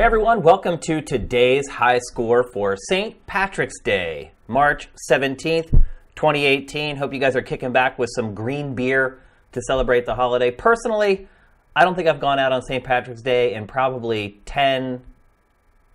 Hey 0.00 0.06
everyone, 0.06 0.40
welcome 0.40 0.78
to 0.86 1.02
today's 1.02 1.68
high 1.68 1.98
score 1.98 2.42
for 2.54 2.74
St. 2.88 3.26
Patrick's 3.26 3.78
Day, 3.80 4.32
March 4.48 4.88
17th, 5.10 5.72
2018. 6.16 6.96
Hope 6.96 7.12
you 7.12 7.20
guys 7.20 7.36
are 7.36 7.42
kicking 7.42 7.70
back 7.70 7.98
with 7.98 8.08
some 8.14 8.32
green 8.34 8.74
beer 8.74 9.20
to 9.52 9.60
celebrate 9.60 10.06
the 10.06 10.14
holiday. 10.14 10.50
Personally, 10.50 11.28
I 11.76 11.84
don't 11.84 11.96
think 11.96 12.08
I've 12.08 12.18
gone 12.18 12.38
out 12.38 12.50
on 12.50 12.62
St. 12.62 12.82
Patrick's 12.82 13.20
Day 13.20 13.52
in 13.52 13.66
probably 13.66 14.40
10, 14.46 15.02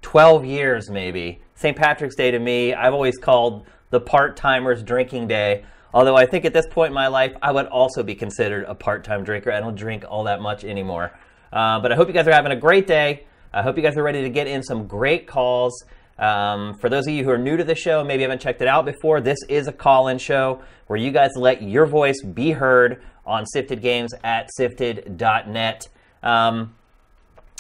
12 0.03 0.45
years 0.45 0.91
maybe. 0.91 1.41
St. 1.55 1.75
Patrick's 1.75 2.15
Day 2.15 2.29
to 2.29 2.37
me, 2.37 2.75
I've 2.75 2.93
always 2.93 3.17
called 3.17 3.65
the 3.89 3.99
part 3.99 4.37
timers 4.37 4.83
drinking 4.83 5.29
day. 5.29 5.65
Although 5.95 6.15
I 6.15 6.27
think 6.27 6.45
at 6.45 6.53
this 6.53 6.67
point 6.67 6.89
in 6.89 6.93
my 6.93 7.07
life, 7.07 7.35
I 7.41 7.51
would 7.51 7.65
also 7.65 8.03
be 8.03 8.13
considered 8.13 8.65
a 8.65 8.75
part 8.75 9.03
time 9.03 9.23
drinker. 9.23 9.51
I 9.51 9.59
don't 9.59 9.73
drink 9.73 10.05
all 10.07 10.25
that 10.25 10.41
much 10.41 10.63
anymore. 10.63 11.11
Uh, 11.51 11.79
but 11.79 11.91
I 11.91 11.95
hope 11.95 12.07
you 12.07 12.13
guys 12.13 12.27
are 12.27 12.33
having 12.33 12.51
a 12.51 12.55
great 12.55 12.85
day. 12.85 13.25
I 13.55 13.61
hope 13.61 13.77
you 13.77 13.83
guys 13.83 13.95
are 13.95 14.03
ready 14.03 14.21
to 14.21 14.29
get 14.29 14.47
in 14.47 14.61
some 14.61 14.85
great 14.85 15.27
calls. 15.27 15.85
Um, 16.19 16.73
for 16.73 16.89
those 16.89 17.07
of 17.07 17.13
you 17.13 17.23
who 17.23 17.29
are 17.29 17.37
new 17.37 17.55
to 17.55 17.63
the 17.63 17.73
show, 17.73 18.03
maybe 18.03 18.23
haven't 18.23 18.41
checked 18.41 18.61
it 18.61 18.67
out 18.67 18.83
before, 18.83 19.21
this 19.21 19.37
is 19.47 19.69
a 19.69 19.71
call 19.71 20.09
in 20.09 20.17
show 20.17 20.61
where 20.87 20.99
you 20.99 21.09
guys 21.09 21.31
let 21.37 21.61
your 21.61 21.85
voice 21.85 22.21
be 22.21 22.51
heard 22.51 23.01
on 23.25 23.45
Siftd 23.55 23.81
Games 23.81 24.13
at 24.25 24.49
siftd.net. 24.59 25.87
Um, 26.21 26.75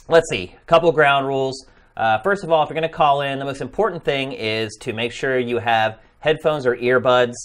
let's 0.09 0.29
see, 0.29 0.53
a 0.61 0.65
couple 0.65 0.91
ground 0.91 1.27
rules. 1.27 1.65
Uh, 1.95 2.19
first 2.19 2.43
of 2.43 2.51
all, 2.51 2.61
if 2.61 2.69
you're 2.69 2.77
going 2.77 2.89
to 2.89 2.93
call 2.93 3.21
in, 3.21 3.39
the 3.39 3.45
most 3.45 3.61
important 3.61 4.03
thing 4.03 4.33
is 4.33 4.77
to 4.81 4.91
make 4.91 5.13
sure 5.13 5.39
you 5.39 5.59
have 5.59 5.99
headphones 6.19 6.65
or 6.65 6.75
earbuds. 6.75 7.35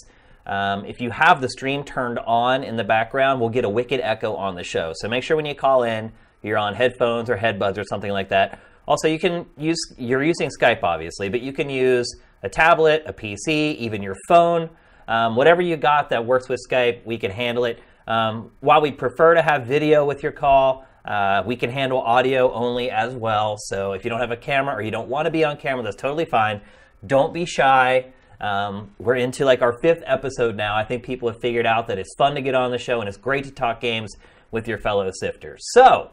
Um, 0.45 0.83
if 0.83 0.99
you 0.99 1.09
have 1.09 1.39
the 1.39 1.47
stream 1.47 1.85
turned 1.85 2.19
on 2.19 2.65
in 2.65 2.75
the 2.75 2.83
background, 2.83 3.39
we'll 3.39 3.49
get 3.49 3.63
a 3.63 3.69
wicked 3.69 4.01
echo 4.01 4.35
on 4.35 4.55
the 4.55 4.63
show. 4.65 4.91
So 4.93 5.07
make 5.07 5.23
sure 5.23 5.37
when 5.37 5.45
you 5.45 5.55
call 5.55 5.83
in, 5.83 6.11
you're 6.43 6.57
on 6.57 6.73
headphones 6.73 7.29
or 7.29 7.37
headbuds 7.37 7.77
or 7.77 7.83
something 7.83 8.11
like 8.11 8.29
that. 8.29 8.59
Also, 8.87 9.07
you 9.07 9.19
can 9.19 9.45
use, 9.57 9.79
you're 9.97 10.23
using 10.23 10.49
Skype 10.49 10.83
obviously, 10.83 11.29
but 11.29 11.41
you 11.41 11.53
can 11.53 11.69
use 11.69 12.07
a 12.43 12.49
tablet, 12.49 13.03
a 13.05 13.13
PC, 13.13 13.75
even 13.77 14.01
your 14.01 14.15
phone. 14.27 14.69
Um, 15.07 15.35
whatever 15.35 15.61
you 15.61 15.77
got 15.77 16.09
that 16.09 16.25
works 16.25 16.49
with 16.49 16.59
Skype, 16.69 17.05
we 17.05 17.17
can 17.17 17.31
handle 17.31 17.65
it. 17.65 17.79
Um, 18.07 18.51
while 18.59 18.81
we 18.81 18.91
prefer 18.91 19.35
to 19.35 19.41
have 19.41 19.65
video 19.65 20.05
with 20.05 20.23
your 20.23 20.31
call, 20.31 20.85
uh, 21.05 21.43
we 21.45 21.55
can 21.55 21.69
handle 21.69 21.99
audio 21.99 22.51
only 22.53 22.91
as 22.91 23.15
well. 23.15 23.55
So 23.57 23.93
if 23.93 24.03
you 24.03 24.09
don't 24.09 24.19
have 24.19 24.31
a 24.31 24.37
camera 24.37 24.75
or 24.75 24.81
you 24.81 24.91
don't 24.91 25.09
want 25.09 25.25
to 25.25 25.31
be 25.31 25.43
on 25.43 25.57
camera, 25.57 25.83
that's 25.83 25.95
totally 25.95 26.25
fine. 26.25 26.61
Don't 27.05 27.33
be 27.33 27.45
shy. 27.45 28.11
Um, 28.39 28.91
we're 28.97 29.15
into 29.15 29.45
like 29.45 29.61
our 29.61 29.79
fifth 29.81 30.03
episode 30.05 30.55
now. 30.55 30.75
I 30.75 30.83
think 30.83 31.03
people 31.03 31.29
have 31.29 31.39
figured 31.39 31.65
out 31.65 31.87
that 31.87 31.99
it's 31.99 32.13
fun 32.17 32.35
to 32.35 32.41
get 32.41 32.55
on 32.55 32.71
the 32.71 32.77
show 32.77 32.99
and 32.99 33.07
it's 33.07 33.17
great 33.17 33.43
to 33.45 33.51
talk 33.51 33.81
games 33.81 34.15
with 34.49 34.67
your 34.67 34.79
fellow 34.79 35.09
sifters. 35.11 35.59
So, 35.73 36.11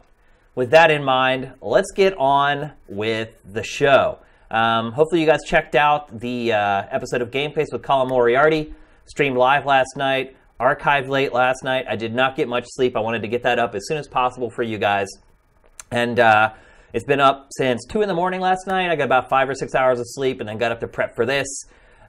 with 0.55 0.71
that 0.71 0.91
in 0.91 1.03
mind, 1.03 1.53
let's 1.61 1.91
get 1.91 2.13
on 2.17 2.71
with 2.87 3.29
the 3.45 3.63
show. 3.63 4.19
Um, 4.51 4.91
hopefully, 4.91 5.21
you 5.21 5.27
guys 5.27 5.41
checked 5.45 5.75
out 5.75 6.19
the 6.19 6.53
uh, 6.53 6.83
episode 6.89 7.21
of 7.21 7.31
Game 7.31 7.53
Face 7.53 7.67
with 7.71 7.83
Colin 7.83 8.09
Moriarty, 8.09 8.73
streamed 9.05 9.37
live 9.37 9.65
last 9.65 9.95
night, 9.95 10.35
archived 10.59 11.07
late 11.07 11.33
last 11.33 11.63
night. 11.63 11.85
I 11.87 11.95
did 11.95 12.13
not 12.13 12.35
get 12.35 12.47
much 12.47 12.65
sleep. 12.67 12.97
I 12.97 12.99
wanted 12.99 13.21
to 13.21 13.27
get 13.27 13.43
that 13.43 13.59
up 13.59 13.75
as 13.75 13.87
soon 13.87 13.97
as 13.97 14.07
possible 14.07 14.49
for 14.49 14.63
you 14.63 14.77
guys. 14.77 15.07
And 15.91 16.19
uh, 16.19 16.53
it's 16.93 17.05
been 17.05 17.19
up 17.19 17.47
since 17.51 17.85
2 17.85 18.01
in 18.01 18.07
the 18.07 18.13
morning 18.13 18.41
last 18.41 18.65
night. 18.67 18.89
I 18.89 18.95
got 18.95 19.05
about 19.05 19.29
five 19.29 19.47
or 19.49 19.55
six 19.55 19.75
hours 19.75 19.99
of 19.99 20.05
sleep 20.07 20.39
and 20.39 20.49
then 20.49 20.57
got 20.57 20.71
up 20.71 20.79
to 20.79 20.87
prep 20.87 21.15
for 21.15 21.25
this. 21.25 21.47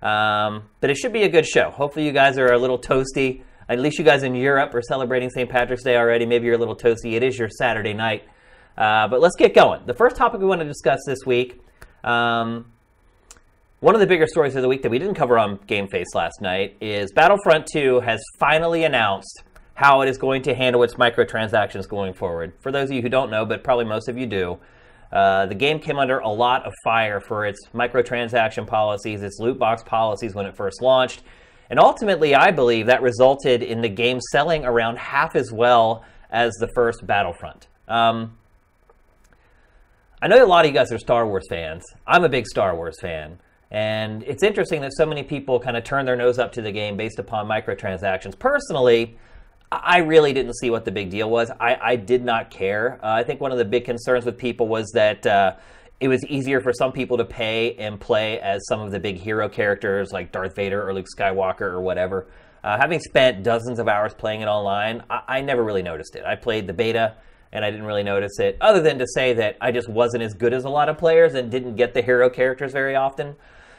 Um, 0.03 0.65
but 0.81 0.89
it 0.89 0.97
should 0.97 1.13
be 1.13 1.25
a 1.25 1.29
good 1.29 1.47
show. 1.47 1.71
Hopefully, 1.71 2.07
you 2.07 2.13
guys 2.13 2.39
are 2.39 2.53
a 2.53 2.59
little 2.59 2.79
toasty. 2.79 3.43
At 3.71 3.79
least 3.79 4.01
you 4.01 4.05
guys 4.05 4.25
in 4.25 4.35
Europe 4.35 4.75
are 4.75 4.83
celebrating 4.83 5.31
St. 5.31 5.49
Patrick's 5.49 5.85
Day 5.85 5.97
already. 5.97 6.27
Maybe 6.27 6.47
you're 6.47 6.57
a 6.57 6.59
little 6.59 6.75
toasty. 6.75 7.13
It 7.13 7.23
is 7.23 7.39
your 7.39 7.49
Saturday 7.49 7.95
night. 7.95 8.25
Uh, 8.77 9.07
but 9.07 9.21
let's 9.21 9.37
get 9.37 9.55
going. 9.55 9.87
The 9.87 9.95
first 9.95 10.17
topic 10.17 10.41
we 10.41 10.47
want 10.47 10.61
to 10.61 10.67
discuss 10.67 10.99
this 11.07 11.21
week. 11.25 11.61
Um, 12.03 12.73
one 13.79 13.95
of 13.95 14.01
the 14.01 14.09
bigger 14.09 14.27
stories 14.27 14.57
of 14.57 14.63
the 14.63 14.69
week 14.69 14.83
that 14.83 14.91
we 14.91 14.99
didn't 14.99 15.15
cover 15.15 15.39
on 15.39 15.61
Game 15.69 15.87
Face 15.87 16.09
last 16.17 16.41
night 16.41 16.79
is 16.81 17.13
Battlefront 17.13 17.69
2 17.73 18.01
has 18.01 18.21
finally 18.41 18.83
announced 18.83 19.45
how 19.75 20.01
it 20.01 20.09
is 20.09 20.19
going 20.19 20.43
to 20.43 20.55
handle 20.55 20.83
its 20.83 20.95
microtransactions 20.95 21.89
going 21.89 22.13
forward. 22.13 22.53
For 22.59 22.73
those 22.73 22.91
of 22.91 22.97
you 22.97 23.03
who 23.03 23.09
don't 23.09 23.31
know, 23.31 23.47
but 23.47 23.63
probably 23.63 23.85
most 23.85 24.09
of 24.09 24.19
you 24.19 24.27
do, 24.27 24.59
uh, 25.13 25.47
the 25.47 25.55
game 25.55 25.79
came 25.79 25.97
under 25.97 26.19
a 26.19 26.29
lot 26.29 26.67
of 26.67 26.73
fire 26.83 27.21
for 27.21 27.47
its 27.47 27.61
microtransaction 27.73 28.67
policies, 28.67 29.23
its 29.23 29.39
loot 29.39 29.61
box 29.61 29.85
policies 29.85 30.35
when 30.35 30.47
it 30.47 30.57
first 30.57 30.83
launched. 30.83 31.23
And 31.71 31.79
ultimately, 31.79 32.35
I 32.35 32.51
believe 32.51 32.87
that 32.87 33.01
resulted 33.01 33.63
in 33.63 33.81
the 33.81 33.89
game 33.89 34.21
selling 34.33 34.65
around 34.65 34.99
half 34.99 35.37
as 35.37 35.53
well 35.53 36.05
as 36.31 36.53
the 36.55 36.69
first 36.75 37.07
Battlefront. 37.07 37.69
Um, 37.89 38.37
I 40.21 40.29
know 40.29 40.45
a 40.45 40.47
lot 40.47 40.65
of 40.65 40.71
you 40.71 40.77
guys 40.77 40.93
are 40.93 40.99
Star 40.99 41.27
Wars 41.27 41.47
fans. 41.49 41.85
I'm 42.07 42.25
a 42.25 42.29
big 42.29 42.47
Star 42.47 42.75
Wars 42.75 42.99
fan. 43.01 43.39
And 43.71 44.25
it's 44.25 44.43
interesting 44.43 44.81
that 44.81 44.93
so 44.95 45.07
many 45.07 45.23
people 45.23 45.61
kind 45.61 45.77
of 45.77 45.85
turn 45.85 46.05
their 46.05 46.17
nose 46.17 46.39
up 46.39 46.53
to 46.53 46.63
the 46.63 46.73
game 46.73 46.97
based 46.97 47.21
upon 47.21 47.47
microtransactions. 47.47 48.37
Personally, 48.37 49.17
I 49.71 49.99
really 49.99 50.33
didn't 50.33 50.57
see 50.57 50.71
what 50.71 50.85
the 50.85 50.91
big 50.91 51.11
deal 51.11 51.31
was. 51.31 51.51
I, 51.61 51.77
I 51.81 51.97
did 51.97 52.25
not 52.25 52.51
care. 52.51 52.99
Uh, 53.03 53.13
I 53.13 53.23
think 53.23 53.41
one 53.41 53.53
of 53.53 53.59
the 53.59 53.65
big 53.65 53.85
concerns 53.85 54.27
with 54.27 54.37
people 54.37 54.67
was 54.67 54.91
that 54.95 55.25
uh, 55.25 55.55
it 56.01 56.09
was 56.09 56.25
easier 56.27 56.61
for 56.61 56.73
some 56.73 56.93
people 56.93 57.19
to 57.19 57.25
pay 57.25 57.75
and 57.75 58.01
play 58.01 58.41
as 58.41 58.67
some 58.67 58.81
of 58.81 58.91
the 58.91 58.99
big 58.99 59.19
hero 59.19 59.49
characters 59.49 60.13
like 60.13 60.33
Darth 60.33 60.57
Vader 60.57 60.87
or 60.87 60.95
Luke 60.95 61.07
Skywalker 61.17 61.63
or 61.63 61.81
whatever. 61.81 62.27
Uh, 62.65 62.79
having 62.79 62.99
spent 63.01 63.43
dozens 63.43 63.79
of 63.79 63.87
hours 63.87 64.15
playing 64.15 64.41
it 64.41 64.47
online, 64.47 65.03
I, 65.11 65.23
I 65.29 65.41
never 65.43 65.63
really 65.63 65.83
noticed 65.83 66.17
it. 66.17 66.25
I 66.25 66.37
played 66.37 66.67
the 66.67 66.73
beta 66.73 67.17
and 67.53 67.65
I 67.65 67.71
didn't 67.71 67.87
really 67.87 68.03
notice 68.03 68.39
it, 68.39 68.57
other 68.61 68.81
than 68.81 68.99
to 68.99 69.07
say 69.09 69.35
that 69.35 69.57
I 69.61 69.73
just 69.73 69.89
wasn't 69.89 70.23
as 70.23 70.35
good 70.35 70.55
as 70.55 70.65
a 70.65 70.69
lot 70.69 70.89
of 70.89 70.99
players 70.99 71.35
and 71.35 71.51
didn't 71.51 71.75
get 71.75 71.95
the 71.95 72.03
hero 72.03 72.31
characters 72.31 72.73
very 72.73 72.95
often. 72.95 73.35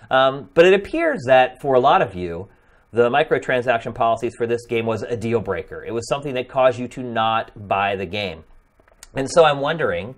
Um, 0.09 0.49
but 0.53 0.65
it 0.65 0.73
appears 0.73 1.23
that 1.27 1.61
for 1.61 1.75
a 1.75 1.79
lot 1.79 2.01
of 2.01 2.13
you, 2.13 2.49
the 2.91 3.09
microtransaction 3.09 3.95
policies 3.95 4.33
for 4.35 4.45
this 4.45 4.65
game 4.65 4.85
was 4.85 5.03
a 5.03 5.15
deal 5.15 5.39
breaker. 5.39 5.85
It 5.85 5.93
was 5.93 6.07
something 6.09 6.33
that 6.33 6.49
caused 6.49 6.77
you 6.77 6.89
to 6.89 7.01
not 7.01 7.67
buy 7.67 7.95
the 7.95 8.05
game. 8.05 8.43
And 9.13 9.29
so 9.31 9.45
I'm 9.45 9.61
wondering, 9.61 10.15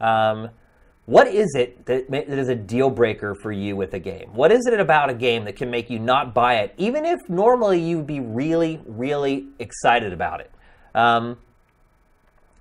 um, 0.00 0.50
what 1.06 1.26
is 1.26 1.54
it 1.56 1.86
that, 1.86 2.10
that 2.10 2.28
is 2.28 2.48
a 2.48 2.54
deal 2.54 2.90
breaker 2.90 3.34
for 3.34 3.50
you 3.50 3.74
with 3.74 3.94
a 3.94 3.98
game? 3.98 4.30
What 4.32 4.52
is 4.52 4.66
it 4.66 4.78
about 4.78 5.10
a 5.10 5.14
game 5.14 5.44
that 5.44 5.56
can 5.56 5.70
make 5.70 5.90
you 5.90 5.98
not 5.98 6.34
buy 6.34 6.56
it, 6.56 6.74
even 6.76 7.04
if 7.04 7.18
normally 7.28 7.80
you'd 7.80 8.06
be 8.06 8.20
really, 8.20 8.80
really 8.86 9.48
excited 9.58 10.12
about 10.12 10.40
it? 10.40 10.52
Um, 10.94 11.38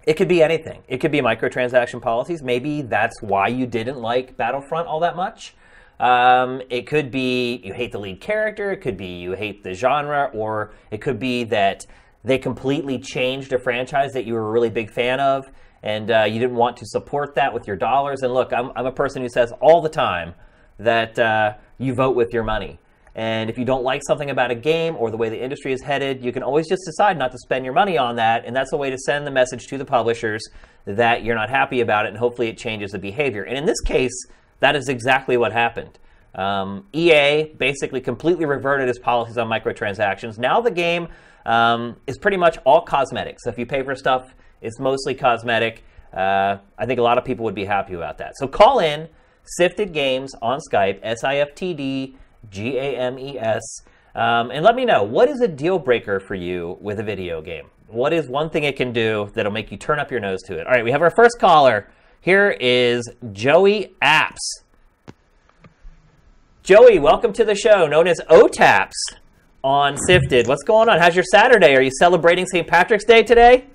it 0.06 0.14
could 0.14 0.28
be 0.28 0.42
anything. 0.42 0.82
It 0.88 0.98
could 0.98 1.12
be 1.12 1.20
microtransaction 1.20 2.02
policies. 2.02 2.42
Maybe 2.42 2.82
that's 2.82 3.22
why 3.22 3.50
you 3.50 3.68
didn't 3.68 4.00
like 4.00 4.38
Battlefront 4.38 4.88
all 4.88 5.02
that 5.02 5.16
much. 5.16 5.54
Um, 6.00 6.62
it 6.70 6.88
could 6.88 7.12
be 7.12 7.58
you 7.64 7.74
hate 7.74 7.92
the 7.92 8.00
lead 8.00 8.22
character, 8.22 8.72
it 8.72 8.78
could 8.78 8.96
be 8.96 9.20
you 9.20 9.34
hate 9.34 9.64
the 9.64 9.74
genre, 9.74 10.32
or 10.34 10.72
it 10.92 11.02
could 11.02 11.20
be 11.20 11.44
that 11.46 11.86
they 12.24 12.38
completely 12.38 13.00
changed 13.00 13.54
a 13.54 13.60
franchise 13.60 14.12
that 14.14 14.26
you 14.26 14.34
were 14.34 14.48
a 14.48 14.52
really 14.52 14.70
big 14.70 14.92
fan 14.92 15.20
of 15.20 15.50
and 15.84 16.12
uh, 16.12 16.24
you 16.24 16.40
didn't 16.40 16.56
want 16.56 16.78
to 16.78 16.86
support 16.86 17.36
that 17.36 17.54
with 17.54 17.68
your 17.68 17.78
dollars. 17.78 18.22
And 18.22 18.34
look, 18.34 18.52
I'm, 18.52 18.72
I'm 18.76 18.86
a 18.86 18.92
person 18.92 19.22
who 19.22 19.30
says 19.30 19.54
all 19.62 19.82
the 19.82 19.90
time 19.90 20.34
that 20.78 21.18
uh, 21.18 21.54
you 21.78 21.94
vote 21.94 22.16
with 22.16 22.34
your 22.34 22.44
money. 22.44 22.80
And 23.16 23.50
if 23.50 23.58
you 23.58 23.66
don't 23.66 23.84
like 23.84 24.02
something 24.06 24.30
about 24.30 24.52
a 24.52 24.56
game 24.56 24.96
or 24.96 25.12
the 25.12 25.18
way 25.18 25.30
the 25.30 25.42
industry 25.42 25.74
is 25.74 25.82
headed, 25.82 26.24
you 26.24 26.32
can 26.32 26.44
always 26.44 26.68
just 26.70 26.84
decide 26.86 27.18
not 27.18 27.32
to 27.32 27.38
spend 27.38 27.66
your 27.66 27.74
money 27.74 27.98
on 27.98 28.16
that. 28.18 28.46
And 28.46 28.56
that's 28.56 28.72
a 28.72 28.78
way 28.78 28.90
to 28.90 28.98
send 28.98 29.26
the 29.26 29.32
message 29.32 29.68
to 29.68 29.78
the 29.78 29.86
publishers 29.86 30.48
that 30.86 31.24
you're 31.24 31.36
not 31.36 31.50
happy 31.50 31.82
about 31.82 32.06
it, 32.06 32.10
and 32.10 32.18
hopefully 32.18 32.48
it 32.48 32.58
changes 32.58 32.92
the 32.92 33.00
behavior. 33.00 33.44
And 33.44 33.58
in 33.58 33.66
this 33.66 33.82
case, 33.82 34.14
that 34.60 34.76
is 34.76 34.88
exactly 34.88 35.38
what 35.38 35.52
happened. 35.52 36.00
Um, 36.36 36.88
EA 36.94 37.54
basically 37.58 38.02
completely 38.02 38.46
reverted 38.46 38.88
its 38.88 39.00
policies 39.00 39.38
on 39.38 39.48
microtransactions. 39.50 40.38
Now 40.38 40.62
the 40.62 40.72
game 40.72 41.10
um, 41.46 41.96
is 42.08 42.18
pretty 42.18 42.38
much 42.38 42.58
all 42.66 42.82
cosmetic. 42.82 43.40
So 43.40 43.50
if 43.50 43.58
you 43.58 43.66
pay 43.66 43.84
for 43.84 43.96
stuff, 43.96 44.34
it's 44.62 44.80
mostly 44.80 45.16
cosmetic. 45.16 45.84
Uh, 46.14 46.58
I 46.78 46.86
think 46.86 47.00
a 47.00 47.04
lot 47.04 47.18
of 47.18 47.26
people 47.26 47.46
would 47.46 47.56
be 47.56 47.66
happy 47.66 47.94
about 47.94 48.18
that. 48.18 48.34
So 48.38 48.48
call 48.48 48.80
in 48.80 49.08
Siftd 49.60 49.94
Games 49.94 50.34
on 50.42 50.60
Skype, 50.72 51.00
S 51.04 51.24
I 51.24 51.38
F 51.38 51.56
T 51.56 51.74
D 51.74 52.18
G 52.50 52.78
A 52.78 52.98
M 52.98 53.18
E 53.20 53.38
S, 53.38 53.62
um, 54.16 54.52
and 54.52 54.64
let 54.64 54.76
me 54.76 54.86
know 54.86 55.04
what 55.04 55.30
is 55.30 55.42
a 55.42 55.48
deal 55.48 55.80
breaker 55.80 56.20
for 56.20 56.36
you 56.36 56.78
with 56.82 57.00
a 57.00 57.04
video 57.04 57.42
game? 57.42 57.68
What 57.88 58.14
is 58.14 58.28
one 58.28 58.50
thing 58.50 58.64
it 58.64 58.76
can 58.76 58.92
do 58.92 59.32
that'll 59.34 59.52
make 59.52 59.72
you 59.72 59.78
turn 59.78 60.00
up 60.00 60.12
your 60.12 60.20
nose 60.20 60.42
to 60.44 60.58
it? 60.58 60.68
All 60.68 60.74
right, 60.74 60.84
we 60.84 60.92
have 60.92 61.02
our 61.02 61.12
first 61.12 61.40
caller. 61.40 61.90
Here 62.22 62.52
is 62.60 63.10
Joey 63.32 63.96
Apps. 64.02 64.38
Joey, 66.64 67.00
welcome 67.00 67.34
to 67.34 67.44
the 67.44 67.56
show, 67.56 67.88
known 67.88 68.08
as 68.08 68.20
OTAPS 68.30 68.94
on 69.64 69.98
Siftd. 70.08 70.48
What's 70.48 70.64
going 70.64 70.90
on? 70.90 71.00
How's 71.00 71.16
your 71.16 71.26
Saturday? 71.32 71.76
Are 71.76 71.82
you 71.82 71.92
celebrating 72.00 72.46
St. 72.46 72.68
Patrick's 72.68 73.06
Day 73.06 73.24
today? 73.24 73.66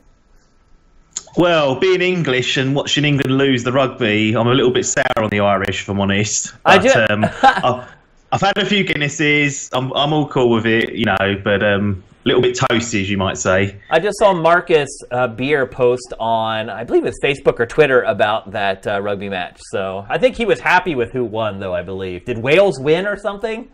Well, 1.36 1.74
being 1.78 2.00
English 2.00 2.56
and 2.56 2.74
watching 2.74 3.04
England 3.04 3.36
lose 3.36 3.64
the 3.64 3.72
rugby, 3.72 4.34
I'm 4.36 4.46
a 4.46 4.54
little 4.54 4.70
bit 4.70 4.86
sour 4.86 5.04
on 5.16 5.30
the 5.30 5.40
Irish, 5.40 5.82
if 5.82 5.88
I'm 5.88 6.00
honest. 6.00 6.54
But, 6.62 6.78
I 6.78 7.06
do. 7.06 7.12
um, 7.12 7.24
I've, 7.42 7.88
I've, 8.32 8.40
had 8.40 8.58
a 8.58 8.64
few 8.64 8.84
Guinnesses. 8.84 9.68
I'm, 9.72 9.92
I'm 9.94 10.12
all 10.12 10.28
cool 10.28 10.50
with 10.50 10.66
it, 10.66 10.94
you 10.94 11.06
know, 11.06 11.40
but 11.42 11.62
um, 11.62 12.02
a 12.24 12.28
little 12.28 12.40
bit 12.40 12.56
toasty, 12.56 13.02
as 13.02 13.10
you 13.10 13.18
might 13.18 13.36
say. 13.36 13.80
I 13.90 13.98
just 13.98 14.18
saw 14.18 14.32
Marcus 14.32 14.88
uh, 15.10 15.26
Beer 15.26 15.66
post 15.66 16.14
on, 16.20 16.70
I 16.70 16.84
believe 16.84 17.04
it's 17.04 17.18
Facebook 17.22 17.58
or 17.58 17.66
Twitter 17.66 18.02
about 18.02 18.52
that 18.52 18.86
uh, 18.86 19.00
rugby 19.02 19.28
match. 19.28 19.58
So 19.70 20.06
I 20.08 20.18
think 20.18 20.36
he 20.36 20.46
was 20.46 20.60
happy 20.60 20.94
with 20.94 21.10
who 21.10 21.24
won, 21.24 21.58
though. 21.58 21.74
I 21.74 21.82
believe 21.82 22.24
did 22.24 22.38
Wales 22.38 22.78
win 22.78 23.06
or 23.06 23.16
something? 23.16 23.68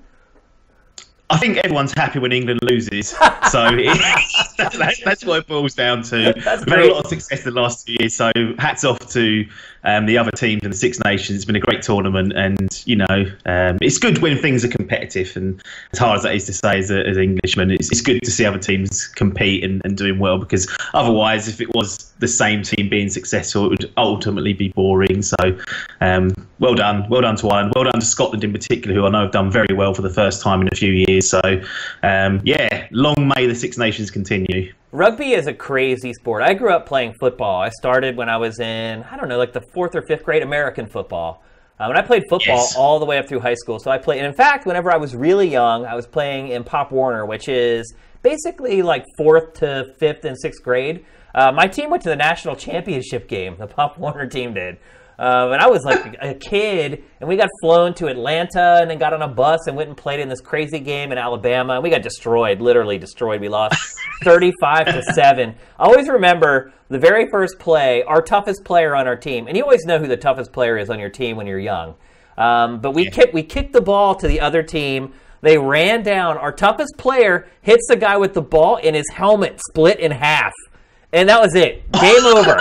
I 1.30 1.38
think 1.38 1.58
everyone's 1.58 1.92
happy 1.92 2.18
when 2.18 2.32
England 2.32 2.60
loses. 2.62 3.10
So 3.10 3.18
it, 3.72 3.96
that's 5.04 5.24
what 5.24 5.38
it 5.38 5.46
boils 5.46 5.74
down 5.74 6.02
to. 6.04 6.34
That's 6.44 6.66
We've 6.66 6.74
had 6.74 6.84
a 6.86 6.92
lot 6.92 7.04
of 7.04 7.06
success 7.06 7.44
the 7.44 7.52
last 7.52 7.86
two 7.86 7.94
years. 8.00 8.14
So 8.14 8.32
hats 8.58 8.84
off 8.84 8.98
to 9.12 9.46
um, 9.84 10.06
the 10.06 10.18
other 10.18 10.30
teams 10.30 10.62
in 10.62 10.70
the 10.70 10.76
Six 10.76 10.98
Nations. 11.04 11.36
It's 11.36 11.44
been 11.44 11.56
a 11.56 11.60
great 11.60 11.82
tournament, 11.82 12.32
and 12.34 12.82
you 12.86 12.96
know 12.96 13.24
um, 13.46 13.78
it's 13.80 13.98
good 13.98 14.18
when 14.18 14.36
things 14.38 14.64
are 14.64 14.68
competitive. 14.68 15.36
And 15.36 15.62
as 15.92 15.98
hard 15.98 16.18
as 16.18 16.22
that 16.24 16.34
is 16.34 16.46
to 16.46 16.52
say, 16.52 16.78
as, 16.78 16.90
an 16.90 17.18
Englishman, 17.18 17.70
it's, 17.70 17.90
it's 17.90 18.00
good 18.00 18.22
to 18.22 18.30
see 18.30 18.44
other 18.44 18.58
teams 18.58 19.06
compete 19.06 19.64
and, 19.64 19.80
and 19.84 19.96
doing 19.96 20.18
well 20.18 20.38
because 20.38 20.68
otherwise, 20.94 21.48
if 21.48 21.60
it 21.60 21.74
was 21.74 22.10
the 22.18 22.28
same 22.28 22.62
team 22.62 22.88
being 22.88 23.08
successful, 23.08 23.66
it 23.66 23.68
would 23.70 23.92
ultimately 23.96 24.52
be 24.52 24.68
boring. 24.70 25.22
So 25.22 25.36
um, 26.00 26.30
well 26.58 26.74
done, 26.74 27.08
well 27.08 27.22
done 27.22 27.36
to 27.36 27.48
Ireland, 27.48 27.72
well 27.74 27.84
done 27.84 28.00
to 28.00 28.06
Scotland 28.06 28.44
in 28.44 28.52
particular, 28.52 28.94
who 28.94 29.06
I 29.06 29.10
know 29.10 29.22
have 29.22 29.32
done 29.32 29.50
very 29.50 29.74
well 29.74 29.94
for 29.94 30.02
the 30.02 30.10
first 30.10 30.42
time 30.42 30.60
in 30.60 30.68
a 30.70 30.76
few 30.76 30.92
years. 30.92 31.28
So 31.28 31.40
um, 32.02 32.40
yeah, 32.44 32.86
long 32.90 33.32
may 33.34 33.46
the 33.46 33.54
Six 33.54 33.78
Nations 33.78 34.10
continue. 34.10 34.72
Rugby 34.92 35.32
is 35.32 35.46
a 35.46 35.54
crazy 35.54 36.12
sport. 36.12 36.42
I 36.42 36.52
grew 36.54 36.72
up 36.72 36.84
playing 36.86 37.14
football. 37.20 37.60
I 37.60 37.68
started 37.68 38.16
when 38.16 38.28
I 38.28 38.36
was 38.38 38.58
in, 38.58 39.04
I 39.04 39.16
don't 39.16 39.28
know, 39.28 39.38
like 39.38 39.52
the 39.52 39.62
fourth 39.72 39.94
or 39.94 40.02
fifth 40.02 40.24
grade 40.24 40.42
American 40.42 40.86
football. 40.86 41.44
Um, 41.78 41.90
and 41.90 41.98
I 41.98 42.02
played 42.02 42.24
football 42.28 42.56
Yes. 42.56 42.76
all 42.76 42.98
the 42.98 43.06
way 43.06 43.16
up 43.16 43.28
through 43.28 43.40
high 43.40 43.54
school. 43.54 43.78
So 43.78 43.90
I 43.90 43.98
played, 43.98 44.18
and 44.18 44.26
in 44.26 44.34
fact, 44.34 44.66
whenever 44.66 44.92
I 44.92 44.96
was 44.96 45.14
really 45.14 45.48
young, 45.48 45.86
I 45.86 45.94
was 45.94 46.06
playing 46.06 46.48
in 46.48 46.64
Pop 46.64 46.90
Warner, 46.90 47.24
which 47.24 47.48
is 47.48 47.94
basically 48.22 48.82
like 48.82 49.04
fourth 49.16 49.54
to 49.60 49.94
fifth 49.98 50.24
and 50.24 50.36
sixth 50.38 50.62
grade. 50.62 51.04
Uh, 51.34 51.52
my 51.52 51.68
team 51.68 51.88
went 51.88 52.02
to 52.02 52.08
the 52.08 52.16
national 52.16 52.56
championship 52.56 53.28
game. 53.28 53.56
The 53.58 53.68
Pop 53.68 53.96
Warner 53.96 54.26
team 54.26 54.54
did. 54.54 54.78
Um, 55.20 55.52
and 55.52 55.60
I 55.60 55.68
was 55.68 55.84
like 55.84 56.16
a 56.22 56.32
kid, 56.32 57.04
and 57.20 57.28
we 57.28 57.36
got 57.36 57.50
flown 57.60 57.92
to 57.96 58.06
Atlanta, 58.06 58.78
and 58.80 58.90
then 58.90 58.96
got 58.96 59.12
on 59.12 59.20
a 59.20 59.28
bus 59.28 59.66
and 59.66 59.76
went 59.76 59.90
and 59.90 59.96
played 59.96 60.18
in 60.18 60.30
this 60.30 60.40
crazy 60.40 60.80
game 60.80 61.12
in 61.12 61.18
Alabama. 61.18 61.74
And 61.74 61.82
we 61.82 61.90
got 61.90 62.00
destroyed, 62.00 62.62
literally 62.62 62.96
destroyed. 62.96 63.38
We 63.42 63.50
lost 63.50 63.76
35 64.24 64.86
to 64.86 65.02
seven. 65.12 65.54
I 65.78 65.84
always 65.84 66.08
remember 66.08 66.72
the 66.88 66.98
very 66.98 67.28
first 67.28 67.58
play. 67.58 68.02
Our 68.04 68.22
toughest 68.22 68.64
player 68.64 68.96
on 68.96 69.06
our 69.06 69.14
team, 69.14 69.46
and 69.46 69.58
you 69.58 69.62
always 69.62 69.84
know 69.84 69.98
who 69.98 70.06
the 70.06 70.16
toughest 70.16 70.54
player 70.54 70.78
is 70.78 70.88
on 70.88 70.98
your 70.98 71.10
team 71.10 71.36
when 71.36 71.46
you're 71.46 71.58
young. 71.58 71.96
Um, 72.38 72.80
but 72.80 72.92
we 72.92 73.10
kicked 73.10 73.34
we 73.34 73.42
kicked 73.42 73.74
the 73.74 73.82
ball 73.82 74.14
to 74.14 74.26
the 74.26 74.40
other 74.40 74.62
team. 74.62 75.12
They 75.42 75.58
ran 75.58 76.02
down. 76.02 76.38
Our 76.38 76.52
toughest 76.52 76.94
player 76.96 77.46
hits 77.60 77.86
the 77.88 77.96
guy 77.96 78.16
with 78.16 78.32
the 78.32 78.42
ball, 78.42 78.80
and 78.82 78.96
his 78.96 79.10
helmet 79.12 79.60
split 79.68 80.00
in 80.00 80.12
half. 80.12 80.54
And 81.12 81.28
that 81.28 81.40
was 81.40 81.54
it. 81.54 81.90
Game 81.92 82.24
over. 82.24 82.56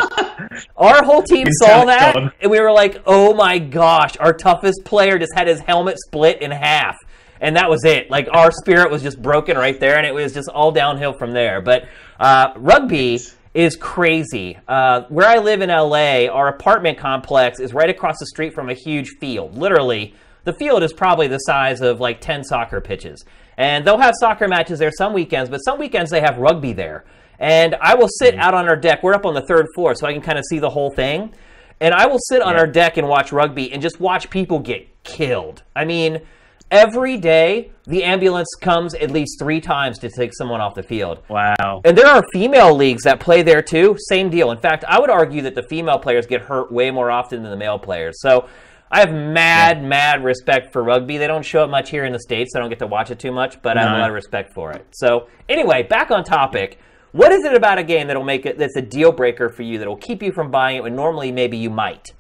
Our 0.78 1.04
whole 1.04 1.22
team 1.22 1.48
saw 1.62 1.86
that, 1.86 2.16
gone. 2.16 2.32
and 2.42 2.50
we 2.50 2.60
were 2.60 2.72
like, 2.72 3.02
"Oh 3.06 3.34
my 3.36 3.60
gosh!" 3.60 4.18
Our 4.18 4.34
toughest 4.34 4.84
player 4.86 5.20
just 5.20 5.32
had 5.36 5.48
his 5.48 5.60
helmet 5.60 5.98
split 6.00 6.42
in 6.42 6.50
half, 6.52 6.98
and 7.40 7.56
that 7.56 7.70
was 7.70 7.86
it. 7.86 8.10
Like 8.10 8.28
our 8.32 8.52
spirit 8.52 8.90
was 8.92 9.04
just 9.04 9.22
broken 9.22 9.56
right 9.58 9.80
there, 9.80 9.98
and 9.98 10.06
it 10.08 10.14
was 10.14 10.34
just 10.34 10.50
all 10.50 10.72
downhill 10.72 11.14
from 11.14 11.32
there. 11.32 11.62
But 11.62 11.88
uh, 12.20 12.54
rugby 12.56 13.20
is 13.54 13.76
crazy. 13.76 14.58
Uh, 14.68 15.02
where 15.10 15.28
I 15.28 15.38
live 15.38 15.62
in 15.62 15.70
LA, 15.70 16.26
our 16.26 16.48
apartment 16.48 16.98
complex 16.98 17.60
is 17.60 17.74
right 17.74 17.90
across 17.90 18.18
the 18.20 18.26
street 18.28 18.54
from 18.54 18.70
a 18.70 18.74
huge 18.74 19.10
field. 19.22 19.56
Literally, 19.56 20.16
the 20.44 20.54
field 20.54 20.82
is 20.82 20.92
probably 20.92 21.28
the 21.28 21.38
size 21.40 21.82
of 21.82 22.00
like 22.00 22.20
ten 22.20 22.44
soccer 22.44 22.82
pitches, 22.82 23.24
and 23.58 23.86
they'll 23.86 24.00
have 24.00 24.16
soccer 24.20 24.48
matches 24.48 24.80
there 24.80 24.92
some 24.92 25.14
weekends, 25.14 25.52
but 25.52 25.60
some 25.60 25.78
weekends 25.78 26.10
they 26.10 26.22
have 26.22 26.38
rugby 26.40 26.74
there. 26.74 27.06
And 27.40 27.76
I 27.82 27.96
will 27.96 28.10
sit 28.10 28.36
mm. 28.36 28.40
out 28.40 28.54
on 28.54 28.68
our 28.68 28.76
deck. 28.76 29.02
We're 29.02 29.16
up 29.16 29.26
on 29.26 29.34
the 29.34 29.42
third 29.42 29.68
floor, 29.74 29.96
so 29.96 30.06
I 30.06 30.14
can 30.14 30.22
kind 30.22 30.38
of 30.38 30.46
see 30.46 30.60
the 30.60 30.70
whole 30.70 30.92
thing. 30.92 31.34
And 31.80 31.94
I 31.94 32.08
will 32.08 32.20
sit 32.20 32.42
on 32.42 32.58
our 32.58 32.68
deck 32.68 32.98
and 32.98 33.08
watch 33.08 33.32
rugby 33.32 33.72
and 33.72 33.82
just 33.82 34.00
watch 34.02 34.30
people 34.30 34.60
get 34.60 35.04
killed. 35.04 35.64
I 35.74 35.86
mean, 35.86 36.22
every 36.70 37.18
day 37.18 37.72
the 37.86 38.04
ambulance 38.04 38.50
comes 38.60 38.94
at 38.96 39.12
least 39.12 39.40
three 39.40 39.62
times 39.62 39.98
to 40.00 40.10
take 40.10 40.34
someone 40.34 40.60
off 40.60 40.76
the 40.76 40.84
field. 40.84 41.24
Wow. 41.30 41.82
And 41.86 41.98
there 41.98 42.08
are 42.08 42.22
female 42.34 42.76
leagues 42.76 43.04
that 43.04 43.22
play 43.22 43.44
there 43.44 43.62
too. 43.62 43.96
Same 44.10 44.30
deal. 44.30 44.52
In 44.52 44.58
fact, 44.58 44.84
I 44.88 45.00
would 45.00 45.10
argue 45.10 45.42
that 45.44 45.56
the 45.56 45.64
female 45.64 46.00
players 46.00 46.28
get 46.28 46.42
hurt 46.42 46.70
way 46.70 46.92
more 46.92 47.10
often 47.10 47.44
than 47.44 47.52
the 47.52 47.58
male 47.58 47.80
players. 47.80 48.22
So 48.22 48.50
I 48.92 49.00
have 49.00 49.14
mad, 49.14 49.84
mad 49.84 50.24
respect 50.24 50.74
for 50.74 50.84
rugby. 50.84 51.18
They 51.18 51.28
don't 51.28 51.46
show 51.46 51.64
it 51.64 51.68
much 51.68 51.92
here 51.92 52.06
in 52.06 52.12
the 52.12 52.20
States. 52.20 52.54
so 52.54 52.60
I 52.60 52.62
don't 52.62 52.70
get 52.70 52.80
to 52.80 52.88
watch 52.88 53.12
it 53.12 53.20
too 53.20 53.32
much, 53.32 53.62
but 53.62 53.78
I 53.78 53.84
have 53.84 53.98
a 53.98 54.00
lot 54.00 54.10
of 54.10 54.16
respect 54.16 54.54
for 54.54 54.72
it. 54.72 54.86
So, 54.92 55.28
anyway, 55.48 55.84
back 55.84 56.10
on 56.12 56.24
topic. 56.24 56.80
What 57.12 57.32
is 57.32 57.44
it 57.44 57.56
about 57.56 57.80
a 57.80 57.84
game 57.84 58.08
that'll 58.08 58.24
make 58.24 58.46
it 58.46 58.58
that's 58.58 58.76
a 58.76 58.82
deal 58.82 59.12
breaker 59.12 59.50
for 59.50 59.64
you 59.64 59.78
that'll 59.78 59.98
keep 59.98 60.22
you 60.22 60.32
from 60.32 60.52
buying 60.52 60.78
it 60.78 60.84
when 60.84 60.96
normally 60.96 61.32
maybe 61.32 61.58
you 61.58 61.70
might? 61.70 62.14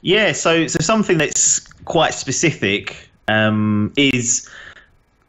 Yeah, 0.00 0.32
so 0.32 0.66
so 0.66 0.78
something 0.80 1.18
that's 1.18 1.60
quite 1.84 2.12
specific 2.12 3.08
um, 3.28 3.92
is 3.96 4.48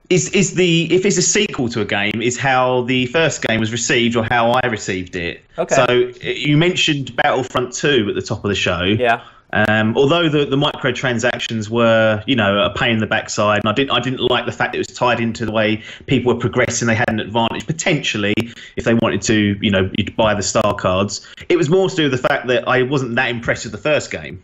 is 0.09 0.29
is 0.29 0.55
the 0.55 0.91
if 0.93 1.05
it's 1.05 1.17
a 1.17 1.21
sequel 1.21 1.69
to 1.69 1.81
a 1.81 1.85
game 1.85 2.21
is 2.21 2.37
how 2.37 2.81
the 2.83 3.05
first 3.07 3.41
game 3.41 3.59
was 3.59 3.71
received 3.71 4.15
or 4.15 4.23
how 4.23 4.51
I 4.51 4.65
received 4.67 5.15
it. 5.15 5.43
Okay. 5.57 5.75
So 5.75 6.27
you 6.27 6.57
mentioned 6.57 7.15
Battlefront 7.15 7.73
Two 7.73 8.07
at 8.09 8.15
the 8.15 8.21
top 8.21 8.43
of 8.43 8.49
the 8.49 8.55
show. 8.55 8.83
Yeah. 8.83 9.23
Um, 9.53 9.95
although 9.95 10.27
the, 10.27 10.45
the 10.45 10.55
microtransactions 10.57 11.69
were, 11.69 12.23
you 12.25 12.35
know, 12.35 12.63
a 12.63 12.71
pain 12.71 12.93
in 12.93 12.99
the 12.99 13.05
backside, 13.07 13.59
and 13.59 13.69
I 13.69 13.73
didn't 13.73 13.91
I 13.91 13.99
didn't 13.99 14.19
like 14.19 14.47
the 14.47 14.51
fact 14.51 14.71
that 14.71 14.79
it 14.79 14.87
was 14.87 14.97
tied 14.97 15.19
into 15.19 15.45
the 15.45 15.51
way 15.51 15.83
people 16.07 16.33
were 16.33 16.39
progressing. 16.39 16.87
They 16.87 16.95
had 16.95 17.09
an 17.09 17.19
advantage 17.19 17.67
potentially 17.67 18.33
if 18.77 18.83
they 18.83 18.95
wanted 18.95 19.21
to, 19.23 19.55
you 19.61 19.69
know, 19.69 19.91
you'd 19.95 20.15
buy 20.15 20.33
the 20.33 20.41
star 20.41 20.73
cards. 20.73 21.27
It 21.49 21.57
was 21.57 21.69
more 21.69 21.87
to 21.87 21.95
do 21.95 22.03
with 22.09 22.13
the 22.19 22.27
fact 22.27 22.47
that 22.47 22.67
I 22.67 22.81
wasn't 22.81 23.15
that 23.15 23.29
impressed 23.29 23.65
with 23.65 23.73
the 23.73 23.77
first 23.77 24.09
game, 24.09 24.43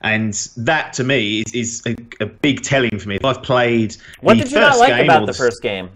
and 0.00 0.32
that 0.56 0.94
to 0.94 1.04
me 1.04 1.42
is, 1.42 1.52
is 1.54 1.82
a, 1.86 2.24
a 2.24 2.26
big 2.26 2.62
telling 2.62 2.98
for 2.98 3.08
me. 3.10 3.16
If 3.16 3.26
I've 3.26 3.42
played 3.42 3.96
What 4.22 4.38
did 4.38 4.50
you 4.50 4.60
not 4.60 4.78
like 4.78 5.04
about 5.04 5.26
the 5.26 5.34
first 5.34 5.60
game? 5.60 5.90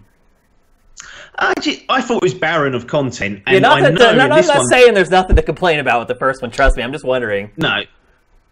I, 1.39 1.55
ju- 1.59 1.79
I 1.89 2.01
thought 2.01 2.17
it 2.17 2.23
was 2.23 2.35
barren 2.35 2.75
of 2.75 2.85
content, 2.85 3.41
and 3.47 3.55
Yeah, 3.55 3.59
not 3.61 3.79
I 3.79 3.81
that, 3.81 3.93
know 3.95 4.11
no, 4.11 4.27
no, 4.27 4.35
I'm 4.35 4.45
not 4.45 4.57
one, 4.57 4.67
saying 4.67 4.93
there's 4.93 5.09
nothing 5.09 5.35
to 5.35 5.41
complain 5.41 5.79
about 5.79 5.97
with 5.97 6.07
the 6.07 6.19
first 6.19 6.43
one. 6.43 6.51
Trust 6.51 6.77
me, 6.77 6.83
I'm 6.83 6.91
just 6.91 7.03
wondering. 7.03 7.49
No, 7.57 7.81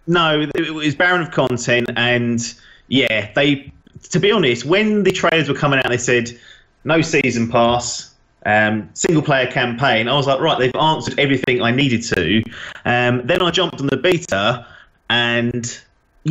no, 0.08 0.48
it 0.56 0.74
was 0.74 0.96
barren 0.96 1.22
of 1.22 1.32
content, 1.32 1.90
and 1.96 2.54
yeah, 2.88 3.32
they. 3.34 3.72
To 4.10 4.20
be 4.20 4.32
honest, 4.32 4.66
when 4.66 5.04
the 5.04 5.12
trailers 5.12 5.48
were 5.48 5.56
coming 5.56 5.80
out, 5.80 5.90
they 5.90 5.98
said 5.98 6.38
no 6.84 7.02
season 7.02 7.50
pass, 7.50 8.14
um, 8.46 8.90
single 8.94 9.22
player 9.22 9.50
campaign. 9.50 10.08
I 10.08 10.16
was 10.16 10.26
like, 10.28 10.40
right, 10.40 10.58
they've 10.58 10.76
answered 10.76 11.20
everything 11.20 11.62
I 11.62 11.72
needed 11.72 12.02
to. 12.04 12.44
Um, 12.86 13.26
then 13.26 13.42
I 13.42 13.52
jumped 13.52 13.80
on 13.80 13.88
the 13.88 13.98
beta, 13.98 14.66
and 15.10 15.80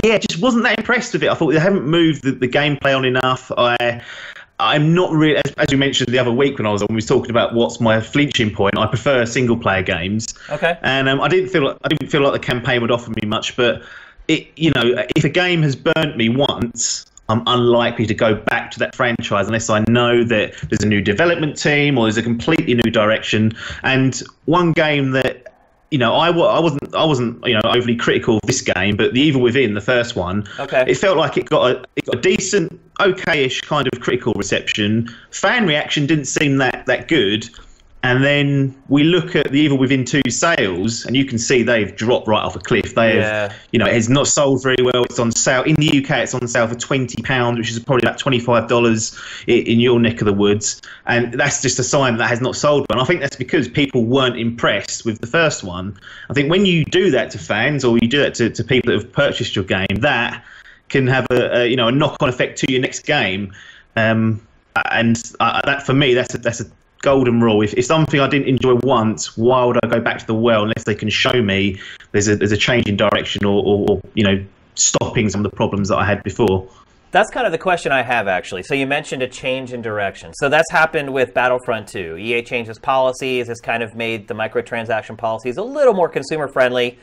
yeah, 0.04 0.18
just 0.18 0.42
wasn't 0.42 0.64
that 0.64 0.78
impressed 0.78 1.12
with 1.12 1.22
it. 1.22 1.30
I 1.30 1.34
thought 1.34 1.52
they 1.52 1.60
haven't 1.60 1.86
moved 1.86 2.24
the, 2.24 2.32
the 2.32 2.48
gameplay 2.48 2.96
on 2.96 3.04
enough. 3.04 3.50
I. 3.56 4.02
I'm 4.60 4.94
not 4.94 5.10
really, 5.12 5.36
as, 5.36 5.52
as 5.56 5.72
you 5.72 5.78
mentioned 5.78 6.08
the 6.12 6.18
other 6.18 6.32
week 6.32 6.58
when 6.58 6.66
I 6.66 6.70
was 6.70 6.82
on, 6.82 6.88
we 6.90 6.96
was 6.96 7.06
talking 7.06 7.30
about 7.30 7.54
what's 7.54 7.80
my 7.80 8.00
flinching 8.00 8.54
point. 8.54 8.76
I 8.78 8.86
prefer 8.86 9.24
single 9.26 9.56
player 9.56 9.82
games 9.82 10.34
Okay. 10.50 10.78
and 10.82 11.08
um, 11.08 11.20
I 11.20 11.28
didn't 11.28 11.48
feel 11.50 11.64
like, 11.64 11.76
I 11.82 11.88
didn't 11.88 12.08
feel 12.08 12.20
like 12.20 12.32
the 12.32 12.46
campaign 12.46 12.80
would 12.82 12.90
offer 12.90 13.10
me 13.10 13.26
much. 13.26 13.56
But 13.56 13.82
it, 14.28 14.48
you 14.56 14.70
know, 14.70 15.04
if 15.16 15.24
a 15.24 15.28
game 15.28 15.62
has 15.62 15.74
burnt 15.74 16.16
me 16.16 16.28
once, 16.28 17.06
I'm 17.28 17.42
unlikely 17.46 18.06
to 18.06 18.14
go 18.14 18.34
back 18.34 18.70
to 18.72 18.78
that 18.80 18.94
franchise 18.94 19.46
unless 19.46 19.70
I 19.70 19.84
know 19.88 20.24
that 20.24 20.54
there's 20.68 20.82
a 20.82 20.88
new 20.88 21.00
development 21.00 21.56
team 21.56 21.96
or 21.96 22.04
there's 22.04 22.16
a 22.16 22.22
completely 22.22 22.74
new 22.74 22.90
direction. 22.90 23.52
And 23.82 24.20
one 24.46 24.72
game 24.72 25.12
that 25.12 25.49
you 25.90 25.98
know, 25.98 26.14
I, 26.14 26.28
I 26.28 26.60
wasn't 26.60 26.94
I 26.94 27.04
wasn't 27.04 27.44
you 27.46 27.54
know 27.54 27.60
overly 27.64 27.96
critical 27.96 28.36
of 28.36 28.42
this 28.46 28.60
game, 28.62 28.96
but 28.96 29.12
the 29.12 29.20
Evil 29.20 29.40
Within, 29.40 29.74
the 29.74 29.80
first 29.80 30.16
one, 30.16 30.46
Okay. 30.58 30.84
it 30.86 30.96
felt 30.96 31.16
like 31.16 31.36
it 31.36 31.46
got 31.48 31.70
a 31.70 31.84
it 31.96 32.04
got 32.06 32.16
a 32.16 32.20
decent, 32.20 32.80
okayish 32.96 33.62
kind 33.62 33.88
of 33.92 34.00
critical 34.00 34.32
reception. 34.34 35.08
Fan 35.30 35.66
reaction 35.66 36.06
didn't 36.06 36.26
seem 36.26 36.58
that 36.58 36.86
that 36.86 37.08
good, 37.08 37.48
and 38.02 38.24
then 38.24 38.74
we 38.88 39.04
look 39.04 39.36
at 39.36 39.50
the 39.52 39.60
Evil 39.60 39.76
Within 39.76 40.06
two 40.06 40.22
sales, 40.30 41.04
and 41.04 41.14
you 41.14 41.26
can 41.26 41.38
see 41.38 41.62
they've 41.62 41.94
dropped 41.94 42.26
right 42.26 42.42
off 42.42 42.56
a 42.56 42.58
cliff. 42.58 42.94
They 42.94 43.16
Yeah. 43.18 43.42
have, 43.42 43.54
you 43.72 43.78
know, 43.78 43.84
it 43.86 43.92
has 43.92 44.08
not 44.08 44.26
sold 44.26 44.62
very 44.62 44.82
well. 44.82 45.04
It's 45.04 45.18
on 45.18 45.30
sale 45.32 45.62
in 45.64 45.74
the 45.74 45.86
UK. 45.98 46.22
It's 46.22 46.34
on 46.34 46.46
sale 46.48 46.66
for 46.66 46.74
twenty 46.76 47.20
pounds, 47.22 47.58
which 47.58 47.70
is 47.70 47.78
probably 47.78 48.06
about 48.06 48.18
twenty 48.18 48.38
five 48.38 48.68
dollars 48.68 49.14
in 49.46 49.80
your 49.80 50.00
neck 50.00 50.20
of 50.22 50.26
the 50.26 50.32
woods, 50.32 50.80
and 51.06 51.34
that's 51.34 51.60
just 51.60 51.78
a 51.78 51.84
sign 51.84 52.16
that 52.16 52.28
has 52.28 52.40
not 52.40 52.56
sold 52.56 52.86
well. 52.88 52.98
And 52.98 53.00
I 53.00 53.04
think 53.04 53.20
that's 53.20 53.36
because 53.36 53.68
people 53.68 54.04
weren't 54.04 54.38
impressed 54.38 55.04
with 55.04 55.20
the 55.20 55.26
first 55.26 55.62
one. 55.62 55.94
I 56.30 56.32
think 56.32 56.50
when 56.50 56.64
you 56.64 56.86
do 56.86 57.10
that 57.10 57.30
to 57.32 57.38
fans, 57.38 57.84
or 57.84 57.98
you 58.00 58.08
do 58.08 58.18
that 58.20 58.34
to, 58.36 58.48
to 58.48 58.64
people 58.64 58.92
that 58.92 59.02
have 59.02 59.12
purchased 59.12 59.54
your 59.54 59.64
game, 59.66 59.96
that 59.98 60.42
can 60.88 61.06
have 61.06 61.26
a, 61.30 61.58
a 61.60 61.66
you 61.66 61.76
know 61.76 61.88
a 61.88 61.92
knock 61.92 62.16
on 62.20 62.30
effect 62.30 62.58
to 62.60 62.72
your 62.72 62.80
next 62.80 63.00
game. 63.00 63.52
Um, 63.94 64.40
and 64.90 65.20
uh, 65.40 65.60
that 65.66 65.84
for 65.84 65.92
me, 65.92 66.14
that's 66.14 66.34
a, 66.34 66.38
that's 66.38 66.60
a 66.60 66.66
golden 67.02 67.40
rule. 67.40 67.62
If 67.62 67.74
it's 67.74 67.88
something 67.88 68.20
I 68.20 68.28
didn't 68.28 68.48
enjoy 68.48 68.74
once, 68.82 69.36
why 69.36 69.64
would 69.64 69.78
I 69.82 69.88
go 69.88 70.00
back 70.00 70.18
to 70.18 70.26
the 70.26 70.34
well 70.34 70.62
unless 70.62 70.84
they 70.84 70.94
can 70.94 71.08
show 71.08 71.42
me 71.42 71.80
there's 72.12 72.28
a 72.28 72.36
there's 72.36 72.52
a 72.52 72.56
change 72.56 72.86
in 72.88 72.96
direction 72.96 73.44
or, 73.44 73.62
or, 73.64 73.86
or 73.90 74.02
you 74.14 74.24
know 74.24 74.44
stopping 74.74 75.28
some 75.28 75.44
of 75.44 75.50
the 75.50 75.56
problems 75.56 75.88
that 75.88 75.96
I 75.96 76.06
had 76.06 76.22
before? 76.22 76.68
That's 77.12 77.30
kind 77.30 77.44
of 77.44 77.50
the 77.50 77.58
question 77.58 77.90
I 77.90 78.02
have, 78.02 78.28
actually. 78.28 78.62
So 78.62 78.74
you 78.74 78.86
mentioned 78.86 79.20
a 79.22 79.26
change 79.26 79.72
in 79.72 79.82
direction. 79.82 80.32
So 80.34 80.48
that's 80.48 80.70
happened 80.70 81.12
with 81.12 81.34
Battlefront 81.34 81.88
2. 81.88 82.16
EA 82.16 82.42
changes 82.42 82.78
policies, 82.78 83.48
has 83.48 83.60
kind 83.60 83.82
of 83.82 83.96
made 83.96 84.28
the 84.28 84.34
microtransaction 84.34 85.18
policies 85.18 85.56
a 85.56 85.62
little 85.62 85.92
more 85.92 86.08
consumer 86.08 86.46
friendly. 86.46 87.00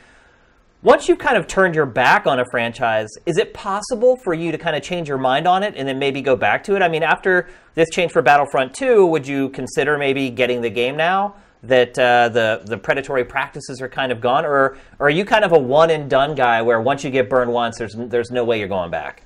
Once 0.83 1.09
you've 1.09 1.17
kind 1.17 1.35
of 1.35 1.47
turned 1.47 1.73
your 1.73 1.87
back 1.87 2.27
on 2.27 2.39
a 2.39 2.45
franchise, 2.51 3.09
is 3.25 3.37
it 3.39 3.51
possible 3.51 4.15
for 4.15 4.35
you 4.35 4.51
to 4.51 4.59
kind 4.59 4.75
of 4.75 4.83
change 4.83 5.09
your 5.09 5.17
mind 5.17 5.47
on 5.47 5.63
it 5.63 5.73
and 5.75 5.87
then 5.87 5.97
maybe 5.97 6.21
go 6.21 6.35
back 6.35 6.63
to 6.63 6.75
it? 6.75 6.83
I 6.83 6.87
mean, 6.87 7.01
after 7.01 7.49
this 7.73 7.89
change 7.89 8.11
for 8.11 8.21
Battlefront 8.21 8.75
2, 8.75 9.03
would 9.07 9.25
you 9.25 9.49
consider 9.49 9.97
maybe 9.97 10.29
getting 10.29 10.61
the 10.61 10.69
game 10.69 10.95
now? 10.95 11.35
that 11.63 11.97
uh, 11.97 12.29
the 12.29 12.61
the 12.65 12.77
predatory 12.77 13.25
practices 13.25 13.81
are 13.81 13.89
kind 13.89 14.11
of 14.11 14.21
gone, 14.21 14.45
or, 14.45 14.77
or 14.99 15.07
are 15.07 15.09
you 15.09 15.25
kind 15.25 15.43
of 15.43 15.53
a 15.53 15.57
one 15.57 15.89
and 15.89 16.07
done 16.07 16.35
guy 16.35 16.61
where 16.61 16.79
once 16.79 17.03
you 17.03 17.09
get 17.09 17.31
burned 17.31 17.51
once, 17.51 17.79
there's 17.79 17.95
there's 17.95 18.29
no 18.29 18.43
way 18.43 18.59
you're 18.59 18.67
going 18.67 18.91
back? 18.91 19.23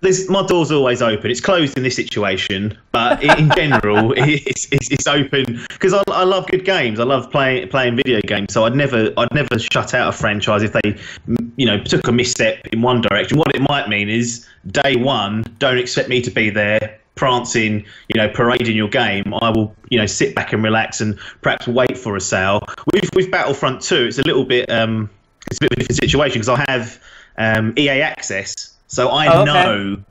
There's, 0.00 0.28
my 0.28 0.44
door's 0.46 0.70
always 0.70 1.02
open. 1.02 1.30
It's 1.30 1.40
closed 1.40 1.76
in 1.76 1.82
this 1.82 1.96
situation, 1.96 2.76
but 2.92 3.22
in 3.22 3.50
general, 3.56 4.12
it's, 4.16 4.70
it's, 4.70 4.90
it's, 4.90 5.06
open 5.06 5.64
because 5.68 5.94
I, 5.94 6.02
I, 6.08 6.24
love 6.24 6.46
good 6.48 6.64
games. 6.64 7.00
I 7.00 7.04
love 7.04 7.30
playing 7.30 7.68
playing 7.68 7.96
video 7.96 8.20
games. 8.20 8.52
So 8.52 8.64
I'd 8.64 8.74
never 8.74 9.12
I'd 9.16 9.32
never 9.32 9.58
shut 9.58 9.94
out 9.94 10.08
a 10.08 10.12
franchise 10.12 10.62
if 10.62 10.72
they, 10.72 10.98
you 11.56 11.66
know, 11.66 11.82
took 11.82 12.06
a 12.08 12.12
misstep 12.12 12.66
in 12.72 12.82
one 12.82 13.00
direction. 13.00 13.38
What 13.38 13.54
it 13.54 13.62
might 13.68 13.88
mean 13.88 14.08
is 14.08 14.46
day 14.70 14.96
one, 14.96 15.44
don't 15.58 15.78
expect 15.78 16.08
me 16.08 16.20
to 16.22 16.30
be 16.30 16.50
there 16.50 16.98
prancing, 17.16 17.84
you 18.08 18.20
know, 18.20 18.28
parading 18.28 18.76
your 18.76 18.88
game, 18.88 19.34
I 19.40 19.50
will, 19.50 19.74
you 19.88 19.98
know, 19.98 20.06
sit 20.06 20.34
back 20.34 20.52
and 20.52 20.62
relax 20.62 21.00
and 21.00 21.18
perhaps 21.40 21.66
wait 21.66 21.98
for 21.98 22.14
a 22.14 22.20
sale. 22.20 22.60
With 22.92 23.08
with 23.14 23.30
Battlefront 23.30 23.80
2, 23.80 24.04
it's 24.04 24.18
a 24.18 24.22
little 24.22 24.44
bit 24.44 24.70
um, 24.70 25.10
it's 25.48 25.58
a 25.58 25.62
bit 25.62 25.72
of 25.72 25.78
a 25.78 25.80
different 25.80 25.98
situation 25.98 26.40
because 26.40 26.48
I 26.48 26.64
have 26.70 27.02
um, 27.38 27.74
EA 27.76 28.02
access, 28.02 28.75
so 28.86 29.08
I 29.08 29.26
oh, 29.26 29.42
okay. 29.42 29.52
know 29.52 30.04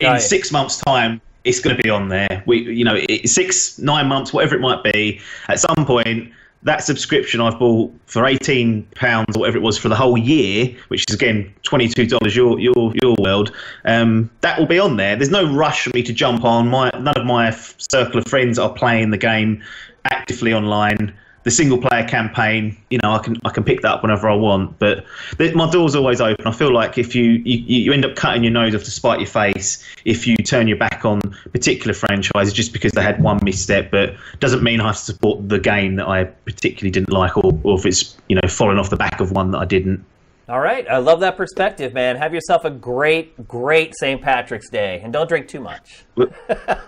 in 0.00 0.20
six 0.20 0.50
months' 0.52 0.78
time 0.78 1.20
it's 1.44 1.60
going 1.60 1.76
to 1.76 1.82
be 1.82 1.88
on 1.88 2.08
there. 2.08 2.42
We, 2.46 2.58
you 2.58 2.84
know, 2.84 3.00
six, 3.24 3.78
nine 3.78 4.06
months, 4.06 4.32
whatever 4.32 4.54
it 4.54 4.60
might 4.60 4.82
be. 4.82 5.20
At 5.48 5.60
some 5.60 5.86
point, 5.86 6.32
that 6.62 6.82
subscription 6.82 7.40
I've 7.40 7.58
bought 7.58 7.92
for 8.06 8.26
eighteen 8.26 8.82
pounds 8.94 9.36
or 9.36 9.40
whatever 9.40 9.56
it 9.56 9.62
was 9.62 9.78
for 9.78 9.88
the 9.88 9.96
whole 9.96 10.18
year, 10.18 10.76
which 10.88 11.04
is 11.08 11.14
again 11.14 11.52
twenty 11.62 11.88
two 11.88 12.06
dollars 12.06 12.36
your 12.36 12.58
your 12.60 12.92
your 13.02 13.16
world, 13.18 13.52
um, 13.86 14.30
that 14.42 14.58
will 14.58 14.66
be 14.66 14.78
on 14.78 14.96
there. 14.96 15.16
There's 15.16 15.30
no 15.30 15.50
rush 15.50 15.84
for 15.84 15.90
me 15.94 16.02
to 16.02 16.12
jump 16.12 16.44
on. 16.44 16.68
My 16.68 16.90
none 16.94 17.16
of 17.16 17.24
my 17.24 17.50
circle 17.50 18.18
of 18.18 18.26
friends 18.26 18.58
are 18.58 18.72
playing 18.72 19.10
the 19.10 19.18
game 19.18 19.62
actively 20.04 20.52
online 20.52 21.14
the 21.42 21.50
single 21.50 21.78
player 21.78 22.06
campaign, 22.06 22.76
you 22.90 22.98
know, 23.02 23.12
I 23.12 23.18
can 23.18 23.36
I 23.44 23.50
can 23.50 23.64
pick 23.64 23.80
that 23.82 23.90
up 23.90 24.02
whenever 24.02 24.28
I 24.28 24.34
want. 24.34 24.78
But 24.78 25.04
my 25.38 25.70
door's 25.70 25.94
always 25.94 26.20
open. 26.20 26.46
I 26.46 26.52
feel 26.52 26.72
like 26.72 26.98
if 26.98 27.14
you, 27.14 27.24
you 27.44 27.84
you 27.84 27.92
end 27.92 28.04
up 28.04 28.14
cutting 28.14 28.44
your 28.44 28.52
nose 28.52 28.74
off 28.74 28.84
to 28.84 28.90
spite 28.90 29.20
your 29.20 29.28
face 29.28 29.84
if 30.04 30.26
you 30.26 30.36
turn 30.36 30.68
your 30.68 30.76
back 30.76 31.04
on 31.04 31.20
particular 31.52 31.94
franchises 31.94 32.52
just 32.52 32.72
because 32.72 32.92
they 32.92 33.02
had 33.02 33.22
one 33.22 33.40
misstep, 33.42 33.90
but 33.90 34.14
doesn't 34.38 34.62
mean 34.62 34.80
I 34.80 34.88
have 34.88 34.96
to 34.96 35.02
support 35.02 35.48
the 35.48 35.58
game 35.58 35.96
that 35.96 36.08
I 36.08 36.24
particularly 36.24 36.90
didn't 36.90 37.10
like, 37.10 37.36
or, 37.36 37.58
or 37.62 37.78
if 37.78 37.86
it's 37.86 38.16
you 38.28 38.36
know 38.36 38.48
falling 38.48 38.78
off 38.78 38.90
the 38.90 38.96
back 38.96 39.20
of 39.20 39.32
one 39.32 39.50
that 39.52 39.58
I 39.58 39.64
didn't. 39.64 40.04
All 40.50 40.58
right. 40.58 40.84
I 40.90 40.96
love 40.96 41.20
that 41.20 41.36
perspective, 41.36 41.94
man. 41.94 42.16
Have 42.16 42.34
yourself 42.34 42.64
a 42.64 42.70
great, 42.70 43.46
great 43.46 43.94
St. 43.96 44.20
Patrick's 44.20 44.68
Day, 44.68 45.00
and 45.00 45.12
don't 45.12 45.28
drink 45.28 45.46
too 45.46 45.60
much. 45.60 46.04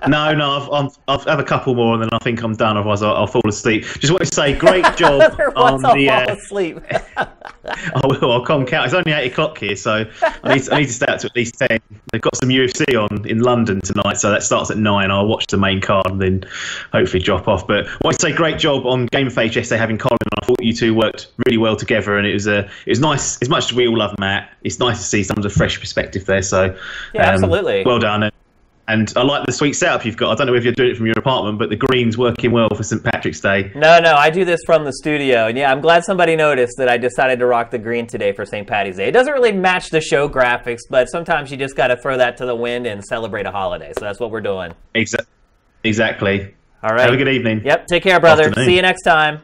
no, 0.08 0.34
no, 0.34 0.68
I've, 0.72 0.98
I've, 1.06 1.24
have 1.26 1.38
a 1.38 1.44
couple 1.44 1.76
more, 1.76 1.94
and 1.94 2.02
then 2.02 2.10
I 2.12 2.18
think 2.18 2.42
I'm 2.42 2.54
done. 2.54 2.76
Otherwise, 2.76 3.02
I'll, 3.02 3.14
I'll 3.14 3.26
fall 3.28 3.48
asleep. 3.48 3.84
Just 3.84 4.10
want 4.10 4.24
to 4.24 4.34
say, 4.34 4.56
great 4.56 4.84
job 4.96 5.40
on 5.54 5.80
the. 5.80 6.08
I'll 6.10 6.26
fall 6.26 6.30
uh, 6.30 6.34
asleep. 6.34 6.80
I 7.16 8.00
will. 8.04 8.32
I'll. 8.32 8.62
It's 8.62 8.94
only 8.94 9.12
eight 9.12 9.30
o'clock 9.30 9.58
here, 9.58 9.76
so 9.76 10.04
I 10.42 10.54
need, 10.54 10.64
to, 10.64 10.74
I 10.74 10.80
need 10.80 10.86
to 10.86 10.92
stay 10.92 11.06
up 11.06 11.20
to 11.20 11.28
at 11.28 11.36
least 11.36 11.56
ten. 11.58 11.78
They've 12.10 12.20
got 12.20 12.36
some 12.36 12.48
UFC 12.48 13.00
on 13.00 13.26
in 13.28 13.38
London 13.38 13.80
tonight, 13.80 14.18
so 14.18 14.30
that 14.30 14.42
starts 14.42 14.72
at 14.72 14.76
nine. 14.76 15.12
I'll 15.12 15.26
watch 15.28 15.46
the 15.46 15.56
main 15.56 15.80
card 15.80 16.06
and 16.06 16.20
then 16.20 16.44
hopefully 16.92 17.22
drop 17.22 17.46
off. 17.46 17.66
But 17.66 17.86
I 17.86 17.96
want 18.02 18.18
to 18.18 18.26
say, 18.26 18.32
great 18.32 18.58
job 18.58 18.86
on 18.86 19.06
Game 19.06 19.28
of 19.28 19.38
Age 19.38 19.56
yesterday 19.56 19.78
having 19.78 19.98
Colin. 19.98 20.18
I 20.42 20.44
thought 20.44 20.62
you 20.62 20.72
two 20.72 20.94
worked 20.94 21.28
really 21.46 21.58
well 21.58 21.76
together, 21.76 22.18
and 22.18 22.26
it 22.26 22.34
was 22.34 22.48
a 22.48 22.58
it 22.86 22.90
was 22.90 23.00
nice. 23.00 23.40
As 23.40 23.48
much 23.52 23.66
as 23.66 23.72
we 23.72 23.86
all 23.86 23.96
love 23.96 24.18
Matt, 24.18 24.50
it's 24.62 24.78
nice 24.78 24.98
to 24.98 25.04
see 25.04 25.22
some 25.22 25.36
of 25.36 25.42
the 25.42 25.50
fresh 25.50 25.78
perspective 25.78 26.26
there. 26.26 26.42
So 26.42 26.76
yeah, 27.14 27.28
um, 27.28 27.34
absolutely, 27.34 27.84
well 27.84 28.00
done. 28.00 28.30
And 28.88 29.12
I 29.14 29.22
like 29.22 29.46
the 29.46 29.52
sweet 29.52 29.74
setup 29.74 30.04
you've 30.04 30.16
got. 30.16 30.32
I 30.32 30.34
don't 30.34 30.48
know 30.48 30.54
if 30.54 30.64
you're 30.64 30.72
doing 30.72 30.90
it 30.90 30.96
from 30.96 31.06
your 31.06 31.18
apartment, 31.18 31.58
but 31.58 31.70
the 31.70 31.76
green's 31.76 32.18
working 32.18 32.50
well 32.50 32.68
for 32.74 32.82
St. 32.82 33.02
Patrick's 33.02 33.40
Day. 33.40 33.70
No, 33.76 34.00
no, 34.00 34.14
I 34.14 34.28
do 34.28 34.44
this 34.44 34.60
from 34.66 34.84
the 34.84 34.92
studio. 34.92 35.46
And 35.46 35.56
yeah, 35.56 35.70
I'm 35.70 35.80
glad 35.80 36.04
somebody 36.04 36.34
noticed 36.34 36.74
that 36.78 36.88
I 36.88 36.98
decided 36.98 37.38
to 37.38 37.46
rock 37.46 37.70
the 37.70 37.78
green 37.78 38.08
today 38.08 38.32
for 38.32 38.44
St. 38.44 38.66
Patty's 38.66 38.96
Day. 38.96 39.06
It 39.06 39.12
doesn't 39.12 39.32
really 39.32 39.52
match 39.52 39.90
the 39.90 40.00
show 40.00 40.28
graphics, 40.28 40.80
but 40.90 41.08
sometimes 41.08 41.52
you 41.52 41.56
just 41.56 41.76
got 41.76 41.86
to 41.86 41.96
throw 41.96 42.16
that 42.18 42.36
to 42.38 42.44
the 42.44 42.56
wind 42.56 42.88
and 42.88 43.04
celebrate 43.04 43.46
a 43.46 43.52
holiday. 43.52 43.92
So 43.96 44.04
that's 44.04 44.18
what 44.18 44.32
we're 44.32 44.40
doing. 44.40 44.74
Exactly. 44.94 45.32
Exactly. 45.84 46.54
All 46.82 46.90
right. 46.90 47.02
Have 47.02 47.14
a 47.14 47.16
good 47.16 47.28
evening. 47.28 47.62
Yep. 47.64 47.86
Take 47.86 48.02
care, 48.02 48.18
brother. 48.18 48.48
Afternoon. 48.48 48.66
See 48.66 48.76
you 48.76 48.82
next 48.82 49.02
time. 49.02 49.42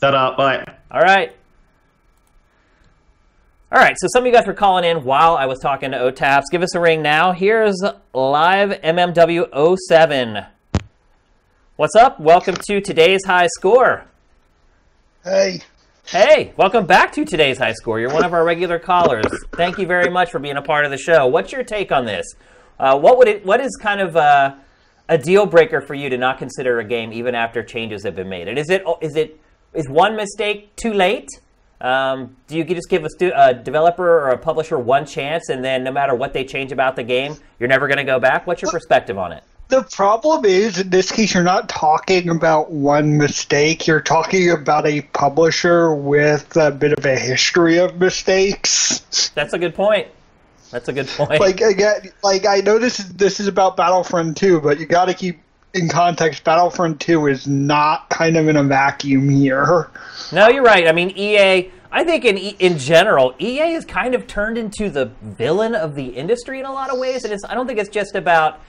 Ta-da. 0.00 0.36
Bye. 0.36 0.64
All 0.90 1.00
right. 1.00 1.34
All 3.74 3.80
right, 3.80 3.96
so 3.98 4.06
some 4.06 4.22
of 4.22 4.26
you 4.28 4.32
guys 4.32 4.46
were 4.46 4.54
calling 4.54 4.84
in 4.84 5.02
while 5.02 5.36
I 5.36 5.46
was 5.46 5.58
talking 5.58 5.90
to 5.90 5.98
OTAPS. 5.98 6.44
Give 6.52 6.62
us 6.62 6.76
a 6.76 6.80
ring 6.80 7.02
now. 7.02 7.32
Here's 7.32 7.74
live 8.12 8.70
MMW 8.70 9.76
07. 9.88 10.46
What's 11.74 11.96
up? 11.96 12.20
Welcome 12.20 12.54
to 12.68 12.80
today's 12.80 13.24
high 13.26 13.48
score. 13.48 14.04
Hey. 15.24 15.62
Hey, 16.06 16.52
welcome 16.56 16.86
back 16.86 17.10
to 17.14 17.24
today's 17.24 17.58
high 17.58 17.72
score. 17.72 17.98
You're 17.98 18.14
one 18.14 18.24
of 18.24 18.32
our 18.32 18.44
regular 18.44 18.78
callers. 18.78 19.26
Thank 19.56 19.78
you 19.78 19.88
very 19.88 20.08
much 20.08 20.30
for 20.30 20.38
being 20.38 20.56
a 20.56 20.62
part 20.62 20.84
of 20.84 20.92
the 20.92 20.96
show. 20.96 21.26
What's 21.26 21.50
your 21.50 21.64
take 21.64 21.90
on 21.90 22.04
this? 22.04 22.32
Uh, 22.78 22.96
what 22.96 23.18
would 23.18 23.26
it? 23.26 23.44
What 23.44 23.60
is 23.60 23.76
kind 23.82 24.00
of 24.00 24.16
uh, 24.16 24.54
a 25.08 25.18
deal 25.18 25.46
breaker 25.46 25.80
for 25.80 25.94
you 25.94 26.08
to 26.10 26.16
not 26.16 26.38
consider 26.38 26.78
a 26.78 26.84
game 26.84 27.12
even 27.12 27.34
after 27.34 27.64
changes 27.64 28.04
have 28.04 28.14
been 28.14 28.28
made? 28.28 28.46
And 28.46 28.56
is 28.56 28.70
it 28.70 28.84
is 29.00 29.16
it 29.16 29.40
is 29.72 29.88
one 29.88 30.14
mistake 30.14 30.76
too 30.76 30.92
late? 30.92 31.28
Um, 31.80 32.36
do 32.46 32.56
you 32.56 32.64
just 32.64 32.88
give 32.88 33.04
a, 33.04 33.10
stu- 33.10 33.32
a, 33.34 33.52
developer 33.52 34.08
or 34.08 34.30
a 34.30 34.38
publisher 34.38 34.78
one 34.78 35.06
chance, 35.06 35.48
and 35.48 35.64
then 35.64 35.84
no 35.84 35.92
matter 35.92 36.14
what 36.14 36.32
they 36.32 36.44
change 36.44 36.72
about 36.72 36.96
the 36.96 37.02
game, 37.02 37.36
you're 37.58 37.68
never 37.68 37.88
going 37.88 37.98
to 37.98 38.04
go 38.04 38.18
back? 38.18 38.46
What's 38.46 38.62
your 38.62 38.70
perspective 38.70 39.18
on 39.18 39.32
it? 39.32 39.44
The 39.68 39.82
problem 39.82 40.44
is, 40.44 40.78
in 40.78 40.90
this 40.90 41.10
case, 41.10 41.34
you're 41.34 41.42
not 41.42 41.68
talking 41.68 42.28
about 42.28 42.70
one 42.70 43.16
mistake. 43.16 43.86
You're 43.86 44.00
talking 44.00 44.50
about 44.50 44.86
a 44.86 45.00
publisher 45.00 45.94
with 45.94 46.56
a 46.56 46.70
bit 46.70 46.92
of 46.96 47.04
a 47.04 47.18
history 47.18 47.78
of 47.78 47.98
mistakes. 47.98 49.30
That's 49.34 49.54
a 49.54 49.58
good 49.58 49.74
point. 49.74 50.08
That's 50.70 50.88
a 50.88 50.92
good 50.92 51.08
point. 51.08 51.40
Like 51.40 51.60
again, 51.60 52.10
like 52.22 52.46
I 52.46 52.56
know 52.56 52.78
this 52.78 52.98
is 52.98 53.08
this 53.14 53.40
is 53.40 53.46
about 53.46 53.76
Battlefront 53.76 54.36
2, 54.36 54.60
but 54.60 54.80
you 54.80 54.86
got 54.86 55.06
to 55.06 55.14
keep 55.14 55.40
in 55.74 55.88
context. 55.88 56.44
Battlefront 56.44 57.00
2 57.00 57.26
is 57.26 57.46
not 57.46 58.08
kind 58.08 58.36
of 58.36 58.48
in 58.48 58.56
a 58.56 58.62
vacuum 58.62 59.28
here. 59.28 59.90
No, 60.32 60.48
you're 60.48 60.62
right. 60.62 60.88
I 60.88 60.92
mean, 60.92 61.10
EA. 61.10 61.70
I 61.92 62.02
think 62.02 62.24
in 62.24 62.36
in 62.36 62.78
general, 62.78 63.34
EA 63.38 63.72
has 63.74 63.84
kind 63.84 64.14
of 64.14 64.26
turned 64.26 64.58
into 64.58 64.90
the 64.90 65.12
villain 65.22 65.76
of 65.76 65.94
the 65.94 66.06
industry 66.06 66.58
in 66.58 66.66
a 66.66 66.72
lot 66.72 66.90
of 66.90 66.98
ways, 66.98 67.22
and 67.24 67.32
it's, 67.32 67.44
I 67.44 67.54
don't 67.54 67.68
think 67.68 67.78
it's 67.78 67.88
just 67.88 68.16
about 68.16 68.60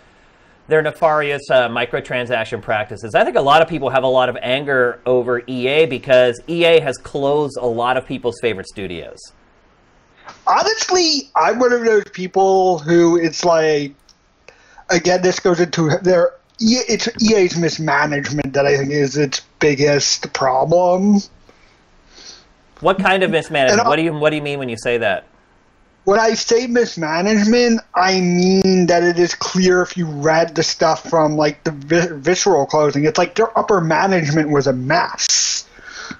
their 0.67 0.81
nefarious 0.81 1.41
uh, 1.49 1.67
microtransaction 1.69 2.61
practices. 2.61 3.15
I 3.15 3.23
think 3.23 3.35
a 3.35 3.41
lot 3.41 3.61
of 3.61 3.67
people 3.67 3.89
have 3.89 4.03
a 4.03 4.07
lot 4.07 4.29
of 4.29 4.37
anger 4.41 4.99
over 5.05 5.41
EA 5.47 5.85
because 5.85 6.39
EA 6.47 6.79
has 6.79 6.97
closed 6.97 7.57
a 7.59 7.65
lot 7.65 7.97
of 7.97 8.05
people's 8.05 8.35
favorite 8.41 8.67
studios. 8.67 9.19
Honestly, 10.47 11.29
I'm 11.35 11.59
one 11.59 11.73
of 11.73 11.83
those 11.83 12.05
people 12.05 12.79
who 12.79 13.17
it's 13.17 13.43
like, 13.43 13.93
again, 14.89 15.21
this 15.21 15.39
goes 15.39 15.59
into 15.59 15.97
their 16.01 16.33
it's 16.59 17.09
EA's 17.21 17.57
mismanagement 17.57 18.53
that 18.53 18.65
I 18.65 18.77
think 18.77 18.91
is 18.91 19.17
its 19.17 19.41
biggest 19.59 20.31
problem. 20.33 21.19
What 22.81 22.99
kind 22.99 23.23
of 23.23 23.31
mismanagement? 23.31 23.87
what 23.87 23.95
do 23.95 24.03
you 24.03 24.13
What 24.13 24.29
do 24.29 24.35
you 24.35 24.41
mean 24.41 24.59
when 24.59 24.69
you 24.69 24.77
say 24.77 24.97
that? 24.97 25.27
When 26.03 26.19
I 26.19 26.35
say 26.35 26.67
mismanagement, 26.67 27.81
I 27.95 28.21
mean 28.21 28.85
that 28.85 29.01
it 29.01 29.17
is 29.17 29.33
clear 29.33 29.81
if 29.81 29.97
you 29.97 30.05
read 30.05 30.53
the 30.53 30.61
stuff 30.61 31.09
from 31.09 31.35
like 31.35 31.63
the 31.63 31.71
vi- 31.71 32.13
visceral 32.13 32.67
closing, 32.67 33.05
it's 33.05 33.17
like 33.17 33.35
their 33.35 33.57
upper 33.57 33.81
management 33.81 34.49
was 34.49 34.67
a 34.67 34.73
mess. 34.73 35.67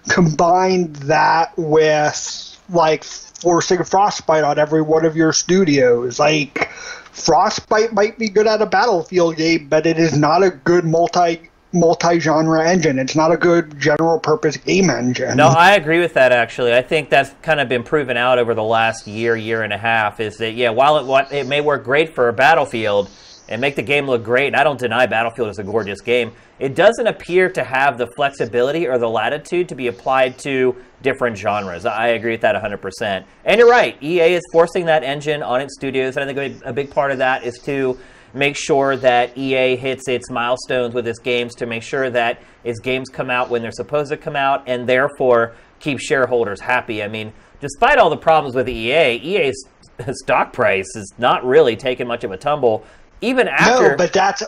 Combine 0.10 0.92
that 0.94 1.54
with 1.56 2.58
like 2.70 3.04
forcing 3.04 3.84
frostbite 3.84 4.44
on 4.44 4.58
every 4.58 4.82
one 4.82 5.06
of 5.06 5.16
your 5.16 5.32
studios, 5.32 6.18
like 6.18 6.72
Frostbite 7.16 7.94
might 7.94 8.20
be 8.20 8.28
good 8.28 8.46
at 8.46 8.62
a 8.62 8.66
battlefield 8.66 9.38
game, 9.38 9.70
but 9.70 9.86
it 9.86 9.98
is 9.98 10.18
not 10.18 10.44
a 10.44 10.50
good 10.50 10.84
multi 10.84 11.50
multi-genre 11.72 12.70
engine. 12.70 13.00
It's 13.00 13.16
not 13.16 13.32
a 13.32 13.38
good 13.38 13.80
general 13.80 14.20
purpose 14.20 14.58
game 14.58 14.90
engine. 14.90 15.38
No, 15.38 15.48
I 15.48 15.76
agree 15.76 16.00
with 16.00 16.14
that 16.14 16.32
actually. 16.32 16.74
I 16.74 16.82
think 16.82 17.10
that's 17.10 17.32
kind 17.42 17.60
of 17.60 17.70
been 17.70 17.84
proven 17.84 18.18
out 18.18 18.38
over 18.38 18.54
the 18.54 18.64
last 18.64 19.08
year, 19.08 19.36
year 19.36 19.62
and 19.64 19.72
a 19.74 19.78
half 19.78 20.20
is 20.20 20.38
that 20.38 20.52
yeah, 20.52 20.70
while 20.70 20.98
it 20.98 21.34
it 21.34 21.48
may 21.48 21.62
work 21.62 21.84
great 21.84 22.14
for 22.14 22.28
a 22.28 22.34
battlefield, 22.34 23.10
and 23.48 23.62
make 23.62 23.76
the 23.76 23.82
game 23.82 24.08
look 24.08 24.24
great. 24.24 24.48
And 24.48 24.56
I 24.56 24.64
don't 24.64 24.80
deny 24.80 25.06
Battlefield 25.06 25.50
is 25.50 25.60
a 25.60 25.64
gorgeous 25.64 26.02
game. 26.02 26.32
It 26.60 26.76
doesn't 26.76 27.06
appear 27.06 27.50
to 27.50 27.64
have 27.64 27.98
the 27.98 28.08
flexibility 28.16 28.88
or 28.88 28.98
the 28.98 29.10
latitude 29.10 29.70
to 29.70 29.76
be 29.76 29.88
applied 29.88 30.38
to 30.40 30.76
different 31.02 31.38
genres. 31.38 31.86
I 31.86 32.08
agree 32.10 32.32
with 32.32 32.42
that 32.42 32.56
100%. 32.56 33.24
And 33.44 33.60
you're 33.60 33.70
right, 33.70 34.02
EA 34.02 34.34
is 34.34 34.44
forcing 34.52 34.86
that 34.86 35.04
engine 35.04 35.44
on 35.44 35.62
its 35.62 35.76
studios, 35.76 36.18
and 36.18 36.30
I 36.30 36.34
think 36.34 36.64
a 36.66 36.74
big 36.74 36.90
part 36.90 37.12
of 37.12 37.20
that 37.20 37.44
is 37.44 37.60
to 37.66 38.00
make 38.34 38.58
sure 38.58 38.98
that 38.98 39.38
EA 39.38 39.76
hits 39.76 40.08
its 40.08 40.30
milestones 40.30 40.94
with 40.94 41.08
its 41.08 41.20
games 41.20 41.56
to 41.56 41.66
make 41.66 41.84
sure 41.84 42.10
that 42.10 42.42
its 42.64 42.80
games 42.80 43.10
come 43.10 43.30
out 43.30 43.50
when 43.50 43.62
they're 43.62 43.72
supposed 43.72 44.12
to 44.12 44.18
come 44.18 44.36
out 44.36 44.64
and 44.68 44.88
therefore 44.88 45.56
keep 45.80 46.00
shareholders 46.00 46.60
happy. 46.60 47.02
I 47.02 47.08
mean, 47.08 47.32
despite 47.62 47.98
all 47.98 48.10
the 48.10 48.18
problems 48.18 48.56
with 48.56 48.68
EA, 48.68 49.16
EA's 49.16 49.66
stock 50.12 50.52
price 50.52 50.96
is 50.96 51.14
not 51.18 51.46
really 51.46 51.76
taking 51.76 52.08
much 52.08 52.24
of 52.24 52.32
a 52.32 52.38
tumble. 52.38 52.84
Even 53.22 53.48
after. 53.48 53.92
No, 53.92 53.98
but 53.98 54.14
that's. 54.14 54.44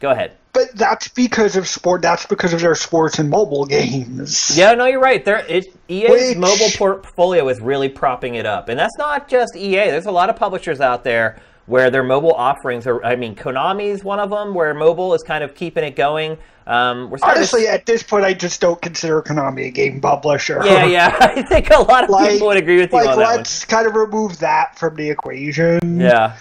Go 0.00 0.10
ahead. 0.10 0.36
But 0.52 0.74
that's 0.74 1.08
because 1.08 1.56
of 1.56 1.68
sport. 1.68 2.02
That's 2.02 2.26
because 2.26 2.52
of 2.52 2.60
their 2.60 2.74
sports 2.74 3.18
and 3.18 3.30
mobile 3.30 3.66
games. 3.66 4.56
Yeah, 4.56 4.74
no, 4.74 4.86
you're 4.86 5.00
right. 5.00 5.24
There, 5.24 5.44
it, 5.48 5.66
EA's 5.88 6.10
Which... 6.10 6.36
mobile 6.36 6.70
portfolio 6.76 7.48
is 7.48 7.60
really 7.60 7.88
propping 7.88 8.34
it 8.34 8.46
up, 8.46 8.68
and 8.68 8.78
that's 8.78 8.96
not 8.98 9.28
just 9.28 9.54
EA. 9.54 9.90
There's 9.90 10.06
a 10.06 10.10
lot 10.10 10.30
of 10.30 10.36
publishers 10.36 10.80
out 10.80 11.04
there 11.04 11.40
where 11.66 11.90
their 11.90 12.02
mobile 12.02 12.32
offerings 12.32 12.86
are. 12.86 13.04
I 13.04 13.14
mean, 13.14 13.36
Konami's 13.36 14.02
one 14.02 14.18
of 14.18 14.30
them, 14.30 14.54
where 14.54 14.72
mobile 14.74 15.14
is 15.14 15.22
kind 15.22 15.44
of 15.44 15.54
keeping 15.54 15.84
it 15.84 15.94
going. 15.94 16.38
Um, 16.66 17.14
Honestly, 17.22 17.62
to... 17.62 17.72
at 17.72 17.86
this 17.86 18.02
point, 18.02 18.24
I 18.24 18.34
just 18.34 18.60
don't 18.60 18.80
consider 18.80 19.22
Konami 19.22 19.66
a 19.66 19.70
game 19.70 20.00
publisher. 20.00 20.60
Yeah, 20.64 20.84
yeah, 20.86 21.16
I 21.20 21.42
think 21.42 21.70
a 21.70 21.78
lot 21.78 22.04
of 22.04 22.10
like, 22.10 22.32
people 22.32 22.48
would 22.48 22.56
agree 22.56 22.78
with 22.78 22.90
you 22.90 22.98
like, 22.98 23.08
on 23.08 23.18
that. 23.18 23.36
Let's 23.36 23.64
kind 23.64 23.86
of 23.86 23.94
remove 23.94 24.38
that 24.40 24.78
from 24.78 24.96
the 24.96 25.08
equation. 25.08 26.00
Yeah, 26.00 26.36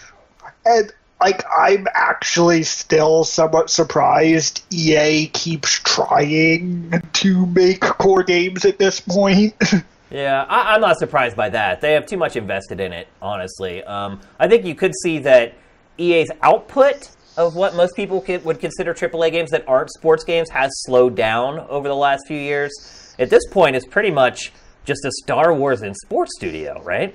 and 0.66 0.92
like 1.20 1.44
I'm 1.58 1.88
actually 1.94 2.64
still 2.64 3.24
somewhat 3.24 3.70
surprised 3.70 4.64
EA 4.72 5.28
keeps 5.28 5.80
trying 5.80 7.02
to 7.14 7.46
make 7.48 7.82
core 7.82 8.24
games 8.24 8.66
at 8.66 8.78
this 8.78 9.00
point. 9.00 9.56
Yeah, 10.10 10.46
I, 10.48 10.76
am 10.76 10.82
not 10.82 10.98
surprised 10.98 11.36
by 11.36 11.50
that. 11.50 11.82
They 11.82 11.92
have 11.92 12.06
too 12.06 12.16
much 12.16 12.38
invested 12.38 12.80
in 12.80 12.94
it, 12.94 13.10
honestly. 13.22 13.84
Um, 13.84 14.22
I 14.40 14.48
think 14.48 14.66
you 14.66 14.74
could 14.74 14.94
see 15.04 15.20
that 15.20 15.54
EA's 15.98 16.32
output 16.42 17.10
of 17.36 17.56
what 17.56 17.76
most 17.76 17.96
people 17.96 18.22
could, 18.22 18.46
would 18.46 18.60
consider 18.60 18.94
AAA 18.94 19.32
games 19.32 19.52
that 19.52 19.68
aren't 19.68 19.92
sports 19.92 20.24
games 20.24 20.50
has 20.50 20.72
slowed 20.86 21.16
down 21.16 21.60
over 21.70 21.90
the 21.90 21.96
last 21.96 22.26
few 22.26 22.38
years. 22.38 22.72
At 23.20 23.30
this 23.30 23.46
point, 23.52 23.76
it's 23.76 23.86
pretty 23.86 24.12
much 24.12 24.54
just 24.86 25.04
a 25.04 25.12
Star 25.24 25.54
Wars 25.54 25.82
and 25.82 25.96
sports 25.96 26.32
studio, 26.38 26.82
right? 26.84 27.14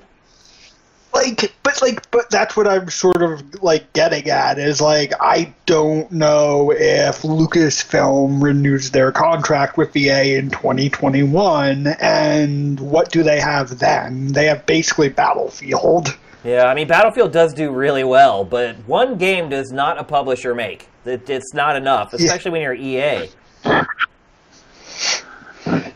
Like 1.13 1.53
but 1.63 1.81
like 1.83 2.11
but 2.11 2.29
that's 2.31 2.57
what 2.57 2.67
i'm 2.67 2.89
sort 2.89 3.23
of 3.23 3.63
like 3.63 3.93
getting 3.93 4.29
at 4.29 4.59
is 4.59 4.81
like 4.81 5.13
i 5.21 5.53
don't 5.67 6.11
know 6.11 6.73
if 6.73 7.23
lucasfilm 7.23 8.43
renews 8.43 8.91
their 8.91 9.13
contract 9.13 9.77
with 9.77 9.95
ea 9.97 10.35
in 10.37 10.51
2021 10.51 11.87
and 12.01 12.81
what 12.81 13.11
do 13.11 13.23
they 13.23 13.41
have 13.41 13.79
then? 13.79 14.29
They 14.33 14.47
have 14.47 14.65
basically 14.67 15.09
battlefield. 15.09 16.17
Yeah 16.45 16.67
i 16.67 16.75
mean 16.75 16.89
battlefield 16.89 17.33
does 17.33 17.55
do 17.55 17.71
really 17.71 18.05
well 18.05 18.45
but 18.45 18.77
one 18.87 19.19
game 19.19 19.49
does 19.49 19.71
not 19.73 19.99
a 19.99 20.05
publisher 20.05 20.55
make. 20.55 20.89
It, 21.05 21.29
it's 21.29 21.53
not 21.53 21.77
enough 21.77 22.13
especially 22.15 22.51
yeah. 22.51 22.53
when 22.53 22.63
you're 22.63 22.75
ea 22.75 23.29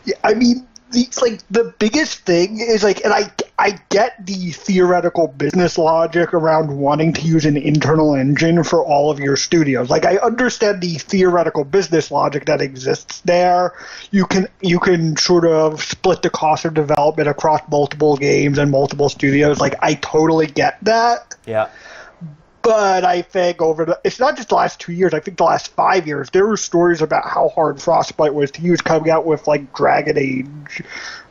yeah, 0.05 0.15
i 0.23 0.33
mean 0.33 0.67
the 0.91 1.07
like 1.21 1.41
the 1.49 1.73
biggest 1.79 2.19
thing 2.19 2.59
is 2.59 2.83
like, 2.83 3.03
and 3.03 3.13
I 3.13 3.31
I 3.59 3.79
get 3.89 4.25
the 4.25 4.51
theoretical 4.51 5.27
business 5.27 5.77
logic 5.77 6.33
around 6.33 6.77
wanting 6.77 7.13
to 7.13 7.21
use 7.21 7.45
an 7.45 7.57
internal 7.57 8.15
engine 8.15 8.63
for 8.63 8.83
all 8.83 9.11
of 9.11 9.19
your 9.19 9.35
studios. 9.35 9.89
Like 9.89 10.05
I 10.05 10.17
understand 10.17 10.81
the 10.81 10.97
theoretical 10.97 11.63
business 11.63 12.11
logic 12.11 12.45
that 12.45 12.61
exists 12.61 13.21
there. 13.21 13.73
You 14.11 14.25
can 14.25 14.47
you 14.61 14.79
can 14.79 15.17
sort 15.17 15.45
of 15.45 15.81
split 15.81 16.21
the 16.21 16.29
cost 16.29 16.65
of 16.65 16.73
development 16.73 17.27
across 17.27 17.61
multiple 17.69 18.15
games 18.15 18.57
and 18.57 18.71
multiple 18.71 19.09
studios. 19.09 19.59
Like 19.59 19.75
I 19.81 19.95
totally 19.95 20.47
get 20.47 20.77
that. 20.83 21.35
Yeah. 21.45 21.69
But 22.67 23.05
I 23.05 23.21
think 23.21 23.61
over 23.61 23.85
the, 23.85 23.97
it's 24.03 24.19
not 24.19 24.35
just 24.35 24.49
the 24.49 24.55
last 24.55 24.81
two 24.81 24.91
years. 24.91 25.13
I 25.13 25.21
think 25.21 25.37
the 25.37 25.45
last 25.45 25.69
five 25.69 26.05
years, 26.05 26.29
there 26.31 26.45
were 26.45 26.57
stories 26.57 27.01
about 27.01 27.23
how 27.23 27.47
hard 27.47 27.81
Frostbite 27.81 28.33
was 28.33 28.51
to 28.51 28.61
use, 28.61 28.81
coming 28.81 29.09
out 29.09 29.25
with 29.25 29.47
like 29.47 29.73
Dragon 29.73 30.17
Age 30.17 30.83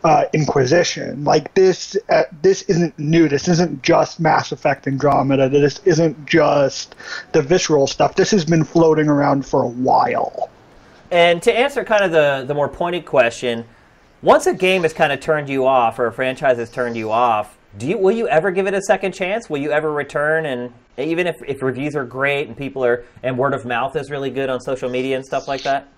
uh, 0.03 0.25
Inquisition. 0.33 1.25
Like 1.25 1.53
this, 1.53 1.95
uh, 2.09 2.23
this 2.41 2.63
isn't 2.63 2.99
new. 2.99 3.29
This 3.29 3.49
isn't 3.49 3.83
just 3.83 4.19
Mass 4.19 4.51
Effect 4.51 4.87
Andromeda. 4.87 5.51
This 5.51 5.79
isn't 5.85 6.25
just 6.25 6.95
the 7.33 7.43
visceral 7.43 7.87
stuff. 7.87 8.15
This 8.15 8.31
has 8.31 8.47
been 8.47 8.65
floating 8.65 9.09
around 9.09 9.45
for 9.45 9.63
a 9.63 9.69
while. 9.69 10.49
And 11.11 11.43
to 11.43 11.53
answer 11.53 11.85
kind 11.85 12.03
of 12.03 12.13
the 12.13 12.47
the 12.49 12.55
more 12.55 12.71
pointed 12.71 13.05
question, 13.05 13.67
once 14.23 14.47
a 14.47 14.55
game 14.55 14.85
has 14.85 14.95
kind 14.95 15.13
of 15.13 15.21
turned 15.21 15.51
you 15.51 15.67
off 15.67 15.99
or 15.99 16.07
a 16.07 16.13
franchise 16.15 16.57
has 16.57 16.71
turned 16.71 16.97
you 16.97 17.13
off, 17.13 17.56
do 17.79 17.87
you 17.87 17.99
will 17.99 18.13
you 18.13 18.29
ever 18.29 18.51
give 18.51 18.67
it 18.67 18.75
a 18.75 18.83
second 18.83 19.13
chance? 19.13 19.51
Will 19.51 19.59
you 19.59 19.71
ever 19.71 19.93
return 19.93 20.47
and 20.47 20.73
even 20.99 21.27
if, 21.27 21.37
if 21.47 21.63
reviews 21.63 21.95
are 21.95 22.05
great 22.05 22.49
and 22.49 22.57
people 22.57 22.85
are 22.85 23.05
and 23.23 23.37
word 23.37 23.55
of 23.55 23.65
mouth 23.65 23.97
is 23.97 24.11
really 24.11 24.31
good 24.31 24.49
on 24.49 24.61
social 24.61 24.89
media 24.89 25.17
and 25.17 25.25
stuff 25.25 25.47
like 25.47 25.63
that? 25.63 25.89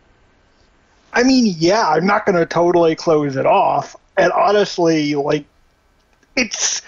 I 1.13 1.23
mean, 1.23 1.55
yeah, 1.59 1.89
I'm 1.89 2.07
not 2.07 2.27
going 2.27 2.37
to 2.37 2.47
totally 2.47 2.95
close 2.95 3.37
it 3.37 3.47
off. 3.47 3.97
And 4.17 4.33
honestly, 4.33 5.15
like, 5.15 5.47
it's 6.37 6.83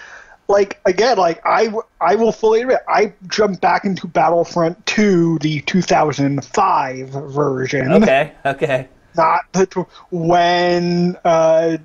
like 0.47 0.79
again, 0.85 1.17
like 1.17 1.41
I 1.45 1.73
I 1.99 2.15
will 2.15 2.31
fully 2.31 2.61
admit 2.61 2.79
I 2.87 3.13
jumped 3.27 3.61
back 3.61 3.85
into 3.85 4.07
Battlefront 4.07 4.85
2, 4.85 5.39
the 5.39 5.61
2005 5.61 7.09
version. 7.09 7.91
Okay, 7.93 8.33
okay. 8.45 8.87
Not 9.15 9.41
the, 9.53 9.85
when 10.11 11.17
uh, 11.25 11.77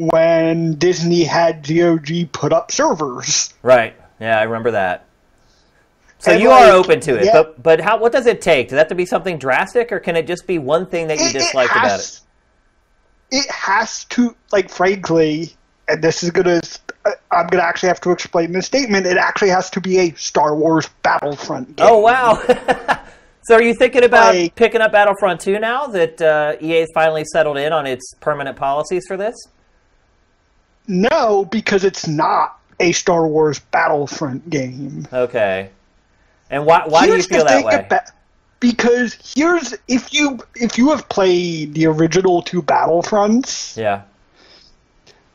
when 0.00 0.74
Disney 0.74 1.24
had 1.24 1.66
GOG 1.66 2.32
put 2.32 2.52
up 2.52 2.72
servers. 2.72 3.52
Right. 3.62 3.94
Yeah, 4.18 4.38
I 4.38 4.44
remember 4.44 4.70
that. 4.72 5.06
So 6.20 6.32
and 6.32 6.42
you 6.42 6.48
like, 6.48 6.68
are 6.68 6.72
open 6.72 7.00
to 7.00 7.16
it, 7.18 7.24
yeah, 7.24 7.32
but 7.32 7.62
but 7.62 7.80
how? 7.80 7.98
What 7.98 8.12
does 8.12 8.26
it 8.26 8.42
take? 8.42 8.68
Does 8.68 8.72
that 8.72 8.78
have 8.80 8.88
to 8.88 8.94
be 8.94 9.06
something 9.06 9.38
drastic, 9.38 9.90
or 9.90 9.98
can 9.98 10.16
it 10.16 10.26
just 10.26 10.46
be 10.46 10.58
one 10.58 10.84
thing 10.84 11.08
that 11.08 11.18
you 11.18 11.26
it, 11.26 11.32
dislike 11.32 11.70
it 11.70 11.78
has, 11.78 12.18
about 13.30 13.38
it? 13.38 13.46
It 13.46 13.50
has 13.50 14.04
to, 14.04 14.36
like, 14.52 14.68
frankly, 14.68 15.54
and 15.88 16.04
this 16.04 16.22
is 16.22 16.30
gonna. 16.30 16.60
I'm 17.30 17.46
gonna 17.46 17.62
actually 17.62 17.88
have 17.88 18.02
to 18.02 18.10
explain 18.10 18.52
this 18.52 18.66
statement. 18.66 19.06
It 19.06 19.16
actually 19.16 19.48
has 19.48 19.70
to 19.70 19.80
be 19.80 19.98
a 19.98 20.12
Star 20.12 20.54
Wars 20.54 20.90
Battlefront 21.02 21.76
game. 21.76 21.86
Oh 21.88 22.00
wow! 22.00 22.34
so 23.44 23.54
are 23.54 23.62
you 23.62 23.72
thinking 23.72 24.04
about 24.04 24.34
like, 24.34 24.54
picking 24.54 24.82
up 24.82 24.92
Battlefront 24.92 25.40
2 25.40 25.58
now 25.58 25.86
that 25.86 26.20
uh, 26.20 26.56
EA's 26.60 26.88
finally 26.92 27.24
settled 27.24 27.56
in 27.56 27.72
on 27.72 27.86
its 27.86 28.12
permanent 28.20 28.58
policies 28.58 29.04
for 29.08 29.16
this? 29.16 29.34
No, 30.86 31.44
because 31.44 31.84
it's 31.84 32.08
not 32.08 32.58
a 32.80 32.92
Star 32.92 33.26
Wars 33.26 33.58
Battlefront 33.58 34.48
game. 34.50 35.06
Okay. 35.12 35.70
And 36.50 36.66
why 36.66 36.82
why 36.86 37.06
here's 37.06 37.26
do 37.26 37.34
you 37.34 37.40
feel 37.40 37.46
that 37.46 37.64
way? 37.64 37.86
About, 37.86 38.10
because 38.58 39.16
here's 39.34 39.74
if 39.88 40.12
you 40.12 40.38
if 40.56 40.76
you 40.76 40.90
have 40.90 41.08
played 41.08 41.74
the 41.74 41.86
original 41.86 42.42
two 42.42 42.62
Battlefronts, 42.62 43.76
yeah, 43.76 44.02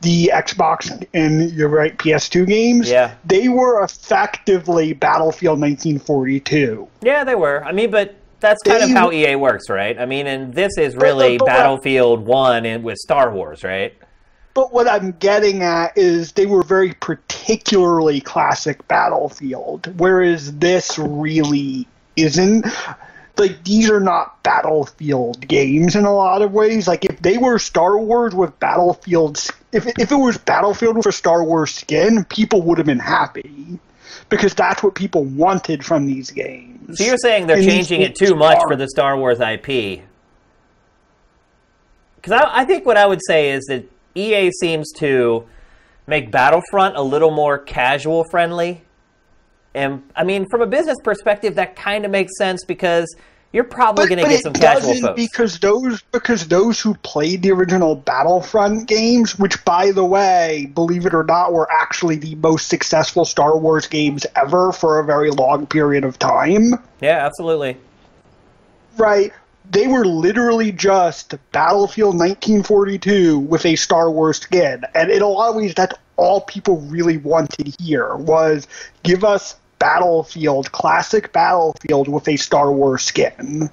the 0.02 0.30
Xbox 0.32 1.06
and 1.14 1.50
your 1.52 1.68
right 1.68 1.96
PS2 1.96 2.46
games, 2.46 2.90
yeah, 2.90 3.14
they 3.24 3.48
were 3.48 3.82
effectively 3.82 4.92
Battlefield 4.92 5.58
1942. 5.60 6.86
Yeah, 7.00 7.24
they 7.24 7.34
were. 7.34 7.64
I 7.64 7.72
mean, 7.72 7.90
but 7.90 8.14
that's 8.40 8.62
kind 8.62 8.82
they, 8.82 8.84
of 8.84 8.90
how 8.90 9.10
EA 9.10 9.36
works, 9.36 9.70
right? 9.70 9.98
I 9.98 10.04
mean, 10.04 10.26
and 10.26 10.52
this 10.52 10.76
is 10.76 10.96
really 10.96 11.38
but, 11.38 11.46
but, 11.46 11.52
but 11.52 11.58
Battlefield 11.58 12.26
One 12.26 12.66
and 12.66 12.84
with 12.84 12.98
Star 12.98 13.30
Wars, 13.32 13.64
right? 13.64 13.94
But 14.56 14.72
what 14.72 14.88
I'm 14.88 15.12
getting 15.18 15.62
at 15.62 15.98
is 15.98 16.32
they 16.32 16.46
were 16.46 16.62
very 16.62 16.94
particularly 16.94 18.22
classic 18.22 18.88
Battlefield, 18.88 19.92
whereas 19.98 20.56
this 20.56 20.98
really 20.98 21.86
isn't. 22.16 22.64
Like 23.36 23.64
these 23.64 23.90
are 23.90 24.00
not 24.00 24.42
Battlefield 24.42 25.46
games 25.46 25.94
in 25.94 26.06
a 26.06 26.14
lot 26.14 26.40
of 26.40 26.54
ways. 26.54 26.88
Like 26.88 27.04
if 27.04 27.20
they 27.20 27.36
were 27.36 27.58
Star 27.58 27.98
Wars 27.98 28.34
with 28.34 28.58
Battlefield, 28.58 29.36
if 29.72 29.86
if 29.98 30.10
it 30.10 30.16
was 30.16 30.38
Battlefield 30.38 30.96
with 30.96 31.04
a 31.04 31.12
Star 31.12 31.44
Wars 31.44 31.74
skin, 31.74 32.24
people 32.24 32.62
would 32.62 32.78
have 32.78 32.86
been 32.86 32.98
happy 32.98 33.78
because 34.30 34.54
that's 34.54 34.82
what 34.82 34.94
people 34.94 35.24
wanted 35.24 35.84
from 35.84 36.06
these 36.06 36.30
games. 36.30 36.96
So 36.96 37.04
you're 37.04 37.18
saying 37.18 37.46
they're 37.46 37.58
and 37.58 37.66
changing 37.66 38.00
it 38.00 38.14
too 38.14 38.34
much 38.34 38.62
for 38.66 38.74
the 38.74 38.88
Star 38.88 39.18
Wars 39.18 39.38
IP? 39.38 40.00
Because 42.16 42.32
I, 42.32 42.62
I 42.62 42.64
think 42.64 42.86
what 42.86 42.96
I 42.96 43.04
would 43.04 43.20
say 43.22 43.50
is 43.50 43.62
that 43.66 43.86
EA 44.16 44.50
seems 44.60 44.90
to 44.98 45.46
make 46.06 46.30
Battlefront 46.30 46.96
a 46.96 47.02
little 47.02 47.30
more 47.30 47.58
casual 47.58 48.24
friendly. 48.30 48.82
And 49.74 50.02
I 50.16 50.24
mean, 50.24 50.46
from 50.50 50.62
a 50.62 50.66
business 50.66 50.96
perspective, 51.04 51.56
that 51.56 51.76
kind 51.76 52.04
of 52.04 52.10
makes 52.10 52.36
sense 52.38 52.64
because 52.64 53.14
you're 53.52 53.64
probably 53.64 54.06
going 54.06 54.22
to 54.22 54.28
get 54.28 54.42
some 54.42 54.52
casual 54.52 54.94
folks. 54.94 55.16
because 55.16 55.58
those 55.60 56.02
because 56.12 56.48
those 56.48 56.80
who 56.80 56.94
played 56.96 57.42
the 57.42 57.50
original 57.50 57.94
Battlefront 57.94 58.88
games, 58.88 59.38
which 59.38 59.62
by 59.64 59.92
the 59.92 60.04
way, 60.04 60.70
believe 60.74 61.06
it 61.06 61.14
or 61.14 61.24
not, 61.24 61.52
were 61.52 61.70
actually 61.70 62.16
the 62.16 62.34
most 62.36 62.68
successful 62.68 63.24
Star 63.24 63.56
Wars 63.58 63.86
games 63.86 64.26
ever 64.34 64.72
for 64.72 64.98
a 64.98 65.04
very 65.04 65.30
long 65.30 65.66
period 65.66 66.04
of 66.04 66.18
time. 66.18 66.72
yeah, 67.00 67.24
absolutely. 67.24 67.76
Right. 68.96 69.32
They 69.70 69.86
were 69.86 70.04
literally 70.06 70.72
just 70.72 71.34
Battlefield 71.52 72.18
1942 72.18 73.38
with 73.38 73.66
a 73.66 73.76
Star 73.76 74.10
Wars 74.10 74.38
skin, 74.38 74.84
and 74.94 75.10
in 75.10 75.22
a 75.22 75.28
lot 75.28 75.50
of 75.50 75.56
ways, 75.56 75.74
that's 75.74 75.94
all 76.16 76.42
people 76.42 76.78
really 76.82 77.18
wanted 77.18 77.74
here 77.80 78.16
was 78.16 78.66
give 79.02 79.24
us 79.24 79.56
Battlefield, 79.78 80.72
classic 80.72 81.32
Battlefield 81.32 82.08
with 82.08 82.26
a 82.28 82.36
Star 82.36 82.72
Wars 82.72 83.02
skin, 83.02 83.70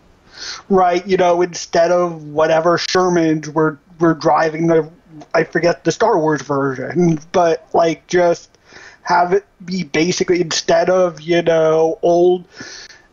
right? 0.69 1.05
You 1.07 1.17
know, 1.17 1.41
instead 1.41 1.91
of 1.91 2.23
whatever 2.23 2.77
Shermans 2.77 3.47
were 3.47 3.79
were 3.99 4.13
driving 4.13 4.67
the, 4.67 4.89
I 5.33 5.43
forget 5.43 5.83
the 5.83 5.91
Star 5.91 6.17
Wars 6.19 6.41
version, 6.41 7.19
but 7.31 7.67
like 7.73 8.05
just 8.07 8.57
have 9.03 9.33
it 9.33 9.45
be 9.63 9.83
basically 9.83 10.41
instead 10.41 10.89
of 10.89 11.21
you 11.21 11.41
know 11.41 11.99
old 12.01 12.45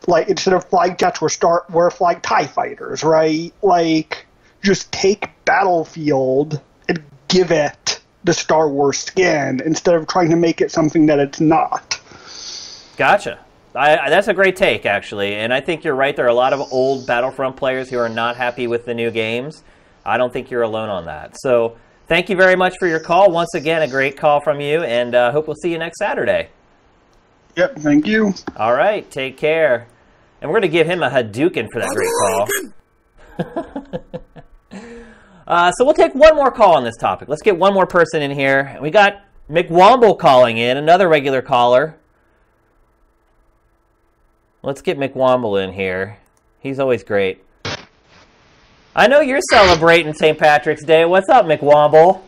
like 0.07 0.29
instead 0.29 0.55
of 0.55 0.65
flying 0.65 0.97
jets, 0.97 1.21
we're 1.21 1.29
start 1.29 1.69
we're 1.71 1.91
flying 1.91 2.21
Tie 2.21 2.47
fighters, 2.47 3.05
right? 3.05 3.53
Like 3.63 4.27
just 4.63 4.91
take 4.93 5.31
Battlefield 5.45 6.61
and 6.89 7.03
give 7.29 7.51
it 7.51 8.01
the 8.25 8.35
Star 8.35 8.69
Wars 8.69 8.99
skin 8.99 9.61
instead 9.65 9.95
of 9.95 10.07
trying 10.07 10.31
to 10.31 10.37
make 10.37 10.61
it 10.61 10.71
something 10.71 11.07
that 11.07 11.19
it's 11.19 11.41
not. 11.41 11.99
Gotcha. 12.97 13.39
I, 13.75 13.97
I, 13.97 14.11
that's 14.11 14.29
a 14.29 14.35
great 14.35 14.57
take, 14.57 14.85
actually, 14.85 15.35
and 15.37 15.55
I 15.55 15.61
think 15.61 15.85
you're 15.85 15.95
right. 15.95 16.15
There 16.15 16.25
are 16.25 16.29
a 16.29 16.35
lot 16.35 16.53
of 16.53 16.73
old 16.73 17.07
Battlefront 17.07 17.57
players 17.57 17.89
who 17.89 17.99
are 17.99 18.09
not 18.09 18.37
happy 18.37 18.67
with 18.67 18.85
the 18.85 18.95
new 18.95 19.11
games. 19.11 19.63
I 20.05 20.19
don't 20.19 20.33
think 20.33 20.51
you're 20.51 20.63
alone 20.63 20.89
on 20.89 21.07
that. 21.07 21.37
So, 21.41 21.77
thank 22.09 22.29
you 22.29 22.37
very 22.37 22.57
much 22.57 22.75
for 22.81 22.89
your 22.89 22.99
call. 22.99 23.31
Once 23.31 23.55
again, 23.55 23.83
a 23.83 23.89
great 23.89 24.17
call 24.17 24.41
from 24.41 24.61
you, 24.61 24.83
and 24.83 25.15
uh, 25.15 25.31
hope 25.31 25.47
we'll 25.47 25.57
see 25.63 25.71
you 25.71 25.79
next 25.79 25.99
Saturday. 25.99 26.49
Yep, 27.57 27.77
thank 27.77 28.07
you. 28.07 28.35
All 28.57 28.75
right, 28.75 29.09
take 29.11 29.37
care. 29.37 29.87
And 30.41 30.51
we're 30.51 30.61
going 30.61 30.63
to 30.63 30.69
give 30.69 30.87
him 30.87 31.03
a 31.03 31.11
Hadouken 31.11 31.69
for 31.71 31.81
that 31.81 31.91
great 31.95 32.09
call. 32.21 32.49
uh, 35.47 35.73
so 35.73 35.85
we'll 35.85 35.95
take 35.95 36.15
one 36.15 36.35
more 36.35 36.51
call 36.51 36.77
on 36.77 36.85
this 36.85 36.97
topic. 36.97 37.29
Let's 37.29 37.43
get 37.43 37.59
one 37.59 37.75
more 37.75 37.87
person 37.87 38.23
in 38.23 38.31
here. 38.31 38.79
We 38.81 38.91
got 38.91 39.23
McWomble 39.51 40.19
calling 40.19 40.57
in, 40.57 40.77
another 40.77 41.09
regular 41.09 41.43
caller. 41.43 41.97
Let's 44.63 44.83
get 44.83 44.99
McWomble 44.99 45.63
in 45.63 45.73
here. 45.73 46.19
He's 46.61 46.79
always 46.79 47.03
great. 47.03 47.45
I 48.95 49.07
know 49.07 49.21
you're 49.21 49.41
celebrating 49.51 50.13
St. 50.15 50.39
Patrick's 50.39 50.85
Day. 50.85 51.05
What's 51.05 51.29
up, 51.29 51.47
McWomble? 51.47 52.23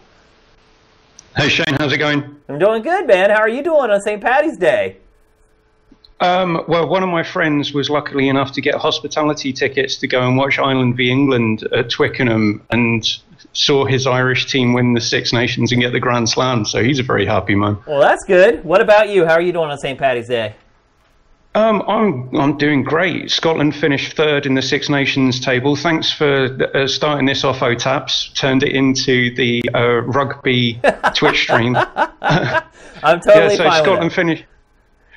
Hey 1.37 1.48
Shane, 1.48 1.75
how's 1.79 1.92
it 1.92 1.98
going? 1.98 2.40
I'm 2.48 2.59
doing 2.59 2.83
good, 2.83 3.07
man. 3.07 3.31
How 3.31 3.40
are 3.40 3.48
you 3.48 3.62
doing 3.62 3.90
on 3.90 4.01
St. 4.03 4.20
Patty's 4.20 4.59
Day? 4.59 4.98
Um, 6.22 6.64
well, 6.68 6.88
one 6.88 7.02
of 7.02 7.08
my 7.08 7.24
friends 7.24 7.72
was 7.72 7.90
luckily 7.90 8.28
enough 8.28 8.52
to 8.52 8.61
get 8.61 8.76
hospitality 8.76 9.52
tickets 9.52 9.96
to 9.96 10.06
go 10.06 10.22
and 10.22 10.37
watch 10.37 10.56
Ireland 10.56 10.96
v 10.96 11.11
England 11.11 11.66
at 11.72 11.90
Twickenham 11.90 12.64
and 12.70 13.04
saw 13.54 13.85
his 13.85 14.06
Irish 14.06 14.46
team 14.46 14.72
win 14.72 14.94
the 14.94 15.00
Six 15.00 15.32
Nations 15.32 15.72
and 15.72 15.80
get 15.80 15.92
the 15.92 15.98
Grand 15.98 16.28
Slam. 16.28 16.64
So 16.64 16.80
he's 16.80 17.00
a 17.00 17.02
very 17.02 17.26
happy 17.26 17.56
man. 17.56 17.76
Well, 17.88 18.00
that's 18.00 18.22
good. 18.24 18.64
What 18.64 18.80
about 18.80 19.08
you? 19.08 19.26
How 19.26 19.32
are 19.32 19.40
you 19.40 19.52
doing 19.52 19.68
on 19.68 19.78
St. 19.78 19.98
Patty's 19.98 20.28
Day? 20.28 20.54
Um, 21.56 21.82
I'm 21.88 22.35
I'm 22.37 22.56
doing 22.56 22.85
great. 22.85 23.30
Scotland 23.30 23.74
finished 23.74 24.16
third 24.16 24.46
in 24.46 24.54
the 24.54 24.62
Six 24.62 24.88
Nations 24.88 25.40
table. 25.40 25.74
Thanks 25.74 26.11
for 26.11 26.46
uh, 26.74 26.87
starting 26.87 27.26
this 27.26 27.42
off 27.42 27.58
OTAPs. 27.58 28.32
Turned 28.35 28.62
it 28.62 28.72
into 28.74 29.35
the 29.35 29.61
uh, 29.74 30.02
rugby 30.02 30.80
Twitch 31.14 31.42
stream. 31.42 31.76
I'm 31.76 32.62
totally 33.20 33.35
yeah, 33.35 33.48
so 33.48 33.64
fine 33.64 33.82
Scotland 33.82 34.12
finished. 34.12 34.44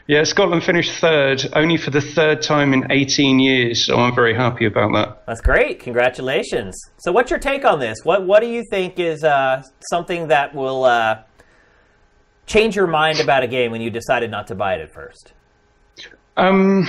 Yeah, 0.07 0.23
Scotland 0.23 0.63
finished 0.63 0.91
third, 0.99 1.43
only 1.53 1.77
for 1.77 1.89
the 1.89 2.01
third 2.01 2.43
time 2.43 2.73
in 2.73 2.85
18 2.91 3.39
years. 3.39 3.85
So 3.85 3.97
I'm 3.97 4.13
very 4.13 4.35
happy 4.35 4.65
about 4.65 4.93
that. 4.93 5.25
That's 5.25 5.41
great. 5.41 5.79
Congratulations. 5.79 6.79
So, 6.99 7.11
what's 7.11 7.31
your 7.31 7.39
take 7.39 7.65
on 7.65 7.79
this? 7.79 7.97
What 8.03 8.23
What 8.25 8.41
do 8.41 8.47
you 8.47 8.63
think 8.69 8.99
is 8.99 9.23
uh, 9.23 9.63
something 9.89 10.27
that 10.27 10.53
will 10.53 10.83
uh, 10.83 11.23
change 12.45 12.75
your 12.75 12.85
mind 12.85 13.19
about 13.19 13.43
a 13.43 13.47
game 13.47 13.71
when 13.71 13.81
you 13.81 13.89
decided 13.89 14.29
not 14.29 14.45
to 14.47 14.55
buy 14.55 14.75
it 14.75 14.81
at 14.81 14.93
first? 14.93 15.33
Um, 16.37 16.87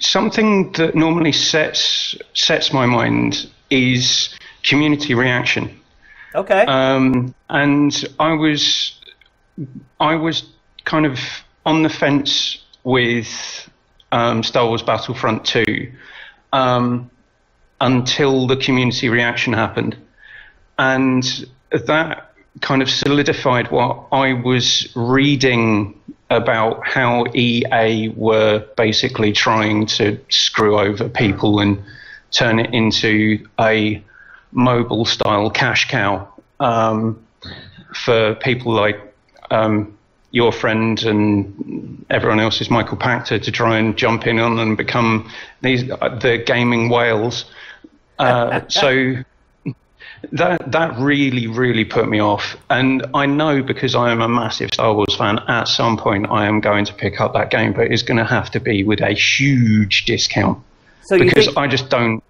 something 0.00 0.72
that 0.72 0.96
normally 0.96 1.32
sets 1.32 2.16
sets 2.32 2.72
my 2.72 2.86
mind 2.86 3.48
is 3.70 4.34
community 4.64 5.14
reaction. 5.14 5.80
Okay. 6.34 6.64
Um, 6.66 7.32
and 7.48 8.04
I 8.18 8.32
was 8.32 9.00
I 10.00 10.16
was 10.16 10.48
kind 10.84 11.06
of 11.06 11.20
on 11.66 11.82
the 11.82 11.88
fence 11.88 12.58
with 12.84 13.68
um, 14.12 14.42
Star 14.42 14.66
Wars 14.66 14.82
Battlefront 14.82 15.44
2 15.44 15.92
um, 16.52 17.10
until 17.80 18.46
the 18.46 18.56
community 18.56 19.08
reaction 19.08 19.52
happened, 19.52 19.96
and 20.78 21.46
that 21.70 22.32
kind 22.60 22.82
of 22.82 22.90
solidified 22.90 23.70
what 23.70 24.06
I 24.12 24.32
was 24.32 24.88
reading 24.94 26.00
about 26.30 26.86
how 26.86 27.26
EA 27.34 28.08
were 28.16 28.66
basically 28.76 29.32
trying 29.32 29.86
to 29.86 30.18
screw 30.28 30.78
over 30.78 31.08
people 31.08 31.60
and 31.60 31.82
turn 32.30 32.58
it 32.58 32.72
into 32.72 33.46
a 33.60 34.02
mobile 34.52 35.04
style 35.04 35.50
cash 35.50 35.88
cow 35.88 36.28
um, 36.60 37.24
for 37.94 38.34
people 38.36 38.72
like 38.72 39.00
um, 39.50 39.93
your 40.34 40.50
friend 40.50 41.00
and 41.04 42.04
everyone 42.10 42.40
else 42.40 42.60
is 42.60 42.68
Michael 42.68 42.96
Pachter 42.96 43.40
to 43.40 43.52
try 43.52 43.78
and 43.78 43.96
jump 43.96 44.26
in 44.26 44.40
on 44.40 44.58
and 44.58 44.76
become 44.76 45.30
these 45.62 45.88
uh, 45.88 46.08
the 46.18 46.38
gaming 46.38 46.88
whales. 46.88 47.44
Uh, 48.18 48.60
so 48.68 49.14
that 50.32 50.72
that 50.72 50.98
really 50.98 51.46
really 51.46 51.84
put 51.84 52.08
me 52.08 52.18
off 52.18 52.56
and 52.70 53.04
i 53.12 53.26
know 53.26 53.62
because 53.62 53.94
i 53.94 54.10
am 54.10 54.22
a 54.22 54.28
massive 54.28 54.70
star 54.72 54.94
wars 54.94 55.14
fan 55.14 55.38
at 55.48 55.64
some 55.64 55.98
point 55.98 56.26
i 56.30 56.46
am 56.46 56.62
going 56.62 56.82
to 56.82 56.94
pick 56.94 57.20
up 57.20 57.34
that 57.34 57.50
game 57.50 57.74
but 57.74 57.92
it's 57.92 58.00
going 58.02 58.16
to 58.16 58.24
have 58.24 58.50
to 58.50 58.58
be 58.58 58.82
with 58.82 59.02
a 59.02 59.12
huge 59.12 60.06
discount 60.06 60.58
so 61.02 61.18
because 61.18 61.44
think, 61.44 61.58
i 61.58 61.66
just 61.66 61.90
don't 61.90 62.24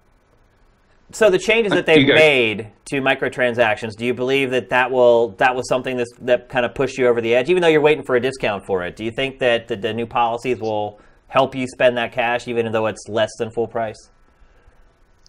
so 1.15 1.29
the 1.29 1.39
changes 1.39 1.71
that 1.71 1.85
they've 1.85 2.05
made 2.05 2.71
to 2.85 2.99
microtransactions, 2.99 3.95
do 3.95 4.05
you 4.05 4.13
believe 4.13 4.51
that 4.51 4.69
that 4.69 4.91
will 4.91 5.29
that 5.37 5.55
was 5.55 5.67
something 5.69 5.95
that's, 5.95 6.11
that 6.19 6.49
kind 6.49 6.65
of 6.65 6.75
pushed 6.75 6.97
you 6.97 7.07
over 7.07 7.21
the 7.21 7.33
edge, 7.33 7.49
even 7.49 7.61
though 7.61 7.69
you're 7.69 7.79
waiting 7.79 8.03
for 8.03 8.17
a 8.17 8.19
discount 8.19 8.65
for 8.65 8.83
it? 8.83 8.97
Do 8.97 9.05
you 9.05 9.11
think 9.11 9.39
that 9.39 9.69
the, 9.69 9.77
the 9.77 9.93
new 9.93 10.05
policies 10.05 10.59
will 10.59 10.99
help 11.27 11.55
you 11.55 11.67
spend 11.67 11.95
that 11.95 12.11
cash, 12.11 12.49
even 12.49 12.69
though 12.69 12.87
it's 12.87 13.07
less 13.07 13.31
than 13.39 13.49
full 13.51 13.67
price? 13.67 14.09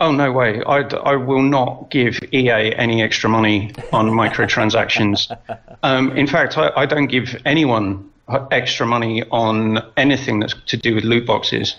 oh 0.00 0.12
no 0.12 0.30
way 0.30 0.62
I, 0.66 0.80
I 0.80 1.16
will 1.16 1.40
not 1.40 1.90
give 1.90 2.18
ea 2.30 2.74
any 2.74 3.02
extra 3.02 3.30
money 3.30 3.72
on 3.94 4.10
microtransactions 4.10 5.34
um, 5.82 6.14
in 6.14 6.26
fact 6.26 6.58
I, 6.58 6.70
I 6.76 6.84
don't 6.84 7.06
give 7.06 7.40
anyone 7.46 8.10
extra 8.50 8.84
money 8.84 9.22
on 9.30 9.78
anything 9.96 10.40
that's 10.40 10.54
to 10.66 10.76
do 10.76 10.94
with 10.94 11.04
loot 11.04 11.26
boxes 11.26 11.76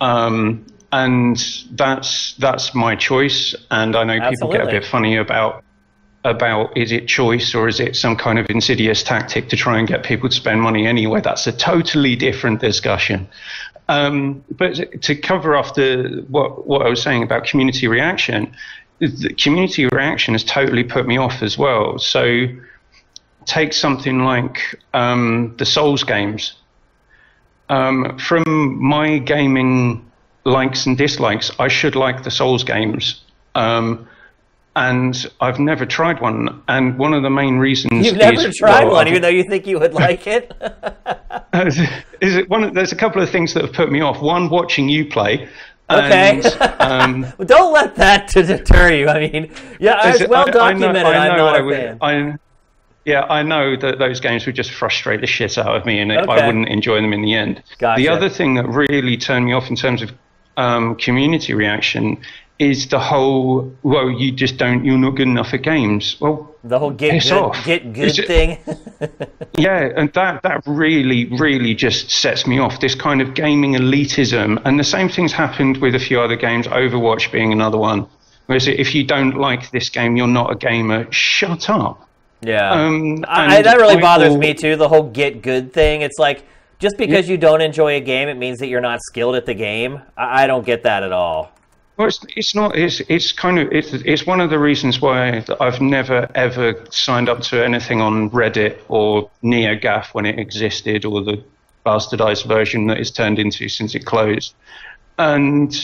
um, 0.00 0.64
and 0.92 1.64
that's 1.72 2.34
that's 2.34 2.74
my 2.74 2.96
choice. 2.96 3.54
And 3.70 3.94
I 3.96 4.04
know 4.04 4.30
people 4.30 4.50
get 4.50 4.62
a 4.62 4.70
bit 4.70 4.84
funny 4.84 5.16
about 5.16 5.62
about 6.24 6.76
is 6.76 6.92
it 6.92 7.06
choice 7.06 7.54
or 7.54 7.68
is 7.68 7.80
it 7.80 7.96
some 7.96 8.16
kind 8.16 8.38
of 8.38 8.46
insidious 8.50 9.02
tactic 9.02 9.48
to 9.48 9.56
try 9.56 9.78
and 9.78 9.88
get 9.88 10.02
people 10.02 10.28
to 10.28 10.34
spend 10.34 10.60
money 10.60 10.86
anyway? 10.86 11.20
That's 11.20 11.46
a 11.46 11.52
totally 11.52 12.16
different 12.16 12.60
discussion. 12.60 13.28
Um, 13.88 14.44
but 14.50 15.02
to 15.02 15.16
cover 15.16 15.56
off 15.56 15.74
the 15.74 16.24
what 16.28 16.66
what 16.66 16.86
I 16.86 16.88
was 16.88 17.02
saying 17.02 17.22
about 17.22 17.44
community 17.44 17.88
reaction, 17.88 18.54
the 18.98 19.34
community 19.34 19.86
reaction 19.86 20.34
has 20.34 20.44
totally 20.44 20.84
put 20.84 21.06
me 21.06 21.16
off 21.16 21.42
as 21.42 21.56
well. 21.56 21.98
So 21.98 22.46
take 23.46 23.72
something 23.72 24.24
like 24.24 24.78
um, 24.92 25.54
the 25.58 25.66
Souls 25.66 26.04
games. 26.04 26.54
Um, 27.68 28.18
from 28.18 28.82
my 28.82 29.18
gaming 29.18 30.09
likes 30.44 30.86
and 30.86 30.96
dislikes, 30.96 31.50
I 31.58 31.68
should 31.68 31.94
like 31.96 32.22
the 32.24 32.30
Souls 32.30 32.64
games. 32.64 33.22
Um, 33.54 34.06
and 34.76 35.26
I've 35.40 35.58
never 35.58 35.84
tried 35.84 36.20
one. 36.20 36.62
And 36.68 36.96
one 36.98 37.12
of 37.12 37.22
the 37.22 37.30
main 37.30 37.58
reasons 37.58 38.06
You've 38.06 38.16
never 38.16 38.40
is, 38.40 38.56
tried 38.56 38.84
well, 38.84 38.94
one, 38.94 39.08
even 39.08 39.20
though 39.22 39.28
you 39.28 39.42
think 39.44 39.66
you 39.66 39.78
would 39.80 39.92
like 39.94 40.26
it. 40.26 40.52
is 42.20 42.36
it 42.36 42.48
one? 42.48 42.64
of- 42.64 42.74
There's 42.74 42.92
a 42.92 42.96
couple 42.96 43.20
of 43.20 43.28
things 43.30 43.52
that 43.54 43.64
have 43.64 43.72
put 43.74 43.90
me 43.90 44.00
off. 44.00 44.22
One, 44.22 44.48
watching 44.48 44.88
you 44.88 45.04
play. 45.06 45.48
Okay. 45.90 46.40
And, 46.40 46.46
um, 46.80 47.22
Well, 47.36 47.46
Don't 47.48 47.72
let 47.72 47.96
that 47.96 48.28
to 48.28 48.42
deter 48.44 48.92
you. 48.92 49.08
I 49.08 49.28
mean, 49.28 49.52
yeah, 49.80 50.08
it's 50.10 50.20
it- 50.20 50.30
well 50.30 50.42
I- 50.46 50.68
I 50.70 50.72
know- 50.72 50.92
documented. 50.92 51.04
I 51.04 51.26
I'm 51.28 51.36
know 51.36 51.44
not 51.46 51.54
I 51.56 51.58
a 51.58 51.64
would- 51.64 51.74
fan. 51.76 51.98
I- 52.00 52.38
yeah, 53.06 53.22
I 53.24 53.42
know 53.42 53.76
that 53.76 53.98
those 53.98 54.20
games 54.20 54.44
would 54.44 54.54
just 54.54 54.70
frustrate 54.70 55.22
the 55.22 55.26
shit 55.26 55.56
out 55.56 55.74
of 55.74 55.86
me, 55.86 56.00
and 56.00 56.12
Okay. 56.12 56.30
I 56.30 56.46
wouldn't 56.46 56.68
enjoy 56.68 56.96
them 57.00 57.14
in 57.14 57.22
the 57.22 57.32
end. 57.34 57.62
Gotcha. 57.78 58.00
The 58.00 58.08
other 58.08 58.28
thing 58.28 58.54
that 58.54 58.68
really 58.68 59.16
turned 59.16 59.46
me 59.46 59.54
off 59.54 59.70
in 59.70 59.74
terms 59.74 60.02
of 60.02 60.12
um, 60.56 60.96
community 60.96 61.54
reaction 61.54 62.18
is 62.58 62.88
the 62.88 62.98
whole 62.98 63.72
well 63.82 64.10
you 64.10 64.30
just 64.30 64.58
don't 64.58 64.84
you're 64.84 64.98
not 64.98 65.12
good 65.16 65.26
enough 65.26 65.54
at 65.54 65.62
games 65.62 66.20
well 66.20 66.54
the 66.62 66.78
whole 66.78 66.90
get 66.90 67.12
piss 67.12 67.30
good, 67.30 67.38
off. 67.38 67.64
get 67.64 67.92
good 67.94 68.18
It's- 68.18 68.26
thing. 68.26 68.58
yeah 69.56 69.90
and 69.96 70.12
that 70.12 70.42
that 70.42 70.62
really 70.66 71.24
really 71.38 71.74
just 71.74 72.10
sets 72.10 72.46
me 72.46 72.58
off 72.58 72.80
this 72.80 72.94
kind 72.94 73.22
of 73.22 73.32
gaming 73.34 73.72
elitism 73.74 74.60
and 74.66 74.78
the 74.78 74.84
same 74.84 75.08
things 75.08 75.32
happened 75.32 75.78
with 75.78 75.94
a 75.94 75.98
few 75.98 76.20
other 76.20 76.36
games 76.36 76.66
overwatch 76.66 77.32
being 77.32 77.50
another 77.50 77.78
one 77.78 78.06
whereas 78.46 78.68
if 78.68 78.94
you 78.94 79.04
don't 79.04 79.36
like 79.38 79.70
this 79.70 79.88
game 79.88 80.16
you're 80.18 80.26
not 80.26 80.52
a 80.52 80.54
gamer 80.54 81.10
shut 81.10 81.70
up 81.70 82.06
yeah, 82.42 82.72
Um, 82.72 83.22
I, 83.28 83.60
that 83.60 83.76
really 83.76 84.00
bothers 84.00 84.34
me 84.34 84.54
too. 84.54 84.76
The 84.76 84.88
whole 84.88 85.02
get 85.02 85.42
good 85.42 85.74
thing. 85.74 86.00
It's 86.00 86.18
like 86.18 86.42
just 86.80 86.96
because 86.96 87.28
you 87.28 87.36
don't 87.36 87.60
enjoy 87.60 87.94
a 87.94 88.00
game, 88.00 88.28
it 88.28 88.36
means 88.36 88.58
that 88.58 88.68
you're 88.68 88.80
not 88.80 89.00
skilled 89.02 89.36
at 89.36 89.46
the 89.46 89.54
game. 89.54 90.00
I, 90.16 90.44
I 90.44 90.46
don't 90.46 90.66
get 90.66 90.82
that 90.82 91.02
at 91.02 91.12
all. 91.12 91.52
Well, 91.96 92.08
it's, 92.08 92.24
it's 92.34 92.54
not. 92.54 92.76
It's 92.76 93.00
it's 93.08 93.30
kind 93.30 93.58
of 93.58 93.70
it's 93.70 93.92
it's 93.92 94.26
one 94.26 94.40
of 94.40 94.48
the 94.48 94.58
reasons 94.58 95.02
why 95.02 95.44
I've 95.60 95.82
never 95.82 96.30
ever 96.34 96.86
signed 96.90 97.28
up 97.28 97.42
to 97.42 97.62
anything 97.62 98.00
on 98.00 98.30
Reddit 98.30 98.78
or 98.88 99.30
NeoGAF 99.44 100.14
when 100.14 100.24
it 100.24 100.38
existed, 100.38 101.04
or 101.04 101.22
the 101.22 101.44
bastardized 101.84 102.46
version 102.46 102.86
that 102.86 102.96
it's 102.98 103.10
turned 103.10 103.38
into 103.38 103.68
since 103.68 103.94
it 103.94 104.06
closed. 104.06 104.54
And 105.18 105.74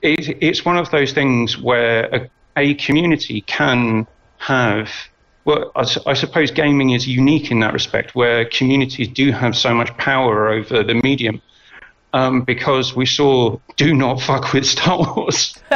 it, 0.00 0.38
it's 0.40 0.64
one 0.64 0.78
of 0.78 0.90
those 0.90 1.12
things 1.12 1.58
where 1.58 2.06
a, 2.14 2.30
a 2.56 2.74
community 2.74 3.42
can 3.42 4.06
have. 4.38 4.90
Well, 5.44 5.72
I, 5.74 5.86
I 6.06 6.14
suppose 6.14 6.50
gaming 6.50 6.90
is 6.90 7.08
unique 7.08 7.50
in 7.50 7.60
that 7.60 7.72
respect, 7.72 8.14
where 8.14 8.44
communities 8.44 9.08
do 9.08 9.32
have 9.32 9.56
so 9.56 9.74
much 9.74 9.96
power 9.96 10.50
over 10.50 10.82
the 10.82 10.94
medium 10.94 11.40
um, 12.12 12.42
because 12.42 12.94
we 12.94 13.06
saw 13.06 13.58
"Do 13.76 13.94
Not 13.94 14.20
Fuck 14.26 14.52
with 14.52 14.66
Star 14.66 14.98
Wars," 14.98 15.54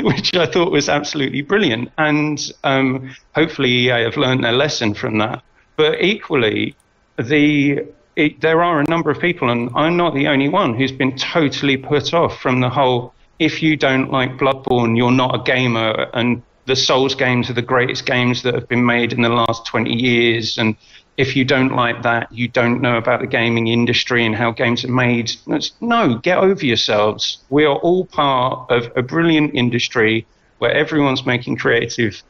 which 0.00 0.34
I 0.34 0.46
thought 0.46 0.70
was 0.72 0.88
absolutely 0.88 1.42
brilliant, 1.42 1.90
and 1.98 2.52
um, 2.64 3.14
hopefully 3.34 3.70
EA 3.70 4.04
have 4.04 4.16
learned 4.16 4.44
their 4.44 4.52
lesson 4.52 4.94
from 4.94 5.18
that. 5.18 5.42
But 5.76 6.02
equally, 6.02 6.74
the 7.16 7.84
it, 8.16 8.40
there 8.40 8.62
are 8.62 8.80
a 8.80 8.84
number 8.88 9.10
of 9.10 9.20
people, 9.20 9.50
and 9.50 9.70
I'm 9.74 9.96
not 9.96 10.14
the 10.14 10.26
only 10.28 10.48
one, 10.48 10.74
who's 10.74 10.92
been 10.92 11.16
totally 11.16 11.76
put 11.76 12.12
off 12.14 12.40
from 12.40 12.60
the 12.60 12.70
whole. 12.70 13.14
If 13.38 13.62
you 13.62 13.76
don't 13.76 14.10
like 14.10 14.36
Bloodborne, 14.36 14.96
you're 14.96 15.12
not 15.12 15.34
a 15.34 15.42
gamer, 15.42 16.08
and 16.12 16.42
the 16.66 16.74
Souls 16.76 17.14
games 17.14 17.48
are 17.48 17.54
the 17.54 17.62
greatest 17.62 18.04
games 18.04 18.42
that 18.42 18.54
have 18.54 18.68
been 18.68 18.84
made 18.84 19.12
in 19.12 19.22
the 19.22 19.28
last 19.28 19.64
20 19.66 19.92
years, 19.92 20.58
and 20.58 20.74
if 21.16 21.34
you 21.34 21.44
don't 21.44 21.74
like 21.74 22.02
that, 22.02 22.30
you 22.32 22.48
don't 22.48 22.80
know 22.80 22.96
about 22.96 23.20
the 23.20 23.26
gaming 23.26 23.68
industry 23.68 24.24
and 24.24 24.34
how 24.34 24.50
games 24.50 24.84
are 24.84 24.90
made. 24.92 25.30
It's- 25.48 25.72
No, 25.80 26.16
get 26.18 26.38
over 26.38 26.64
yourselves. 26.64 27.38
We 27.48 27.64
are 27.64 27.76
all 27.76 28.04
part 28.06 28.70
of 28.70 28.90
a 28.96 29.02
brilliant 29.02 29.54
industry 29.54 30.26
where 30.58 30.72
everyone's 30.72 31.24
making 31.26 31.56
creative 31.56 32.22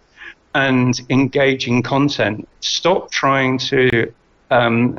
and 0.54 0.98
engaging 1.10 1.82
content. 1.82 2.48
Stop 2.60 3.10
trying 3.10 3.58
to 3.58 4.12
um, 4.50 4.98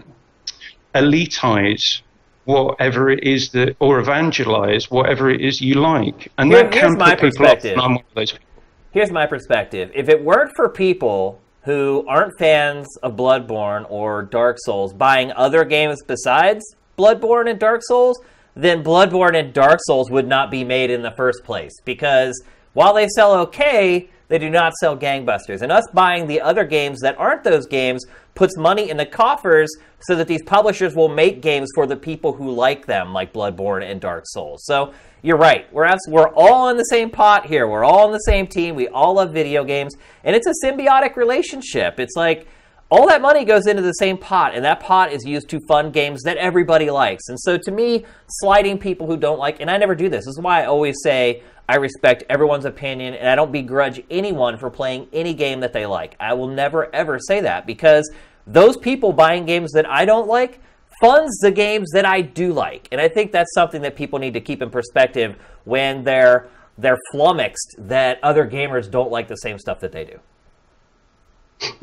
elitize 0.95 2.01
whatever 2.49 3.11
it 3.11 3.23
is 3.23 3.49
that, 3.51 3.75
or 3.79 3.99
evangelize 3.99 4.89
whatever 4.89 5.29
it 5.29 5.39
is 5.39 5.61
you 5.61 5.75
like. 5.75 6.31
And 6.39 6.51
Here- 6.51 6.63
that 6.63 6.73
here's 6.73 6.91
can 6.91 6.97
my 6.97 7.15
put 7.15 7.31
people 7.31 7.47
off, 7.47 7.63
and 7.63 7.79
I'm 7.79 7.91
one 7.95 8.03
of 8.09 8.15
those 8.15 8.31
people. 8.31 8.45
Here's 8.91 9.11
my 9.11 9.27
perspective. 9.27 9.91
If 9.93 10.09
it 10.09 10.23
weren't 10.23 10.51
for 10.55 10.67
people 10.67 11.39
who 11.63 12.03
aren't 12.07 12.33
fans 12.39 12.87
of 13.03 13.15
Bloodborne 13.15 13.85
or 13.89 14.23
Dark 14.23 14.57
Souls 14.59 14.93
buying 14.93 15.31
other 15.33 15.63
games 15.63 16.01
besides 16.07 16.65
Bloodborne 16.97 17.47
and 17.47 17.59
Dark 17.59 17.81
Souls, 17.83 18.19
then 18.55 18.83
Bloodborne 18.83 19.37
and 19.39 19.53
Dark 19.53 19.79
Souls 19.83 20.09
would 20.09 20.27
not 20.27 20.49
be 20.49 20.63
made 20.63 20.89
in 20.89 21.03
the 21.03 21.11
first 21.11 21.43
place. 21.43 21.73
Because 21.85 22.43
while 22.73 22.95
they 22.95 23.07
sell 23.09 23.35
okay, 23.41 24.09
they 24.29 24.37
do 24.37 24.49
not 24.49 24.73
sell 24.75 24.97
gangbusters. 24.97 25.61
And 25.61 25.71
us 25.71 25.85
buying 25.93 26.27
the 26.27 26.39
other 26.39 26.63
games 26.63 27.01
that 27.01 27.17
aren't 27.17 27.43
those 27.43 27.67
games 27.67 28.05
puts 28.35 28.55
money 28.55 28.89
in 28.89 28.95
the 28.95 29.05
coffers 29.05 29.69
so 30.01 30.15
that 30.15 30.27
these 30.27 30.43
publishers 30.43 30.95
will 30.95 31.09
make 31.09 31.41
games 31.41 31.69
for 31.75 31.85
the 31.85 31.97
people 31.97 32.31
who 32.33 32.51
like 32.51 32.85
them, 32.85 33.11
like 33.11 33.33
Bloodborne 33.33 33.83
and 33.83 33.99
Dark 33.99 34.23
Souls. 34.27 34.63
So 34.65 34.93
you're 35.21 35.37
right. 35.37 35.71
We're 35.73 35.85
abs- 35.85 36.07
we're 36.07 36.29
all 36.29 36.69
in 36.69 36.77
the 36.77 36.83
same 36.83 37.09
pot 37.09 37.45
here. 37.45 37.67
We're 37.67 37.83
all 37.83 38.05
on 38.05 38.13
the 38.13 38.19
same 38.19 38.47
team. 38.47 38.75
We 38.75 38.87
all 38.87 39.15
love 39.15 39.33
video 39.33 39.65
games, 39.65 39.95
and 40.23 40.35
it's 40.35 40.47
a 40.47 40.53
symbiotic 40.65 41.17
relationship. 41.17 41.99
It's 41.99 42.15
like 42.15 42.47
all 42.91 43.07
that 43.07 43.21
money 43.21 43.45
goes 43.45 43.67
into 43.67 43.83
the 43.83 43.93
same 43.93 44.17
pot, 44.17 44.55
and 44.55 44.65
that 44.65 44.79
pot 44.79 45.11
is 45.11 45.23
used 45.23 45.47
to 45.49 45.59
fund 45.67 45.93
games 45.93 46.23
that 46.23 46.37
everybody 46.37 46.89
likes. 46.89 47.29
And 47.29 47.39
so, 47.39 47.57
to 47.57 47.71
me, 47.71 48.05
sliding 48.27 48.79
people 48.79 49.05
who 49.05 49.15
don't 49.15 49.37
like, 49.37 49.59
and 49.59 49.69
I 49.69 49.77
never 49.77 49.93
do 49.93 50.09
this. 50.09 50.25
This 50.25 50.37
is 50.37 50.41
why 50.41 50.63
I 50.63 50.65
always 50.65 50.97
say 51.03 51.43
I 51.67 51.75
respect 51.75 52.23
everyone's 52.29 52.65
opinion, 52.65 53.13
and 53.13 53.29
I 53.29 53.35
don't 53.35 53.51
begrudge 53.51 54.01
anyone 54.09 54.57
for 54.57 54.71
playing 54.71 55.07
any 55.13 55.35
game 55.35 55.59
that 55.59 55.71
they 55.71 55.85
like. 55.85 56.15
I 56.19 56.33
will 56.33 56.47
never 56.47 56.93
ever 56.95 57.19
say 57.19 57.41
that 57.41 57.67
because 57.67 58.09
those 58.47 58.75
people 58.75 59.13
buying 59.13 59.45
games 59.45 59.71
that 59.73 59.87
I 59.87 60.05
don't 60.05 60.27
like 60.27 60.59
funds 60.99 61.37
the 61.39 61.51
games 61.51 61.91
that 61.93 62.05
I 62.05 62.21
do 62.21 62.51
like. 62.53 62.87
And 62.91 62.99
I 62.99 63.07
think 63.07 63.31
that's 63.31 63.53
something 63.53 63.83
that 63.83 63.95
people 63.95 64.17
need 64.17 64.33
to 64.33 64.41
keep 64.41 64.63
in 64.63 64.69
perspective 64.71 65.35
when 65.63 66.03
they're 66.03 66.49
they're 66.77 66.97
flummoxed 67.11 67.75
that 67.77 68.19
other 68.23 68.47
gamers 68.47 68.89
don't 68.89 69.11
like 69.11 69.27
the 69.27 69.35
same 69.35 69.59
stuff 69.59 69.79
that 69.81 69.91
they 69.91 70.05
do. 70.05 70.19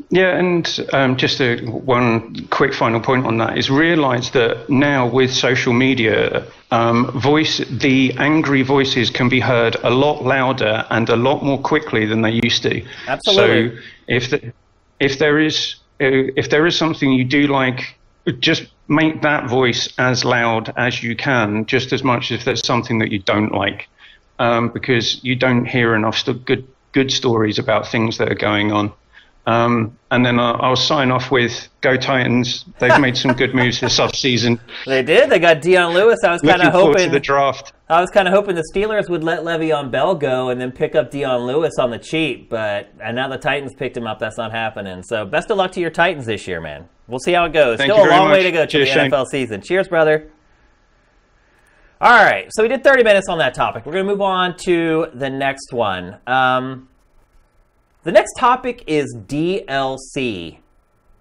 Yeah, 0.09 0.37
and 0.37 0.87
um, 0.93 1.17
just 1.17 1.41
a, 1.41 1.57
one 1.65 2.47
quick 2.47 2.73
final 2.73 2.99
point 2.99 3.25
on 3.25 3.37
that 3.37 3.57
is 3.57 3.69
realize 3.69 4.31
that 4.31 4.69
now 4.69 5.07
with 5.07 5.31
social 5.31 5.73
media, 5.73 6.47
um, 6.71 7.11
voice 7.19 7.57
the 7.69 8.13
angry 8.17 8.61
voices 8.61 9.09
can 9.09 9.29
be 9.29 9.39
heard 9.39 9.75
a 9.83 9.89
lot 9.89 10.23
louder 10.23 10.85
and 10.89 11.09
a 11.09 11.15
lot 11.15 11.43
more 11.43 11.59
quickly 11.59 12.05
than 12.05 12.21
they 12.21 12.31
used 12.31 12.63
to. 12.63 12.83
Absolutely. 13.07 13.75
So 13.75 13.83
if 14.07 14.29
the, 14.29 14.53
if 14.99 15.19
there 15.19 15.39
is 15.39 15.75
uh, 15.99 16.31
if 16.35 16.49
there 16.49 16.65
is 16.65 16.77
something 16.77 17.11
you 17.11 17.25
do 17.25 17.47
like, 17.47 17.95
just 18.39 18.67
make 18.87 19.21
that 19.21 19.49
voice 19.49 19.93
as 19.97 20.23
loud 20.23 20.73
as 20.77 21.03
you 21.03 21.15
can, 21.15 21.65
just 21.65 21.91
as 21.91 22.03
much 22.03 22.31
as 22.31 22.39
if 22.39 22.45
there's 22.45 22.65
something 22.65 22.99
that 22.99 23.11
you 23.11 23.19
don't 23.19 23.51
like, 23.51 23.89
um, 24.39 24.69
because 24.69 25.23
you 25.23 25.35
don't 25.35 25.65
hear 25.65 25.95
enough 25.95 26.17
st- 26.17 26.45
good 26.45 26.67
good 26.93 27.11
stories 27.11 27.59
about 27.59 27.87
things 27.87 28.17
that 28.17 28.31
are 28.31 28.35
going 28.35 28.71
on. 28.71 28.91
Um, 29.47 29.97
and 30.11 30.25
then 30.25 30.39
I'll, 30.39 30.61
I'll 30.61 30.75
sign 30.75 31.09
off 31.09 31.31
with 31.31 31.69
Go 31.79 31.95
Titans. 31.95 32.65
They've 32.79 32.99
made 32.99 33.15
some 33.15 33.31
good 33.31 33.55
moves 33.55 33.79
this 33.79 33.97
offseason. 33.97 34.59
They 34.85 35.01
did. 35.03 35.29
They 35.29 35.39
got 35.39 35.61
Dion 35.61 35.93
Lewis. 35.93 36.19
I 36.23 36.31
was 36.31 36.41
kind 36.41 36.61
of 36.61 36.73
hoping 36.73 37.11
the 37.11 37.19
draft. 37.19 37.73
I 37.89 38.01
was 38.01 38.09
kind 38.09 38.27
of 38.27 38.33
hoping 38.33 38.55
the 38.55 38.63
Steelers 38.73 39.09
would 39.09 39.23
let 39.23 39.41
Le'Veon 39.41 39.89
Bell 39.89 40.15
go 40.15 40.49
and 40.49 40.59
then 40.59 40.71
pick 40.71 40.95
up 40.95 41.11
Dion 41.11 41.45
Lewis 41.45 41.73
on 41.79 41.91
the 41.91 41.97
cheap, 41.97 42.49
but 42.49 42.89
and 43.01 43.15
now 43.15 43.27
the 43.29 43.37
Titans 43.37 43.73
picked 43.73 43.95
him 43.95 44.05
up. 44.05 44.19
That's 44.19 44.37
not 44.37 44.51
happening. 44.51 45.01
So 45.03 45.25
best 45.25 45.49
of 45.49 45.57
luck 45.57 45.71
to 45.73 45.79
your 45.79 45.89
Titans 45.89 46.25
this 46.25 46.47
year, 46.47 46.59
man. 46.61 46.87
We'll 47.07 47.19
see 47.19 47.31
how 47.33 47.45
it 47.45 47.53
goes. 47.53 47.77
Thank 47.77 47.91
Still 47.91 48.05
a 48.05 48.09
long 48.09 48.29
way 48.29 48.43
to 48.43 48.51
go 48.51 48.65
to 48.65 48.67
Cheers, 48.67 48.89
the 48.89 48.93
Shane. 48.93 49.11
NFL 49.11 49.25
season. 49.27 49.61
Cheers, 49.61 49.87
brother. 49.87 50.29
All 51.99 52.11
right, 52.23 52.47
so 52.51 52.61
we 52.63 52.69
did 52.69 52.83
30 52.83 53.03
minutes 53.03 53.27
on 53.27 53.39
that 53.39 53.53
topic. 53.53 53.85
We're 53.85 53.93
going 53.93 54.05
to 54.05 54.11
move 54.11 54.21
on 54.21 54.55
to 54.65 55.07
the 55.13 55.29
next 55.29 55.73
one. 55.73 56.17
Um, 56.27 56.89
the 58.07 58.13
next 58.13 58.35
topic 58.37 58.85
is 58.87 59.13
DLC. 59.27 60.59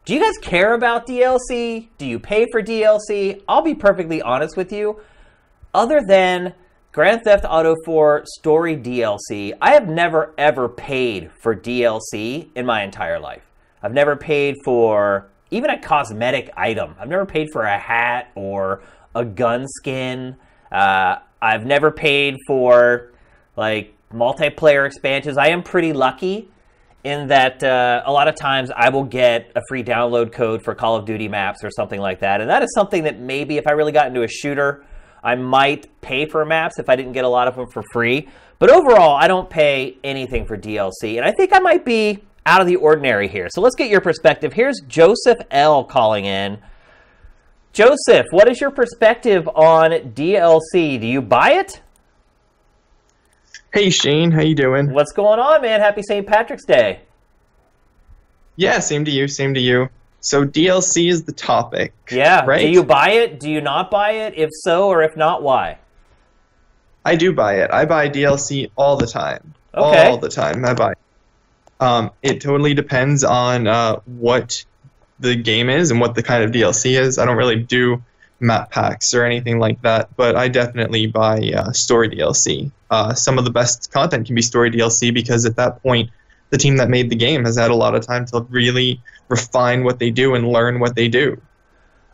Do 0.05 0.14
you 0.14 0.20
guys 0.20 0.38
care 0.40 0.72
about 0.72 1.05
DLC? 1.05 1.88
Do 1.99 2.07
you 2.07 2.20
pay 2.20 2.46
for 2.53 2.62
DLC? 2.62 3.42
I'll 3.49 3.62
be 3.62 3.75
perfectly 3.75 4.22
honest 4.22 4.57
with 4.57 4.70
you. 4.70 5.01
Other 5.75 6.01
than 6.07 6.55
Grand 6.92 7.22
Theft 7.25 7.44
Auto 7.44 7.75
4 7.85 8.22
Story 8.38 8.77
DLC, 8.77 9.53
I 9.61 9.72
have 9.72 9.88
never 9.88 10.33
ever 10.38 10.68
paid 10.68 11.33
for 11.42 11.57
DLC 11.57 12.51
in 12.55 12.64
my 12.64 12.85
entire 12.85 13.18
life. 13.18 13.42
I've 13.83 13.92
never 13.92 14.14
paid 14.14 14.55
for 14.64 15.27
even 15.51 15.70
a 15.70 15.81
cosmetic 15.81 16.53
item. 16.57 16.94
I've 17.01 17.09
never 17.09 17.27
paid 17.27 17.49
for 17.53 17.62
a 17.62 17.77
hat 17.77 18.31
or 18.37 18.81
a 19.12 19.25
gun 19.25 19.66
skin. 19.66 20.37
Uh, 20.70 21.16
I've 21.42 21.66
never 21.66 21.90
paid 21.90 22.37
for 22.46 23.11
like 23.57 23.92
multiplayer 24.14 24.87
expansions. 24.87 25.37
I 25.37 25.49
am 25.49 25.64
pretty 25.64 25.92
lucky 25.92 26.49
in 27.07 27.29
that 27.29 27.62
uh, 27.62 28.03
a 28.05 28.11
lot 28.11 28.27
of 28.27 28.35
times 28.35 28.73
I 28.75 28.88
will 28.88 29.05
get 29.05 29.53
a 29.55 29.62
free 29.69 29.85
download 29.85 30.33
code 30.33 30.64
for 30.64 30.75
Call 30.75 30.97
of 30.97 31.05
Duty 31.05 31.29
maps 31.29 31.62
or 31.62 31.71
something 31.71 32.01
like 32.01 32.19
that. 32.21 32.40
And 32.40 32.51
that 32.51 32.64
is 32.64 32.75
something 32.75 33.05
that 33.05 33.21
maybe 33.21 33.59
if 33.59 33.69
I 33.69 33.73
really 33.73 33.92
got 33.92 34.09
into 34.09 34.25
a 34.25 34.29
shooter, 34.29 34.85
I 35.23 35.37
might 35.37 36.01
pay 36.01 36.27
for 36.27 36.45
maps 36.45 36.81
if 36.81 36.88
I 36.88 36.97
didn't 36.97 37.12
get 37.12 37.25
a 37.25 37.29
lot 37.29 37.47
of 37.47 37.55
them 37.55 37.69
for 37.69 37.85
free. 37.92 38.29
But 38.59 38.71
overall, 38.71 39.14
I 39.14 39.29
don't 39.29 39.49
pay 39.49 39.99
anything 40.03 40.47
for 40.47 40.57
DLC. 40.57 41.16
And 41.16 41.25
I 41.25 41.31
think 41.31 41.53
I 41.53 41.61
might 41.61 41.85
be 41.85 42.25
out 42.45 42.61
of 42.61 42.66
the 42.66 42.77
ordinary 42.77 43.29
here. 43.29 43.47
So 43.51 43.61
let's 43.61 43.77
get 43.77 43.88
your 43.88 44.01
perspective. 44.01 44.53
Here's 44.53 44.81
Joseph 44.88 45.38
L. 45.53 45.85
calling 45.85 46.25
in. 46.25 46.59
Joseph, 47.73 48.27
what 48.33 48.49
is 48.49 48.61
your 48.61 48.73
perspective 48.73 49.47
on 49.49 49.92
DLC? 49.92 51.01
Do 51.01 51.07
you 51.07 51.23
buy 51.23 51.53
it? 51.53 51.83
Hey 53.77 53.91
Shane, 53.91 54.31
how 54.31 54.41
you 54.41 54.55
doing? 54.55 54.91
What's 54.91 55.12
going 55.12 55.39
on, 55.39 55.61
man? 55.61 55.81
Happy 55.81 56.01
St. 56.01 56.27
Patrick's 56.27 56.65
Day. 56.65 57.03
Yeah, 58.57 58.79
same 58.79 59.05
to 59.05 59.11
you, 59.11 59.29
same 59.29 59.53
to 59.53 59.61
you. 59.61 59.91
So 60.21 60.47
DLC 60.47 61.11
is 61.11 61.25
the 61.25 61.33
topic. 61.33 61.93
Yeah. 62.11 62.47
Right? 62.47 62.62
Do 62.62 62.69
you 62.71 62.83
buy 62.83 63.11
it? 63.11 63.39
Do 63.39 63.51
you 63.51 63.61
not 63.61 63.91
buy 63.91 64.12
it? 64.12 64.33
If 64.35 64.49
so, 64.51 64.89
or 64.89 65.03
if 65.03 65.15
not, 65.15 65.43
why? 65.43 65.77
I 67.05 67.17
do 67.17 67.35
buy 67.35 67.57
it. 67.57 67.71
I 67.71 67.85
buy 67.85 68.09
DLC 68.09 68.71
all 68.77 68.97
the 68.97 69.07
time. 69.07 69.53
Okay. 69.75 70.09
All 70.09 70.17
the 70.17 70.31
time. 70.31 70.65
I 70.65 70.73
buy. 70.73 70.93
It. 70.93 70.99
Um, 71.79 72.12
it 72.23 72.41
totally 72.41 72.73
depends 72.73 73.25
on 73.25 73.67
uh, 73.67 73.97
what 74.07 74.65
the 75.21 75.37
game 75.37 75.69
is 75.69 75.91
and 75.91 76.01
what 76.01 76.15
the 76.15 76.23
kind 76.23 76.43
of 76.43 76.51
DLC 76.51 76.99
is. 76.99 77.19
I 77.19 77.27
don't 77.27 77.37
really 77.37 77.62
do 77.62 78.03
map 78.40 78.70
packs 78.70 79.14
or 79.14 79.25
anything 79.25 79.59
like 79.59 79.81
that, 79.83 80.14
but 80.16 80.37
I 80.37 80.49
definitely 80.49 81.07
buy 81.07 81.53
uh, 81.57 81.72
story 81.72 82.09
DLC. 82.09 82.70
Uh, 82.90 83.14
some 83.14 83.38
of 83.38 83.44
the 83.44 83.51
best 83.51 83.90
content 83.90 84.27
can 84.27 84.35
be 84.35 84.42
story 84.42 84.70
DLC 84.70 85.12
because 85.12 85.44
at 85.46 85.57
that 85.57 85.83
point, 85.83 86.11
the 86.51 86.59
team 86.59 86.77
that 86.77 86.88
made 86.88 87.11
the 87.11 87.16
game 87.16 87.44
has 87.44 87.57
had 87.57 87.70
a 87.70 87.75
lot 87.75 87.94
of 87.94 88.07
time 88.07 88.25
to 88.27 88.46
really 88.51 89.01
refine 89.29 89.85
what 89.85 89.99
they 89.99 90.11
do 90.11 90.35
and 90.35 90.49
learn 90.49 90.79
what 90.79 90.94
they 90.94 91.09
do. 91.09 91.40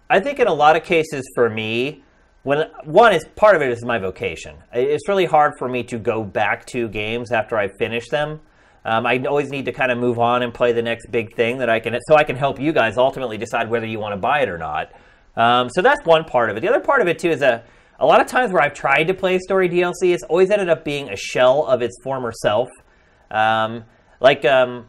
I 0.09 0.21
think 0.21 0.39
in 0.39 0.47
a 0.47 0.55
lot 0.55 0.77
of 0.77 0.85
cases 0.85 1.29
for 1.35 1.51
me, 1.51 2.03
when 2.45 2.69
one 2.85 3.13
is 3.13 3.25
part 3.37 3.55
of 3.55 3.63
it 3.63 3.71
is 3.71 3.85
my 3.85 3.99
vocation. 3.99 4.57
It's 4.73 5.09
really 5.09 5.27
hard 5.27 5.55
for 5.59 5.69
me 5.69 5.85
to 5.85 5.99
go 5.99 6.25
back 6.25 6.67
to 6.67 6.89
games 6.89 7.31
after 7.31 7.57
I 7.57 7.69
finish 7.69 8.09
them. 8.09 8.41
Um, 8.85 9.07
I 9.07 9.19
always 9.25 9.51
need 9.51 9.65
to 9.67 9.73
kind 9.73 9.93
of 9.93 9.99
move 9.99 10.19
on 10.19 10.43
and 10.43 10.53
play 10.53 10.73
the 10.73 10.83
next 10.83 11.07
big 11.13 11.37
thing 11.37 11.59
that 11.59 11.71
I 11.71 11.79
can, 11.79 11.97
so 12.09 12.17
I 12.17 12.25
can 12.25 12.35
help 12.35 12.59
you 12.59 12.73
guys 12.73 12.99
ultimately 12.99 13.39
decide 13.39 13.71
whether 13.71 13.87
you 13.87 14.01
want 14.01 14.13
to 14.15 14.17
buy 14.17 14.41
it 14.41 14.49
or 14.49 14.59
not. 14.59 14.93
Um, 15.37 15.69
so 15.71 15.83
that's 15.83 16.05
one 16.05 16.25
part 16.25 16.51
of 16.51 16.57
it. 16.57 16.61
The 16.61 16.69
other 16.69 16.81
part 16.81 17.01
of 17.01 17.09
it 17.09 17.19
too 17.19 17.31
is 17.31 17.43
a 17.43 17.65
a 17.99 18.07
lot 18.07 18.21
of 18.21 18.27
times 18.27 18.53
where 18.53 18.61
I've 18.61 18.75
tried 18.75 19.05
to 19.05 19.15
play 19.15 19.39
story 19.39 19.69
DLC, 19.69 20.13
it's 20.13 20.25
always 20.25 20.51
ended 20.51 20.69
up 20.69 20.85
being 20.85 21.09
a 21.09 21.17
shell 21.17 21.65
of 21.67 21.83
its 21.83 21.97
former 22.03 22.33
self. 22.33 22.69
Um, 23.31 23.85
like 24.21 24.45
um, 24.45 24.87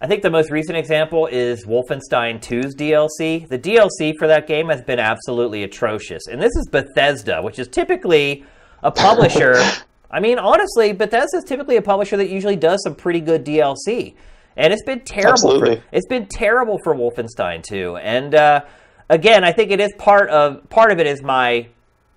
I 0.00 0.06
think 0.06 0.22
the 0.22 0.30
most 0.30 0.50
recent 0.50 0.76
example 0.76 1.26
is 1.26 1.64
Wolfenstein 1.66 2.38
2's 2.40 2.74
DLC. 2.76 3.48
The 3.48 3.58
DLC 3.58 4.14
for 4.16 4.28
that 4.28 4.46
game 4.46 4.68
has 4.68 4.82
been 4.82 4.98
absolutely 4.98 5.64
atrocious. 5.64 6.28
And 6.28 6.40
this 6.40 6.54
is 6.54 6.68
Bethesda, 6.70 7.40
which 7.42 7.58
is 7.58 7.66
typically 7.66 8.44
a 8.82 8.90
publisher. 8.90 9.56
I 10.10 10.20
mean, 10.20 10.38
honestly, 10.38 10.92
Bethesda 10.92 11.38
is 11.38 11.44
typically 11.44 11.76
a 11.76 11.82
publisher 11.82 12.16
that 12.18 12.28
usually 12.28 12.56
does 12.56 12.82
some 12.84 12.94
pretty 12.94 13.20
good 13.20 13.44
DLC. 13.44 14.14
And 14.56 14.72
it's 14.72 14.84
been 14.84 15.00
terrible. 15.00 15.32
Absolutely. 15.32 15.76
For, 15.76 15.82
it's 15.92 16.06
been 16.06 16.26
terrible 16.26 16.78
for 16.84 16.94
Wolfenstein 16.94 17.62
2. 17.62 17.96
And 17.96 18.34
uh, 18.34 18.64
again, 19.08 19.44
I 19.44 19.52
think 19.52 19.70
it 19.70 19.80
is 19.80 19.92
part 19.98 20.30
of 20.30 20.68
part 20.70 20.92
of 20.92 20.98
it 20.98 21.06
is 21.06 21.22
my 21.22 21.68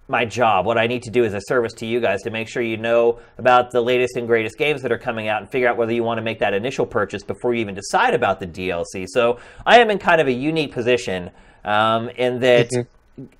my 0.08 0.26
job. 0.26 0.66
What 0.66 0.78
I 0.78 0.88
need 0.88 1.04
to 1.04 1.10
do 1.10 1.24
as 1.24 1.34
a 1.34 1.42
service 1.42 1.74
to 1.76 1.86
you 1.86 2.02
guys 2.02 2.22
to 2.24 2.30
make 2.30 2.48
sure 2.48 2.62
you 2.62 2.78
know 2.78 3.20
about 3.38 3.72
the 3.72 3.82
latest 3.82 4.18
and 4.18 4.28
greatest 4.28 4.58
games 4.58 4.82
that 4.82 4.92
are 4.92 4.98
coming 4.98 5.28
out 5.28 5.42
and 5.42 5.50
figure 5.50 5.70
out 5.70 5.78
whether 5.78 5.94
you 5.94 6.04
want 6.04 6.18
to 6.18 6.22
make 6.22 6.40
that 6.40 6.54
initial 6.54 6.86
purchase 6.86 7.24
before 7.24 7.54
you 7.54 7.62
even 7.62 7.76
decide 7.76 8.14
about 8.14 8.40
the 8.40 8.48
DLC. 8.48 9.06
So 9.08 9.40
I 9.66 9.80
am 9.80 9.90
in 9.90 9.98
kind 10.00 10.20
of 10.20 10.28
a 10.28 10.32
unique 10.32 10.74
position 10.74 11.32
um, 11.64 12.10
in 12.10 12.40
that. 12.40 12.72
It, 12.72 12.88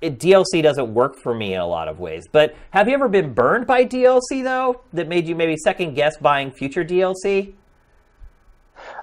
DLC 0.00 0.62
doesn't 0.62 0.94
work 0.94 1.16
for 1.16 1.34
me 1.34 1.54
in 1.54 1.60
a 1.60 1.66
lot 1.66 1.88
of 1.88 1.98
ways. 1.98 2.24
But 2.30 2.54
have 2.70 2.88
you 2.88 2.94
ever 2.94 3.08
been 3.08 3.32
burned 3.32 3.66
by 3.66 3.84
DLC 3.84 4.44
though 4.44 4.82
that 4.92 5.08
made 5.08 5.26
you 5.26 5.34
maybe 5.34 5.56
second 5.56 5.94
guess 5.94 6.18
buying 6.18 6.52
future 6.52 6.84
DLC? 6.84 7.54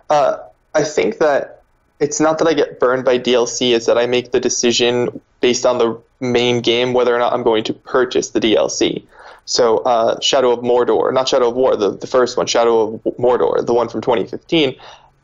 Uh, 0.10 0.38
I 0.74 0.84
think 0.84 1.18
that 1.18 1.59
it's 2.00 2.20
not 2.20 2.38
that 2.40 2.48
I 2.48 2.54
get 2.54 2.80
burned 2.80 3.06
by 3.06 3.20
DLC, 3.20 3.76
it's 3.76 3.86
that 3.86 3.98
I 3.98 4.06
make 4.06 4.32
the 4.32 4.40
decision 4.40 5.22
based 5.42 5.66
on 5.66 5.78
the 5.78 6.02
main 6.20 6.62
game 6.62 6.94
whether 6.94 7.16
or 7.16 7.20
not 7.20 7.34
I'm 7.34 7.44
going 7.44 7.64
to 7.66 7.74
purchase 7.74 8.30
the 8.30 8.40
DLC. 8.40 9.04
So, 9.46 9.80
uh, 9.80 10.20
Shadow 10.20 10.52
of 10.52 10.60
Mordor, 10.60 11.12
not 11.14 11.28
Shadow 11.28 11.50
of 11.50 11.56
War, 11.56 11.76
the, 11.76 11.92
the 11.92 12.08
first 12.08 12.38
one, 12.38 12.46
Shadow 12.46 12.94
of 12.94 13.04
Mordor, 13.18 13.66
the 13.66 13.74
one 13.74 13.90
from 13.90 14.02
2015. 14.02 14.76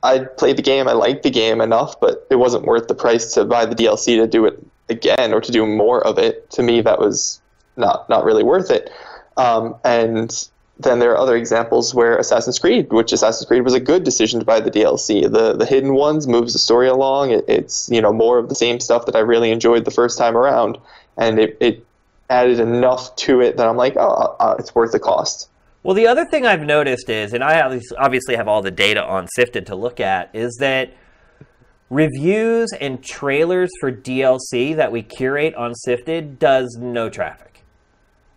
I 0.04 0.20
played 0.20 0.58
the 0.58 0.62
game, 0.62 0.88
I 0.88 0.94
liked 0.94 1.24
the 1.24 1.30
game 1.30 1.62
enough, 1.62 2.00
but 2.00 2.26
it 2.30 2.36
wasn't 2.36 2.66
worth 2.66 2.88
the 2.88 2.96
price 2.96 3.34
to 3.34 3.46
buy 3.46 3.66
the 3.66 3.76
DLC 3.76 4.18
to 4.18 4.28
do 4.28 4.46
it 4.46 4.62
again 4.90 5.34
or 5.34 5.42
to 5.42 5.52
do 5.52 5.66
more 5.66 6.06
of 6.06 6.18
it. 6.18 6.50
To 6.52 6.64
me, 6.64 6.82
that 6.82 7.00
was 7.00 7.40
not 7.78 8.08
not 8.10 8.24
really 8.24 8.44
worth 8.44 8.70
it. 8.70 8.90
Um, 9.38 9.76
and 9.84 10.48
then 10.80 11.00
there 11.00 11.12
are 11.12 11.18
other 11.18 11.36
examples 11.36 11.96
where 11.96 12.18
Assassin's 12.18 12.60
Creed, 12.60 12.92
which 12.92 13.14
Assassin's 13.14 13.48
Creed 13.48 13.64
was 13.64 13.74
a 13.74 13.80
good 13.80 14.04
decision 14.04 14.40
to 14.40 14.46
buy 14.46 14.60
the 14.60 14.72
DLC. 14.72 15.32
The 15.32 15.54
the 15.54 15.66
hidden 15.66 15.94
ones 15.94 16.28
moves 16.28 16.54
the 16.54 16.60
story 16.60 16.88
along. 16.88 17.32
It, 17.32 17.46
it's 17.48 17.90
you 17.90 18.02
know 18.02 18.12
more 18.12 18.38
of 18.38 18.50
the 18.50 18.56
same 18.56 18.80
stuff 18.80 19.06
that 19.06 19.16
I 19.16 19.20
really 19.20 19.52
enjoyed 19.52 19.86
the 19.86 19.92
first 19.92 20.18
time 20.18 20.36
around, 20.36 20.78
and 21.18 21.40
it, 21.40 21.58
it 21.62 21.86
added 22.30 22.60
enough 22.60 23.16
to 23.18 23.42
it 23.42 23.58
that 23.58 23.68
I'm 23.68 23.78
like, 23.78 23.96
oh, 23.96 24.36
uh, 24.40 24.56
it's 24.60 24.76
worth 24.76 24.92
the 24.92 25.00
cost. 25.00 25.50
Well, 25.84 25.94
the 25.94 26.08
other 26.08 26.26
thing 26.26 26.46
I've 26.48 26.64
noticed 26.64 27.10
is, 27.10 27.32
and 27.34 27.44
I 27.44 27.62
obviously 27.98 28.36
have 28.36 28.48
all 28.48 28.64
the 28.64 28.72
data 28.72 29.04
on 29.04 29.28
Siftd 29.38 29.68
to 29.68 29.76
look 29.76 30.00
at, 30.00 30.32
is 30.34 30.58
that 30.60 30.92
reviews 31.92 32.70
and 32.82 33.04
trailers 33.04 33.70
for 33.80 33.92
DLC 33.92 34.76
that 34.76 34.92
we 34.92 35.04
curate 35.04 35.54
on 35.54 35.74
Siftd 35.88 36.40
does 36.40 36.76
no 36.80 37.10
traffic. 37.10 37.55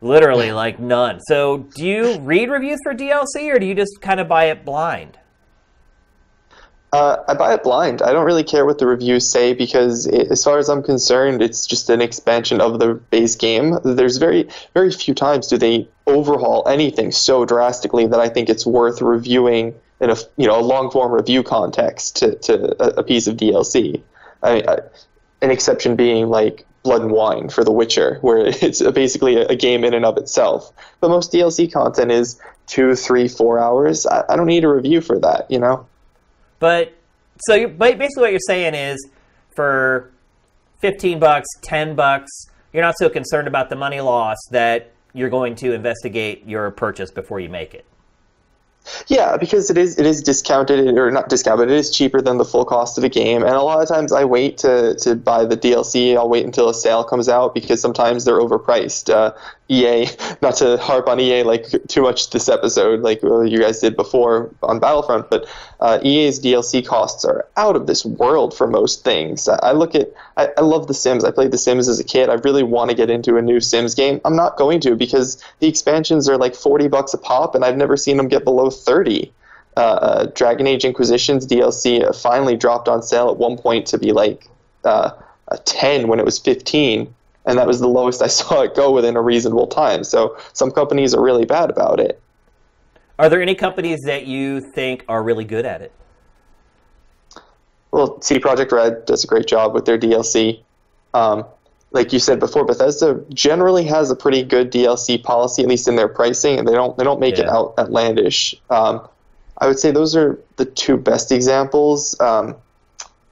Literally, 0.01 0.53
like 0.53 0.79
none. 0.79 1.21
So, 1.21 1.59
do 1.75 1.85
you 1.85 2.19
read 2.21 2.51
reviews 2.51 2.79
for 2.85 2.95
DLC 2.95 3.53
or 3.53 3.59
do 3.59 3.67
you 3.67 3.75
just 3.75 4.01
kind 4.01 4.21
of 4.21 4.29
buy 4.29 4.45
it 4.45 4.65
blind? 4.65 5.19
Uh, 6.93 7.17
I 7.29 7.35
buy 7.35 7.53
it 7.53 7.63
blind. 7.63 8.01
I 8.01 8.13
don't 8.13 8.25
really 8.25 8.45
care 8.45 8.65
what 8.65 8.79
the 8.79 8.87
reviews 8.87 9.29
say 9.29 9.53
because, 9.53 10.07
it, 10.07 10.31
as 10.31 10.43
far 10.43 10.59
as 10.59 10.71
I'm 10.71 10.83
concerned, 10.83 11.43
it's 11.43 11.67
just 11.67 11.91
an 11.91 12.01
expansion 12.01 12.61
of 12.61 12.79
the 12.79 12.95
base 12.95 13.35
game. 13.35 13.77
There's 13.85 14.17
very, 14.17 14.49
very 14.73 14.91
few 14.93 15.15
times 15.15 15.49
do 15.49 15.59
they 15.59 15.89
overhaul 16.07 16.67
anything 16.67 17.13
so 17.13 17.45
drastically 17.45 18.07
that 18.07 18.21
I 18.21 18.29
think 18.29 18.49
it's 18.49 18.65
worth 18.65 19.03
reviewing 19.03 19.75
in 20.01 20.11
a 20.11 20.17
you 20.37 20.47
know 20.47 20.59
a 20.59 20.63
long 20.63 20.91
form 20.91 21.13
review 21.13 21.43
context 21.43 22.17
to, 22.17 22.37
to 22.37 22.83
a, 22.83 23.01
a 23.01 23.03
piece 23.03 23.27
of 23.27 23.37
DLC. 23.37 24.01
I, 24.43 24.63
I, 24.69 24.79
an 25.43 25.51
exception 25.51 25.97
being 25.97 26.29
like 26.29 26.67
Blood 26.83 27.03
and 27.03 27.11
Wine 27.11 27.49
for 27.49 27.65
The 27.65 27.73
Witcher, 27.73 28.19
where 28.21 28.39
it's 28.47 28.83
basically 28.93 29.37
a, 29.37 29.57
game 29.57 29.85
in 29.85 29.95
and 29.95 30.05
of 30.05 30.17
itself. 30.17 30.73
But 31.01 31.09
most 31.09 31.33
DLC 31.33 31.71
content 31.71 32.11
is 32.13 32.41
two, 32.67 32.95
three, 32.95 33.29
four 33.29 33.59
hours. 33.59 34.07
I, 34.07 34.25
I 34.29 34.37
don't 34.37 34.47
need 34.47 34.65
a 34.65 34.69
review 34.69 35.01
for 35.01 35.19
that, 35.19 35.51
you 35.51 35.59
know. 35.59 35.87
But 36.59 36.95
so 37.47 37.55
you, 37.55 37.69
basically, 37.69 38.23
what 38.23 38.31
you're 38.31 38.41
saying 38.47 38.75
is, 38.75 39.09
for 39.55 40.11
fifteen 40.81 41.19
bucks, 41.19 41.49
ten 41.63 41.95
bucks, 41.95 42.31
you're 42.73 42.83
not 42.83 42.97
so 42.99 43.09
concerned 43.09 43.49
about 43.49 43.71
the 43.71 43.77
money 43.77 44.01
loss 44.01 44.37
that 44.51 44.93
you're 45.15 45.31
going 45.31 45.55
to 45.57 45.73
investigate 45.73 46.47
your 46.47 46.71
purchase 46.71 47.11
before 47.11 47.41
you 47.41 47.49
make 47.49 47.75
it. 47.75 47.85
Yeah, 49.09 49.37
because 49.37 49.71
it 49.71 49.79
is 49.79 49.99
it 49.99 50.07
is 50.07 50.23
discounted 50.23 50.97
or 50.97 51.11
not 51.11 51.29
discounted, 51.29 51.71
it 51.71 51.77
is 51.77 51.91
cheaper 51.91 52.21
than 52.21 52.39
the 52.39 52.45
full 52.45 52.65
cost 52.65 52.99
of 52.99 53.05
a 53.05 53.09
game. 53.09 53.43
And 53.43 53.53
a 53.53 53.63
lot 53.63 53.83
of 53.83 53.89
times 53.89 54.13
I 54.13 54.25
wait 54.25 54.59
to, 54.59 54.95
to 54.97 55.15
buy 55.15 55.45
the 55.45 55.57
DLC. 55.57 56.17
I'll 56.17 56.29
wait 56.29 56.45
until 56.45 56.69
a 56.69 56.75
sale 56.75 57.05
comes 57.05 57.29
out 57.29 57.55
because 57.55 57.81
sometimes 57.81 58.25
they're 58.25 58.41
overpriced. 58.41 59.13
Uh, 59.13 59.33
EA, 59.69 60.07
not 60.43 60.57
to 60.57 60.79
harp 60.79 61.09
on 61.09 61.21
EA 61.21 61.43
like 61.43 61.67
too 61.89 62.03
much 62.03 62.31
this 62.31 62.49
episode, 62.49 63.01
like 63.01 63.23
you 63.23 63.59
guys 63.59 63.81
did 63.81 63.97
before 63.97 64.51
on 64.63 64.79
Battlefront, 64.79 65.31
but 65.31 65.47
uh, 65.81 65.99
EA's 66.03 66.41
DLC 66.41 66.85
costs 66.85 67.25
are 67.25 67.47
out 67.57 67.77
of 67.77 67.87
this 67.87 68.05
world 68.05 68.57
for 68.57 68.67
most 68.67 69.05
things. 69.05 69.49
I, 69.49 69.73
look 69.73 69.95
at, 69.95 70.13
I, 70.37 70.49
I 70.57 70.63
love 70.63 70.89
The 70.89 70.95
Sims. 70.95 71.25
I 71.25 71.31
played 71.31 71.51
The 71.51 71.59
Sims 71.59 71.89
as 71.89 72.01
a 72.01 72.05
kid. 72.05 72.29
I 72.31 72.35
really 72.35 72.63
want 72.63 72.91
to 72.91 72.97
get 72.97 73.11
into 73.11 73.37
a 73.37 73.43
new 73.43 73.61
Sims 73.61 73.95
game. 73.95 74.21
I'm 74.25 74.35
not 74.35 74.57
going 74.57 74.81
to 74.81 74.97
because 74.97 75.43
the 75.61 75.69
expansions 75.69 76.29
are 76.29 76.37
like 76.37 76.55
40 76.55 76.89
bucks 76.89 77.15
a 77.15 77.19
pop, 77.19 77.55
and 77.55 77.65
I've 77.65 77.77
never 77.77 77.97
seen 77.97 78.17
them 78.17 78.29
get 78.29 78.45
below 78.45 78.71
30. 78.85 79.33
Uh, 79.77 79.81
uh, 79.81 80.27
Dragon 80.35 80.67
Age 80.67 80.85
Inquisition's 80.85 81.47
DLC 81.47 82.15
finally 82.21 82.57
dropped 82.57 82.89
on 82.89 83.03
sale 83.03 83.31
at 83.31 83.37
one 83.37 83.57
point 83.57 83.87
to 83.87 83.99
be 83.99 84.13
like 84.13 84.49
uh, 84.85 85.11
a 85.49 85.59
10 85.59 86.09
when 86.09 86.19
it 86.19 86.25
was 86.25 86.39
15 86.39 87.15
and 87.49 87.59
that 87.59 87.67
was 87.67 87.81
the 87.81 87.89
lowest 87.89 88.23
I 88.23 88.27
saw 88.39 88.63
it 88.63 88.75
go 88.77 88.93
within 88.93 89.17
a 89.17 89.23
reasonable 89.23 89.67
time. 89.67 90.05
So 90.05 90.37
some 90.53 90.71
companies 90.71 91.15
are 91.15 91.23
really 91.23 91.47
bad 91.47 91.71
about 91.71 91.99
it. 91.99 92.21
Are 93.19 93.29
there 93.29 93.43
any 93.43 93.57
companies 93.57 94.03
that 94.03 94.27
you 94.27 94.61
think 94.61 95.05
are 95.09 95.23
really 95.23 95.45
good 95.45 95.67
at 95.67 95.83
it? 95.83 95.93
Well, 97.91 98.21
CD 98.21 98.39
Projekt 98.39 98.71
Red 98.71 99.07
does 99.07 99.25
a 99.25 99.27
great 99.27 99.47
job 99.47 99.75
with 99.75 99.87
their 99.87 99.99
DLC. 99.99 100.63
Um, 101.15 101.45
like 101.91 102.13
you 102.13 102.19
said 102.19 102.39
before, 102.39 102.65
Bethesda 102.65 103.23
generally 103.33 103.85
has 103.85 104.11
a 104.11 104.17
pretty 104.17 104.43
good 104.43 104.71
DLC 104.71 105.23
policy, 105.23 105.63
at 105.63 105.69
least 105.69 105.89
in 105.89 105.97
their 105.97 106.09
pricing, 106.09 106.59
and 106.59 106.69
they 106.69 106.73
don't 106.73 106.97
they 106.99 107.05
don't 107.05 107.21
make 107.21 107.39
yeah. 107.39 107.45
it 107.45 107.49
out 107.49 107.75
outlandish. 107.79 108.55
Um, 108.71 109.09
I 109.59 109.67
would 109.67 109.79
say 109.79 109.91
those 109.91 110.15
are 110.15 110.39
the 110.57 110.65
two 110.65 110.97
best 110.97 111.33
examples. 111.33 112.19
Um, 112.21 112.57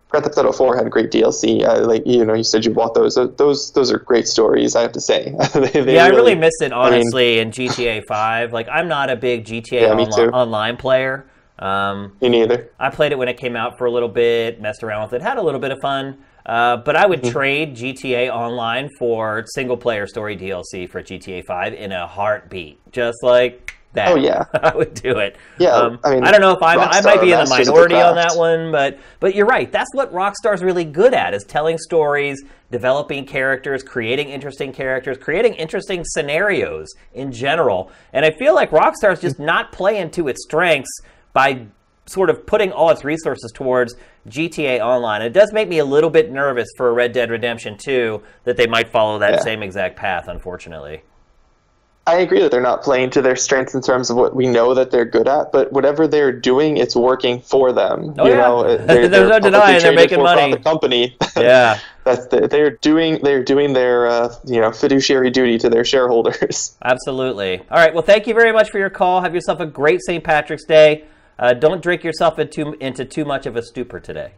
Grand 0.09 0.25
Theft 0.25 0.39
Auto 0.39 0.53
4 0.53 0.77
had 0.77 0.91
great 0.91 1.11
DLC. 1.11 1.67
Uh, 1.67 1.87
like 1.87 2.07
you 2.07 2.25
know, 2.25 2.35
you 2.35 2.45
said 2.45 2.65
you 2.65 2.73
bought 2.73 2.95
those. 2.95 3.17
Those 3.37 3.73
those 3.73 3.93
are 3.93 3.99
great 3.99 4.27
stories. 4.27 4.75
I 4.75 4.83
have 4.83 4.93
to 4.93 5.01
say. 5.01 5.35
they, 5.55 5.69
they 5.69 5.71
yeah, 5.73 5.81
really, 5.83 5.99
I 5.99 6.09
really 6.09 6.35
missed 6.35 6.63
it 6.63 6.73
honestly 6.73 7.41
I 7.41 7.45
mean, 7.45 7.49
in 7.49 7.69
GTA 7.69 8.05
5. 8.07 8.53
Like 8.53 8.69
I'm 8.69 8.89
not 8.89 9.11
a 9.11 9.17
big 9.17 9.45
GTA 9.45 9.73
yeah, 9.73 9.89
onli- 9.89 10.33
online 10.33 10.77
player. 10.77 11.27
Um, 11.59 12.17
me 12.21 12.29
neither. 12.29 12.71
I 12.79 12.91
played 12.91 13.13
it 13.13 13.19
when 13.19 13.29
it 13.29 13.39
came 13.39 13.57
out 13.57 13.79
for 13.79 13.87
a 13.87 13.91
little 13.91 14.09
bit, 14.09 14.61
messed 14.61 14.83
around 14.83 15.05
with 15.05 15.15
it, 15.15 15.23
had 15.23 15.39
a 15.39 15.43
little 15.43 15.61
bit 15.61 15.73
of 15.73 15.79
fun. 15.81 16.19
Uh, 16.47 16.77
but 16.77 16.95
I 16.95 17.07
would 17.07 17.23
mm-hmm. 17.23 17.33
trade 17.33 17.77
GTA 17.77 18.31
Online 18.33 18.89
for 18.99 19.45
single 19.49 19.77
player 19.77 20.07
story 20.07 20.37
DLC 20.37 20.89
for 20.89 21.03
GTA 21.03 21.45
5 21.45 21.75
in 21.75 21.91
a 21.91 22.07
heartbeat. 22.07 22.79
Just 22.93 23.19
like 23.23 23.77
that. 23.95 24.13
Oh, 24.13 24.15
yeah. 24.15 24.45
I 24.55 24.75
would 24.75 24.95
do 24.95 25.19
it. 25.19 25.37
Yeah, 25.59 25.71
Um, 25.71 25.99
I 26.05 26.15
mean, 26.15 26.25
I 26.25 26.31
don't 26.31 26.41
know 26.41 26.53
if 26.53 26.63
I'm, 26.63 26.79
I 26.79 27.01
might 27.01 27.21
be 27.21 27.33
in 27.33 27.41
the 27.41 27.47
minority 27.47 27.97
on 27.97 28.15
that 28.15 28.37
one, 28.37 28.71
but 28.71 28.99
but 29.19 29.35
you're 29.35 29.47
right. 29.47 29.71
That's 29.73 29.93
what 29.93 30.13
Rockstar's 30.13 30.63
really 30.63 30.85
good 30.85 31.15
at 31.15 31.35
is 31.35 31.43
telling 31.45 31.79
stories, 31.79 32.45
developing 32.71 33.27
characters, 33.27 33.83
creating 33.83 34.29
interesting 34.29 34.73
characters, 34.73 35.19
creating 35.19 35.55
interesting 35.55 36.05
scenarios 36.05 36.87
in 37.13 37.33
general. 37.33 37.91
And 38.13 38.25
I 38.25 38.31
feel 38.39 38.55
like 38.55 38.71
Rockstar's 38.71 39.21
just 39.21 39.41
not 39.41 39.73
playing 39.73 40.11
to 40.13 40.29
its 40.29 40.45
strengths 40.45 41.01
by 41.33 41.67
sort 42.07 42.31
of 42.31 42.47
putting 42.47 42.73
all 42.73 42.91
its 42.91 43.05
resources 43.05 43.51
towards 43.53 43.95
GTA 44.29 44.81
Online. 44.81 45.23
It 45.23 45.33
does 45.33 45.53
make 45.53 45.69
me 45.69 45.79
a 45.79 45.85
little 45.85 46.11
bit 46.11 46.31
nervous 46.31 46.69
for 46.77 46.93
Red 46.95 47.13
Dead 47.13 47.31
Redemption 47.31 47.77
2 47.79 48.23
that 48.45 48.57
they 48.57 48.67
might 48.67 48.89
follow 48.89 49.19
that 49.19 49.35
Yeah. 49.35 49.41
same 49.41 49.63
exact 49.63 49.97
path, 49.97 50.29
unfortunately. 50.29 51.03
I 52.09 52.19
agree 52.19 52.41
that 52.43 52.53
they're 52.53 52.61
not 52.61 52.83
playing 52.85 53.11
to 53.11 53.23
their 53.23 53.35
strengths 53.35 53.75
in 53.75 53.81
terms 53.83 54.11
of 54.11 54.17
what 54.17 54.37
we 54.37 54.47
know 54.47 54.75
that 54.75 54.93
they're 54.93 55.05
good 55.05 55.27
at, 55.27 55.51
but 55.51 55.73
whatever 55.73 56.07
they're 56.07 56.31
doing, 56.31 56.77
it's 56.77 56.95
working 56.95 57.41
for 57.41 57.73
them. 57.73 58.15
Oh, 58.17 58.27
you 58.27 58.31
yeah. 58.31 58.37
know, 58.37 58.63
There's 58.87 58.87
they're, 58.87 59.25
no 59.25 59.29
they're 59.29 59.39
a 59.39 59.41
denying 59.41 59.83
they're 59.83 59.93
making 59.93 60.23
money. 60.23 60.53
for-profit 60.53 60.65
Company. 60.65 61.17
Yeah. 61.37 61.81
That's 62.05 62.29
the, 62.29 62.47
they're 62.47 62.71
doing 62.71 63.19
they're 63.25 63.43
doing 63.43 63.73
their 63.73 64.07
uh, 64.07 64.33
you 64.45 64.61
know 64.61 64.71
fiduciary 64.71 65.29
duty 65.29 65.59
to 65.59 65.69
their 65.69 65.85
shareholders. 65.85 66.77
Absolutely. 66.85 67.59
All 67.69 67.79
right. 67.79 67.93
Well, 67.93 68.05
thank 68.05 68.29
you 68.29 68.35
very 68.35 68.53
much 68.53 68.71
for 68.71 68.79
your 68.79 68.91
call. 68.91 69.21
Have 69.23 69.35
yourself 69.35 69.59
a 69.59 69.67
great 69.67 70.01
St. 70.07 70.23
Patrick's 70.23 70.65
Day. 70.65 71.05
Uh, 71.39 71.53
don't 71.53 71.83
drink 71.83 72.03
yourself 72.03 72.39
into, 72.39 72.73
into 72.75 73.05
too 73.05 73.25
much 73.25 73.47
of 73.47 73.57
a 73.57 73.63
stupor 73.63 74.01
today. 74.01 74.33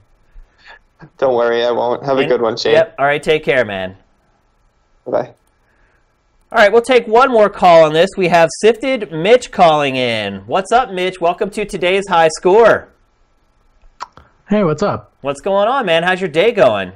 Don't 1.17 1.35
worry, 1.35 1.65
I 1.65 1.71
won't. 1.71 2.05
Have 2.05 2.19
a 2.19 2.27
good 2.27 2.43
one, 2.43 2.57
Shane. 2.57 2.73
Yep. 2.73 2.97
All 2.99 3.07
right. 3.07 3.23
Take 3.23 3.45
care, 3.45 3.65
man. 3.65 3.97
Bye. 5.07 5.33
All 6.51 6.59
right. 6.59 6.73
We'll 6.73 6.83
take 6.83 7.07
one 7.07 7.31
more 7.31 7.49
call 7.49 7.85
on 7.85 7.93
this. 7.93 8.11
We 8.17 8.27
have 8.29 8.49
Siftd 8.65 9.13
Mitch 9.13 9.53
calling 9.53 9.95
in. 9.95 10.39
What's 10.49 10.73
up, 10.73 10.91
Mitch? 10.91 11.21
Welcome 11.21 11.51
to 11.51 11.65
today's 11.65 12.09
high 12.09 12.29
score. 12.29 12.89
Hey, 14.49 14.65
what's 14.65 14.83
up? 14.83 15.13
What's 15.21 15.41
going 15.41 15.69
on, 15.69 15.87
man? 15.87 16.03
How's 16.03 16.21
your 16.21 16.31
day 16.31 16.51
going? 16.51 16.93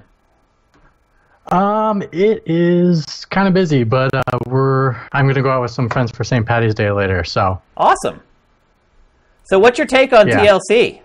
Um, 1.49 2.03
it 2.13 2.43
is 2.47 3.25
kind 3.27 3.47
of 3.47 3.55
busy, 3.55 3.85
but 3.85 4.13
uh, 4.15 4.39
we're 4.47 4.97
I'm 5.13 5.29
gonna 5.29 5.43
go 5.43 5.51
out 5.51 5.63
with 5.63 5.71
some 5.71 5.89
friends 5.89 6.11
for 6.11 6.25
St. 6.25 6.47
Patty's 6.47 6.75
Day 6.75 6.91
later. 6.91 7.25
So, 7.25 7.61
Awesome. 7.77 8.21
So, 9.45 9.59
what's 9.59 9.79
your 9.79 9.87
take 9.87 10.13
on 10.13 10.29
Yeah. 10.29 10.45
DLC? 10.45 11.01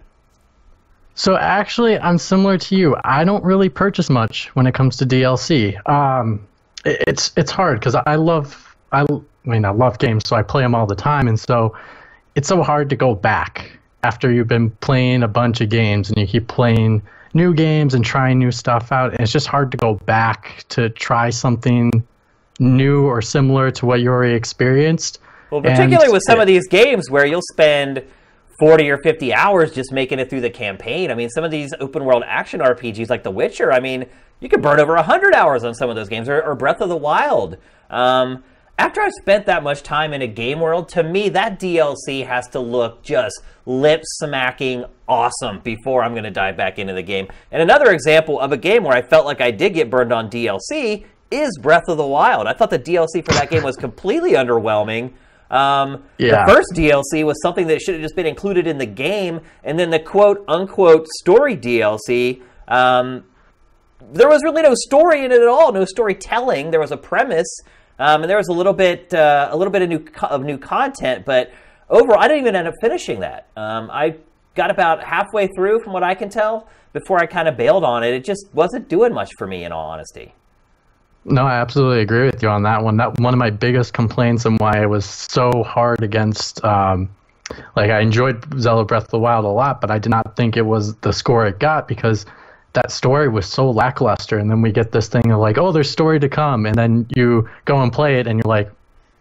so 1.15 1.35
actually, 1.35 1.97
I'm 1.99 2.17
similar 2.19 2.57
to 2.59 2.75
you. 2.75 2.95
I 3.03 3.23
don't 3.23 3.43
really 3.43 3.69
purchase 3.69 4.07
much 4.09 4.49
when 4.55 4.67
it 4.67 4.73
comes 4.75 4.95
to 4.97 5.05
DLC. 5.05 5.75
Um, 5.89 6.39
it- 6.85 7.03
it's 7.07 7.31
it's 7.35 7.51
hard 7.51 7.79
because 7.79 7.95
I 7.95 8.15
love 8.15 8.75
I, 8.91 9.01
I 9.01 9.05
mean 9.43 9.65
I 9.65 9.69
love 9.71 9.97
games, 9.99 10.27
so 10.27 10.35
I 10.35 10.43
play 10.43 10.61
them 10.61 10.75
all 10.75 10.85
the 10.85 10.95
time, 10.95 11.27
and 11.27 11.39
so 11.39 11.75
it's 12.35 12.47
so 12.47 12.61
hard 12.63 12.89
to 12.91 12.95
go 12.95 13.15
back 13.15 13.71
after 14.03 14.31
you've 14.31 14.47
been 14.47 14.69
playing 14.81 15.23
a 15.23 15.27
bunch 15.27 15.59
of 15.59 15.69
games 15.69 16.09
and 16.09 16.17
you 16.19 16.27
keep 16.27 16.47
playing 16.47 17.01
new 17.33 17.53
games 17.53 17.93
and 17.95 18.05
trying 18.05 18.37
new 18.39 18.51
stuff 18.51 18.91
out. 18.91 19.11
And 19.11 19.19
it's 19.21 19.31
just 19.31 19.47
hard 19.47 19.71
to 19.71 19.77
go 19.77 19.95
back 20.05 20.63
to 20.69 20.89
try 20.89 21.29
something 21.31 22.03
new 22.59 23.05
or 23.05 23.21
similar 23.21 23.71
to 23.71 23.85
what 23.87 23.99
you 24.01 24.09
already 24.09 24.33
experienced. 24.35 25.19
Well, 25.49 25.61
And 25.65 25.75
particularly 25.75 26.11
with 26.11 26.21
some 26.27 26.37
it- 26.39 26.41
of 26.43 26.47
these 26.47 26.67
games 26.67 27.09
where 27.09 27.25
you'll 27.25 27.41
spend 27.51 28.03
40 28.59 28.89
or 28.89 28.97
50 28.97 29.33
hours 29.33 29.71
just 29.71 29.91
making 29.91 30.19
it 30.19 30.29
through 30.29 30.41
the 30.41 30.49
campaign. 30.49 31.11
I 31.11 31.15
mean, 31.15 31.29
some 31.29 31.43
of 31.43 31.51
these 31.51 31.73
open 31.79 32.05
world 32.05 32.23
action 32.25 32.59
RPGs 32.59 33.09
like 33.09 33.23
The 33.23 33.31
Witcher, 33.31 33.71
I 33.71 33.79
mean, 33.79 34.05
you 34.39 34.49
could 34.49 34.61
burn 34.61 34.79
over 34.79 34.95
100 34.95 35.33
hours 35.33 35.63
on 35.63 35.73
some 35.73 35.89
of 35.89 35.95
those 35.95 36.09
games, 36.09 36.29
or, 36.29 36.41
or 36.41 36.55
Breath 36.55 36.81
of 36.81 36.89
the 36.89 36.97
Wild. 36.97 37.57
Um, 37.89 38.43
after 38.79 39.01
I've 39.01 39.13
spent 39.13 39.47
that 39.47 39.63
much 39.63 39.81
time 39.81 40.13
in 40.13 40.21
a 40.21 40.27
game 40.27 40.59
world, 40.59 40.89
to 40.89 41.03
me, 41.03 41.29
that 41.29 41.59
DLC 41.59 42.25
has 42.25 42.47
to 42.49 42.59
look 42.59 43.01
just 43.01 43.41
lip 43.65 44.01
smacking 44.03 44.85
awesome 45.07 45.59
before 45.59 46.03
I'm 46.03 46.13
going 46.13 46.25
to 46.25 46.31
dive 46.31 46.57
back 46.57 46.77
into 46.77 46.93
the 46.93 47.01
game. 47.01 47.27
And 47.51 47.61
another 47.61 47.91
example 47.91 48.39
of 48.39 48.51
a 48.51 48.57
game 48.57 48.83
where 48.83 48.95
I 48.95 49.01
felt 49.01 49.25
like 49.25 49.41
I 49.41 49.49
did 49.49 49.73
get 49.73 49.89
burned 49.89 50.13
on 50.13 50.29
DLC 50.29 51.05
is 51.31 51.57
Breath 51.57 51.89
of 51.89 51.97
the 51.97 52.05
Wild. 52.05 52.45
I 52.45 52.53
thought 52.53 52.69
the 52.69 52.79
DLC 52.79 53.25
for 53.25 53.33
that 53.33 53.49
game 53.49 53.63
was 53.63 53.75
completely 53.75 54.33
underwhelming. 54.33 55.13
Um, 55.49 56.03
Yeah. 56.17 56.45
The 56.45 56.53
first 56.53 56.73
DLC 56.75 57.23
was 57.25 57.41
something 57.41 57.67
that 57.67 57.81
should 57.81 57.95
have 57.95 58.01
just 58.03 58.15
been 58.15 58.25
included 58.25 58.67
in 58.67 58.77
the 58.77 58.85
game, 58.85 59.41
and 59.63 59.79
then 59.79 59.89
the 59.89 59.99
quote 59.99 60.43
unquote 60.47 61.07
story 61.19 61.55
DLC. 61.55 62.41
Um, 62.67 63.23
there 64.13 64.27
was 64.29 64.43
really 64.43 64.61
no 64.61 64.73
story 64.75 65.23
in 65.25 65.31
it 65.31 65.41
at 65.41 65.47
all, 65.47 65.71
no 65.71 65.85
storytelling. 65.85 66.71
There 66.71 66.79
was 66.79 66.91
a 66.91 66.97
premise, 66.97 67.47
um, 67.99 68.21
and 68.21 68.29
there 68.29 68.37
was 68.37 68.47
a 68.47 68.53
little 68.53 68.73
bit, 68.73 69.13
uh, 69.13 69.49
a 69.51 69.57
little 69.57 69.71
bit 69.71 69.81
of 69.81 69.89
new 69.89 69.99
co- 69.99 70.27
of 70.27 70.43
new 70.43 70.57
content. 70.57 71.25
But 71.25 71.51
overall, 71.89 72.19
I 72.19 72.27
didn't 72.27 72.41
even 72.41 72.55
end 72.55 72.67
up 72.67 72.75
finishing 72.81 73.21
that. 73.21 73.47
Um, 73.55 73.89
I 73.91 74.17
got 74.55 74.69
about 74.71 75.03
halfway 75.03 75.47
through, 75.47 75.79
from 75.81 75.93
what 75.93 76.03
I 76.03 76.13
can 76.15 76.29
tell, 76.29 76.67
before 76.93 77.19
I 77.19 77.25
kind 77.25 77.47
of 77.47 77.57
bailed 77.57 77.83
on 77.83 78.03
it. 78.03 78.13
It 78.13 78.23
just 78.23 78.47
wasn't 78.53 78.87
doing 78.89 79.13
much 79.13 79.31
for 79.37 79.45
me, 79.47 79.63
in 79.63 79.71
all 79.71 79.89
honesty. 79.89 80.33
No, 81.29 81.45
I 81.45 81.55
absolutely 81.55 82.01
agree 82.01 82.25
with 82.25 82.41
you 82.41 82.47
on 82.47 82.63
that 82.63 82.83
one. 82.83 82.95
That 82.97 83.19
one 83.19 83.33
of 83.33 83.37
my 83.37 83.49
biggest 83.49 83.93
complaints 83.93 84.45
and 84.45 84.57
why 84.59 84.81
I 84.81 84.85
was 84.85 85.05
so 85.05 85.61
hard 85.63 86.01
against, 86.01 86.63
um, 86.63 87.09
like 87.75 87.91
I 87.91 87.99
enjoyed 87.99 88.45
Zelda 88.59 88.85
Breath 88.85 89.03
of 89.03 89.09
the 89.09 89.19
Wild 89.19 89.43
a 89.43 89.49
lot, 89.49 89.81
but 89.81 89.91
I 89.91 89.99
did 89.99 90.09
not 90.09 90.37
think 90.37 90.55
it 90.55 90.61
was 90.61 90.95
the 90.97 91.11
score 91.11 91.45
it 91.45 91.59
got 91.59 91.87
because 91.87 92.25
that 92.73 92.91
story 92.91 93.27
was 93.27 93.45
so 93.45 93.69
lackluster. 93.69 94.37
And 94.37 94.49
then 94.49 94.61
we 94.61 94.71
get 94.71 94.93
this 94.93 95.09
thing 95.09 95.29
of 95.31 95.39
like, 95.39 95.57
oh, 95.57 95.73
there's 95.73 95.89
story 95.89 96.17
to 96.19 96.29
come, 96.29 96.65
and 96.65 96.75
then 96.75 97.05
you 97.13 97.49
go 97.65 97.81
and 97.81 97.91
play 97.91 98.19
it, 98.19 98.27
and 98.27 98.39
you're 98.39 98.49
like, 98.49 98.71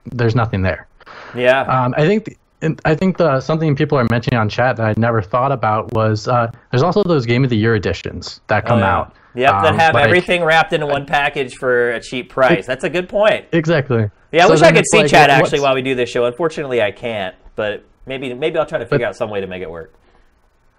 there's 0.05 0.37
nothing 0.37 0.63
there. 0.63 0.87
Yeah. 1.35 1.63
Um, 1.63 1.93
I 1.97 2.07
think 2.07 2.25
the, 2.27 2.37
and 2.63 2.81
I 2.85 2.95
think 2.95 3.17
the 3.19 3.41
something 3.41 3.77
people 3.77 3.99
are 3.99 4.07
mentioning 4.11 4.39
on 4.41 4.49
chat 4.49 4.77
that 4.77 4.87
I 4.87 4.95
never 4.97 5.21
thought 5.23 5.53
about 5.53 5.93
was 5.93 6.27
uh, 6.29 6.51
there's 6.71 6.83
also 6.83 7.03
those 7.03 7.27
Game 7.27 7.45
of 7.45 7.51
the 7.51 7.57
Year 7.57 7.75
editions 7.75 8.41
that 8.49 8.65
come 8.67 8.79
Oh, 8.79 8.83
yeah. 8.83 8.97
out. 8.97 9.13
Yep, 9.35 9.51
that 9.53 9.67
Um, 9.73 9.79
have 9.79 9.95
like- 9.95 10.05
everything 10.07 10.43
wrapped 10.45 10.73
into 10.73 10.87
one 10.87 11.05
package 11.07 11.55
for 11.57 11.91
a 11.93 12.01
cheap 12.01 12.31
price. 12.31 12.67
That's 12.67 12.85
a 12.85 12.89
good 12.91 13.09
point. 13.09 13.45
Exactly. 13.53 14.09
Yeah, 14.33 14.45
I 14.45 14.47
So 14.47 14.53
wish 14.55 14.63
I 14.63 14.73
could 14.73 14.85
see 14.91 14.99
like, 14.99 15.11
chat 15.11 15.29
what's- 15.29 15.43
actually 15.43 15.61
while 15.61 15.75
we 15.75 15.83
do 15.83 15.95
this 15.95 16.09
show. 16.09 16.25
Unfortunately, 16.25 16.81
I 16.81 16.91
can't. 16.91 17.35
But 17.55 17.85
maybe 18.07 18.33
maybe 18.35 18.59
I'll 18.59 18.67
try 18.67 18.79
to 18.79 18.87
figure 18.87 19.07
out 19.07 19.17
some 19.17 19.31
way 19.31 19.41
to 19.41 19.47
make 19.47 19.63
it 19.63 19.71
work. 19.71 19.93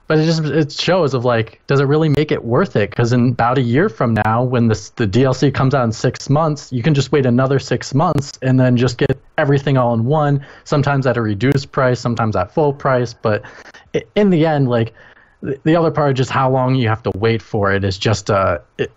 But 0.07 0.19
it 0.19 0.25
just 0.25 0.43
it 0.45 0.71
shows 0.71 1.13
of 1.13 1.25
like, 1.25 1.61
does 1.67 1.81
it 1.81 1.83
really 1.83 2.07
make 2.07 2.31
it 2.31 2.45
worth 2.45 2.75
it? 2.77 2.89
Because 2.89 3.11
in 3.11 3.29
about 3.29 3.57
a 3.57 3.61
year 3.61 3.89
from 3.89 4.13
now, 4.13 4.43
when 4.43 4.67
this 4.67 4.89
the 4.91 5.05
DLC 5.05 5.53
comes 5.53 5.73
out 5.73 5.83
in 5.83 5.91
six 5.91 6.29
months, 6.29 6.71
you 6.71 6.81
can 6.81 6.93
just 6.93 7.11
wait 7.11 7.25
another 7.25 7.59
six 7.59 7.93
months 7.93 8.31
and 8.41 8.57
then 8.59 8.77
just 8.77 8.97
get 8.97 9.19
everything 9.37 9.77
all 9.77 9.93
in 9.93 10.05
one. 10.05 10.45
Sometimes 10.63 11.05
at 11.05 11.17
a 11.17 11.21
reduced 11.21 11.71
price, 11.73 11.99
sometimes 11.99 12.35
at 12.37 12.53
full 12.53 12.73
price. 12.73 13.13
But 13.13 13.43
in 14.15 14.29
the 14.29 14.45
end, 14.45 14.69
like 14.69 14.93
the, 15.41 15.59
the 15.63 15.75
other 15.75 15.91
part, 15.91 16.15
just 16.15 16.31
how 16.31 16.49
long 16.49 16.75
you 16.75 16.87
have 16.87 17.03
to 17.03 17.11
wait 17.17 17.41
for 17.41 17.73
it 17.73 17.83
is 17.83 17.97
just 17.97 18.31
uh, 18.31 18.59
it, 18.77 18.91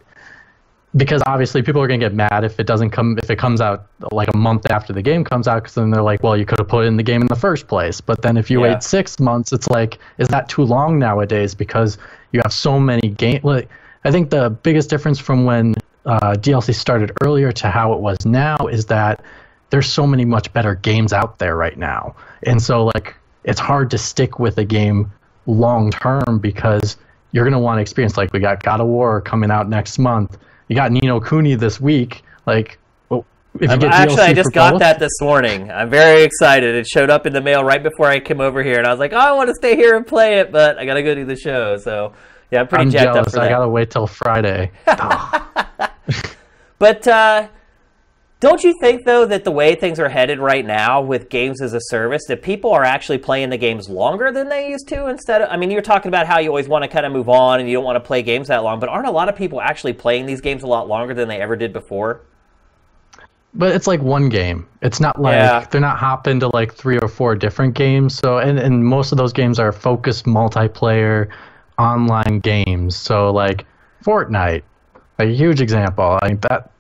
because 0.97 1.23
obviously 1.27 1.63
people 1.63 1.81
are 1.81 1.87
gonna 1.87 1.99
get 1.99 2.15
mad 2.15 2.43
if 2.45 2.59
it 2.59 2.67
doesn't 2.67 2.91
come 2.91 3.17
if 3.23 3.31
it 3.31 3.39
comes 3.39 3.61
out 3.61 3.87
like 4.11 4.29
a 4.35 4.37
month 4.37 4.71
after 4.71 4.93
the 4.93 5.03
game 5.03 5.23
comes 5.25 5.47
out 5.47 5.63
because 5.63 5.75
then 5.75 5.91
they're 5.91 6.03
like 6.03 6.23
well 6.23 6.37
you 6.37 6.45
could 6.45 6.59
have 6.59 6.69
put 6.69 6.85
it 6.85 6.89
in 6.89 6.97
the 6.97 7.03
game 7.03 7.21
in 7.21 7.29
the 7.29 7.37
first 7.37 7.69
place. 7.69 8.01
But 8.01 8.23
then 8.23 8.37
if 8.37 8.51
you 8.51 8.61
Yeah. 8.63 8.75
wait 8.75 8.83
six 8.83 9.21
months 9.21 9.53
it's 9.53 9.69
like 9.69 9.99
is 10.19 10.29
that 10.29 10.49
too 10.49 10.63
long 10.63 10.99
nowadays? 10.99 11.55
Because 11.55 11.99
you 12.33 12.41
have 12.45 12.53
so 12.53 12.79
many 12.79 13.09
game 13.09 13.41
like 13.43 13.69
i 14.05 14.11
think 14.11 14.31
the 14.31 14.51
biggest 14.63 14.89
difference 14.89 15.19
from 15.19 15.45
when 15.45 15.75
uh, 16.07 16.35
dlc 16.35 16.73
started 16.75 17.13
earlier 17.23 17.53
to 17.53 17.69
how 17.69 17.93
it 17.93 18.01
was 18.01 18.17
now 18.25 18.57
is 18.71 18.87
that 18.87 19.23
there's 19.71 19.91
so 19.91 20.07
many 20.07 20.25
much 20.25 20.53
better 20.53 20.75
games 20.75 21.13
out 21.13 21.39
there 21.39 21.57
right 21.57 21.79
now. 21.79 22.15
And 22.43 22.61
so 22.61 22.87
like 22.87 23.15
it's 23.45 23.61
hard 23.61 23.91
to 23.93 23.99
stick 23.99 24.39
with 24.39 24.59
a 24.59 24.65
game 24.65 25.11
long 25.47 25.91
term 25.91 26.39
because 26.41 26.97
you're 27.33 27.45
going 27.45 27.53
to 27.53 27.59
want 27.59 27.79
to 27.79 27.83
experience 27.83 28.17
like 28.17 28.33
we 28.33 28.41
got 28.41 28.63
god 28.63 28.81
of 28.81 28.87
war 28.89 29.21
coming 29.21 29.51
out 29.51 29.69
next 29.69 29.99
month 29.99 30.37
you 30.71 30.77
got 30.77 30.93
Ni 30.93 31.01
no 31.03 31.21
Kuni 31.21 31.57
this 31.57 31.81
week. 31.81 32.23
Like, 32.47 32.79
well, 33.09 33.27
if 33.61 33.71
you 33.71 33.77
get 33.77 33.93
actually, 33.93 34.17
DLC 34.17 34.29
I 34.29 34.33
just 34.33 34.53
got 34.53 34.73
both- 34.75 34.81
that 34.81 35.01
this 35.01 35.21
morning. 35.21 35.69
I'm 35.71 35.91
very 35.91 36.23
excited. 36.23 36.77
It 36.77 36.87
showed 36.87 37.11
up 37.11 37.27
in 37.27 37.33
the 37.33 37.41
mail 37.41 37.65
right 37.65 37.83
before 37.83 38.07
I 38.07 38.21
came 38.21 38.41
over 38.41 38.63
here, 38.63 38.79
and 38.79 38.87
I 38.87 38.91
was 38.91 39.01
like, 39.01 39.13
"Oh, 39.13 39.19
I 39.19 39.33
want 39.33 39.49
to 39.49 39.55
stay 39.57 39.75
here 39.75 39.97
and 39.97 40.07
play 40.07 40.39
it, 40.39 40.53
but 40.53 40.79
I 40.79 40.87
gotta 40.87 41.03
go 41.03 41.15
do 41.17 41.25
the 41.25 41.35
show." 41.37 41.77
So, 41.77 42.13
yeah, 42.53 42.61
I'm 42.61 42.69
pretty 42.69 42.85
I'm 42.85 42.91
jacked 42.91 43.09
up 43.09 43.15
jealous. 43.17 43.35
for 43.35 43.41
I 43.41 43.49
gotta 43.49 43.69
wait 43.69 43.91
till 43.91 44.07
Friday. 44.07 44.71
But 46.79 47.07
uh, 47.07 47.49
don't 48.41 48.65
you 48.65 48.75
think, 48.81 49.05
though, 49.05 49.27
that 49.27 49.45
the 49.45 49.51
way 49.51 49.75
things 49.75 50.01
are 50.01 50.09
headed 50.09 50.39
right 50.39 50.65
now 50.65 51.03
with 51.03 51.29
games 51.29 51.61
as 51.61 51.75
a 51.75 51.81
service, 51.81 52.23
that 52.29 52.43
people 52.43 52.73
are 52.73 52.85
actually 52.85 53.19
playing 53.19 53.51
the 53.51 53.59
games 53.59 53.89
longer 53.89 54.33
than 54.33 54.49
they 54.49 54.71
used 54.71 54.89
to? 54.89 55.07
Instead 55.09 55.43
of, 55.43 55.51
I 55.51 55.57
mean, 55.59 55.71
you're 55.71 55.83
talking 55.83 56.09
about 56.09 56.27
how 56.27 56.39
you 56.39 56.49
always 56.49 56.67
want 56.67 56.83
to 56.83 56.89
kind 56.89 57.05
of 57.05 57.13
move 57.13 57.29
on 57.29 57.61
and 57.61 57.69
you 57.69 57.77
don't 57.77 57.85
want 57.85 57.97
to 57.97 58.01
play 58.01 58.23
games 58.23 58.49
that 58.49 58.63
long, 58.65 58.81
but 58.81 58.89
aren't 58.89 59.07
a 59.07 59.11
lot 59.11 59.29
of 59.29 59.37
people 59.37 59.61
actually 59.61 59.93
playing 59.93 60.25
these 60.27 60.41
games 60.41 60.63
a 60.63 60.67
lot 60.67 60.89
longer 60.89 61.13
than 61.15 61.29
they 61.29 61.41
ever 61.41 61.55
did 61.55 61.73
before? 61.73 62.23
but 63.53 63.75
it's 63.75 63.89
like 63.89 64.01
one 64.01 64.29
game. 64.29 64.65
It's 64.81 65.01
not 65.01 65.21
like 65.21 65.35
Yeah. 65.35 65.67
they're 65.71 65.81
not 65.81 65.99
hopping 65.99 66.39
to 66.39 66.49
like 66.55 66.73
three 66.73 66.99
or 66.99 67.09
four 67.09 67.35
different 67.35 67.75
games. 67.75 68.15
So 68.15 68.39
and, 68.39 68.61
and 68.61 68.85
most 68.85 69.11
of 69.11 69.19
those 69.19 69.33
games 69.33 69.59
are 69.59 69.73
focused 69.73 70.25
multiplayer 70.25 71.29
online 71.77 72.39
games. 72.39 72.95
So 72.97 73.33
like 73.33 73.67
Fortnite, 74.05 74.63
a 75.19 75.25
huge 75.27 75.61
example. 75.61 76.17
I 76.23 76.29
think 76.29 76.43
that 76.43 76.71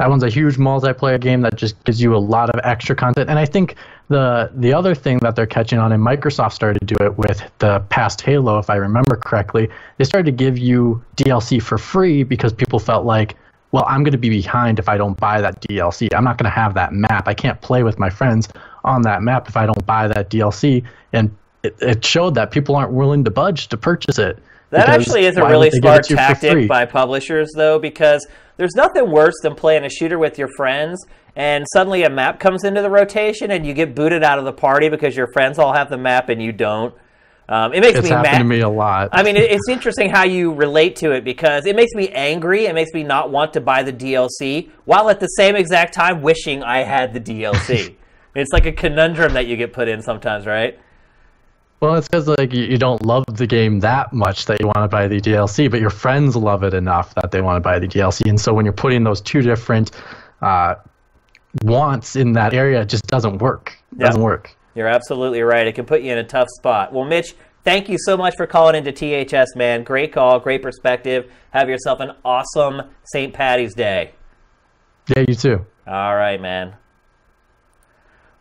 that 0.00 0.08
one's 0.08 0.22
a 0.22 0.30
huge 0.30 0.56
multiplayer 0.56 1.20
game 1.20 1.42
that 1.42 1.56
just 1.56 1.84
gives 1.84 2.00
you 2.00 2.16
a 2.16 2.18
lot 2.18 2.48
of 2.48 2.58
extra 2.64 2.96
content. 2.96 3.28
And 3.28 3.38
I 3.38 3.44
think 3.44 3.74
the 4.08 4.50
the 4.54 4.72
other 4.72 4.94
thing 4.94 5.18
that 5.18 5.36
they're 5.36 5.46
catching 5.46 5.78
on, 5.78 5.92
and 5.92 6.02
Microsoft 6.02 6.52
started 6.52 6.78
to 6.80 6.86
do 6.86 7.04
it 7.04 7.18
with 7.18 7.42
the 7.58 7.80
past 7.90 8.22
Halo, 8.22 8.58
if 8.58 8.70
I 8.70 8.76
remember 8.76 9.14
correctly, 9.14 9.68
they 9.98 10.04
started 10.04 10.24
to 10.24 10.32
give 10.32 10.56
you 10.56 11.04
DLC 11.18 11.60
for 11.60 11.76
free 11.76 12.22
because 12.22 12.50
people 12.50 12.78
felt 12.78 13.04
like, 13.04 13.36
well, 13.72 13.84
I'm 13.86 14.02
going 14.02 14.12
to 14.12 14.18
be 14.18 14.30
behind 14.30 14.78
if 14.78 14.88
I 14.88 14.96
don't 14.96 15.20
buy 15.20 15.42
that 15.42 15.60
DLC. 15.60 16.08
I'm 16.16 16.24
not 16.24 16.38
going 16.38 16.50
to 16.50 16.56
have 16.56 16.72
that 16.72 16.94
map. 16.94 17.28
I 17.28 17.34
can't 17.34 17.60
play 17.60 17.82
with 17.82 17.98
my 17.98 18.08
friends 18.08 18.48
on 18.84 19.02
that 19.02 19.20
map 19.22 19.50
if 19.50 19.56
I 19.58 19.66
don't 19.66 19.84
buy 19.84 20.08
that 20.08 20.30
DLC. 20.30 20.82
And 21.12 21.30
it, 21.62 21.76
it 21.82 22.02
showed 22.02 22.34
that 22.36 22.52
people 22.52 22.74
aren't 22.74 22.92
willing 22.92 23.22
to 23.24 23.30
budge 23.30 23.68
to 23.68 23.76
purchase 23.76 24.18
it. 24.18 24.38
That 24.70 24.88
actually 24.88 25.24
is 25.26 25.36
a 25.36 25.42
really 25.44 25.66
would 25.68 25.72
they 25.72 25.76
give 25.76 25.82
smart 25.82 25.98
it 25.98 26.02
to 26.04 26.10
you 26.10 26.16
for 26.16 26.22
tactic 26.22 26.68
by 26.68 26.84
publishers, 26.86 27.50
though, 27.56 27.78
because 27.78 28.26
there's 28.56 28.74
nothing 28.76 29.10
worse 29.10 29.34
than 29.42 29.54
playing 29.54 29.84
a 29.84 29.88
shooter 29.90 30.18
with 30.18 30.38
your 30.38 30.48
friends 30.56 31.04
and 31.36 31.64
suddenly 31.72 32.02
a 32.02 32.10
map 32.10 32.40
comes 32.40 32.64
into 32.64 32.82
the 32.82 32.90
rotation 32.90 33.50
and 33.52 33.64
you 33.64 33.72
get 33.74 33.94
booted 33.94 34.22
out 34.22 34.38
of 34.38 34.44
the 34.44 34.52
party 34.52 34.88
because 34.88 35.16
your 35.16 35.28
friends 35.32 35.58
all 35.58 35.72
have 35.72 35.88
the 35.88 35.96
map 35.98 36.28
and 36.28 36.42
you 36.42 36.52
don't. 36.52 36.94
Um, 37.48 37.72
it 37.72 37.80
makes 37.80 37.98
It's 37.98 38.04
me 38.04 38.10
happened 38.10 38.32
mad. 38.32 38.38
to 38.38 38.44
me 38.44 38.60
a 38.60 38.68
lot. 38.68 39.08
I 39.12 39.22
mean, 39.24 39.36
it- 39.36 39.50
it's 39.50 39.68
interesting 39.70 40.08
how 40.10 40.24
you 40.24 40.52
relate 40.52 40.96
to 40.96 41.10
it 41.12 41.24
because 41.24 41.66
it 41.66 41.74
makes 41.74 41.92
me 41.94 42.08
angry. 42.10 42.66
It 42.66 42.74
makes 42.74 42.92
me 42.92 43.02
not 43.02 43.30
want 43.32 43.52
to 43.54 43.60
buy 43.60 43.82
the 43.82 43.92
DLC, 43.92 44.70
while 44.84 45.10
at 45.10 45.18
the 45.18 45.26
same 45.26 45.56
exact 45.56 45.94
time 45.94 46.22
wishing 46.22 46.62
I 46.62 46.84
had 46.84 47.12
the 47.12 47.20
DLC. 47.20 47.96
it's 48.36 48.52
like 48.52 48.66
a 48.66 48.72
conundrum 48.72 49.34
that 49.34 49.46
you 49.46 49.56
get 49.56 49.72
put 49.72 49.88
in 49.88 50.00
sometimes, 50.02 50.46
right? 50.46 50.78
Well, 51.80 51.94
it's 51.94 52.08
because 52.08 52.28
like 52.28 52.52
you, 52.52 52.64
you 52.64 52.76
don't 52.76 53.04
love 53.06 53.24
the 53.26 53.46
game 53.46 53.80
that 53.80 54.12
much 54.12 54.44
that 54.46 54.60
you 54.60 54.66
want 54.66 54.78
to 54.78 54.88
buy 54.88 55.08
the 55.08 55.18
DLC, 55.20 55.70
but 55.70 55.80
your 55.80 55.88
friends 55.90 56.36
love 56.36 56.62
it 56.62 56.74
enough 56.74 57.14
that 57.14 57.30
they 57.30 57.40
want 57.40 57.56
to 57.56 57.60
buy 57.60 57.78
the 57.78 57.88
DLC. 57.88 58.28
And 58.28 58.38
so 58.38 58.52
when 58.52 58.66
you're 58.66 58.72
putting 58.74 59.02
those 59.02 59.20
two 59.22 59.40
different 59.40 59.90
uh, 60.42 60.74
wants 61.64 62.16
in 62.16 62.32
that 62.34 62.52
area, 62.52 62.82
it 62.82 62.88
just 62.90 63.06
doesn't 63.06 63.38
work. 63.38 63.78
It 63.92 64.00
Yeah. 64.00 64.06
doesn't 64.08 64.22
work. 64.22 64.54
You're 64.74 64.88
absolutely 64.88 65.40
right. 65.42 65.66
It 65.66 65.74
can 65.74 65.86
put 65.86 66.02
you 66.02 66.12
in 66.12 66.18
a 66.18 66.24
tough 66.24 66.48
spot. 66.50 66.92
Well, 66.92 67.04
Mitch, 67.06 67.34
thank 67.64 67.88
you 67.88 67.96
so 67.98 68.14
much 68.16 68.36
for 68.36 68.46
calling 68.46 68.74
into 68.74 68.92
THS, 68.92 69.56
man. 69.56 69.82
Great 69.82 70.12
call, 70.12 70.38
great 70.38 70.62
perspective. 70.62 71.30
Have 71.52 71.68
yourself 71.70 72.00
an 72.00 72.12
awesome 72.24 72.82
St. 73.04 73.32
Patty's 73.32 73.74
Day. 73.74 74.12
Yeah, 75.16 75.24
you 75.26 75.34
too. 75.34 75.64
All 75.86 76.14
right, 76.14 76.40
man. 76.40 76.74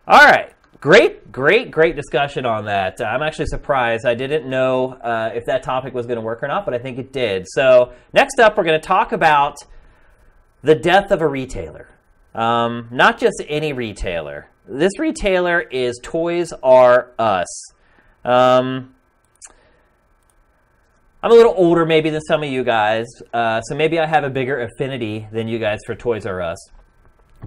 All 0.07 0.25
right. 0.25 0.51
Great, 0.81 1.29
great, 1.29 1.71
great 1.71 1.97
discussion 1.97 2.45
on 2.45 2.65
that. 2.65 3.01
Uh, 3.01 3.03
I'm 3.03 3.21
actually 3.21 3.47
surprised. 3.47 4.05
I 4.05 4.15
didn't 4.15 4.49
know 4.49 4.93
uh, 4.93 5.31
if 5.33 5.45
that 5.45 5.61
topic 5.61 5.93
was 5.93 6.05
going 6.05 6.15
to 6.15 6.21
work 6.21 6.41
or 6.41 6.47
not, 6.47 6.63
but 6.63 6.73
I 6.73 6.77
think 6.77 6.97
it 6.97 7.11
did. 7.11 7.45
So, 7.49 7.91
next 8.13 8.39
up, 8.39 8.57
we're 8.57 8.63
going 8.63 8.79
to 8.79 8.87
talk 8.87 9.11
about 9.11 9.57
the 10.61 10.75
death 10.75 11.11
of 11.11 11.21
a 11.21 11.27
retailer. 11.27 11.89
Um, 12.33 12.87
not 12.91 13.19
just 13.19 13.43
any 13.49 13.73
retailer. 13.73 14.47
This 14.65 14.97
retailer 14.99 15.59
is 15.59 15.99
Toys 16.01 16.53
R 16.63 17.11
Us. 17.19 17.73
Um, 18.23 18.95
I'm 21.21 21.31
a 21.31 21.35
little 21.35 21.55
older, 21.57 21.85
maybe, 21.85 22.09
than 22.09 22.21
some 22.21 22.41
of 22.41 22.49
you 22.49 22.63
guys, 22.63 23.05
uh, 23.33 23.59
so 23.61 23.75
maybe 23.75 23.99
I 23.99 24.05
have 24.05 24.23
a 24.23 24.29
bigger 24.29 24.61
affinity 24.61 25.27
than 25.33 25.49
you 25.49 25.59
guys 25.59 25.79
for 25.85 25.93
Toys 25.93 26.25
R 26.25 26.41
Us. 26.41 26.69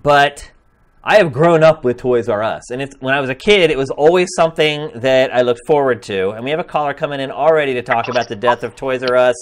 But 0.02 0.50
I 1.04 1.16
have 1.16 1.32
grown 1.32 1.64
up 1.64 1.82
with 1.82 1.96
Toys 1.96 2.28
R 2.28 2.44
Us, 2.44 2.70
and 2.70 2.80
it's 2.80 2.94
when 3.00 3.12
I 3.12 3.20
was 3.20 3.28
a 3.28 3.34
kid, 3.34 3.72
it 3.72 3.76
was 3.76 3.90
always 3.90 4.28
something 4.36 4.88
that 4.94 5.34
I 5.34 5.40
looked 5.40 5.62
forward 5.66 6.00
to. 6.04 6.30
And 6.30 6.44
we 6.44 6.50
have 6.50 6.60
a 6.60 6.64
caller 6.64 6.94
coming 6.94 7.18
in 7.18 7.32
already 7.32 7.74
to 7.74 7.82
talk 7.82 8.06
about 8.06 8.28
the 8.28 8.36
death 8.36 8.62
of 8.62 8.76
Toys 8.76 9.02
R 9.02 9.16
Us. 9.16 9.34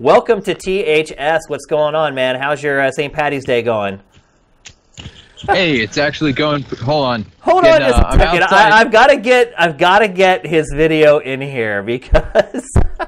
Welcome 0.00 0.42
to 0.42 0.56
THS. 0.56 1.42
What's 1.46 1.66
going 1.66 1.94
on, 1.94 2.16
man? 2.16 2.34
How's 2.34 2.64
your 2.64 2.80
uh, 2.80 2.90
St. 2.90 3.12
Patty's 3.12 3.44
Day 3.44 3.62
going? 3.62 4.00
Hey, 5.46 5.80
it's 5.80 5.98
actually 5.98 6.32
going. 6.32 6.62
Hold 6.62 7.06
on. 7.06 7.26
Hold 7.40 7.64
on 7.64 7.80
just 7.80 7.98
uh, 7.98 8.02
a 8.02 8.06
I'm 8.06 8.18
second. 8.18 8.42
I, 8.44 8.80
I've 8.80 8.90
got 8.90 9.08
to 9.08 9.16
get 9.16 9.52
I've 9.58 9.78
got 9.78 10.00
to 10.00 10.08
get 10.08 10.46
his 10.46 10.72
video 10.74 11.18
in 11.18 11.40
here 11.40 11.82
because 11.82 12.64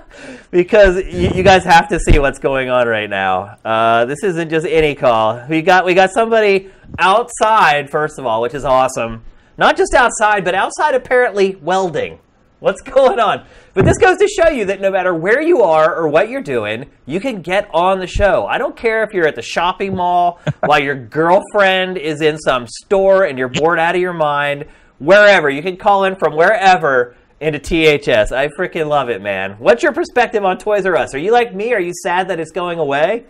because 0.51 0.97
you, 0.97 1.31
you 1.35 1.43
guys 1.43 1.65
have 1.65 1.89
to 1.89 1.99
see 2.01 2.19
what's 2.19 2.39
going 2.39 2.69
on 2.69 2.87
right 2.87 3.11
now. 3.11 3.57
Uh, 3.65 4.05
this 4.05 4.23
isn't 4.23 4.51
just 4.51 4.67
any 4.67 4.95
call. 4.95 5.45
We 5.49 5.63
got 5.63 5.85
we 5.85 5.95
got 5.95 6.11
somebody 6.11 6.71
outside 6.99 7.91
first 7.91 8.19
of 8.19 8.27
all, 8.27 8.43
which 8.43 8.55
is 8.55 8.65
awesome. 8.65 9.23
Not 9.59 9.77
just 9.77 9.95
outside, 9.95 10.45
but 10.45 10.55
outside 10.55 10.95
apparently 10.95 11.57
welding. 11.57 12.19
What's 12.59 12.81
going 12.81 13.21
on? 13.21 13.45
But 13.75 13.85
this 13.85 13.99
goes 13.99 14.17
to 14.17 14.27
show 14.29 14.49
you 14.49 14.65
that 14.67 14.81
no 14.81 14.91
matter 14.91 15.15
where 15.15 15.43
you 15.43 15.61
are 15.61 15.95
or 15.95 16.09
what 16.09 16.31
you're 16.31 16.41
doing, 16.41 16.89
you 17.05 17.21
can 17.21 17.43
get 17.43 17.69
on 17.75 17.99
the 17.99 18.07
show. 18.07 18.47
I 18.47 18.57
don't 18.57 18.75
care 18.75 19.03
if 19.03 19.13
you're 19.13 19.27
at 19.27 19.35
the 19.35 19.43
shopping 19.43 19.95
mall 19.95 20.41
while 20.61 20.83
your 20.83 20.95
girlfriend 20.95 21.99
is 21.99 22.23
in 22.23 22.39
some 22.39 22.67
store 22.67 23.25
and 23.25 23.39
you're 23.39 23.49
bored 23.49 23.79
out 23.79 23.95
of 23.95 24.01
your 24.01 24.15
mind. 24.15 24.65
Wherever. 24.99 25.51
You 25.51 25.61
can 25.61 25.77
call 25.77 26.05
in 26.05 26.17
from 26.17 26.35
wherever 26.35 27.15
into 27.41 27.59
THS. 27.59 28.33
I 28.33 28.49
freaking 28.49 28.89
love 28.89 29.11
it, 29.11 29.21
man. 29.21 29.57
What's 29.59 29.83
your 29.83 29.93
perspective 29.93 30.43
on 30.43 30.57
Toys 30.57 30.87
R 30.87 30.97
Us? 30.97 31.15
Are 31.15 31.19
you 31.19 31.33
like 31.33 31.55
me? 31.55 31.75
Are 31.75 31.81
you 31.81 31.93
sad 32.03 32.29
that 32.29 32.41
it's 32.41 32.53
going 32.53 32.79
away? 32.79 33.25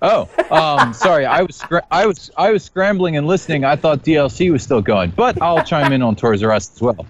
Oh, 0.00 0.28
um, 0.50 0.94
sorry. 0.94 1.26
I 1.26 1.42
was 1.42 1.62
I 1.90 2.06
was 2.06 2.30
I 2.38 2.50
was 2.50 2.64
scrambling 2.64 3.18
and 3.18 3.26
listening. 3.26 3.64
I 3.66 3.76
thought 3.76 4.02
DLC 4.02 4.50
was 4.50 4.62
still 4.62 4.80
going, 4.80 5.10
but 5.10 5.40
I'll 5.42 5.62
chime 5.62 5.92
in 5.92 6.00
on 6.00 6.16
Toys 6.16 6.42
R 6.42 6.52
Us 6.52 6.72
as 6.74 6.80
well. 6.80 7.06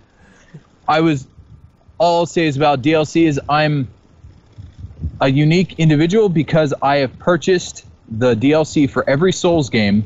I 0.88 1.00
was. 1.00 1.26
All 1.98 2.20
I'll 2.20 2.26
say 2.26 2.46
is 2.46 2.56
about 2.56 2.82
DLC 2.82 3.28
is 3.28 3.40
I'm 3.48 3.86
a 5.20 5.28
unique 5.28 5.74
individual 5.78 6.28
because 6.28 6.74
I 6.82 6.96
have 6.96 7.16
purchased 7.18 7.86
the 8.08 8.34
DLC 8.34 8.90
for 8.90 9.08
every 9.08 9.32
Souls 9.32 9.70
game, 9.70 10.04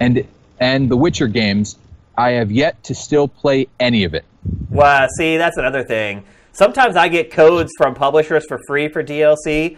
and 0.00 0.26
and 0.60 0.90
the 0.90 0.96
Witcher 0.96 1.28
games. 1.28 1.78
I 2.16 2.30
have 2.30 2.50
yet 2.50 2.82
to 2.84 2.94
still 2.94 3.28
play 3.28 3.68
any 3.78 4.04
of 4.04 4.12
it. 4.12 4.24
Wow, 4.70 5.06
see, 5.16 5.36
that's 5.36 5.56
another 5.56 5.84
thing. 5.84 6.24
Sometimes 6.52 6.96
I 6.96 7.06
get 7.06 7.30
codes 7.30 7.72
from 7.78 7.94
publishers 7.94 8.44
for 8.46 8.58
free 8.66 8.88
for 8.88 9.04
DLC, 9.04 9.76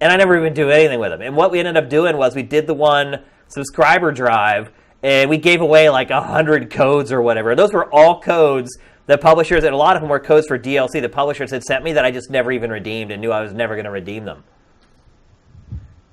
and 0.00 0.12
I 0.12 0.16
never 0.16 0.36
even 0.36 0.52
do 0.52 0.68
anything 0.68 0.98
with 0.98 1.10
them. 1.10 1.22
And 1.22 1.36
what 1.36 1.52
we 1.52 1.60
ended 1.60 1.76
up 1.76 1.88
doing 1.88 2.16
was 2.16 2.34
we 2.34 2.42
did 2.42 2.66
the 2.66 2.74
one 2.74 3.22
subscriber 3.46 4.10
drive, 4.10 4.72
and 5.02 5.30
we 5.30 5.38
gave 5.38 5.60
away 5.60 5.88
like 5.88 6.10
a 6.10 6.20
hundred 6.20 6.70
codes 6.70 7.12
or 7.12 7.22
whatever. 7.22 7.54
Those 7.54 7.72
were 7.72 7.88
all 7.94 8.20
codes 8.20 8.76
that 9.10 9.20
publishers, 9.20 9.64
and 9.64 9.74
a 9.74 9.76
lot 9.76 9.96
of 9.96 10.02
them 10.02 10.08
were 10.08 10.20
codes 10.20 10.46
for 10.46 10.56
DLC 10.56 11.02
the 11.02 11.08
publishers 11.08 11.50
had 11.50 11.64
sent 11.64 11.82
me 11.82 11.92
that 11.94 12.04
I 12.04 12.12
just 12.12 12.30
never 12.30 12.52
even 12.52 12.70
redeemed 12.70 13.10
and 13.10 13.20
knew 13.20 13.32
I 13.32 13.40
was 13.40 13.52
never 13.52 13.74
going 13.74 13.84
to 13.86 13.90
redeem 13.90 14.24
them. 14.24 14.44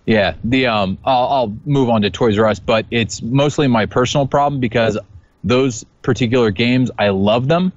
Yeah, 0.08 0.34
the 0.44 0.66
um, 0.66 0.98
I'll, 1.06 1.28
I'll 1.28 1.58
move 1.64 1.90
on 1.90 2.02
to 2.02 2.10
Toys 2.10 2.40
R 2.40 2.48
Us, 2.48 2.60
but 2.60 2.88
it's 2.90 3.22
mostly 3.22 3.68
my 3.68 3.86
personal 3.86 4.26
problem 4.26 4.60
because 4.60 4.98
those 5.44 5.86
particular 6.02 6.50
games, 6.50 6.90
I 6.98 7.10
love 7.10 7.48
them, 7.48 7.72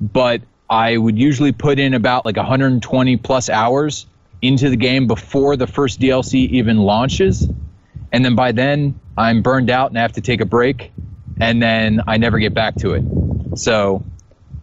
but 0.00 0.42
I 0.68 0.96
would 0.96 1.16
usually 1.16 1.52
put 1.52 1.78
in 1.78 1.94
about 1.94 2.24
like 2.24 2.36
120 2.36 3.16
plus 3.18 3.48
hours 3.48 4.06
into 4.42 4.70
the 4.70 4.76
game 4.76 5.06
before 5.06 5.56
the 5.56 5.68
first 5.68 6.00
DLC 6.00 6.48
even 6.48 6.78
launches, 6.78 7.48
and 8.10 8.24
then 8.24 8.34
by 8.34 8.50
then 8.50 8.98
I'm 9.16 9.40
burned 9.42 9.70
out 9.70 9.90
and 9.90 9.98
I 9.98 10.02
have 10.02 10.14
to 10.14 10.20
take 10.20 10.40
a 10.40 10.46
break, 10.46 10.90
and 11.40 11.62
then 11.62 12.00
I 12.08 12.16
never 12.16 12.40
get 12.40 12.54
back 12.54 12.74
to 12.76 12.94
it. 12.94 13.04
So 13.56 14.02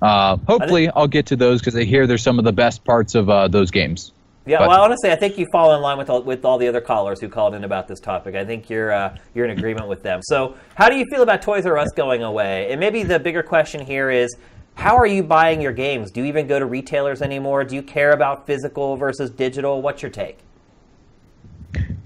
uh, 0.06 0.38
hopefully 0.48 0.90
I'll 0.90 1.08
get 1.08 1.26
to 1.28 1.36
those 1.36 1.62
because 1.62 1.76
I 1.76 1.84
hear 1.84 2.06
they're 2.08 2.18
some 2.18 2.40
of 2.40 2.46
the 2.46 2.54
best 2.54 2.84
parts 2.84 3.16
of 3.16 3.30
uh, 3.30 3.48
those 3.48 3.72
games. 3.72 4.12
Yeah, 4.46 4.60
But- 4.60 4.70
well, 4.70 4.84
honestly, 4.84 5.12
I 5.12 5.16
think 5.16 5.40
you 5.40 5.48
fall 5.52 5.74
in 5.74 5.82
line 5.82 5.98
with 5.98 6.10
all, 6.10 6.22
with 6.22 6.46
all 6.46 6.60
the 6.60 6.68
other 6.68 6.82
callers 6.82 7.20
who 7.20 7.28
called 7.28 7.56
in 7.56 7.64
about 7.64 7.88
this 7.88 8.00
topic. 8.00 8.36
I 8.36 8.46
think 8.46 8.70
you're 8.70 8.92
uh, 8.92 9.18
you're 9.34 9.46
in 9.46 9.58
agreement 9.58 9.88
with 9.88 10.04
them. 10.04 10.22
So, 10.22 10.56
how 10.76 10.90
do 10.90 10.96
you 10.98 11.06
feel 11.10 11.24
about 11.24 11.42
Toys 11.42 11.66
R 11.66 11.78
Us 11.78 11.90
going 11.96 12.22
away? 12.22 12.72
And 12.72 12.80
maybe 12.80 13.02
the 13.02 13.20
bigger 13.20 13.42
question 13.42 13.84
here 13.84 14.12
is, 14.12 14.36
how 14.76 14.98
are 14.98 15.08
you 15.08 15.24
buying 15.24 15.62
your 15.62 15.72
games? 15.72 16.12
Do 16.12 16.22
you 16.22 16.28
even 16.28 16.46
go 16.46 16.60
to 16.60 16.66
retailers 16.66 17.24
anymore? 17.24 17.64
Do 17.64 17.74
you 17.74 17.82
care 17.82 18.12
about 18.12 18.46
physical 18.46 18.98
versus 18.98 19.32
digital? 19.32 19.82
What's 19.82 20.04
your 20.04 20.12
take? 20.12 20.38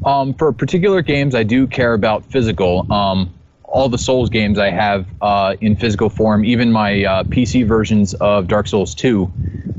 Um, 0.05 0.33
for 0.33 0.53
particular 0.53 1.01
games, 1.01 1.35
I 1.35 1.43
do 1.43 1.67
care 1.67 1.93
about 1.93 2.23
physical. 2.25 2.91
Um, 2.91 3.33
all 3.71 3.89
the 3.89 3.97
Souls 3.97 4.29
games 4.29 4.57
I 4.57 4.69
have 4.69 5.05
uh, 5.21 5.55
in 5.61 5.75
physical 5.75 6.09
form, 6.09 6.43
even 6.45 6.71
my 6.71 7.03
uh, 7.03 7.23
PC 7.23 7.67
versions 7.67 8.13
of 8.15 8.47
Dark 8.47 8.67
Souls 8.67 8.95
2, 8.95 9.31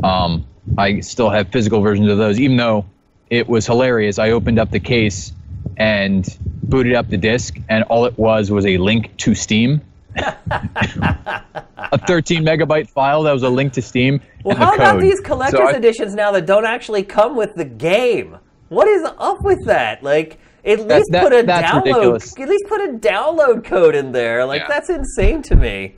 um, 0.04 0.46
I 0.78 1.00
still 1.00 1.30
have 1.30 1.48
physical 1.48 1.80
versions 1.80 2.08
of 2.08 2.18
those, 2.18 2.38
even 2.40 2.56
though 2.56 2.84
it 3.28 3.48
was 3.48 3.66
hilarious. 3.66 4.18
I 4.18 4.30
opened 4.30 4.58
up 4.58 4.70
the 4.70 4.80
case 4.80 5.32
and 5.76 6.26
booted 6.62 6.94
up 6.94 7.08
the 7.08 7.16
disc, 7.16 7.56
and 7.68 7.84
all 7.84 8.04
it 8.04 8.16
was 8.18 8.50
was 8.50 8.66
a 8.66 8.78
link 8.78 9.16
to 9.18 9.34
Steam. 9.34 9.80
a 10.16 11.98
13 12.06 12.42
megabyte 12.42 12.88
file 12.88 13.22
that 13.22 13.32
was 13.32 13.42
a 13.42 13.48
link 13.48 13.72
to 13.74 13.82
Steam. 13.82 14.20
Well, 14.44 14.54
and 14.54 14.62
the 14.62 14.66
how 14.66 14.74
about 14.74 15.00
these 15.00 15.20
collector's 15.20 15.60
So 15.60 15.68
I- 15.68 15.76
editions 15.76 16.14
now 16.14 16.32
that 16.32 16.46
don't 16.46 16.64
actually 16.64 17.02
come 17.02 17.36
with 17.36 17.54
the 17.54 17.64
game? 17.64 18.38
What 18.68 18.86
is 18.88 19.02
up 19.18 19.42
with 19.42 19.64
that? 19.66 20.02
Like, 20.02 20.38
at 20.64 20.86
least 20.86 21.10
that- 21.12 21.22
put 21.22 21.32
a 21.32 21.42
download. 21.44 21.84
ridiculous. 21.84 22.38
At 22.38 22.48
least 22.48 22.64
put 22.68 22.80
a 22.82 22.92
download 22.92 23.64
code 23.64 23.94
in 23.94 24.12
there. 24.12 24.44
Like, 24.44 24.62
Yeah. 24.62 24.68
that's 24.68 24.90
insane 24.90 25.42
to 25.42 25.56
me. 25.56 25.94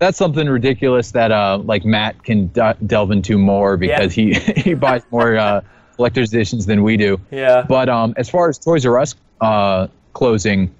that's 0.00 0.16
something 0.16 0.48
ridiculous 0.48 1.10
that 1.10 1.32
uh 1.32 1.58
like 1.64 1.84
Matt 1.84 2.22
can 2.22 2.46
delve 2.86 3.10
into 3.10 3.36
more 3.36 3.76
because 3.76 4.12
he 4.12 4.32
he 4.56 4.74
buys 4.74 5.02
more 5.10 5.36
uh, 5.36 5.60
collector's 5.96 6.32
editions 6.32 6.66
than 6.66 6.82
we 6.84 6.96
do. 6.96 7.20
Yeah. 7.32 7.64
But 7.68 7.88
um, 7.88 8.14
as 8.16 8.30
far 8.30 8.48
as 8.48 8.58
Toys 8.58 8.86
R 8.86 8.98
Us 8.98 9.16
uh, 9.40 9.88
closing, 10.12 10.72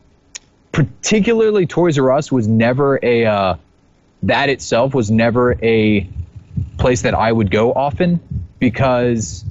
particularly 0.72 1.66
Toys 1.66 1.98
R 1.98 2.12
Us 2.12 2.30
was 2.30 2.46
never 2.46 3.00
a 3.02 3.24
uh, 3.26 3.54
that 4.22 4.48
itself 4.48 4.94
was 4.94 5.10
never 5.10 5.56
a 5.64 6.08
place 6.78 7.02
that 7.02 7.14
I 7.14 7.32
would 7.32 7.50
go 7.50 7.72
often 7.72 8.20
because 8.60 9.44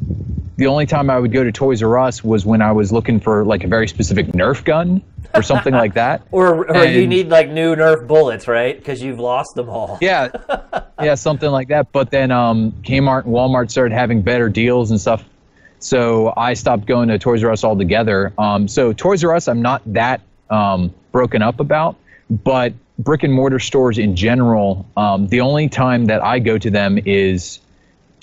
the 0.57 0.67
only 0.67 0.87
time 0.87 1.09
I 1.09 1.19
would 1.19 1.31
go 1.31 1.43
to 1.43 1.51
Toys 1.51 1.83
R 1.83 1.99
Us 1.99 2.23
was 2.23 2.45
when 2.45 2.61
I 2.61 2.71
was 2.71 2.91
looking 2.91 3.19
for 3.19 3.45
like 3.45 3.63
a 3.63 3.67
very 3.67 3.87
specific 3.87 4.27
Nerf 4.27 4.63
gun 4.65 5.03
or 5.35 5.43
something 5.43 5.73
like 5.73 5.93
that. 5.93 6.23
Or, 6.31 6.69
or 6.69 6.85
you 6.85 7.07
need 7.07 7.29
like 7.29 7.49
new 7.49 7.75
Nerf 7.75 8.07
bullets, 8.07 8.47
right? 8.47 8.77
Because 8.77 9.01
you've 9.01 9.19
lost 9.19 9.55
them 9.55 9.69
all. 9.69 9.97
Yeah, 10.01 10.29
yeah, 11.01 11.15
something 11.15 11.49
like 11.49 11.67
that. 11.69 11.91
But 11.91 12.11
then 12.11 12.31
um, 12.31 12.71
Kmart 12.81 13.25
and 13.25 13.33
Walmart 13.33 13.71
started 13.71 13.93
having 13.93 14.21
better 14.21 14.49
deals 14.49 14.91
and 14.91 14.99
stuff. 14.99 15.23
So 15.79 16.33
I 16.35 16.53
stopped 16.55 16.87
going 16.87 17.09
to 17.09 17.19
Toys 17.19 17.43
R 17.43 17.51
Us 17.51 17.63
altogether. 17.63 18.33
Um, 18.37 18.67
so 18.67 18.93
Toys 18.93 19.23
R 19.23 19.35
Us, 19.35 19.47
I'm 19.47 19.61
not 19.61 19.81
that 19.93 20.21
um, 20.49 20.93
broken 21.11 21.41
up 21.41 21.59
about, 21.59 21.95
but 22.29 22.73
brick 22.99 23.23
and 23.23 23.33
mortar 23.33 23.59
stores 23.59 23.97
in 23.97 24.15
general, 24.15 24.85
um, 24.97 25.27
the 25.27 25.41
only 25.41 25.69
time 25.69 26.05
that 26.05 26.23
I 26.23 26.39
go 26.39 26.57
to 26.57 26.71
them 26.71 26.97
is 27.05 27.59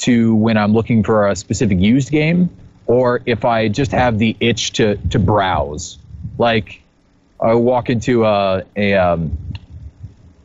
to 0.05 0.35
when 0.35 0.57
I'm 0.57 0.73
looking 0.73 1.03
for 1.03 1.29
a 1.29 1.37
specific 1.37 1.79
used 1.79 2.11
game, 2.11 2.51
or 2.87 3.21
if 3.27 3.45
I 3.45 3.69
just 3.69 3.93
have 3.93 4.19
the 4.19 4.37
itch 4.41 4.73
to 4.73 4.97
to 5.11 5.19
browse. 5.19 5.99
Like 6.39 6.83
I 7.41 7.55
walk 7.55 7.91
into 7.91 8.25
a 8.25 8.65
a 8.77 8.95
um, 8.95 9.37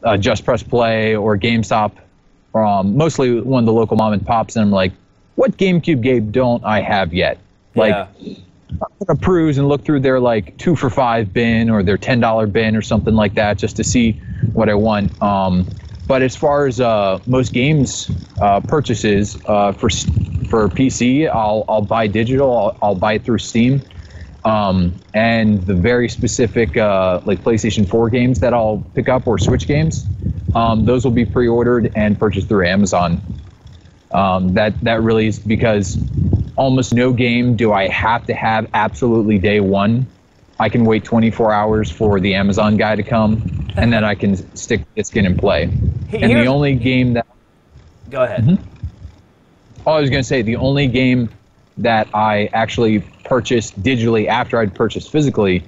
uh, 0.04 0.18
Just 0.18 0.46
Press 0.46 0.64
Play 0.64 1.16
or 1.16 1.38
GameStop, 1.38 1.92
um, 2.54 2.96
mostly 2.96 3.42
one 3.42 3.64
of 3.64 3.66
the 3.66 3.74
local 3.74 3.98
mom 3.98 4.14
and 4.14 4.26
pops, 4.26 4.56
and 4.56 4.64
I'm 4.64 4.72
like, 4.72 4.94
what 5.36 5.58
GameCube 5.58 6.02
game 6.02 6.32
don't 6.32 6.64
I 6.64 6.82
have 6.82 7.14
yet? 7.14 7.38
Like, 7.76 7.92
yeah. 7.92 8.36
I'm 8.72 9.06
gonna 9.08 9.20
peruse 9.20 9.58
and 9.58 9.68
look 9.68 9.84
through 9.84 10.02
their 10.02 10.20
like 10.20 10.58
two 10.58 10.76
for 10.76 10.90
five 10.90 11.34
bin 11.34 11.70
or 11.70 11.84
their 11.84 11.98
ten 11.98 12.20
dollar 12.20 12.48
bin 12.48 12.76
or 12.76 12.82
something 12.82 13.16
like 13.16 13.34
that 13.34 13.58
just 13.58 13.76
to 13.78 13.84
see 13.84 14.14
what 14.54 14.70
I 14.70 14.76
want. 14.76 15.22
Um, 15.22 15.68
but 16.10 16.24
as 16.24 16.36
far 16.36 16.66
as 16.66 16.82
uh, 16.82 17.20
most 17.28 17.54
games 17.54 18.10
uh, 18.42 18.60
purchases 18.62 19.38
uh, 19.46 19.72
for 19.72 19.90
for 20.50 20.68
PC, 20.68 21.30
I'll 21.30 21.64
I'll 21.70 21.84
buy 21.84 22.08
digital. 22.08 22.52
I'll, 22.58 22.78
I'll 22.82 22.96
buy 22.96 23.14
it 23.14 23.24
through 23.24 23.38
Steam. 23.38 23.82
Um, 24.44 24.96
and 25.14 25.62
the 25.68 25.76
very 25.76 26.10
specific 26.10 26.76
uh, 26.78 27.22
like 27.26 27.44
PlayStation 27.44 27.88
4 27.88 28.10
games 28.10 28.40
that 28.40 28.54
I'll 28.54 28.84
pick 28.96 29.10
up 29.10 29.28
or 29.28 29.38
Switch 29.38 29.68
games, 29.68 30.06
um, 30.56 30.86
those 30.86 31.04
will 31.04 31.12
be 31.12 31.26
pre-ordered 31.26 31.92
and 31.94 32.18
purchased 32.18 32.48
through 32.48 32.66
Amazon. 32.66 33.22
Um, 34.12 34.54
that 34.56 34.80
that 34.82 35.04
really 35.04 35.28
is 35.28 35.38
because 35.38 36.00
almost 36.56 36.92
no 36.92 37.14
game 37.14 37.56
do 37.56 37.72
I 37.72 37.88
have 37.90 38.26
to 38.26 38.34
have 38.34 38.68
absolutely 38.74 39.38
day 39.38 39.60
one. 39.60 40.08
I 40.60 40.70
can 40.70 40.86
wait 40.86 41.04
24 41.04 41.54
hours 41.54 41.90
for 41.90 42.20
the 42.20 42.36
Amazon 42.36 42.78
guy 42.78 42.96
to 42.96 43.04
come, 43.04 43.72
and 43.78 43.94
then 43.94 44.04
I 44.04 44.16
can 44.16 44.36
stick 44.56 44.86
the 44.96 45.04
skin 45.04 45.26
and 45.26 45.38
play. 45.38 45.64
And 45.64 46.32
the 46.32 46.48
only 46.48 46.76
game 46.76 47.14
that 47.14 47.26
Go 48.10 48.24
ahead. 48.24 48.58
Oh, 49.86 49.92
I 49.92 50.02
was 50.02 50.10
going 50.10 50.22
to 50.22 50.28
say 50.28 50.42
the 50.42 50.56
only 50.56 50.88
game 50.88 51.30
that 51.78 52.08
I 52.14 52.50
actually 52.54 53.00
purchased 53.24 53.82
digitally 53.82 54.28
after 54.28 54.60
I'd 54.60 54.74
purchased 54.74 55.12
physically 55.12 55.64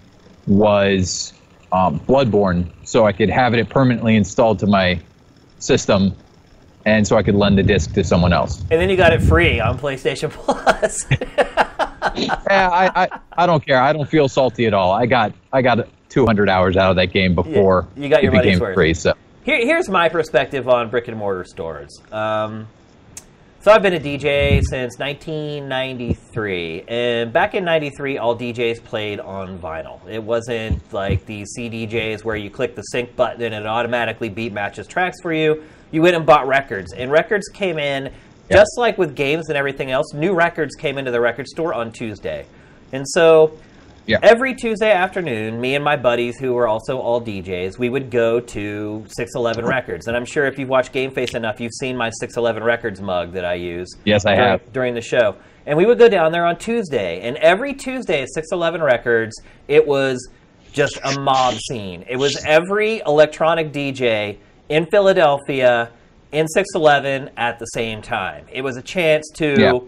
was 0.47 1.33
um, 1.71 1.99
Bloodborne, 2.01 2.67
so 2.83 3.05
I 3.05 3.13
could 3.13 3.29
have 3.29 3.53
it 3.53 3.69
permanently 3.69 4.15
installed 4.15 4.59
to 4.59 4.67
my 4.67 4.99
system, 5.59 6.15
and 6.86 7.07
so 7.07 7.17
I 7.17 7.23
could 7.23 7.36
lend 7.36 7.57
the 7.57 7.63
disc 7.63 7.93
to 7.93 8.03
someone 8.03 8.34
else. 8.34 8.59
And 8.71 8.79
then 8.82 8.89
you 8.89 8.97
got 8.97 9.13
it 9.13 9.21
free 9.21 9.59
on 9.59 9.77
PlayStation 9.77 10.29
Plus. 10.32 11.05
yeah, 12.15 12.69
I, 12.69 13.03
I, 13.03 13.19
I 13.38 13.45
don't 13.45 13.65
care. 13.65 13.82
I 13.82 13.93
don't 13.93 14.09
feel 14.09 14.27
salty 14.27 14.65
at 14.65 14.73
all. 14.73 14.91
I 14.91 15.05
got 15.05 15.34
I 15.53 15.61
got 15.61 15.88
200 16.09 16.49
hours 16.49 16.75
out 16.77 16.89
of 16.89 16.95
that 16.97 17.13
game 17.13 17.36
before 17.36 17.88
you 17.95 18.09
got 18.09 18.23
your 18.23 18.34
it 18.36 18.43
became 18.43 18.59
worth. 18.59 18.75
free. 18.75 18.93
So 18.93 19.13
Here, 19.43 19.57
here's 19.65 19.89
my 19.89 20.09
perspective 20.09 20.67
on 20.67 20.89
brick 20.89 21.07
and 21.07 21.17
mortar 21.17 21.45
stores. 21.45 22.01
Um, 22.11 22.67
so 23.61 23.71
I've 23.71 23.84
been 23.84 23.93
a 23.93 23.99
DJ 23.99 24.61
since 24.67 24.97
1993, 24.97 26.84
and 26.88 27.32
back 27.32 27.53
in 27.53 27.63
'93, 27.63 28.17
all 28.17 28.36
DJs 28.36 28.84
played 28.84 29.19
on 29.19 29.59
vinyl. 29.59 29.99
It 30.09 30.23
wasn't 30.23 30.82
like 30.91 31.27
the 31.27 31.43
CDJs 31.43 32.23
where 32.23 32.36
you 32.36 32.49
click 32.49 32.75
the 32.75 32.82
sync 32.82 33.15
button 33.15 33.41
and 33.43 33.53
it 33.53 33.67
automatically 33.67 34.29
beat 34.29 34.51
matches 34.51 34.88
tracks 34.88 35.21
for 35.21 35.32
you. 35.32 35.63
You 35.91 36.01
went 36.01 36.15
and 36.15 36.25
bought 36.25 36.47
records, 36.47 36.93
and 36.93 37.11
records 37.11 37.47
came 37.49 37.77
in 37.77 38.13
just 38.49 38.77
like 38.77 38.97
with 38.97 39.15
games 39.15 39.49
and 39.49 39.57
everything 39.57 39.91
else. 39.91 40.13
New 40.13 40.33
records 40.33 40.75
came 40.75 40.97
into 40.97 41.11
the 41.11 41.21
record 41.21 41.47
store 41.47 41.73
on 41.73 41.91
Tuesday, 41.91 42.45
and 42.91 43.07
so 43.07 43.57
yeah, 44.07 44.17
Every 44.23 44.55
Tuesday 44.55 44.91
afternoon, 44.91 45.61
me 45.61 45.75
and 45.75 45.83
my 45.83 45.95
buddies, 45.95 46.37
who 46.37 46.53
were 46.53 46.67
also 46.67 46.97
all 46.97 47.21
DJs, 47.21 47.77
we 47.77 47.89
would 47.89 48.09
go 48.09 48.39
to 48.39 49.05
611 49.07 49.65
Records. 49.69 50.07
And 50.07 50.17
I'm 50.17 50.25
sure 50.25 50.45
if 50.45 50.57
you've 50.57 50.69
watched 50.69 50.91
Game 50.91 51.11
Face 51.11 51.35
enough, 51.35 51.59
you've 51.59 51.73
seen 51.79 51.95
my 51.95 52.09
611 52.09 52.63
Records 52.63 52.99
mug 52.99 53.31
that 53.33 53.45
I 53.45 53.53
use. 53.53 53.95
Yes, 54.03 54.25
I 54.25 54.35
during, 54.35 54.49
have. 54.49 54.73
During 54.73 54.93
the 54.95 55.01
show. 55.01 55.35
And 55.67 55.77
we 55.77 55.85
would 55.85 55.99
go 55.99 56.09
down 56.09 56.31
there 56.31 56.45
on 56.45 56.57
Tuesday. 56.57 57.21
And 57.21 57.37
every 57.37 57.75
Tuesday 57.75 58.23
at 58.23 58.29
611 58.33 58.81
Records, 58.81 59.39
it 59.67 59.85
was 59.85 60.29
just 60.73 60.99
a 61.03 61.19
mob 61.19 61.53
scene. 61.53 62.03
It 62.09 62.17
was 62.17 62.43
every 62.43 63.01
electronic 63.05 63.71
DJ 63.71 64.39
in 64.72 64.86
Philadelphia 64.86 65.91
in 66.32 66.47
611 66.47 67.30
at 67.36 67.59
the 67.59 67.65
same 67.65 68.01
time. 68.01 68.45
It 68.51 68.61
was 68.61 68.78
a 68.78 68.82
chance 68.82 69.30
to 69.36 69.59
Yeah. 69.59 69.80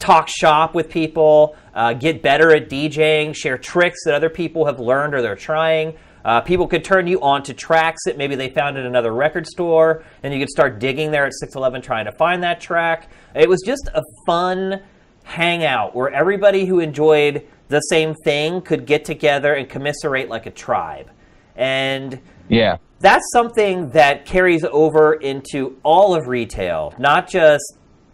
talk 0.00 0.28
shop 0.28 0.74
with 0.74 0.90
people, 0.90 1.54
uh, 1.74 1.92
get 1.92 2.20
better 2.20 2.52
at 2.52 2.68
DJing, 2.68 3.34
share 3.34 3.56
tricks 3.56 4.00
that 4.04 4.14
other 4.14 4.28
people 4.28 4.66
have 4.66 4.80
learned 4.80 5.14
or 5.14 5.22
they're 5.22 5.36
trying. 5.36 5.94
Uh, 6.24 6.40
people 6.40 6.66
could 6.66 6.82
turn 6.84 7.06
you 7.06 7.20
on 7.22 7.42
to 7.44 7.54
tracks 7.54 8.00
that 8.04 8.18
maybe 8.18 8.34
they 8.34 8.48
found 8.50 8.76
at 8.76 8.84
another 8.84 9.12
record 9.12 9.46
store, 9.46 10.02
and 10.24 10.34
you 10.34 10.40
could 10.40 10.50
start 10.50 10.80
digging 10.80 11.12
there 11.12 11.24
at 11.24 11.32
611 11.32 11.80
trying 11.80 12.04
to 12.04 12.12
find 12.12 12.42
that 12.42 12.60
track. 12.60 13.08
It 13.34 13.48
was 13.48 13.62
just 13.64 13.88
a 13.94 14.02
fun 14.26 14.80
hangout 15.22 15.94
where 15.94 16.10
everybody 16.10 16.64
who 16.66 16.80
enjoyed 16.80 17.42
the 17.68 17.80
same 17.82 18.14
thing 18.24 18.60
could 18.60 18.84
get 18.86 19.04
together 19.04 19.54
and 19.54 19.68
commiserate 19.68 20.28
like 20.28 20.46
a 20.46 20.50
tribe. 20.50 21.08
And 21.56 22.18
yeah, 22.48 22.78
that's 23.00 23.24
something 23.32 23.90
that 23.90 24.26
carries 24.26 24.64
over 24.64 25.14
into 25.14 25.76
all 25.82 26.14
of 26.14 26.28
retail, 26.28 26.94
not 26.98 27.28
just 27.28 27.62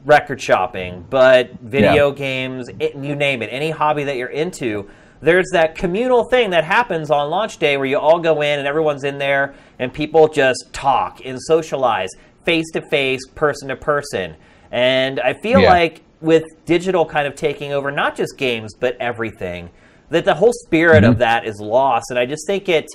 record 0.04 0.40
shopping, 0.40 1.04
but 1.10 1.50
video 1.60 2.10
Yeah. 2.10 2.14
games, 2.14 2.70
it, 2.78 2.94
you 2.94 3.16
name 3.16 3.42
it, 3.42 3.48
any 3.52 3.70
hobby 3.70 4.04
that 4.04 4.16
you're 4.16 4.28
into. 4.28 4.88
There's 5.20 5.48
that 5.52 5.74
communal 5.74 6.24
thing 6.28 6.50
that 6.50 6.62
happens 6.62 7.10
on 7.10 7.30
launch 7.30 7.58
day 7.58 7.76
where 7.76 7.86
you 7.86 7.98
all 7.98 8.20
go 8.20 8.42
in 8.42 8.58
and 8.60 8.68
everyone's 8.68 9.02
in 9.02 9.18
there 9.18 9.54
and 9.78 9.92
people 9.92 10.28
just 10.28 10.66
talk 10.72 11.20
and 11.24 11.40
socialize 11.42 12.10
face 12.44 12.70
to 12.74 12.82
face, 12.82 13.26
person 13.34 13.68
to 13.68 13.76
person. 13.76 14.36
And 14.70 15.18
I 15.18 15.32
feel 15.32 15.60
Yeah. 15.60 15.70
like 15.70 16.02
with 16.20 16.44
digital 16.64 17.04
kind 17.04 17.26
of 17.26 17.34
taking 17.34 17.72
over 17.72 17.90
not 17.90 18.16
just 18.16 18.38
games 18.38 18.72
but 18.78 18.96
everything, 19.00 19.70
that 20.10 20.24
the 20.24 20.34
whole 20.34 20.52
spirit 20.52 21.02
of 21.02 21.14
mm-hmm. 21.14 21.20
that 21.20 21.46
is 21.46 21.58
lost. 21.60 22.10
And 22.10 22.18
I 22.18 22.26
just 22.26 22.46
think 22.46 22.68
it 22.68 22.86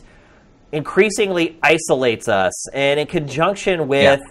increasingly 0.71 1.59
isolates 1.61 2.27
us. 2.27 2.69
And 2.69 2.99
in 2.99 3.07
conjunction 3.07 3.87
with 3.87 4.21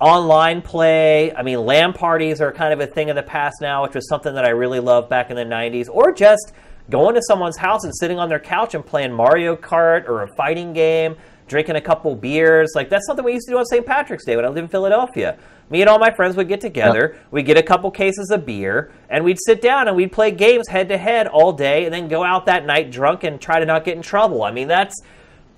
online 0.00 0.62
play, 0.62 1.32
I 1.34 1.42
mean, 1.42 1.60
LAN 1.64 1.92
parties 1.92 2.40
are 2.40 2.52
kind 2.52 2.72
of 2.72 2.80
a 2.80 2.86
thing 2.86 3.10
of 3.10 3.16
the 3.16 3.22
past 3.22 3.56
now, 3.60 3.82
which 3.82 3.94
was 3.94 4.08
something 4.08 4.34
that 4.34 4.44
I 4.44 4.50
really 4.50 4.80
loved 4.80 5.08
back 5.08 5.30
in 5.30 5.36
the 5.36 5.44
90s. 5.44 5.88
Or 5.90 6.12
just 6.12 6.52
going 6.88 7.14
to 7.14 7.22
someone's 7.22 7.56
house 7.56 7.84
and 7.84 7.94
sitting 7.94 8.18
on 8.18 8.28
their 8.28 8.40
couch 8.40 8.74
and 8.74 8.84
playing 8.84 9.12
Mario 9.12 9.56
Kart 9.56 10.08
or 10.08 10.22
a 10.22 10.34
fighting 10.34 10.72
game, 10.72 11.16
drinking 11.46 11.76
a 11.76 11.80
couple 11.80 12.14
beers. 12.16 12.72
Like, 12.74 12.88
that's 12.88 13.06
something 13.06 13.24
we 13.24 13.34
used 13.34 13.46
to 13.46 13.52
do 13.52 13.58
on 13.58 13.66
St. 13.66 13.84
Patrick's 13.84 14.24
Day 14.24 14.36
when 14.36 14.44
I 14.44 14.48
lived 14.48 14.58
in 14.58 14.68
Philadelphia. 14.68 15.38
Me 15.68 15.82
and 15.82 15.88
all 15.88 15.98
my 16.00 16.10
friends 16.10 16.36
would 16.36 16.48
get 16.48 16.60
together, 16.60 17.16
we'd 17.30 17.46
get 17.46 17.56
a 17.56 17.62
couple 17.62 17.90
cases 17.92 18.30
of 18.30 18.44
beer, 18.44 18.92
and 19.08 19.24
we'd 19.24 19.38
sit 19.38 19.60
down 19.60 19.86
and 19.86 19.96
we'd 19.96 20.10
play 20.10 20.32
games 20.32 20.66
head 20.66 20.88
to 20.88 20.98
head 20.98 21.28
all 21.28 21.52
day 21.52 21.84
and 21.84 21.94
then 21.94 22.08
go 22.08 22.24
out 22.24 22.46
that 22.46 22.66
night 22.66 22.90
drunk 22.90 23.22
and 23.22 23.40
try 23.40 23.60
to 23.60 23.66
not 23.66 23.84
get 23.84 23.96
in 23.96 24.02
trouble. 24.02 24.42
I 24.42 24.50
mean, 24.50 24.66
that's 24.66 25.00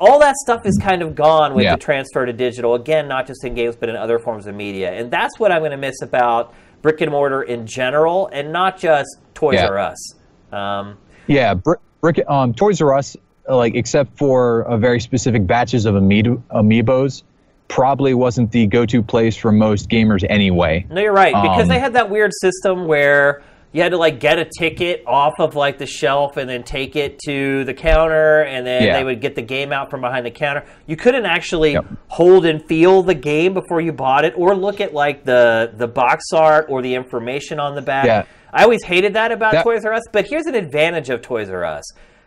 all 0.02 0.18
that 0.18 0.34
stuff 0.36 0.66
is 0.66 0.76
kind 0.82 1.00
of 1.00 1.14
gone 1.14 1.54
with 1.54 1.64
Yeah. 1.64 1.76
the 1.76 1.80
transfer 1.80 2.26
to 2.26 2.32
digital. 2.32 2.74
Again, 2.74 3.06
not 3.06 3.26
just 3.26 3.44
in 3.44 3.54
games, 3.54 3.76
but 3.76 3.88
in 3.88 3.94
other 3.94 4.18
forms 4.18 4.46
of 4.48 4.54
media. 4.56 4.90
And 4.90 5.10
that's 5.12 5.38
what 5.38 5.52
I'm 5.52 5.60
going 5.60 5.70
to 5.70 5.76
miss 5.76 6.02
about 6.02 6.52
brick 6.82 7.00
and 7.00 7.10
mortar 7.12 7.42
in 7.42 7.66
general, 7.66 8.28
and 8.32 8.52
not 8.52 8.76
just 8.78 9.08
Toys 9.34 9.54
Yeah. 9.54 9.68
R 9.68 9.78
Us. 9.78 10.14
Um, 10.52 10.96
Yeah, 11.28 11.54
Br- 11.54 11.74
Brick, 12.00 12.20
um, 12.28 12.52
Toys 12.52 12.82
R 12.82 12.94
Us, 12.94 13.16
like 13.48 13.76
except 13.76 14.18
for 14.18 14.62
a 14.62 14.76
very 14.76 14.98
specific 15.00 15.46
batches 15.46 15.86
of 15.86 15.94
amiibo, 15.94 16.42
amiibos, 16.50 17.22
probably 17.68 18.12
wasn't 18.12 18.50
the 18.50 18.66
go-to 18.66 19.02
place 19.02 19.36
for 19.36 19.52
most 19.52 19.88
gamers 19.88 20.24
anyway. 20.28 20.84
no, 20.90 21.00
you're 21.00 21.12
right 21.12 21.32
because 21.40 21.62
Um, 21.62 21.68
they 21.68 21.78
had 21.78 21.92
that 21.94 22.10
weird 22.10 22.32
system 22.40 22.86
where 22.86 23.40
you 23.72 23.82
had 23.82 23.90
to 23.92 23.96
like 23.98 24.20
get 24.20 24.38
a 24.38 24.44
ticket 24.44 25.02
off 25.06 25.34
of 25.38 25.54
like 25.56 25.78
the 25.78 25.86
shelf 25.86 26.36
and 26.36 26.48
then 26.48 26.62
take 26.62 26.94
it 26.94 27.18
to 27.26 27.64
the 27.64 27.74
counter, 27.74 28.42
and 28.42 28.66
then 28.66 28.82
Yeah. 28.82 28.98
they 28.98 29.04
would 29.04 29.20
get 29.20 29.34
the 29.34 29.42
game 29.42 29.72
out 29.72 29.90
from 29.90 30.00
behind 30.02 30.26
the 30.26 30.30
counter. 30.30 30.64
You 30.86 30.96
couldn't 30.96 31.24
actually 31.26 31.72
Yep. 31.72 31.86
hold 32.08 32.44
and 32.46 32.62
feel 32.66 33.02
the 33.02 33.14
game 33.14 33.54
before 33.54 33.80
you 33.80 33.92
bought 33.92 34.24
it, 34.24 34.34
or 34.36 34.54
look 34.54 34.80
at 34.80 34.92
like 34.92 35.24
the 35.24 35.72
the 35.76 35.88
box 35.88 36.24
art 36.34 36.66
or 36.68 36.82
the 36.82 36.94
information 36.94 37.58
on 37.58 37.74
the 37.74 37.82
back. 37.82 38.04
Yeah. 38.06 38.24
I 38.52 38.64
always 38.64 38.84
hated 38.84 39.14
that 39.14 39.32
about 39.32 39.52
That- 39.52 39.64
Toys 39.64 39.84
R 39.84 39.94
Us, 39.94 40.02
but 40.12 40.26
here's 40.28 40.46
an 40.46 40.54
advantage 40.54 41.08
of 41.10 41.22
Toys 41.22 41.48
R 41.50 41.64
Us. 41.64 41.84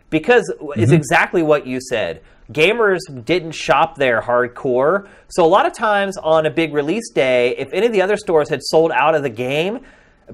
because 0.08 0.48
it's 0.76 0.86
mm-hmm. 0.86 0.94
exactly 0.94 1.42
what 1.42 1.66
you 1.66 1.80
said. 1.80 2.20
Gamers 2.52 3.00
didn't 3.24 3.52
shop 3.52 3.96
there 3.96 4.20
hardcore, 4.22 5.08
so 5.28 5.44
a 5.44 5.48
lot 5.48 5.66
of 5.66 5.72
times 5.72 6.16
on 6.16 6.46
a 6.46 6.50
big 6.50 6.72
release 6.72 7.10
day, 7.10 7.56
if 7.58 7.72
any 7.72 7.86
of 7.86 7.92
the 7.92 8.02
other 8.02 8.16
stores 8.16 8.48
had 8.48 8.60
sold 8.62 8.92
out 8.92 9.16
of 9.16 9.24
the 9.24 9.28
game, 9.30 9.80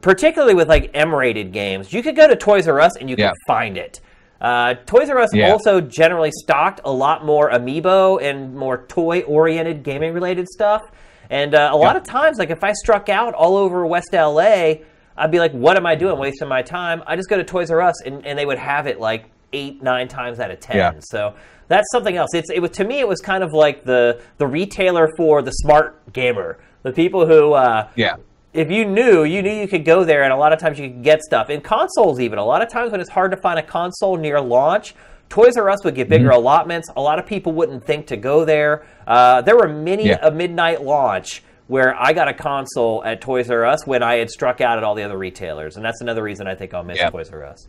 particularly 0.01 0.55
with 0.55 0.69
like 0.69 0.91
M-rated 0.95 1.53
games, 1.53 1.93
you 1.93 2.03
could 2.03 2.17
go 2.17 2.27
to 2.27 2.37
Toys 2.37 2.67
R 2.69 2.81
Us 2.81 2.97
and 2.97 3.09
you 3.11 3.17
Yeah. 3.19 3.29
could 3.29 3.37
find 3.47 3.77
it. 3.77 4.01
Uh, 4.41 4.75
Toys 4.87 5.09
R 5.11 5.19
Us 5.19 5.35
Yeah. 5.35 5.53
also 5.53 5.81
generally 5.81 6.31
stocked 6.33 6.81
a 6.85 6.93
lot 6.93 7.25
more 7.25 7.51
amiibo 7.51 8.21
and 8.23 8.55
more 8.57 8.85
toy-oriented 8.89 9.83
gaming-related 9.83 10.49
stuff. 10.49 10.83
And 11.31 11.55
uh, 11.55 11.71
a 11.73 11.77
lot 11.77 11.97
of 11.97 12.03
times, 12.03 12.39
like 12.39 12.51
if 12.51 12.65
I 12.65 12.73
struck 12.73 13.09
out 13.09 13.35
all 13.35 13.57
over 13.57 13.87
West 13.87 14.13
LA, 14.13 14.75
I'd 15.17 15.31
be 15.31 15.39
like, 15.39 15.53
"What 15.53 15.77
am 15.77 15.87
I 15.87 15.95
doing? 15.95 16.19
Wasting 16.19 16.49
my 16.49 16.63
time?" 16.63 17.03
I 17.07 17.17
just 17.17 17.29
go 17.29 17.37
to 17.37 17.45
Toys 17.45 17.71
R 17.71 17.81
Us, 17.81 18.03
and, 18.05 18.27
and 18.27 18.39
they 18.39 18.45
would 18.47 18.59
have 18.59 18.87
it 18.87 18.99
like 19.01 19.27
eight, 19.53 19.83
nine 19.83 20.09
times 20.09 20.41
out 20.41 20.51
of 20.51 20.59
ten. 20.61 20.77
Yeah. 20.77 20.93
So 21.01 21.35
that's 21.69 21.87
something 21.93 22.17
else. 22.17 22.31
It's 22.35 22.51
it 22.51 22.61
was 22.61 22.71
to 22.73 22.85
me, 22.85 22.99
it 22.99 23.09
was 23.09 23.21
kind 23.21 23.43
of 23.45 23.53
like 23.53 23.85
the 23.85 24.21
the 24.39 24.47
retailer 24.47 25.09
for 25.17 25.41
the 25.43 25.53
smart 25.53 26.13
gamer, 26.13 26.59
the 26.83 26.93
people 26.93 27.27
who. 27.27 27.53
Uh, 27.53 27.89
Yeah. 27.95 28.17
If 28.53 28.71
you 28.71 28.85
knew, 28.85 29.25
you 29.25 29.43
knew 29.43 29.51
you 29.53 29.67
could 29.69 29.85
go 29.85 30.05
there, 30.05 30.23
and 30.25 30.33
a 30.33 30.37
lot 30.37 30.53
of 30.53 30.59
times 30.59 30.79
you 30.79 30.89
could 30.89 31.03
get 31.03 31.23
stuff. 31.23 31.49
In 31.51 31.61
consoles, 31.61 32.21
even 32.21 32.39
a 32.39 32.45
lot 32.45 32.63
of 32.63 32.69
times 32.71 32.93
when 32.93 33.01
it's 33.01 33.11
hard 33.11 33.31
to 33.31 33.37
find 33.37 33.59
a 33.59 33.63
console 33.63 34.17
near 34.17 34.41
launch, 34.41 34.95
Toys 35.29 35.57
R 35.57 35.71
Us 35.71 35.83
would 35.85 35.95
get 35.95 36.09
bigger 36.11 36.29
allotments. 36.31 36.91
A 36.97 37.01
lot 37.01 37.19
of 37.19 37.25
people 37.25 37.53
wouldn't 37.53 37.83
think 37.85 38.07
to 38.09 38.17
go 38.19 38.45
there. 38.45 38.85
Uh, 39.07 39.41
there 39.41 39.57
were 39.57 39.69
many 39.69 40.09
Yeah. 40.09 40.19
a 40.21 40.31
midnight 40.31 40.83
launch 40.83 41.43
where 41.69 41.95
I 41.99 42.13
got 42.13 42.29
a 42.29 42.35
console 42.35 43.03
at 43.05 43.23
Toys 43.23 43.51
R 43.51 43.65
Us 43.65 43.87
when 43.87 44.03
I 44.03 44.17
had 44.17 44.29
struck 44.29 44.61
out 44.61 44.77
at 44.77 44.85
all 44.85 44.95
the 44.95 45.03
other 45.05 45.17
retailers, 45.17 45.77
and 45.77 45.85
that's 45.85 46.03
another 46.03 46.23
reason 46.23 46.47
I 46.47 46.55
think 46.55 46.75
I'll 46.75 46.83
miss 46.85 46.99
Yeah. 46.99 47.09
Toys 47.09 47.31
R 47.33 47.45
Us. 47.45 47.67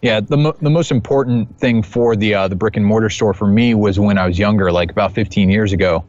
Yeah, 0.00 0.20
the 0.20 0.36
mo- 0.38 0.56
the 0.60 0.70
most 0.70 0.90
important 0.90 1.58
thing 1.58 1.82
for 1.82 2.16
the 2.16 2.34
uh, 2.34 2.48
the 2.48 2.56
brick 2.56 2.76
and 2.78 2.84
mortar 2.86 3.10
store 3.10 3.34
for 3.34 3.46
me 3.46 3.74
was 3.74 4.00
when 4.00 4.16
I 4.16 4.26
was 4.26 4.38
younger, 4.38 4.72
like 4.72 4.90
about 4.90 5.12
15 5.12 5.50
years 5.50 5.72
ago, 5.74 6.04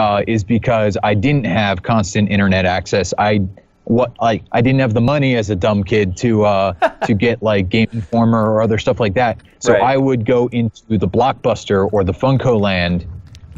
uh, 0.00 0.22
is 0.26 0.44
because 0.44 0.96
I 1.02 1.12
didn't 1.12 1.44
have 1.44 1.82
constant 1.82 2.30
internet 2.30 2.64
access. 2.64 3.12
I 3.18 3.40
what 3.84 4.14
like 4.20 4.42
I 4.50 4.62
didn't 4.62 4.80
have 4.80 4.94
the 4.94 5.00
money 5.02 5.36
as 5.36 5.50
a 5.50 5.56
dumb 5.56 5.84
kid 5.84 6.16
to 6.18 6.44
uh, 6.44 6.72
to 7.06 7.12
get 7.12 7.42
like 7.42 7.68
Game 7.68 7.88
Informer 7.92 8.50
or 8.50 8.62
other 8.62 8.78
stuff 8.78 8.98
like 8.98 9.14
that. 9.14 9.42
So 9.58 9.74
Right. 9.74 9.82
I 9.82 9.96
would 9.98 10.24
go 10.24 10.46
into 10.52 10.96
the 10.96 11.08
Blockbuster 11.08 11.86
or 11.92 12.02
the 12.02 12.14
FuncoLand, 12.14 13.06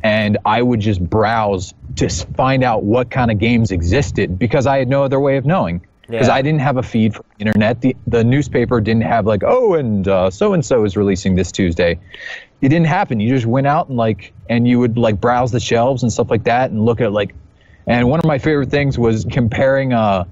and 0.03 0.37
I 0.45 0.63
would 0.63 0.81
just 0.81 1.01
browse 1.09 1.75
to 1.97 2.09
find 2.09 2.65
out 2.65 2.83
what 2.83 3.11
kind 3.11 3.31
of 3.31 3.39
games 3.39 3.71
existed 3.71 4.37
because 4.37 4.67
I 4.67 4.79
had 4.79 4.89
no 4.89 5.05
other 5.05 5.21
way 5.21 5.37
of 5.37 5.47
knowing 5.47 5.81
because 6.09 6.27
Yeah. 6.27 6.35
I 6.35 6.43
didn't 6.43 6.61
have 6.63 6.77
a 6.77 6.83
feed 6.83 7.15
for 7.15 7.23
the 7.37 7.45
internet. 7.47 7.83
The 7.83 7.95
the 8.09 8.25
newspaper 8.25 8.81
didn't 8.81 9.05
have 9.05 9.27
like, 9.27 9.45
oh, 9.45 9.75
and 9.75 10.07
so 10.35 10.55
and 10.55 10.65
so 10.65 10.85
is 10.85 10.97
releasing 10.97 11.37
this 11.37 11.53
Tuesday. 11.53 12.01
It 12.63 12.69
didn't 12.69 12.87
happen. 12.87 13.19
You 13.19 13.29
just 13.29 13.45
went 13.45 13.67
out 13.67 13.89
and 13.89 13.97
like, 13.97 14.33
and 14.49 14.67
you 14.67 14.79
would 14.79 14.97
like 14.97 15.21
browse 15.21 15.51
the 15.51 15.59
shelves 15.59 16.05
and 16.05 16.13
stuff 16.13 16.31
like 16.31 16.45
that, 16.45 16.71
and 16.71 16.85
look 16.85 17.01
at 17.01 17.13
like, 17.13 17.35
and 17.89 18.09
one 18.09 18.21
of 18.21 18.25
my 18.25 18.39
favorite 18.39 18.71
things 18.71 18.97
was 18.97 19.27
comparing 19.31 19.93
uh, 19.93 20.25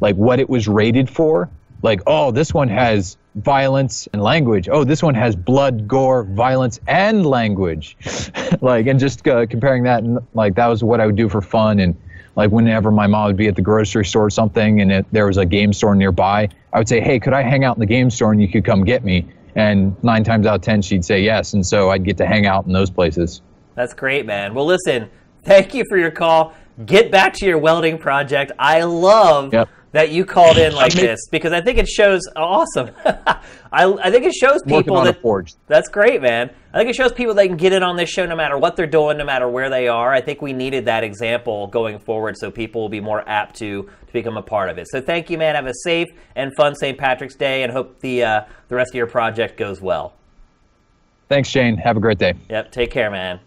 like 0.00 0.14
what 0.14 0.38
it 0.38 0.48
was 0.48 0.68
rated 0.68 1.10
for. 1.10 1.50
Like, 1.82 2.00
oh, 2.06 2.30
this 2.30 2.54
one 2.54 2.68
has 2.68 3.16
violence 3.34 4.08
and 4.12 4.22
language. 4.22 4.68
Oh, 4.70 4.84
this 4.84 5.02
one 5.02 5.16
has 5.16 5.34
blood, 5.34 5.88
gore, 5.88 6.22
violence, 6.22 6.78
and 6.86 7.26
language. 7.26 7.96
like, 8.60 8.86
and 8.86 9.00
just 9.00 9.26
uh, 9.26 9.46
comparing 9.46 9.82
that, 9.82 10.04
and 10.04 10.20
like 10.34 10.54
that 10.54 10.68
was 10.68 10.84
what 10.84 11.00
I 11.00 11.06
would 11.06 11.16
do 11.16 11.28
for 11.28 11.42
fun. 11.42 11.80
And 11.80 11.96
like 12.36 12.52
whenever 12.52 12.92
my 12.92 13.08
mom 13.08 13.26
would 13.26 13.36
be 13.36 13.48
at 13.48 13.56
the 13.56 13.62
grocery 13.62 14.04
store 14.04 14.26
or 14.26 14.30
something, 14.30 14.80
and 14.80 14.92
it, 14.92 15.06
there 15.10 15.26
was 15.26 15.36
a 15.36 15.44
game 15.44 15.72
store 15.72 15.96
nearby, 15.96 16.48
I 16.72 16.78
would 16.78 16.88
say, 16.88 17.00
"Hey, 17.00 17.18
could 17.18 17.32
I 17.32 17.42
hang 17.42 17.64
out 17.64 17.76
in 17.76 17.80
the 17.80 17.86
game 17.86 18.08
store 18.08 18.30
and 18.30 18.40
you 18.40 18.46
could 18.46 18.64
come 18.64 18.84
get 18.84 19.02
me?" 19.02 19.26
And 19.54 20.02
nine 20.02 20.24
times 20.24 20.46
out 20.46 20.56
of 20.56 20.60
ten, 20.62 20.80
she'd 20.82 21.04
say 21.04 21.20
yes, 21.20 21.52
and 21.54 21.64
so 21.64 21.90
I'd 21.90 22.04
get 22.04 22.16
to 22.18 22.26
hang 22.26 22.46
out 22.46 22.66
in 22.66 22.72
those 22.72 22.90
places. 22.90 23.42
That's 23.74 23.94
great, 23.94 24.26
man. 24.26 24.54
Well, 24.54 24.66
listen, 24.66 25.10
thank 25.44 25.74
you 25.74 25.84
for 25.88 25.98
your 25.98 26.10
call. 26.10 26.54
Get 26.86 27.10
back 27.10 27.34
to 27.34 27.46
your 27.46 27.58
welding 27.58 27.98
project. 27.98 28.52
I 28.58 28.82
love 28.82 29.52
Yep. 29.52 29.68
that 29.92 30.10
you 30.10 30.24
called 30.24 30.56
in 30.56 30.74
like 30.82 30.92
this 30.94 31.20
because 31.30 31.52
I 31.52 31.60
think 31.60 31.78
it 31.78 31.86
shows 31.88 32.22
awesome. 32.34 32.90
I, 33.04 33.84
I 34.02 34.10
think 34.10 34.24
it 34.24 34.34
shows 34.34 34.62
people 34.66 35.02
that 35.02 35.20
forge. 35.20 35.52
that's 35.66 35.88
great, 35.88 36.22
man. 36.22 36.50
I 36.72 36.78
think 36.78 36.88
it 36.90 36.96
shows 36.96 37.12
people 37.12 37.34
they 37.34 37.46
can 37.46 37.58
get 37.58 37.72
in 37.74 37.82
on 37.82 37.96
this 37.96 38.08
show 38.08 38.24
no 38.24 38.34
matter 38.36 38.56
what 38.56 38.76
they're 38.76 38.86
doing, 38.86 39.18
no 39.18 39.24
matter 39.24 39.48
where 39.48 39.68
they 39.68 39.88
are. 39.88 40.12
I 40.12 40.22
think 40.22 40.40
we 40.40 40.52
needed 40.54 40.86
that 40.86 41.04
example 41.04 41.66
going 41.66 41.98
forward 41.98 42.36
so 42.38 42.50
people 42.50 42.80
will 42.80 42.88
be 42.88 43.00
more 43.00 43.22
apt 43.28 43.56
to 43.58 43.82
to 44.06 44.12
become 44.12 44.36
a 44.38 44.42
part 44.42 44.70
of 44.70 44.78
it. 44.78 44.88
So 44.88 45.00
thank 45.00 45.28
you, 45.30 45.36
man. 45.38 45.54
Have 45.54 45.66
a 45.66 45.74
safe 45.84 46.08
and 46.36 46.52
fun 46.56 46.74
St. 46.74 46.96
Patrick's 46.96 47.34
Day, 47.34 47.62
and 47.62 47.70
hope 47.72 48.00
the 48.00 48.24
uh, 48.24 48.44
the 48.68 48.74
rest 48.74 48.92
of 48.92 48.96
your 48.96 49.06
project 49.06 49.58
goes 49.58 49.80
well. 49.82 50.14
Thanks, 51.28 51.48
Shane. 51.50 51.76
Have 51.76 51.96
a 51.98 52.00
great 52.00 52.18
day. 52.18 52.32
Yep, 52.50 52.72
take 52.72 52.90
care, 52.90 53.10
man. 53.10 53.40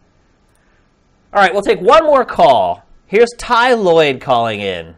All 1.33 1.41
right, 1.41 1.51
we'll 1.53 1.61
take 1.63 1.81
one 1.81 2.03
more 2.05 2.23
call. 2.23 2.84
Here's 3.07 3.29
Ty 3.37 3.73
Lloyd 3.75 4.19
calling 4.19 4.61
in. 4.61 4.95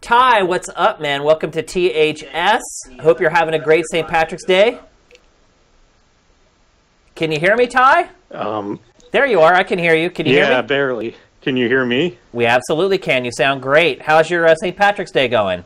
Ty, 0.00 0.44
what's 0.44 0.70
up, 0.76 1.00
man? 1.00 1.24
Welcome 1.24 1.50
to 1.50 1.62
THS. 1.62 2.60
Hope 3.00 3.20
you're 3.20 3.30
having 3.30 3.54
a 3.54 3.58
great 3.58 3.84
St. 3.90 4.06
Patrick's 4.06 4.44
Day. 4.44 4.78
Can 7.16 7.32
you 7.32 7.40
hear 7.40 7.56
me, 7.56 7.66
Ty? 7.66 8.10
Um, 8.30 8.78
There 9.10 9.26
you 9.26 9.40
are. 9.40 9.54
I 9.54 9.64
can 9.64 9.76
hear 9.76 9.96
you. 9.96 10.08
Can 10.08 10.26
you 10.26 10.34
yeah, 10.34 10.38
hear 10.38 10.48
me? 10.50 10.54
Yeah, 10.54 10.62
barely. 10.62 11.16
Can 11.42 11.56
you 11.56 11.66
hear 11.66 11.84
me? 11.84 12.16
We 12.32 12.46
absolutely 12.46 12.98
can. 12.98 13.24
You 13.24 13.32
sound 13.32 13.60
great. 13.60 14.02
How's 14.02 14.30
your 14.30 14.46
uh, 14.46 14.54
St. 14.54 14.76
Patrick's 14.76 15.10
Day 15.10 15.26
going? 15.26 15.64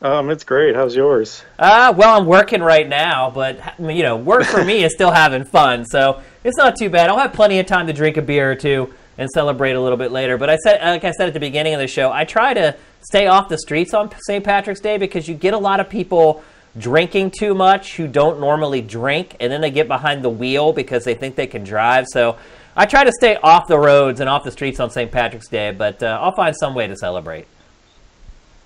Um, 0.00 0.30
it's 0.30 0.44
great. 0.44 0.74
How's 0.74 0.96
yours? 0.96 1.44
Uh, 1.58 1.92
well, 1.94 2.18
I'm 2.18 2.26
working 2.26 2.62
right 2.62 2.88
now, 2.88 3.30
but 3.30 3.58
you 3.78 4.04
know, 4.04 4.16
work 4.16 4.44
for 4.44 4.64
me 4.64 4.84
is 4.84 4.94
still 4.94 5.10
having 5.10 5.44
fun, 5.44 5.84
so 5.84 6.22
it's 6.44 6.56
not 6.56 6.76
too 6.78 6.88
bad. 6.88 7.10
I'll 7.10 7.18
have 7.18 7.34
plenty 7.34 7.58
of 7.58 7.66
time 7.66 7.86
to 7.88 7.92
drink 7.92 8.16
a 8.16 8.22
beer 8.22 8.50
or 8.50 8.54
two 8.54 8.92
and 9.18 9.28
celebrate 9.30 9.72
a 9.72 9.80
little 9.80 9.98
bit 9.98 10.12
later. 10.12 10.36
But 10.38 10.50
I 10.50 10.56
said, 10.56 10.80
like 10.82 11.04
I 11.04 11.12
said 11.12 11.28
at 11.28 11.34
the 11.34 11.40
beginning 11.40 11.74
of 11.74 11.80
the 11.80 11.86
show, 11.86 12.10
I 12.10 12.24
try 12.24 12.54
to 12.54 12.76
stay 13.00 13.26
off 13.26 13.48
the 13.48 13.58
streets 13.58 13.94
on 13.94 14.10
St. 14.26 14.44
Patrick's 14.44 14.80
Day 14.80 14.98
because 14.98 15.28
you 15.28 15.34
get 15.34 15.54
a 15.54 15.58
lot 15.58 15.80
of 15.80 15.88
people 15.88 16.42
drinking 16.76 17.30
too 17.30 17.54
much 17.54 17.96
who 17.96 18.08
don't 18.08 18.40
normally 18.40 18.80
drink, 18.80 19.36
and 19.40 19.52
then 19.52 19.60
they 19.60 19.70
get 19.70 19.86
behind 19.88 20.24
the 20.24 20.30
wheel 20.30 20.72
because 20.72 21.04
they 21.04 21.14
think 21.14 21.36
they 21.36 21.46
can 21.46 21.62
drive. 21.62 22.06
So 22.08 22.36
I 22.76 22.86
try 22.86 23.04
to 23.04 23.12
stay 23.12 23.36
off 23.36 23.68
the 23.68 23.78
roads 23.78 24.20
and 24.20 24.28
off 24.28 24.44
the 24.44 24.50
streets 24.50 24.80
on 24.80 24.90
St. 24.90 25.10
Patrick's 25.10 25.48
Day, 25.48 25.70
but 25.70 26.02
uh, 26.02 26.18
I'll 26.20 26.34
find 26.34 26.54
some 26.56 26.74
way 26.74 26.88
to 26.88 26.96
celebrate. 26.96 27.46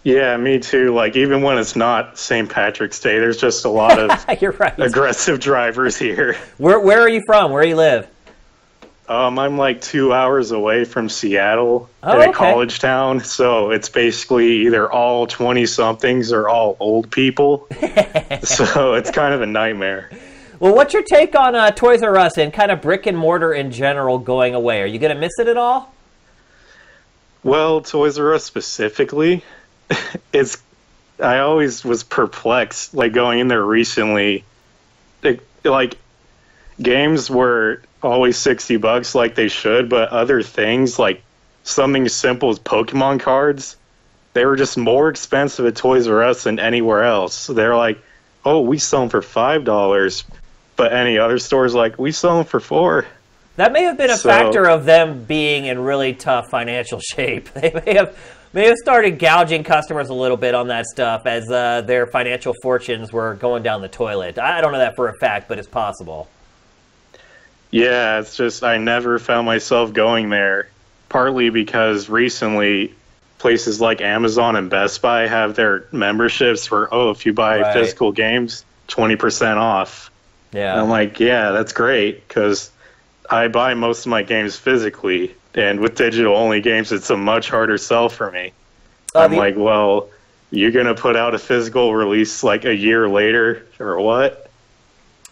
Yeah, 0.05 0.37
me 0.39 0.59
too. 0.59 0.95
Like 0.95 1.17
even 1.17 1.43
when 1.43 1.59
it's 1.59 1.77
not 1.77 2.17
St. 2.17 2.49
Patrick's 2.49 3.01
Day, 3.01 3.19
there's 3.19 3.37
just 3.37 3.65
a 3.67 3.69
lot 3.69 3.99
of 3.99 4.25
You're 4.41 4.53
right. 4.53 4.79
aggressive 4.79 5.41
drivers 5.41 5.99
here. 5.99 6.35
Where, 6.57 6.81
where 6.81 7.01
are 7.01 7.09
you 7.09 7.21
from? 7.27 7.53
Where 7.53 7.63
do 7.63 7.69
you 7.69 7.77
live? 7.77 8.09
Um, 9.09 9.39
I'm 9.39 9.57
like 9.57 9.81
two 9.81 10.13
hours 10.13 10.51
away 10.51 10.85
from 10.85 11.09
Seattle 11.09 11.89
Oh, 12.03 12.13
in 12.13 12.21
okay. 12.21 12.31
a 12.31 12.33
college 12.33 12.79
town, 12.79 13.21
so 13.25 13.71
it's 13.71 13.89
basically 13.89 14.67
either 14.67 14.91
all 14.91 15.27
twenty 15.27 15.65
somethings 15.65 16.31
or 16.31 16.49
all 16.49 16.77
old 16.79 17.11
people. 17.11 17.67
so 18.43 18.95
it's 18.95 19.11
kind 19.11 19.33
of 19.33 19.41
a 19.41 19.47
nightmare. 19.47 20.11
Well, 20.61 20.75
what's 20.75 20.93
your 20.93 21.05
take 21.05 21.35
on 21.37 21.55
uh, 21.55 21.71
Toys 21.71 22.03
R 22.03 22.17
Us 22.19 22.37
and 22.37 22.53
kind 22.53 22.71
of 22.71 22.83
brick 22.83 23.07
and 23.07 23.17
mortar 23.17 23.53
in 23.53 23.71
general 23.71 24.19
going 24.19 24.55
away? 24.55 24.83
Are 24.83 24.87
you 24.87 24.99
going 24.99 25.15
to 25.15 25.21
miss 25.21 25.39
it 25.39 25.47
at 25.49 25.57
all? 25.57 25.95
Well, 27.43 27.81
Toys 27.81 28.19
R 28.19 28.35
Us 28.35 28.45
specifically, 28.45 29.43
it's. 30.33 30.59
I 31.21 31.39
always 31.39 31.85
was 31.85 32.05
perplexed, 32.05 32.95
like 32.95 33.13
going 33.13 33.41
in 33.41 33.49
there 33.49 33.65
recently. 33.65 34.45
It, 35.23 35.41
like, 35.65 35.97
games 36.81 37.29
were 37.29 37.83
always 38.03 38.37
sixty 38.37 38.77
bucks, 38.77 39.15
like 39.15 39.35
they 39.35 39.49
should, 39.49 39.89
but 39.89 40.09
other 40.11 40.43
things 40.43 40.99
like 40.99 41.23
something 41.65 42.05
as 42.07 42.15
simple 42.15 42.51
as 42.51 42.59
Pokemon 42.59 43.21
cards, 43.21 43.77
they 44.35 44.45
were 44.45 44.57
just 44.57 44.77
more 44.79 45.09
expensive 45.09 45.67
at 45.67 45.77
Toys 45.77 46.07
R 46.07 46.23
Us 46.23 46.45
than 46.45 46.59
anywhere 46.59 47.03
else. 47.05 47.47
They're 47.49 47.77
like, 47.77 47.99
"Oh, 48.45 48.61
we 48.61 48.79
sell 48.79 49.01
them 49.01 49.09
for 49.09 49.23
five 49.23 49.65
dollars," 49.65 50.25
but 50.77 50.93
any 50.93 51.19
other 51.19 51.39
stores 51.39 51.75
like, 51.75 51.99
"We 51.99 52.13
sell 52.13 52.37
them 52.37 52.45
for 52.47 52.61
four. 52.61 53.07
That 53.57 53.73
may 53.73 53.83
have 53.83 53.97
been 53.97 54.11
a 54.11 54.17
So- 54.17 54.29
factor 54.29 54.69
of 54.69 54.85
them 54.85 55.25
being 55.25 55.67
in 55.67 55.81
really 55.81 56.13
tough 56.15 56.47
financial 56.51 57.01
shape. 57.15 57.51
They 57.55 57.73
may 57.85 57.95
have 57.97 58.17
may 58.53 58.67
have 58.67 58.77
started 58.77 59.19
gouging 59.19 59.63
customers 59.65 60.09
a 60.09 60.15
little 60.15 60.37
bit 60.37 60.55
on 60.55 60.69
that 60.69 60.87
stuff 60.87 61.27
as 61.27 61.51
uh, 61.51 61.83
their 61.83 62.07
financial 62.07 62.55
fortunes 62.63 63.13
were 63.13 63.35
going 63.35 63.63
down 63.63 63.83
the 63.83 63.89
toilet. 63.89 64.39
I 64.39 64.61
don't 64.63 64.73
know 64.73 64.79
that 64.79 64.95
for 64.97 65.09
a 65.09 65.15
fact, 65.19 65.49
but 65.49 65.59
it's 65.59 65.69
possible. 65.69 66.29
Yeah, 67.71 68.21
it's 68.21 68.37
just 68.37 68.65
I 68.65 68.79
never 68.79 69.19
found 69.19 69.47
myself 69.47 69.93
going 69.93 70.31
there. 70.31 70.69
Partly 71.09 71.49
because 71.51 72.09
recently 72.09 72.95
places 73.39 73.81
like 73.81 74.01
Amazon 74.01 74.57
and 74.57 74.69
Best 74.69 75.01
Buy 75.01 75.27
have 75.27 75.55
their 75.55 75.85
memberships 75.93 76.67
for 76.67 76.93
oh, 76.93 77.11
if 77.11 77.25
you 77.25 77.33
buy 77.33 77.61
Right. 77.61 77.73
physical 77.73 78.13
games, 78.13 78.65
twenty 78.89 79.17
percent 79.17 79.59
off. 79.59 80.11
And 80.73 80.81
I'm 80.81 80.89
like, 80.89 81.21
yeah, 81.21 81.51
that's 81.51 81.73
great 81.73 82.27
because 82.27 82.71
I 83.31 83.49
buy 83.49 83.75
most 83.75 84.07
of 84.07 84.11
my 84.11 84.23
games 84.23 84.57
physically, 84.57 85.35
and 85.55 85.81
with 85.81 85.95
digital 85.95 86.37
only 86.37 86.61
games, 86.63 86.91
it's 86.93 87.11
a 87.11 87.17
much 87.17 87.51
harder 87.51 87.77
sell 87.79 88.09
for 88.09 88.31
me. 88.31 88.53
Uh, 89.15 89.21
I'm 89.21 89.33
the- 89.33 89.37
like, 89.39 89.57
well, 89.57 90.09
you're 90.51 90.71
gonna 90.71 90.95
put 90.95 91.17
out 91.17 91.35
a 91.35 91.39
physical 91.39 91.95
release 91.95 92.43
like 92.43 92.65
a 92.65 92.75
year 92.75 93.09
later 93.09 93.67
or 93.79 93.99
what? 94.01 94.51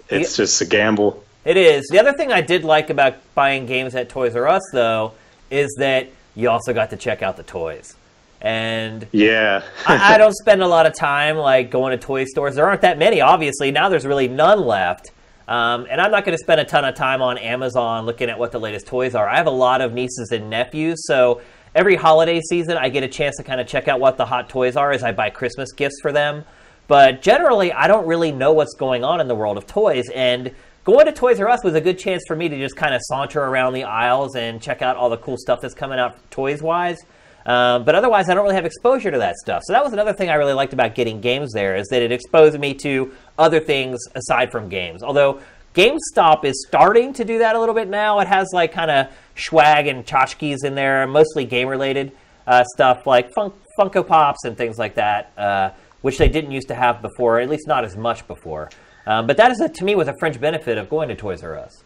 It's 0.09 0.37
just 0.37 0.61
a 0.61 0.65
gamble. 0.67 1.23
It 1.47 1.57
is. 1.57 1.87
The 1.93 2.01
other 2.01 2.13
thing 2.13 2.33
I 2.33 2.41
did 2.41 2.65
like 2.65 2.91
about 2.91 3.15
buying 3.37 3.67
games 3.67 3.95
at 3.95 4.09
Toys 4.09 4.35
R 4.35 4.49
Us, 4.49 4.63
though, 4.73 5.13
is 5.49 5.73
that 5.79 6.09
you 6.35 6.51
also 6.51 6.75
got 6.75 6.91
to 6.91 6.97
check 6.97 7.23
out 7.23 7.37
the 7.37 7.45
toys. 7.45 7.95
And 8.41 9.07
Yeah. 9.13 9.63
I, 9.87 10.15
I 10.15 10.19
don't 10.19 10.35
spend 10.35 10.61
a 10.61 10.67
lot 10.67 10.87
of 10.87 10.95
time 10.95 11.37
like 11.37 11.71
going 11.71 11.97
to 11.97 12.05
toy 12.05 12.25
stores. 12.25 12.57
There 12.57 12.67
aren't 12.67 12.81
that 12.81 12.99
many, 12.99 13.21
obviously. 13.21 13.71
Now 13.71 13.89
there's 13.89 14.05
really 14.05 14.27
none 14.27 14.61
left. 14.61 15.13
Um, 15.47 15.87
and 15.89 16.01
I'm 16.01 16.11
not 16.11 16.25
going 16.25 16.37
to 16.37 16.43
spend 16.43 16.61
a 16.61 16.65
ton 16.65 16.85
of 16.85 16.97
time 16.97 17.23
on 17.23 17.39
Amazon 17.39 18.07
looking 18.07 18.29
at 18.29 18.37
what 18.37 18.51
the 18.51 18.59
latest 18.59 18.89
toys 18.89 19.15
are. 19.15 19.29
I 19.29 19.37
have 19.37 19.47
a 19.47 19.51
lot 19.51 19.81
of 19.81 19.93
nieces 19.93 20.33
and 20.33 20.51
nephews, 20.51 21.07
so 21.07 21.41
every 21.77 21.95
holiday 21.95 22.41
season 22.41 22.77
I 22.77 22.89
get 22.89 23.05
a 23.05 23.09
chance 23.09 23.37
to 23.37 23.45
kind 23.45 23.61
of 23.61 23.69
check 23.69 23.87
out 23.87 24.01
what 24.01 24.17
the 24.17 24.27
hot 24.27 24.49
toys 24.49 24.75
are 24.75 24.91
as 24.91 25.05
I 25.05 25.13
buy 25.13 25.31
Christmas 25.31 25.73
gifts 25.73 26.01
for 26.03 26.11
them. 26.11 26.45
But 26.89 27.23
generally, 27.23 27.73
I 27.73 27.87
don't 27.87 28.07
really 28.07 28.33
know 28.33 28.53
what's 28.53 28.75
going 28.75 29.05
on 29.05 29.21
in 29.21 29.29
the 29.29 29.35
world 29.37 29.57
of 29.57 29.67
toys. 29.67 30.09
And 30.11 30.53
going 30.87 31.05
to 31.05 31.13
Toys 31.13 31.41
R 31.41 31.49
Us 31.49 31.65
was 31.65 31.75
a 31.75 31.81
good 31.81 31.99
chance 31.99 32.23
for 32.27 32.37
me 32.37 32.49
to 32.49 32.57
just 32.57 32.77
kind 32.77 32.95
of 32.95 33.01
saunter 33.05 33.43
around 33.43 33.73
the 33.73 33.83
aisles 33.83 34.37
and 34.37 34.63
check 34.63 34.83
out 34.83 34.97
all 34.97 35.11
the 35.11 35.19
cool 35.19 35.37
stuff 35.37 35.61
that's 35.61 35.75
coming 35.75 35.99
out 35.99 36.17
toys 36.31 36.63
wise. 36.63 36.99
Um, 37.45 37.85
but 37.85 37.95
otherwise, 37.95 38.29
I 38.29 38.35
don't 38.35 38.45
really 38.45 38.55
have 38.55 38.65
exposure 38.65 39.11
to 39.11 39.19
that 39.19 39.37
stuff. 39.37 39.63
So 39.67 39.73
that 39.73 39.83
was 39.83 39.93
another 39.93 40.13
thing 40.13 40.31
I 40.31 40.35
really 40.35 40.53
liked 40.53 40.73
about 40.73 40.95
getting 40.95 41.21
games 41.21 41.53
there 41.53 41.77
is 41.77 41.89
that 41.89 42.03
it 42.03 42.13
exposed 42.13 42.59
me 42.59 42.73
to 42.75 43.13
other 43.37 43.61
things 43.61 44.01
aside 44.15 44.51
from 44.51 44.69
games. 44.69 45.03
Although 45.03 45.41
GameStop 45.75 46.45
is 46.45 46.65
starting 46.67 47.13
to 47.15 47.25
do 47.25 47.41
that 47.41 47.55
a 47.55 47.61
little 47.61 47.75
bit 47.75 47.89
now. 47.89 48.21
It 48.21 48.29
has 48.29 48.49
like 48.53 48.73
kind 48.73 48.91
of 48.91 49.09
swag 49.37 49.89
and 49.89 50.07
tchotchkes 50.07 50.65
in 50.65 50.75
there, 50.75 51.07
mostly 51.07 51.45
game 51.45 51.69
related 51.69 52.13
uh, 52.47 52.65
stuff 52.75 53.07
like 53.07 53.33
fun- 53.35 53.53
Funko 53.79 54.07
Pops 54.07 54.45
and 54.45 54.57
things 54.57 54.79
like 54.79 54.95
that, 54.95 55.33
uh, 55.37 55.71
which 56.01 56.19
they 56.19 56.29
didn't 56.29 56.53
used 56.53 56.69
to 56.69 56.75
have 56.75 57.03
before, 57.03 57.41
at 57.41 57.49
least 57.49 57.67
not 57.67 57.85
as 57.85 57.97
much 57.97 58.27
before. 58.27 58.71
Um, 59.07 59.27
but 59.27 59.37
that 59.37 59.51
is, 59.51 59.61
a, 59.61 59.69
to 59.69 59.85
me, 59.85 59.95
was 59.95 60.09
a 60.09 60.15
fringe 60.19 60.41
benefit 60.41 60.79
of 60.79 60.91
going 60.91 61.09
to 61.09 61.15
Toys 61.15 61.43
R 61.43 61.57
Us. 61.57 61.83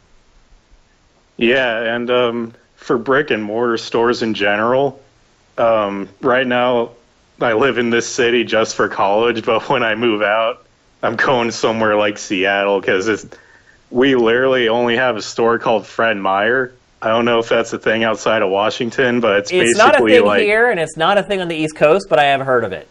Yeah, 1.36 1.94
and 1.94 2.10
um, 2.10 2.54
for 2.76 2.98
brick 2.98 3.30
and 3.30 3.42
mortar 3.42 3.76
stores 3.76 4.22
in 4.22 4.34
general, 4.34 5.00
um, 5.58 6.08
right 6.20 6.46
now 6.46 6.92
I 7.40 7.52
live 7.52 7.78
in 7.78 7.90
this 7.90 8.08
city 8.08 8.44
just 8.44 8.74
for 8.74 8.88
college, 8.88 9.44
but 9.46 9.68
when 9.68 9.82
I 9.82 9.94
move 9.94 10.22
out, 10.22 10.64
I'm 11.02 11.16
going 11.16 11.50
somewhere 11.50 11.96
like 11.96 12.18
Seattle 12.18 12.80
because 12.80 13.26
we 13.90 14.14
literally 14.14 14.68
only 14.68 14.96
have 14.96 15.16
a 15.16 15.22
store 15.22 15.58
called 15.58 15.86
Fred 15.86 16.16
Meyer. 16.16 16.72
I 17.02 17.08
don't 17.08 17.24
know 17.24 17.38
if 17.38 17.48
that's 17.48 17.72
a 17.72 17.78
thing 17.78 18.04
outside 18.04 18.42
of 18.42 18.50
Washington, 18.50 19.20
but 19.20 19.38
it's, 19.38 19.52
It's 19.52 19.78
not 19.78 19.88
a 19.88 19.92
basically 19.92 20.12
thing 20.12 20.24
like 20.26 20.42
here, 20.42 20.70
and 20.70 20.78
it's 20.78 20.98
not 20.98 21.16
a 21.16 21.22
thing 21.22 21.40
on 21.40 21.48
the 21.48 21.56
East 21.56 21.74
Coast, 21.74 22.06
but 22.10 22.18
I 22.18 22.24
have 22.24 22.42
heard 22.42 22.64
of 22.64 22.72
it. 22.72 22.86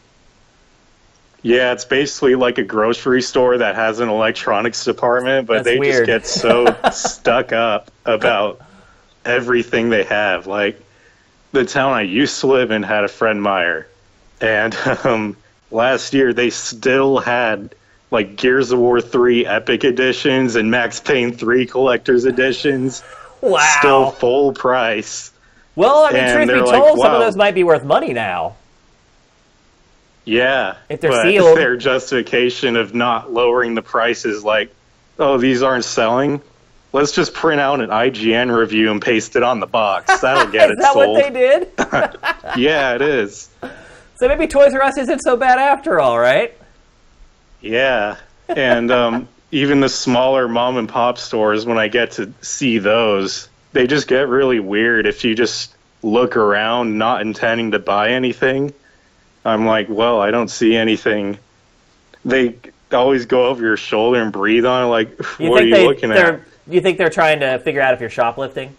Yeah, 1.42 1.72
it's 1.74 1.86
basically 1.86 2.36
like 2.36 2.58
a 2.58 2.64
grocery 2.64 3.22
store 3.22 3.58
that 3.58 3.76
has 3.76 4.00
an 4.00 4.10
electronics 4.10 4.84
department, 4.84 5.48
but 5.48 5.64
That's 5.64 5.66
they 5.66 5.80
weird. 5.80 6.08
just 6.08 6.08
get 6.08 6.42
so 6.42 6.76
stuck 6.92 7.54
up 7.54 7.92
about 8.06 8.62
everything 9.26 9.90
they 9.90 10.04
have. 10.04 10.48
Like 10.48 10.82
the 11.52 11.66
town 11.66 11.94
I 11.94 12.02
used 12.02 12.40
to 12.42 12.48
live 12.48 12.72
in 12.72 12.84
had 12.84 13.04
a 13.04 13.08
Fred 13.08 13.38
Meyer, 13.38 13.88
and 14.42 14.76
um, 15.04 15.38
last 15.72 16.14
year 16.14 16.34
they 16.34 16.50
still 16.50 17.20
had 17.20 17.74
like 18.12 18.36
Gears 18.36 18.72
of 18.72 18.80
War 18.80 19.00
3 19.02 19.46
Epic 19.46 19.84
editions 19.84 20.56
and 20.56 20.72
Max 20.72 21.00
Payne 21.00 21.32
3 21.32 21.66
collector's 21.68 22.26
editions, 22.26 23.04
Wow. 23.42 23.76
still 23.80 24.12
full 24.12 24.52
price. 24.54 25.32
well, 25.76 26.06
I 26.06 26.12
mean, 26.12 26.24
and 26.24 26.50
truth 26.50 26.66
be 26.66 26.72
told, 26.72 26.98
like, 26.98 27.06
some 27.06 27.14
of 27.16 27.20
those 27.22 27.36
might 27.36 27.54
be 27.54 27.64
worth 27.64 27.84
money 27.84 28.12
now. 28.14 28.56
Yeah. 30.30 30.78
If 30.90 31.02
they're 31.02 31.12
but 31.12 31.24
sealed. 31.24 31.58
Their 31.58 31.76
justification 31.76 32.76
of 32.76 32.94
not 32.94 33.32
lowering 33.34 33.74
the 33.74 33.82
prices, 33.82 34.44
like, 34.44 34.74
oh, 35.18 35.38
these 35.38 35.64
aren't 35.64 35.86
selling. 35.86 36.42
Let's 36.94 37.12
just 37.12 37.34
print 37.34 37.60
out 37.60 37.82
an 37.82 37.90
IGN 37.90 38.56
review 38.56 38.92
and 38.92 39.02
paste 39.02 39.36
it 39.36 39.44
on 39.44 39.60
the 39.60 39.68
box. 39.68 40.20
That'll 40.22 40.52
get 40.52 40.70
Is 40.70 40.78
it 40.78 40.82
that 40.82 40.94
sold. 40.94 41.18
what 41.18 41.34
they 41.34 41.40
did? 41.40 41.72
yeah, 42.58 42.96
it 42.96 43.02
is. 43.02 43.50
so 44.16 44.28
maybe 44.28 44.48
Toys 44.48 44.74
R 44.74 44.82
Us 44.84 44.98
isn't 44.98 45.20
so 45.20 45.36
bad 45.36 45.58
after 45.58 46.00
all, 46.00 46.20
right? 46.20 46.56
Yeah. 47.62 48.18
And 48.48 48.92
um, 48.92 49.28
even 49.52 49.80
the 49.80 49.90
smaller 49.90 50.48
mom 50.48 50.78
and 50.78 50.88
pop 50.88 51.18
stores, 51.18 51.66
when 51.66 51.78
I 51.78 51.88
get 51.88 52.12
to 52.12 52.32
see 52.42 52.78
those, 52.78 53.50
they 53.74 53.88
just 53.88 54.08
get 54.08 54.28
really 54.28 54.60
weird 54.60 55.06
if 55.06 55.24
you 55.24 55.36
just 55.36 55.76
look 56.02 56.38
around 56.38 56.98
not 56.98 57.22
intending 57.22 57.72
to 57.72 57.80
buy 57.80 58.12
anything. 58.12 58.74
I'm 59.46 59.66
like, 59.66 59.88
well, 59.90 60.20
I 60.22 60.32
don't 60.32 60.50
see 60.50 60.76
anything. 60.76 61.38
They 62.26 62.56
always 62.92 63.26
go 63.26 63.48
over 63.48 63.62
your 63.64 63.78
shoulder 63.78 64.22
and 64.22 64.32
breathe 64.32 64.66
on 64.66 64.84
it, 64.84 64.88
like, 64.88 65.10
You 65.40 65.50
what 65.50 65.64
are 65.64 65.66
you 65.66 65.76
they, 65.76 65.88
looking 65.88 66.10
they're, 66.10 66.34
at? 66.36 66.42
You 66.68 66.82
think 66.82 66.98
they're 66.98 67.10
trying 67.10 67.40
to 67.40 67.60
figure 67.60 67.82
out 67.82 67.94
if 67.94 68.02
you're 68.02 68.10
shoplifting? 68.10 68.76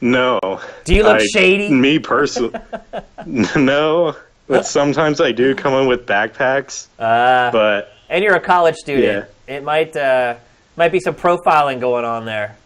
No. 0.00 0.38
Do 0.84 0.94
you 0.94 1.02
look 1.02 1.20
I- 1.20 1.26
shady? 1.26 1.68
Me 1.70 1.98
personally. 1.98 2.58
no. 3.26 4.14
But 4.48 4.64
sometimes 4.66 5.20
I 5.20 5.32
do 5.32 5.54
come 5.56 5.72
in 5.74 5.88
with 5.88 6.06
backpacks, 6.06 6.86
Uh, 7.00 7.50
but 7.50 7.92
and 8.08 8.22
you're 8.22 8.36
a 8.36 8.40
college 8.40 8.76
student. 8.76 9.26
Yeah. 9.48 9.56
It 9.56 9.64
might 9.64 9.96
uh, 9.96 10.36
might 10.76 10.92
be 10.92 11.00
some 11.00 11.16
profiling 11.16 11.80
going 11.80 12.04
on 12.04 12.26
there. 12.26 12.56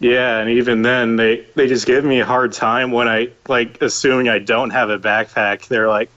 Yeah, 0.00 0.38
and 0.38 0.50
even 0.50 0.82
then, 0.82 1.16
they 1.16 1.46
they 1.54 1.68
just 1.68 1.86
give 1.86 2.04
me 2.04 2.20
a 2.20 2.26
hard 2.26 2.52
time 2.52 2.90
when 2.90 3.06
I 3.06 3.28
like 3.46 3.80
assuming 3.82 4.28
I 4.28 4.38
don't 4.38 4.70
have 4.70 4.90
a 4.90 4.98
backpack. 4.98 5.68
They're 5.68 5.88
like, 5.88 6.10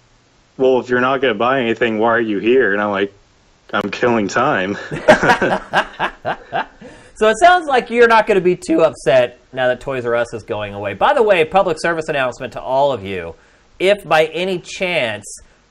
"Well, 0.58 0.80
if 0.80 0.90
you're 0.90 1.02
not 1.02 1.22
going 1.22 1.34
to 1.34 1.38
buy 1.38 1.60
anything, 1.60 2.00
why 2.00 2.10
are 2.12 2.22
you 2.22 2.40
here?" 2.40 2.74
And 2.74 2.82
I'm 2.82 2.92
like, 2.92 3.14
"I'm 3.74 3.92
killing 3.92 4.30
time." 4.30 4.78
So 7.16 7.30
it 7.30 7.38
sounds 7.40 7.68
like 7.68 7.92
you're 7.92 8.08
not 8.08 8.26
going 8.26 8.36
to 8.36 8.44
be 8.44 8.56
too 8.56 8.82
upset 8.82 9.40
now 9.54 9.68
that 9.68 9.80
Toys 9.80 10.04
R 10.06 10.16
Us 10.16 10.34
is 10.34 10.42
going 10.42 10.74
away. 10.74 10.96
By 10.96 11.14
the 11.14 11.22
way, 11.22 11.46
public 11.46 11.78
service 11.80 12.10
announcement 12.10 12.54
to 12.54 12.62
all 12.62 12.92
of 12.92 13.06
you. 13.06 13.36
If 13.80 14.04
by 14.04 14.26
any 14.26 14.60
chance 14.60 15.24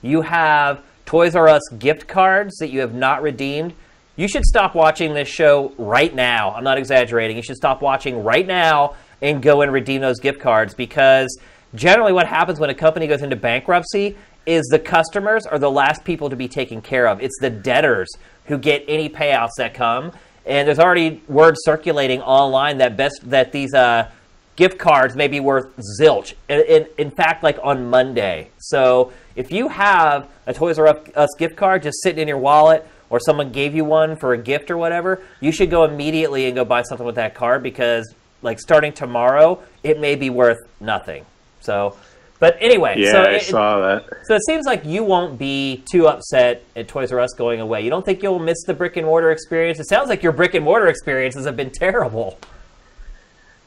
you 0.02 0.22
have 0.22 0.82
Toys 1.04 1.34
R 1.34 1.48
Us 1.48 1.60
gift 1.78 2.06
cards 2.06 2.56
that 2.58 2.68
you 2.68 2.80
have 2.80 2.94
not 2.94 3.22
redeemed, 3.22 3.74
you 4.16 4.28
should 4.28 4.44
stop 4.44 4.74
watching 4.74 5.14
this 5.14 5.28
show 5.28 5.72
right 5.78 6.14
now. 6.14 6.52
I'm 6.52 6.64
not 6.64 6.78
exaggerating. 6.78 7.36
You 7.36 7.42
should 7.42 7.56
stop 7.56 7.80
watching 7.80 8.22
right 8.22 8.46
now 8.46 8.94
and 9.22 9.42
go 9.42 9.62
and 9.62 9.72
redeem 9.72 10.00
those 10.00 10.20
gift 10.20 10.40
cards 10.40 10.74
because 10.74 11.38
generally 11.74 12.12
what 12.12 12.26
happens 12.26 12.60
when 12.60 12.70
a 12.70 12.74
company 12.74 13.06
goes 13.06 13.22
into 13.22 13.36
bankruptcy 13.36 14.16
is 14.44 14.66
the 14.66 14.78
customers 14.78 15.46
are 15.46 15.58
the 15.58 15.70
last 15.70 16.04
people 16.04 16.28
to 16.28 16.36
be 16.36 16.48
taken 16.48 16.82
care 16.82 17.06
of. 17.06 17.22
It's 17.22 17.38
the 17.40 17.50
debtors 17.50 18.10
who 18.46 18.58
get 18.58 18.84
any 18.88 19.08
payouts 19.08 19.52
that 19.58 19.72
come. 19.72 20.12
And 20.44 20.66
there's 20.66 20.80
already 20.80 21.22
word 21.28 21.54
circulating 21.58 22.20
online 22.20 22.78
that 22.78 22.96
best 22.96 23.20
that 23.30 23.52
these 23.52 23.72
uh, 23.72 24.10
gift 24.56 24.78
cards 24.78 25.14
may 25.14 25.28
be 25.28 25.38
worth 25.38 25.72
zilch. 26.00 26.34
In, 26.48 26.60
in, 26.62 26.86
in 26.98 27.10
fact, 27.12 27.44
like 27.44 27.58
on 27.62 27.88
Monday. 27.88 28.50
So 28.58 29.12
if 29.36 29.52
you 29.52 29.68
have 29.68 30.28
a 30.46 30.52
Toys 30.52 30.78
R 30.78 30.88
Us 31.14 31.30
gift 31.38 31.56
card 31.56 31.84
just 31.84 32.02
sitting 32.02 32.20
in 32.22 32.28
your 32.28 32.38
wallet, 32.38 32.86
or 33.12 33.20
someone 33.20 33.52
gave 33.52 33.74
you 33.74 33.84
one 33.84 34.16
for 34.16 34.32
a 34.32 34.38
gift 34.38 34.70
or 34.70 34.78
whatever, 34.78 35.22
you 35.38 35.52
should 35.52 35.70
go 35.70 35.84
immediately 35.84 36.46
and 36.46 36.56
go 36.56 36.64
buy 36.64 36.80
something 36.80 37.04
with 37.04 37.16
that 37.16 37.34
card 37.34 37.62
because, 37.62 38.12
like, 38.40 38.58
starting 38.58 38.90
tomorrow, 38.90 39.62
it 39.84 40.00
may 40.00 40.14
be 40.14 40.30
worth 40.30 40.58
nothing. 40.80 41.26
So, 41.60 41.94
but 42.38 42.56
anyway, 42.58 42.94
yeah, 42.96 43.12
so 43.12 43.22
I 43.22 43.32
it, 43.32 43.42
saw 43.42 43.80
that. 43.80 44.06
so 44.24 44.34
it 44.34 44.42
seems 44.46 44.64
like 44.64 44.86
you 44.86 45.04
won't 45.04 45.38
be 45.38 45.84
too 45.92 46.08
upset 46.08 46.64
at 46.74 46.88
Toys 46.88 47.12
R 47.12 47.20
Us 47.20 47.34
going 47.34 47.60
away. 47.60 47.82
You 47.82 47.90
don't 47.90 48.04
think 48.04 48.22
you'll 48.22 48.38
miss 48.38 48.64
the 48.64 48.72
brick 48.72 48.96
and 48.96 49.04
mortar 49.04 49.30
experience? 49.30 49.78
It 49.78 49.88
sounds 49.88 50.08
like 50.08 50.22
your 50.22 50.32
brick 50.32 50.54
and 50.54 50.64
mortar 50.64 50.86
experiences 50.86 51.44
have 51.44 51.56
been 51.56 51.70
terrible. 51.70 52.38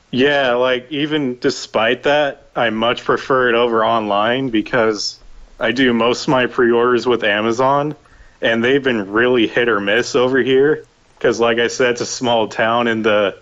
Yeah, 0.09 0.53
like 0.53 0.91
even 0.91 1.37
despite 1.37 2.01
that, 2.03 2.47
I 2.55 2.71
much 2.71 3.03
prefer 3.03 3.49
it 3.49 3.55
over 3.55 3.85
online 3.85 4.49
because 4.49 5.19
I 5.59 5.71
do 5.71 5.93
most 5.93 6.23
of 6.23 6.29
my 6.29 6.47
pre-orders 6.47 7.05
with 7.05 7.23
Amazon, 7.23 7.95
and 8.41 8.63
they've 8.63 8.83
been 8.83 9.11
really 9.11 9.47
hit 9.47 9.69
or 9.69 9.79
miss 9.79 10.15
over 10.15 10.39
here. 10.39 10.85
Because, 11.17 11.39
like 11.39 11.59
I 11.59 11.67
said, 11.67 11.91
it's 11.91 12.01
a 12.01 12.05
small 12.05 12.47
town, 12.47 12.87
and 12.87 13.05
the 13.05 13.37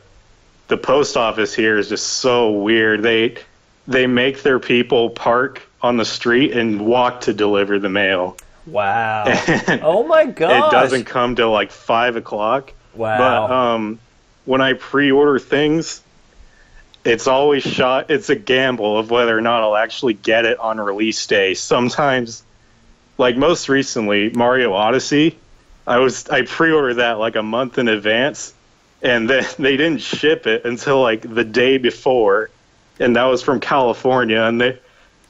the 0.67 0.77
post 0.77 1.17
office 1.17 1.53
here 1.53 1.77
is 1.77 1.89
just 1.89 2.07
so 2.07 2.51
weird. 2.51 3.01
They 3.01 3.37
they 3.87 4.07
make 4.07 4.43
their 4.43 4.59
people 4.59 5.09
park 5.09 5.61
on 5.81 5.97
the 5.97 6.05
street 6.05 6.53
and 6.53 6.85
walk 6.85 7.21
to 7.21 7.33
deliver 7.33 7.79
the 7.79 7.89
mail. 7.89 8.37
Wow. 8.65 9.25
And 9.25 9.81
oh 9.83 10.03
my 10.07 10.25
god! 10.25 10.67
it 10.67 10.71
doesn't 10.71 11.05
come 11.05 11.35
till 11.35 11.51
like 11.51 11.71
five 11.71 12.15
o'clock. 12.15 12.73
Wow. 12.95 13.17
But 13.17 13.53
um, 13.53 13.99
when 14.45 14.61
I 14.61 14.73
pre-order 14.73 15.39
things, 15.39 16.01
it's 17.03 17.27
always 17.27 17.63
shot. 17.63 18.09
It's 18.09 18.29
a 18.29 18.35
gamble 18.35 18.97
of 18.97 19.11
whether 19.11 19.37
or 19.37 19.41
not 19.41 19.63
I'll 19.63 19.75
actually 19.75 20.13
get 20.13 20.45
it 20.45 20.57
on 20.59 20.79
release 20.79 21.25
day. 21.27 21.53
Sometimes, 21.53 22.43
like 23.17 23.37
most 23.37 23.69
recently, 23.69 24.29
Mario 24.29 24.73
Odyssey, 24.73 25.37
I 25.85 25.97
was 25.97 26.29
I 26.29 26.43
pre-ordered 26.43 26.95
that 26.95 27.19
like 27.19 27.35
a 27.35 27.43
month 27.43 27.77
in 27.77 27.87
advance, 27.87 28.53
and 29.01 29.29
then 29.29 29.45
they 29.59 29.77
didn't 29.77 30.01
ship 30.01 30.47
it 30.47 30.65
until 30.65 31.01
like 31.01 31.21
the 31.21 31.43
day 31.43 31.77
before, 31.77 32.49
and 32.99 33.15
that 33.15 33.25
was 33.25 33.41
from 33.41 33.59
California, 33.59 34.41
and 34.41 34.59
they. 34.59 34.79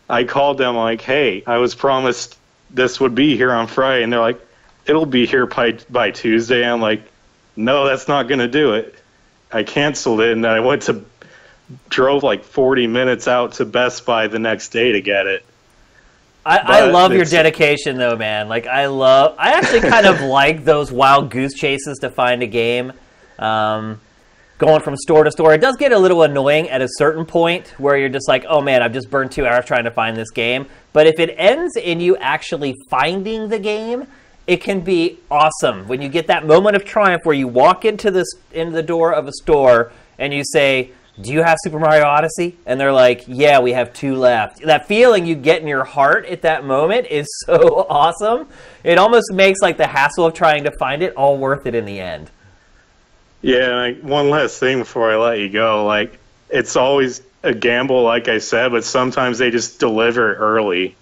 I 0.10 0.26
called 0.26 0.58
them 0.58 0.76
like, 0.76 1.02
"Hey, 1.02 1.44
I 1.48 1.58
was 1.58 1.76
promised 1.76 2.38
this 2.70 3.00
would 3.00 3.16
be 3.16 3.38
here 3.38 3.52
on 3.52 3.68
Friday," 3.68 4.04
and 4.04 4.12
they're 4.12 4.20
like, 4.20 4.40
"It'll 4.86 5.06
be 5.06 5.26
here 5.26 5.46
by 5.46 5.78
by 5.90 6.12
Tuesday." 6.12 6.66
I'm 6.66 6.82
like, 6.82 7.02
"No, 7.56 7.86
that's 7.86 8.08
not 8.08 8.28
gonna 8.28 8.50
do 8.50 8.74
it." 8.74 8.96
I 9.52 9.64
canceled 9.64 10.20
it, 10.22 10.32
and 10.34 10.44
then 10.44 10.52
I 10.52 10.60
went 10.60 10.84
to 10.84 11.04
drove 11.90 12.24
like 12.24 12.44
40 12.44 12.88
minutes 12.88 13.28
out 13.28 13.54
to 13.54 13.66
Best 13.66 14.06
Buy 14.06 14.28
the 14.28 14.40
next 14.40 14.70
day 14.70 14.92
to 14.92 15.02
get 15.02 15.26
it. 15.28 15.46
I, 16.46 16.58
I 16.58 16.92
love 16.92 17.14
your 17.14 17.26
dedication 17.26 17.98
though, 17.98 18.16
man. 18.16 18.50
Like 18.50 18.68
I 18.68 18.88
love. 18.88 19.36
I 19.38 19.54
actually 19.54 19.82
kind 19.82 20.06
of 20.06 20.22
like 20.30 20.66
those 20.66 20.92
wild 20.92 21.30
goose 21.30 21.54
chases 21.54 22.00
to 22.00 22.10
find 22.10 22.44
a 22.44 22.48
game. 22.48 22.92
Um, 23.40 24.02
going 24.58 24.82
from 24.82 24.96
store 24.96 25.24
to 25.24 25.32
store, 25.32 25.54
it 25.54 25.62
does 25.62 25.76
get 25.78 25.92
a 25.92 25.98
little 25.98 26.24
annoying 26.24 26.70
at 26.70 26.82
a 26.82 26.88
certain 26.98 27.26
point 27.26 27.68
where 27.80 27.98
you're 27.98 28.10
just 28.10 28.28
like, 28.28 28.46
oh 28.48 28.62
man, 28.62 28.82
I've 28.82 28.94
just 28.94 29.10
burned 29.10 29.32
two 29.32 29.46
hours 29.46 29.66
trying 29.66 29.86
to 29.86 29.92
find 29.92 30.16
this 30.16 30.32
game. 30.32 30.68
But 30.92 31.08
if 31.08 31.20
it 31.20 31.34
ends 31.38 31.76
in 31.76 32.00
you 32.00 32.18
actually 32.18 32.76
finding 32.90 33.50
the 33.50 33.60
game, 33.60 34.08
it 34.46 34.58
can 34.58 34.82
be 34.82 35.20
awesome 35.32 35.88
when 35.88 36.02
you 36.02 36.10
get 36.10 36.28
that 36.28 36.46
moment 36.46 36.76
of 36.76 36.84
triumph 36.84 37.22
where 37.26 37.36
you 37.36 37.48
walk 37.48 37.86
into 37.86 38.12
this 38.12 38.28
into 38.52 38.74
the 38.74 38.84
door 38.84 39.14
of 39.14 39.28
a 39.28 39.32
store 39.32 39.92
and 40.20 40.34
you 40.34 40.44
say. 40.44 40.92
Do 41.22 41.32
you 41.32 41.44
have 41.44 41.58
Super 41.64 41.78
Mario 41.80 42.06
Odyssey? 42.06 42.58
And 42.66 42.80
they're 42.80 42.92
like, 42.92 43.24
Yeah, 43.28 43.60
we 43.60 43.74
have 43.74 43.94
two 43.94 44.16
left. 44.16 44.62
That 44.64 44.88
feeling 44.88 45.26
you 45.26 45.36
get 45.36 45.62
in 45.62 45.68
your 45.68 45.84
heart 45.84 46.26
at 46.26 46.42
that 46.42 46.66
moment 46.66 47.08
is 47.08 47.28
so 47.46 47.86
awesome. 47.90 48.48
It 48.84 48.98
almost 48.98 49.32
makes 49.32 49.60
like 49.62 49.78
the 49.78 49.88
hassle 49.88 50.26
of 50.26 50.34
trying 50.34 50.64
to 50.64 50.72
find 50.80 51.04
it 51.04 51.14
all 51.16 51.38
worth 51.38 51.66
it 51.68 51.76
in 51.76 51.86
the 51.86 52.00
end. 52.00 52.30
Yeah, 53.42 53.66
and 53.86 53.96
like, 54.02 54.04
one 54.04 54.30
last 54.30 54.60
thing 54.60 54.80
before 54.80 55.12
I 55.12 55.18
let 55.18 55.40
you 55.40 55.50
go. 55.50 55.86
Like, 55.86 56.18
it's 56.50 56.76
always 56.78 57.22
a 57.44 57.54
gamble, 57.54 58.02
like 58.04 58.30
I 58.30 58.38
said, 58.38 58.72
but 58.72 58.86
sometimes 58.86 59.38
they 59.38 59.52
just 59.52 59.80
deliver 59.80 60.34
early. 60.36 60.96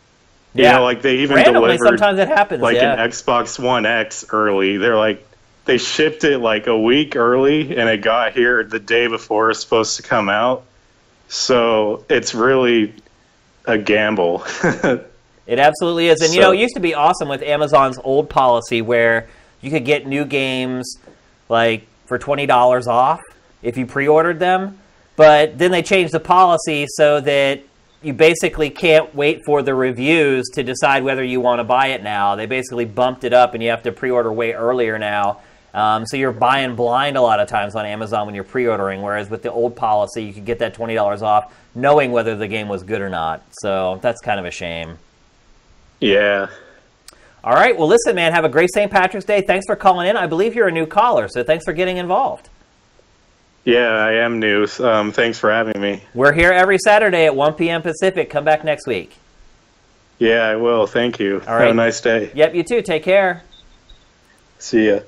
You 0.53 0.63
Yeah. 0.63 0.77
know, 0.77 0.83
like 0.83 1.01
they 1.03 1.17
even 1.19 1.35
Randomly, 1.37 1.77
delivered 1.77 1.99
sometimes 1.99 2.19
it 2.19 2.27
happens. 2.27 2.61
like 2.61 2.75
yeah. 2.75 2.93
an 3.01 3.09
Xbox 3.09 3.59
One 3.59 3.85
X 3.85 4.25
early. 4.31 4.77
They're 4.77 4.97
like, 4.97 5.25
they 5.71 5.77
shipped 5.77 6.25
it 6.25 6.39
like 6.39 6.67
a 6.67 6.77
week 6.77 7.15
early, 7.15 7.77
and 7.77 7.87
it 7.87 8.01
got 8.01 8.33
here 8.33 8.61
the 8.65 8.77
day 8.77 9.07
before 9.07 9.51
it's 9.51 9.61
supposed 9.61 9.95
to 9.95 10.03
come 10.03 10.27
out. 10.27 10.65
So 11.29 12.03
it's 12.09 12.35
really 12.35 12.93
a 13.65 13.77
gamble. 13.77 14.45
It 15.47 15.59
absolutely 15.59 16.07
is. 16.07 16.21
And 16.21 16.33
you 16.33 16.39
know, 16.39 16.51
it 16.51 16.59
used 16.59 16.75
to 16.75 16.79
be 16.79 16.93
awesome 16.93 17.27
with 17.27 17.41
Amazon's 17.41 17.97
old 18.01 18.29
policy 18.29 18.81
where 18.81 19.27
you 19.59 19.69
could 19.69 19.83
get 19.83 20.05
new 20.05 20.23
games 20.23 20.97
like 21.49 21.87
for 22.05 22.17
$20 22.17 22.87
off 22.87 23.19
if 23.61 23.75
you 23.75 23.85
pre-ordered 23.85 24.39
them. 24.39 24.79
But 25.17 25.57
then 25.57 25.71
they 25.71 25.81
changed 25.81 26.13
the 26.13 26.21
policy 26.21 26.85
so 26.87 27.19
that 27.21 27.63
you 28.01 28.13
basically 28.13 28.69
can't 28.69 29.13
wait 29.13 29.41
for 29.45 29.61
the 29.61 29.73
reviews 29.73 30.47
to 30.53 30.63
decide 30.63 31.03
whether 31.03 31.23
you 31.23 31.41
want 31.41 31.59
to 31.59 31.65
buy 31.65 31.87
it 31.87 32.01
now. 32.01 32.35
They 32.35 32.45
basically 32.45 32.85
bumped 32.85 33.25
it 33.25 33.33
up 33.33 33.53
and 33.53 33.61
you 33.61 33.71
have 33.71 33.83
to 33.83 33.91
pre-order 33.91 34.31
way 34.31 34.53
earlier 34.53 34.97
now. 34.99 35.41
Um, 35.73 36.05
so 36.05 36.17
you're 36.17 36.33
buying 36.33 36.75
blind 36.75 37.15
a 37.15 37.21
lot 37.21 37.39
of 37.39 37.47
times 37.47 37.75
on 37.75 37.85
Amazon 37.85 38.25
when 38.25 38.35
you're 38.35 38.43
pre-ordering, 38.43 39.01
whereas 39.01 39.29
with 39.29 39.41
the 39.41 39.51
old 39.51 39.75
policy, 39.75 40.23
you 40.23 40.33
could 40.33 40.45
get 40.45 40.59
that 40.59 40.75
$20 40.75 41.21
off 41.21 41.53
knowing 41.73 42.11
whether 42.11 42.35
the 42.35 42.47
game 42.47 42.67
was 42.67 42.83
good 42.83 43.01
or 43.01 43.09
not. 43.09 43.43
So 43.61 43.99
that's 44.01 44.19
kind 44.21 44.39
of 44.39 44.45
a 44.45 44.51
shame. 44.51 44.97
yeah. 45.99 46.47
All 47.43 47.53
right. 47.53 47.75
Well, 47.75 47.87
listen, 47.87 48.13
man, 48.13 48.33
have 48.33 48.45
a 48.45 48.49
great 48.49 48.69
St. 48.71 48.91
Patrick's 48.91 49.25
Day. 49.25 49.41
Thanks 49.41 49.65
for 49.65 49.75
calling 49.75 50.07
in. 50.07 50.15
I 50.15 50.27
believe 50.27 50.53
you're 50.53 50.67
a 50.67 50.71
new 50.71 50.85
caller, 50.85 51.27
so 51.27 51.43
thanks 51.43 51.65
for 51.65 51.73
getting 51.73 51.97
involved. 51.97 52.49
Yeah, 53.65 53.87
I 53.89 54.13
am 54.13 54.39
new. 54.39 54.67
Um, 54.79 55.11
thanks 55.11 55.39
for 55.39 55.51
having 55.51 55.81
me. 55.81 56.03
We're 56.13 56.33
here 56.33 56.51
every 56.51 56.77
Saturday 56.77 57.25
at 57.25 57.35
1 57.35 57.53
p.m. 57.53 57.81
Pacific. 57.81 58.29
Come 58.29 58.43
back 58.43 58.63
next 58.63 58.85
week. 58.85 59.17
Yeah, 60.19 60.43
I 60.43 60.55
will. 60.55 60.85
Thank 60.85 61.19
you. 61.19 61.41
All 61.47 61.57
Have 61.57 61.71
a 61.71 61.73
nice 61.73 61.99
day. 61.99 62.31
Yep, 62.35 62.53
you 62.53 62.63
too. 62.63 62.81
Take 62.83 63.03
care. 63.03 63.41
See 64.59 64.87
ya. 64.89 64.99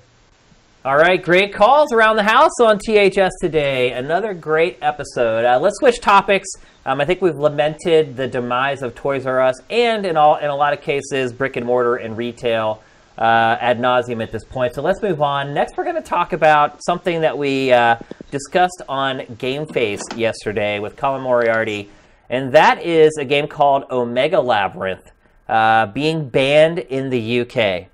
All 0.86 0.98
right, 0.98 1.24
great 1.24 1.54
calls 1.54 1.94
around 1.94 2.18
the 2.18 2.24
house 2.24 2.60
on 2.60 2.78
THS 2.78 3.32
today. 3.40 3.94
Another 3.94 4.34
great 4.34 4.78
episode. 4.82 5.46
Uh, 5.46 5.58
let's 5.58 5.78
switch 5.78 6.02
topics. 6.02 6.50
Um, 6.86 7.00
I 7.00 7.06
think 7.06 7.22
we've 7.22 7.38
lamented 7.38 8.18
the 8.18 8.28
demise 8.28 8.82
of 8.82 8.94
Toys 8.94 9.26
R 9.26 9.40
Us, 9.40 9.56
and 9.70 10.06
in 10.06 10.18
all 10.18 10.36
in 10.36 10.50
a 10.50 10.56
lot 10.58 10.74
of 10.74 10.82
cases, 10.82 11.32
brick 11.32 11.56
and 11.56 11.66
mortar 11.66 11.96
and 11.96 12.18
retail 12.18 12.84
uh, 13.18 13.56
ad 13.62 13.80
nauseum 13.80 14.22
at 14.22 14.34
this 14.34 14.44
point. 14.44 14.76
So 14.76 14.82
let's 14.82 15.02
move 15.02 15.22
on. 15.22 15.54
Next, 15.54 15.78
we're 15.78 15.86
going 15.86 15.96
to 15.96 16.02
talk 16.02 16.34
about 16.34 16.84
something 16.84 17.22
that 17.22 17.38
we 17.38 17.72
uh, 17.72 17.96
discussed 18.30 18.82
on 18.90 19.24
Game 19.38 19.66
Face 19.66 20.02
yesterday 20.18 20.80
with 20.80 20.98
Colin 20.98 21.22
Moriarty, 21.22 21.92
and 22.30 22.52
that 22.52 22.84
is 22.86 23.16
a 23.18 23.24
game 23.24 23.48
called 23.48 23.86
Omega 23.90 24.42
Labyrinth, 24.42 25.10
uh, 25.48 25.86
being 25.86 26.28
banned 26.28 26.80
in 26.80 27.10
the 27.10 27.40
UK. 27.40 27.88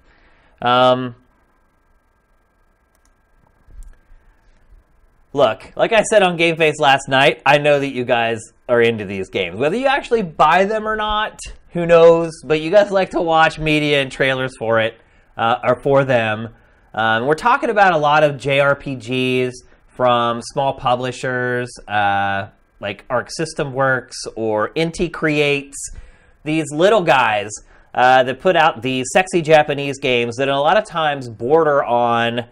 Um, 0.68 1.14
Look, 5.32 5.74
like 5.76 5.94
I 5.94 6.02
said 6.04 6.24
on 6.24 6.38
Game 6.38 6.56
Face 6.58 6.80
last 6.80 7.08
night, 7.08 7.44
I 7.46 7.60
know 7.60 7.80
that 7.80 7.94
you 7.94 8.04
guys 8.04 8.40
are 8.68 8.82
into 8.82 9.06
these 9.06 9.30
games. 9.30 9.60
Whether 9.60 9.78
you 9.78 9.86
actually 9.86 10.24
buy 10.24 10.66
them 10.66 10.88
or 10.88 10.96
not, 10.96 11.40
who 11.72 11.86
knows? 11.86 12.32
But 12.44 12.62
you 12.62 12.72
guys 12.72 12.90
like 12.90 13.12
to 13.12 13.22
watch 13.22 13.60
media 13.60 14.02
and 14.02 14.12
trailers 14.12 14.58
for 14.58 14.80
it, 14.80 15.00
uh, 15.38 15.58
or 15.64 15.82
for 15.82 16.04
them. 16.04 16.50
Um, 16.96 17.28
we're 17.28 17.36
talking 17.36 17.70
about 17.70 17.94
a 17.94 17.98
lot 17.98 18.24
of 18.24 18.38
JRPGs 18.38 19.54
from 19.88 20.42
small 20.42 20.74
publishers 20.74 21.70
uh, 21.88 22.48
like 22.80 23.06
Arc 23.08 23.30
System 23.30 23.74
Works 23.74 24.18
or 24.36 24.70
Inti 24.70 25.14
Creates. 25.14 25.78
These 26.44 26.72
little 26.72 27.02
guys 27.02 27.52
uh, 27.94 28.24
that 28.24 28.40
put 28.40 28.56
out 28.56 28.82
these 28.82 29.06
sexy 29.14 29.44
Japanese 29.44 30.00
games 30.00 30.38
that 30.38 30.48
a 30.48 30.60
lot 30.60 30.78
of 30.78 30.86
times 30.86 31.30
border 31.30 31.84
on. 31.84 32.46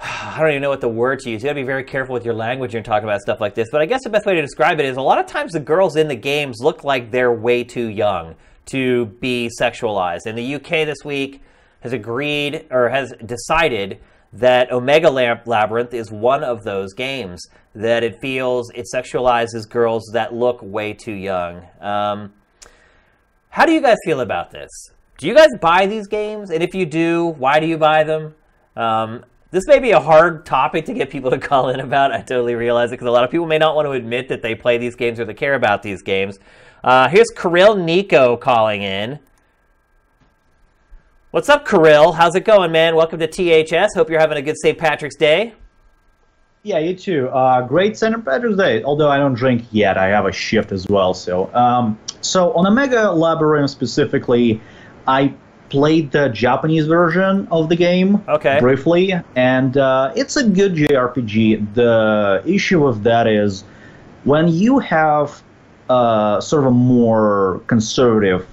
I 0.00 0.38
don't 0.40 0.50
even 0.50 0.62
know 0.62 0.70
what 0.70 0.80
the 0.80 0.88
word 0.88 1.20
to 1.20 1.30
use. 1.30 1.42
You 1.42 1.48
gotta 1.48 1.60
be 1.60 1.62
very 1.62 1.84
careful 1.84 2.12
with 2.12 2.24
your 2.24 2.34
language 2.34 2.70
when 2.70 2.78
you're 2.78 2.82
talking 2.82 3.08
about 3.08 3.20
stuff 3.20 3.40
like 3.40 3.54
this. 3.54 3.68
But 3.70 3.80
I 3.80 3.86
guess 3.86 4.02
the 4.04 4.10
best 4.10 4.26
way 4.26 4.34
to 4.34 4.42
describe 4.42 4.80
it 4.80 4.86
is 4.86 4.96
a 4.96 5.02
lot 5.02 5.18
of 5.18 5.26
times 5.26 5.52
the 5.52 5.60
girls 5.60 5.96
in 5.96 6.08
the 6.08 6.16
games 6.16 6.58
look 6.60 6.84
like 6.84 7.10
they're 7.10 7.32
way 7.32 7.64
too 7.64 7.88
young 7.88 8.34
to 8.66 9.06
be 9.06 9.50
sexualized. 9.60 10.26
And 10.26 10.36
the 10.36 10.54
UK 10.56 10.86
this 10.86 11.04
week 11.04 11.42
has 11.80 11.92
agreed 11.92 12.66
or 12.70 12.88
has 12.88 13.12
decided 13.24 14.00
that 14.32 14.72
Omega 14.72 15.10
Lab- 15.10 15.46
Labyrinth 15.46 15.94
is 15.94 16.10
one 16.10 16.42
of 16.42 16.64
those 16.64 16.92
games 16.92 17.46
that 17.74 18.02
it 18.02 18.20
feels 18.20 18.70
it 18.74 18.86
sexualizes 18.92 19.68
girls 19.68 20.10
that 20.12 20.34
look 20.34 20.58
way 20.60 20.92
too 20.92 21.12
young. 21.12 21.62
Um, 21.80 22.32
how 23.50 23.66
do 23.66 23.72
you 23.72 23.80
guys 23.80 23.98
feel 24.04 24.20
about 24.20 24.50
this? 24.50 24.70
Do 25.18 25.28
you 25.28 25.34
guys 25.34 25.50
buy 25.60 25.86
these 25.86 26.08
games? 26.08 26.50
And 26.50 26.62
if 26.62 26.74
you 26.74 26.86
do, 26.86 27.26
why 27.38 27.60
do 27.60 27.66
you 27.66 27.78
buy 27.78 28.02
them? 28.02 28.34
Um, 28.74 29.24
this 29.54 29.68
may 29.68 29.78
be 29.78 29.92
a 29.92 30.00
hard 30.00 30.44
topic 30.44 30.84
to 30.84 30.92
get 30.92 31.10
people 31.10 31.30
to 31.30 31.38
call 31.50 31.68
in 31.68 31.78
about. 31.78 32.10
I 32.12 32.20
totally 32.22 32.56
realize 32.56 32.90
it 32.90 32.94
because 32.94 33.06
a 33.06 33.12
lot 33.12 33.22
of 33.22 33.30
people 33.30 33.46
may 33.46 33.56
not 33.56 33.76
want 33.76 33.86
to 33.86 33.92
admit 33.92 34.28
that 34.28 34.42
they 34.42 34.56
play 34.56 34.78
these 34.78 34.96
games 34.96 35.20
or 35.20 35.24
they 35.24 35.32
care 35.32 35.54
about 35.54 35.82
these 35.82 36.02
games. 36.02 36.40
Uh, 36.82 37.08
here's 37.08 37.30
Kirill 37.30 37.76
Nico 37.76 38.36
calling 38.36 38.82
in. 38.82 39.20
What's 41.30 41.48
up, 41.48 41.66
Kirill? 41.66 42.12
How's 42.12 42.34
it 42.34 42.44
going, 42.44 42.72
man? 42.72 42.96
Welcome 42.96 43.20
to 43.20 43.28
THS. 43.28 43.94
Hope 43.94 44.10
you're 44.10 44.18
having 44.18 44.38
a 44.38 44.42
good 44.42 44.56
St. 44.58 44.76
Patrick's 44.76 45.16
Day. 45.16 45.54
Yeah, 46.64 46.78
you 46.80 46.96
too. 46.96 47.28
Uh, 47.28 47.64
great 47.64 47.96
St. 47.96 48.24
Patrick's 48.24 48.56
Day. 48.56 48.82
Although 48.82 49.08
I 49.08 49.18
don't 49.18 49.34
drink 49.34 49.66
yet, 49.70 49.96
I 49.96 50.06
have 50.06 50.26
a 50.26 50.32
shift 50.32 50.72
as 50.72 50.88
well. 50.88 51.14
So, 51.14 51.54
um, 51.54 51.96
so 52.22 52.52
on 52.54 52.66
Omega 52.66 53.12
Labyrinth 53.12 53.70
specifically, 53.70 54.60
I 55.06 55.32
played 55.74 56.12
the 56.12 56.28
Japanese 56.28 56.86
version 56.86 57.48
of 57.50 57.68
the 57.68 57.74
game 57.74 58.22
Okay. 58.28 58.60
briefly, 58.60 59.12
and 59.34 59.76
uh, 59.76 60.12
it's 60.14 60.36
a 60.36 60.44
good 60.44 60.72
JRPG. 60.76 61.74
The 61.74 62.42
issue 62.46 62.80
with 62.86 63.02
that 63.02 63.26
is 63.26 63.64
when 64.22 64.46
you 64.46 64.78
have 64.78 65.42
uh, 65.88 66.40
sort 66.40 66.62
of 66.62 66.68
a 66.68 66.76
more 66.96 67.60
conservative 67.66 68.46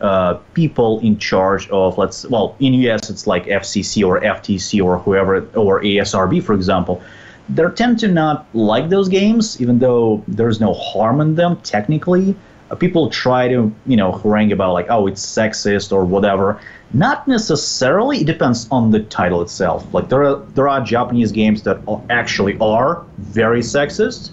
uh, 0.00 0.34
people 0.54 1.00
in 1.00 1.18
charge 1.18 1.68
of 1.70 1.98
let's 1.98 2.24
well 2.26 2.56
in 2.58 2.74
US 2.86 3.10
it's 3.10 3.26
like 3.26 3.44
FCC 3.46 4.04
or 4.04 4.20
FTC 4.20 4.82
or 4.84 4.98
whoever 4.98 5.34
or 5.54 5.80
ESRB 5.82 6.42
for 6.42 6.54
example 6.54 7.00
they 7.48 7.64
tend 7.76 8.00
to 8.00 8.08
not 8.08 8.46
like 8.52 8.88
those 8.88 9.08
games 9.08 9.60
even 9.60 9.78
though 9.78 10.24
there's 10.26 10.58
no 10.60 10.72
harm 10.74 11.20
in 11.20 11.36
them 11.36 11.56
technically 11.62 12.34
people 12.76 13.10
try 13.10 13.48
to 13.48 13.72
you 13.86 13.96
know 13.96 14.12
harangue 14.12 14.52
about 14.52 14.72
like 14.72 14.86
oh 14.90 15.06
it's 15.06 15.24
sexist 15.24 15.92
or 15.92 16.04
whatever. 16.04 16.60
Not 16.94 17.26
necessarily. 17.26 18.18
It 18.20 18.26
depends 18.26 18.68
on 18.70 18.90
the 18.90 19.00
title 19.00 19.40
itself. 19.42 19.86
Like 19.94 20.08
there 20.10 20.24
are 20.24 20.36
there 20.54 20.68
are 20.68 20.80
Japanese 20.82 21.32
games 21.32 21.62
that 21.62 21.78
are, 21.88 22.02
actually 22.10 22.56
are 22.60 23.04
very 23.18 23.60
sexist 23.60 24.32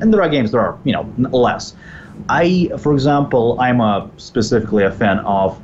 and 0.00 0.12
there 0.12 0.20
are 0.22 0.28
games 0.28 0.50
that 0.52 0.58
are 0.58 0.78
you 0.84 0.92
know 0.92 1.08
less. 1.32 1.74
I, 2.28 2.70
for 2.78 2.92
example, 2.94 3.58
I'm 3.60 3.80
a 3.80 4.10
specifically 4.16 4.84
a 4.84 4.90
fan 4.90 5.18
of 5.20 5.58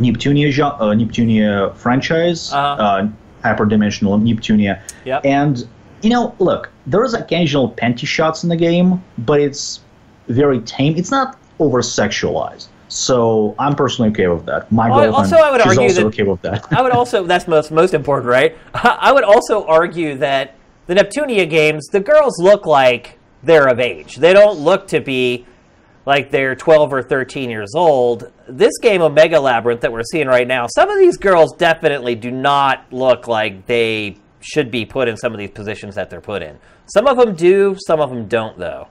Neptunia, 0.00 0.48
uh, 0.80 0.94
Neptunia 0.94 1.74
franchise, 1.76 2.52
Uh-huh. 2.52 2.82
uh, 2.82 3.08
hyperdimensional 3.44 4.20
Neptunia, 4.22 4.80
Yep. 5.04 5.26
and 5.26 5.66
you 6.02 6.10
know, 6.10 6.34
look, 6.40 6.70
there's 6.86 7.14
occasional 7.14 7.70
panty 7.70 8.06
shots 8.06 8.42
in 8.42 8.48
the 8.48 8.56
game, 8.56 9.02
but 9.18 9.38
it's 9.40 9.80
very 10.28 10.60
tame. 10.60 10.96
It's 10.96 11.10
not 11.10 11.38
over 11.58 11.80
sexualized. 11.80 12.66
So 12.88 13.54
I'm 13.58 13.74
personally 13.74 14.10
okay 14.10 14.28
with 14.28 14.44
that. 14.46 14.70
My 14.70 14.90
Well, 14.90 15.10
girlfriend, 15.10 15.14
also, 15.32 15.36
I 15.36 15.50
would 15.50 15.60
she's 15.62 15.68
argue 15.68 15.82
also 15.84 16.00
that- 16.02 16.06
okay 16.08 16.22
with 16.24 16.42
that. 16.42 16.66
I 16.72 16.82
would 16.82 16.92
also 16.92 17.24
that's 17.24 17.48
most 17.48 17.70
most 17.70 17.94
important, 17.94 18.28
right? 18.28 18.56
I 18.74 19.12
would 19.12 19.24
also 19.24 19.64
argue 19.66 20.16
that 20.18 20.54
the 20.86 20.94
Neptunia 20.94 21.48
games, 21.48 21.86
the 21.86 22.00
girls 22.00 22.38
look 22.38 22.66
like 22.66 23.18
they're 23.42 23.68
of 23.68 23.80
age. 23.80 24.16
They 24.16 24.32
don't 24.32 24.58
look 24.58 24.86
to 24.88 25.00
be 25.00 25.46
like 26.04 26.30
they're 26.30 26.54
12 26.56 26.92
or 26.92 27.02
13 27.02 27.48
years 27.48 27.74
old. 27.76 28.30
This 28.48 28.76
game, 28.82 29.00
Omega 29.02 29.40
Labyrinth, 29.40 29.80
that 29.82 29.92
we're 29.92 30.02
seeing 30.02 30.26
right 30.26 30.46
now, 30.46 30.66
some 30.66 30.90
of 30.90 30.98
these 30.98 31.16
girls 31.16 31.54
definitely 31.56 32.14
do 32.16 32.30
not 32.30 32.84
look 32.92 33.28
like 33.28 33.66
they 33.66 34.16
should 34.40 34.70
be 34.70 34.84
put 34.84 35.06
in 35.08 35.16
some 35.16 35.32
of 35.32 35.38
these 35.38 35.50
positions 35.52 35.94
that 35.94 36.10
they're 36.10 36.20
put 36.20 36.42
in. 36.42 36.58
Some 36.86 37.06
of 37.06 37.16
them 37.16 37.34
do, 37.36 37.76
some 37.86 38.00
of 38.00 38.10
them 38.10 38.26
don't, 38.26 38.58
though. 38.58 38.88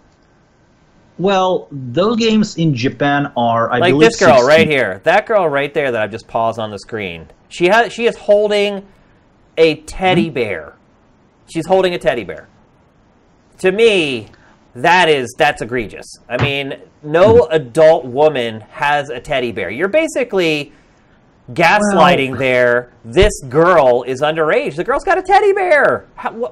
Well, 1.22 1.68
those 1.72 2.18
games 2.18 2.58
in 2.58 2.74
Japan 2.74 3.32
are, 3.38 3.72
I 3.72 3.78
like 3.78 3.94
believe, 3.94 4.10
this 4.10 4.20
girl 4.20 4.38
16. 4.38 4.48
right 4.48 4.68
here. 4.68 5.02
That 5.04 5.26
girl 5.28 5.48
right 5.48 5.72
there 5.74 5.92
that 5.92 6.02
i've 6.02 6.12
just 6.12 6.28
paused 6.28 6.58
on 6.60 6.72
the 6.72 6.80
screen. 6.80 7.28
She 7.50 7.68
has 7.68 7.94
she 7.94 8.06
is 8.08 8.16
holding 8.18 8.88
a 9.58 9.76
teddy 9.82 10.28
Hmm? 10.30 10.34
bear. 10.34 10.74
She's 11.54 11.68
holding 11.68 11.94
a 11.94 12.00
teddy 12.00 12.24
bear. 12.24 12.48
To 13.60 13.72
me 13.72 14.28
that 14.74 15.10
is 15.10 15.34
that's 15.38 15.62
egregious. 15.62 16.08
I 16.28 16.42
mean 16.42 16.80
no 17.04 17.46
Hmm. 17.46 17.52
adult 17.54 18.06
woman 18.06 18.62
has 18.72 19.10
a 19.10 19.20
teddy 19.20 19.52
bear. 19.52 19.70
You're 19.70 19.90
basically 19.90 20.72
gaslighting 21.54 22.38
there. 22.38 22.94
This 23.06 23.34
girl 23.50 24.04
is 24.08 24.22
underage. 24.22 24.76
The 24.76 24.84
girl's 24.84 25.04
got 25.04 25.18
a 25.18 25.22
teddy 25.22 25.54
bear. 25.54 26.06
How, 26.16 26.32
wha- 26.32 26.52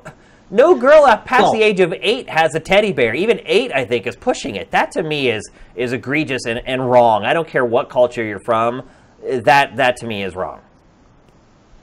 no 0.51 0.75
girl 0.75 1.05
past 1.25 1.43
Well- 1.43 1.51
the 1.53 1.61
age 1.63 1.79
of 1.79 1.93
eight 2.01 2.29
has 2.29 2.55
a 2.55 2.59
teddy 2.59 2.91
bear. 2.91 3.13
Even 3.13 3.41
eight, 3.45 3.71
I 3.73 3.85
think, 3.85 4.07
is 4.07 4.15
pushing 4.15 4.55
it. 4.55 4.71
That 4.71 4.91
to 4.91 5.03
me 5.03 5.29
is 5.29 5.49
is 5.75 5.93
egregious 5.93 6.45
and, 6.45 6.61
and 6.65 6.89
wrong. 6.89 7.23
I 7.23 7.33
don't 7.33 7.47
care 7.47 7.65
what 7.65 7.89
culture 7.89 8.23
you're 8.23 8.39
from. 8.45 8.83
That 9.27 9.75
that 9.77 9.97
to 9.97 10.07
me 10.07 10.23
is 10.23 10.35
wrong. 10.35 10.61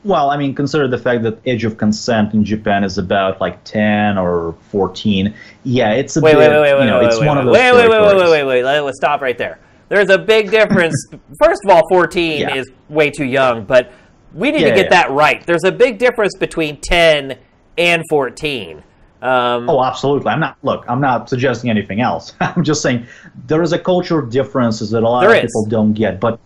Well, 0.04 0.30
I 0.30 0.36
mean, 0.36 0.54
consider 0.54 0.86
the 0.86 0.98
fact 0.98 1.24
that 1.24 1.38
age 1.46 1.64
of 1.64 1.76
consent 1.78 2.32
in 2.32 2.44
Japan 2.44 2.84
is 2.84 2.96
about 2.96 3.40
like 3.40 3.64
10 3.64 4.18
or 4.18 4.54
14. 4.70 5.34
Yeah, 5.64 5.94
it's 5.94 6.16
a 6.16 6.20
Wait, 6.20 6.34
bit, 6.34 6.38
wait, 6.38 6.48
wait, 6.48 6.60
wait, 6.60 6.70
you 6.70 6.76
wait, 6.78 6.86
know, 6.86 6.98
wait, 7.00 7.06
it's 7.08 7.18
wait, 7.18 7.26
one 7.26 7.36
wait, 7.38 7.40
of 7.40 7.46
those 7.46 7.54
wait, 7.54 7.72
wait, 7.72 7.88
wait, 7.90 8.00
wait, 8.16 8.30
wait, 8.30 8.44
wait, 8.44 8.62
wait. 8.64 8.80
Let's 8.82 8.98
stop 8.98 9.20
right 9.20 9.36
there. 9.36 9.58
There's 9.88 10.10
a 10.10 10.18
big 10.18 10.50
difference. 10.52 10.94
First 11.42 11.60
of 11.66 11.74
all, 11.74 11.82
14 11.88 12.40
Yeah. 12.40 12.54
is 12.54 12.70
way 12.88 13.10
too 13.10 13.24
young, 13.24 13.64
but 13.64 13.90
we 14.32 14.52
need 14.52 14.60
Yeah, 14.60 14.68
to 14.70 14.74
get 14.76 14.84
yeah. 14.84 15.02
that 15.02 15.10
right. 15.10 15.44
There's 15.44 15.64
a 15.64 15.72
big 15.72 15.98
difference 15.98 16.36
between 16.38 16.80
10 16.80 17.36
and 17.78 18.02
14. 18.08 18.82
Um, 19.22 19.68
Oh, 19.68 19.82
absolutely. 19.82 20.28
I'm 20.28 20.40
not. 20.40 20.58
Look, 20.62 20.84
I'm 20.88 21.00
not 21.00 21.28
suggesting 21.28 21.70
anything 21.70 22.00
else. 22.00 22.34
I'm 22.40 22.62
just 22.62 22.82
saying 22.82 23.06
there 23.46 23.62
is 23.62 23.72
a 23.72 23.78
cultural 23.78 24.26
differences 24.26 24.90
that 24.90 25.02
a 25.02 25.08
lot 25.08 25.26
of 25.26 25.32
is. 25.32 25.42
people 25.50 25.66
don't 25.66 25.94
get. 25.94 26.20
But 26.20 26.38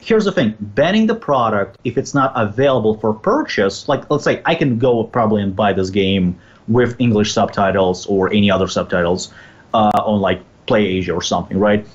here's 0.00 0.24
the 0.24 0.32
thing: 0.32 0.54
banning 0.60 1.06
the 1.06 1.14
product 1.14 1.78
if 1.84 1.96
it's 1.96 2.14
not 2.14 2.32
available 2.34 2.98
for 2.98 3.14
purchase. 3.14 3.88
Like, 3.88 4.10
let's 4.10 4.24
say 4.24 4.42
I 4.44 4.54
can 4.54 4.78
go 4.78 5.04
probably 5.04 5.42
and 5.42 5.54
buy 5.54 5.72
this 5.72 5.90
game 5.90 6.38
with 6.66 6.96
English 6.98 7.32
subtitles 7.32 8.06
or 8.06 8.32
any 8.32 8.50
other 8.50 8.66
subtitles 8.66 9.32
uh, 9.72 9.90
on 9.94 10.20
like 10.20 10.42
Play 10.66 10.84
Asia 10.86 11.12
or 11.12 11.22
something, 11.22 11.58
right? 11.58 11.86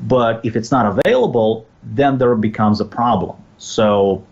But 0.00 0.44
if 0.44 0.54
it's 0.54 0.70
not 0.70 0.98
available, 0.98 1.66
then 1.82 2.18
there 2.18 2.34
becomes 2.36 2.80
a 2.80 2.84
problem. 2.84 3.36
So 3.58 4.24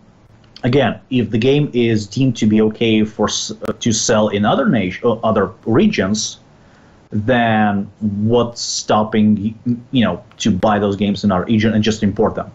again, 0.63 0.99
if 1.09 1.29
the 1.29 1.37
game 1.37 1.69
is 1.73 2.07
deemed 2.07 2.35
to 2.37 2.45
be 2.45 2.61
okay 2.61 3.03
for 3.03 3.27
uh, 3.27 3.73
to 3.73 3.91
sell 3.91 4.29
in 4.29 4.45
other 4.45 4.67
nation, 4.67 5.01
uh, 5.05 5.13
other 5.23 5.51
regions, 5.65 6.39
then 7.11 7.89
what's 7.99 8.61
stopping 8.61 9.57
you 9.91 10.03
know 10.03 10.23
to 10.37 10.51
buy 10.51 10.77
those 10.79 10.95
games 10.95 11.23
in 11.23 11.31
our 11.31 11.45
region 11.45 11.73
and 11.73 11.83
just 11.83 12.03
import 12.03 12.35
them? 12.35 12.51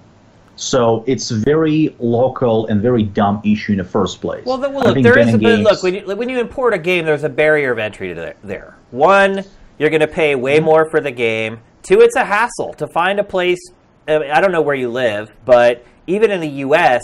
So 0.57 1.03
it's 1.07 1.31
very 1.31 1.95
local 1.99 2.67
and 2.67 2.81
very 2.83 3.03
dumb 3.05 3.41
issue 3.45 3.73
in 3.73 3.79
the 3.79 3.85
first 3.85 4.21
place. 4.21 4.45
Well, 4.45 4.59
then, 4.59 4.75
well 4.75 4.93
look, 4.93 5.03
there 5.03 5.19
is 5.19 5.33
a 5.35 5.39
games- 5.39 5.65
look 5.65 5.83
when 5.83 5.95
you, 5.95 6.17
when 6.17 6.29
you 6.29 6.39
import 6.39 6.75
a 6.75 6.79
game, 6.79 7.07
there's 7.07 7.25
a 7.25 7.29
barrier 7.31 7.73
of 7.73 7.79
entry 7.79 8.09
to 8.09 8.15
there. 8.15 8.35
there. 8.45 8.77
One, 8.91 9.43
you're 9.79 9.91
going 9.91 10.01
to 10.01 10.07
pay 10.07 10.35
way 10.35 10.57
Mm-hmm. 10.57 10.65
more 10.67 10.91
for 10.91 11.01
the 11.01 11.11
game. 11.11 11.61
Two, 11.83 12.01
it's 12.01 12.17
a 12.17 12.25
hassle 12.25 12.75
to 12.75 12.87
find 12.89 13.19
a 13.19 13.25
place. 13.25 13.59
I 14.07 14.41
don't 14.41 14.53
know 14.53 14.61
where 14.63 14.75
you 14.75 14.91
live, 14.91 15.33
but 15.47 15.85
even 16.07 16.31
in 16.31 16.41
the 16.41 16.49
U.S., 16.49 17.01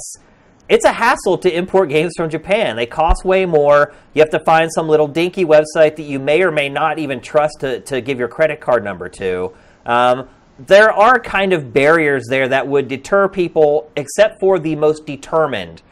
it's 0.69 0.85
a 0.85 0.93
hassle 0.93 1.39
to 1.39 1.57
import 1.57 1.89
games 1.89 2.13
from 2.17 2.29
Japan. 2.29 2.77
They 2.77 2.87
cost 2.87 3.25
way 3.25 3.47
more. 3.47 3.95
You 4.15 4.21
have 4.21 4.31
to 4.31 4.41
find 4.41 4.71
some 4.73 4.89
little 4.89 5.09
dinky 5.09 5.45
website 5.45 5.97
that 5.97 6.03
you 6.03 6.19
may 6.19 6.43
or 6.43 6.51
may 6.51 6.69
not 6.69 6.99
even 6.99 7.21
trust 7.21 7.61
to, 7.61 7.81
to 7.81 8.01
give 8.01 8.19
your 8.19 8.29
credit 8.29 8.61
card 8.61 8.85
number 8.85 9.09
to. 9.09 9.53
Um, 9.87 10.29
there 10.59 10.93
are 10.93 11.19
kind 11.21 11.53
of 11.53 11.73
barriers 11.73 12.25
there 12.29 12.49
that 12.49 12.67
would 12.67 12.89
deter 12.89 13.29
people, 13.29 13.91
except 13.97 14.41
for 14.41 14.59
the 14.59 14.75
most 14.75 15.07
determined 15.07 15.83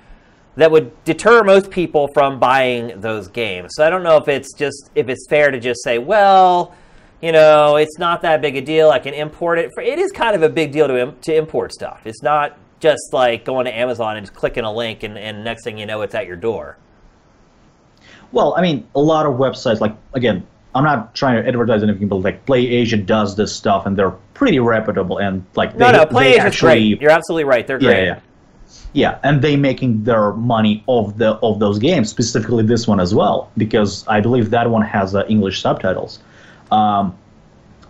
that 0.57 0.71
would 0.71 1.05
deter 1.05 1.43
most 1.45 1.71
people 1.71 2.09
from 2.13 2.39
buying 2.39 3.01
those 3.01 3.29
games. 3.29 3.73
So 3.77 3.87
I 3.87 3.91
don't 3.91 4.03
know 4.03 4.17
if 4.17 4.29
it's 4.29 4.53
just 4.55 4.91
if 4.95 5.09
it's 5.09 5.27
fair 5.29 5.51
to 5.51 5.61
just 5.61 5.83
say, 5.85 5.99
well, 5.99 6.75
you 7.23 7.33
know, 7.33 7.77
it's 7.77 7.99
not 7.99 8.23
that 8.23 8.43
big 8.43 8.57
a 8.57 8.61
deal. 8.61 8.91
I 8.91 8.99
can 8.99 9.15
import 9.15 9.59
it. 9.59 9.71
It 9.79 9.99
is 9.99 10.13
kind 10.13 10.35
of 10.35 10.43
a 10.43 10.49
big 10.49 10.73
deal 10.73 10.89
to 10.89 11.13
to 11.13 11.35
import 11.35 11.73
stuff. 11.73 12.03
It's 12.05 12.23
not 12.23 12.59
just 12.81 13.13
like 13.13 13.45
going 13.45 13.65
to 13.67 13.75
Amazon 13.77 14.17
and 14.17 14.27
just 14.27 14.37
clicking 14.37 14.65
a 14.65 14.73
link 14.73 15.03
and, 15.03 15.17
and 15.19 15.45
next 15.45 15.65
thing 15.65 15.79
you 15.79 15.87
know 15.87 16.03
it's 16.03 16.15
at 16.15 16.27
your 16.27 16.37
door. 16.37 16.77
Well, 18.33 18.55
I 18.57 18.63
mean, 18.63 18.87
a 18.95 19.01
lot 19.01 19.27
of 19.27 19.35
websites, 19.35 19.81
like, 19.81 19.95
again, 20.13 20.47
I'm 20.75 20.85
not 20.85 21.15
trying 21.15 21.43
to 21.43 21.49
advertise 21.49 21.83
anything, 21.83 22.09
but 22.09 22.17
like 22.17 22.45
Play 22.45 22.67
Asia 22.67 22.99
does 22.99 23.35
this 23.35 23.55
stuff 23.55 23.87
and 23.87 23.97
they're 23.97 24.11
pretty 24.35 24.59
reputable 24.59 25.19
and 25.19 25.45
like 25.55 25.75
No, 25.77 25.91
they, 25.91 25.99
no, 25.99 26.07
Play 26.07 26.25
they 26.25 26.31
Asia's 26.33 26.45
actually, 26.45 26.89
great. 26.91 27.01
You're 27.01 27.11
absolutely 27.11 27.45
right. 27.45 27.67
They're 27.67 27.81
yeah, 27.81 27.89
great. 27.89 28.05
yeah, 28.05 28.21
yeah, 28.93 29.19
and 29.23 29.41
they 29.41 29.57
making 29.57 30.05
their 30.05 30.33
money 30.33 30.85
off 30.87 31.17
the 31.17 31.33
of 31.37 31.61
those 31.61 31.79
games, 31.79 32.11
specifically 32.11 32.63
this 32.63 32.87
one 32.87 33.01
as 33.01 33.15
well, 33.15 33.51
because 33.57 34.07
I 34.07 34.21
believe 34.21 34.51
that 34.51 34.69
one 34.69 34.83
has 34.83 35.15
uh, 35.15 35.25
English 35.29 35.63
subtitles. 35.63 36.19
Um, 36.71 37.17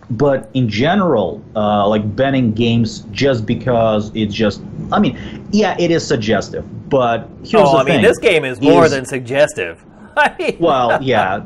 but 0.09 0.49
in 0.53 0.69
general, 0.69 1.43
uh, 1.55 1.87
like 1.87 2.15
banning 2.15 2.53
games 2.53 2.99
just 3.11 3.45
because 3.45 4.11
it's 4.15 4.33
just, 4.33 4.61
I 4.91 4.99
mean, 4.99 5.17
yeah, 5.51 5.75
it 5.79 5.91
is 5.91 6.05
suggestive, 6.07 6.65
but 6.89 7.27
here's 7.43 7.55
Oh, 7.63 7.71
the 7.73 7.77
I 7.79 7.83
mean, 7.83 7.93
thing: 7.95 8.01
this 8.03 8.17
game 8.19 8.45
is 8.45 8.61
more 8.61 8.85
is- 8.85 8.91
than 8.91 9.05
suggestive. 9.05 9.83
Well, 10.59 11.01
yeah. 11.03 11.43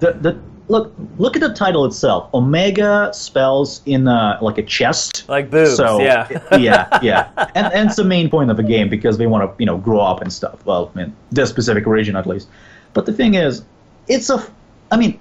The 0.00 0.12
the 0.14 0.40
look 0.66 0.92
look 1.18 1.36
at 1.36 1.40
the 1.40 1.52
title 1.54 1.84
itself. 1.84 2.28
Omega 2.34 3.10
spells 3.12 3.80
in 3.86 4.08
a, 4.08 4.38
like 4.42 4.58
a 4.58 4.62
chest. 4.64 5.28
Like 5.28 5.50
boobs, 5.50 5.76
So 5.76 6.00
yeah. 6.00 6.26
yeah, 6.58 6.98
yeah. 7.00 7.28
And 7.54 7.72
and 7.72 7.86
it's 7.88 7.94
the 7.96 8.02
main 8.04 8.28
point 8.28 8.50
of 8.50 8.56
the 8.56 8.64
game 8.64 8.88
because 8.88 9.18
they 9.18 9.26
want 9.28 9.48
to 9.48 9.54
you 9.62 9.66
know 9.66 9.78
grow 9.78 10.00
up 10.00 10.20
and 10.20 10.32
stuff. 10.32 10.64
Well, 10.66 10.90
in 10.96 11.14
this 11.30 11.48
specific 11.48 11.86
region 11.86 12.16
at 12.16 12.26
least. 12.26 12.48
But 12.92 13.06
the 13.06 13.12
thing 13.12 13.34
is, 13.34 13.62
it's 14.08 14.30
a. 14.30 14.44
I 14.90 14.96
mean, 14.96 15.20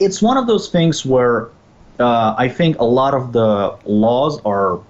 it's 0.00 0.20
one 0.20 0.36
of 0.36 0.46
those 0.46 0.68
things 0.68 1.06
where 1.06 1.48
uh, 1.98 2.34
I 2.36 2.48
think 2.48 2.78
a 2.78 2.84
lot 2.84 3.14
of 3.14 3.32
the 3.32 3.76
laws 3.84 4.40
are 4.44 4.80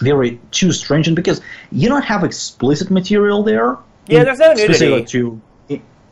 very 0.00 0.40
too 0.50 0.72
stringent 0.72 1.16
because 1.16 1.40
you 1.70 1.88
don't 1.88 2.02
have 2.02 2.24
explicit 2.24 2.90
material 2.90 3.42
there. 3.42 3.76
Yeah, 4.06 4.24
there's 4.24 4.38
no 4.38 4.52
nudity. 4.54 5.04
To, 5.04 5.40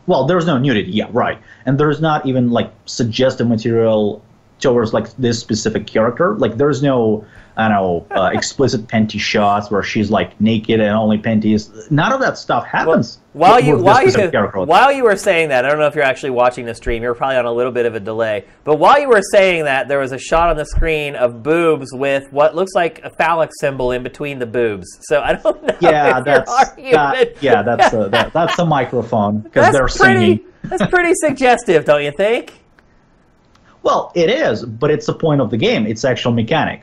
well, 0.06 0.26
there's 0.26 0.46
no 0.46 0.58
nudity. 0.58 0.90
Yeah, 0.90 1.08
right. 1.10 1.38
And 1.66 1.78
there's 1.78 2.00
not 2.00 2.26
even 2.26 2.50
like 2.50 2.72
suggestive 2.86 3.48
material 3.48 4.22
towards 4.60 4.92
like 4.92 5.14
this 5.16 5.38
specific 5.38 5.86
character. 5.86 6.34
Like 6.36 6.56
there's 6.56 6.82
no 6.82 7.24
I 7.56 7.68
don't 7.68 8.08
know 8.10 8.16
uh, 8.16 8.30
explicit 8.34 8.86
panty 8.86 9.18
shots 9.18 9.70
where 9.70 9.82
she's 9.82 10.10
like 10.10 10.40
naked 10.40 10.80
and 10.80 10.90
only 10.90 11.18
panties. 11.18 11.70
None 11.90 12.12
of 12.12 12.20
that 12.20 12.38
stuff 12.38 12.64
happens. 12.64 13.18
While 13.32 13.60
you 13.60 13.76
while 13.76 14.04
you 14.04 14.12
character. 14.12 14.60
while 14.62 14.92
you 14.92 15.04
were 15.04 15.16
saying 15.16 15.48
that, 15.48 15.64
I 15.64 15.68
don't 15.68 15.78
know 15.78 15.86
if 15.86 15.94
you're 15.96 16.04
actually 16.04 16.30
watching 16.30 16.66
the 16.66 16.74
stream. 16.74 17.02
You're 17.02 17.14
probably 17.14 17.36
on 17.36 17.46
a 17.46 17.52
little 17.52 17.72
bit 17.72 17.84
of 17.84 17.96
a 17.96 18.00
delay. 18.00 18.44
But 18.64 18.76
while 18.76 19.00
you 19.00 19.08
were 19.08 19.22
saying 19.32 19.64
that, 19.64 19.88
there 19.88 19.98
was 19.98 20.12
a 20.12 20.18
shot 20.18 20.50
on 20.50 20.56
the 20.56 20.64
screen 20.64 21.16
of 21.16 21.42
boobs 21.42 21.92
with 21.92 22.32
what 22.32 22.54
looks 22.54 22.74
like 22.74 23.00
a 23.02 23.10
phallic 23.10 23.50
symbol 23.58 23.90
in 23.90 24.02
between 24.04 24.38
the 24.38 24.46
boobs. 24.46 24.86
So 25.02 25.20
I 25.20 25.34
don't 25.34 25.62
know. 25.66 25.76
yeah, 25.80 26.20
that's 26.20 26.50
that, 26.50 27.42
yeah, 27.42 27.62
that's 27.62 27.92
a, 27.92 28.08
that, 28.10 28.32
that's 28.32 28.58
a 28.58 28.64
microphone 28.64 29.40
because 29.40 29.72
they're 29.72 29.88
pretty. 29.88 29.96
singing. 29.96 30.44
That's 30.62 30.86
pretty 30.86 31.14
suggestive, 31.14 31.84
don't 31.84 32.04
you 32.04 32.12
think? 32.16 32.52
Well, 33.82 34.12
it 34.14 34.28
is, 34.30 34.64
but 34.64 34.90
it's 34.90 35.06
the 35.06 35.14
point 35.14 35.40
of 35.40 35.50
the 35.50 35.56
game. 35.56 35.86
It's 35.86 36.04
actual 36.04 36.32
mechanic. 36.32 36.82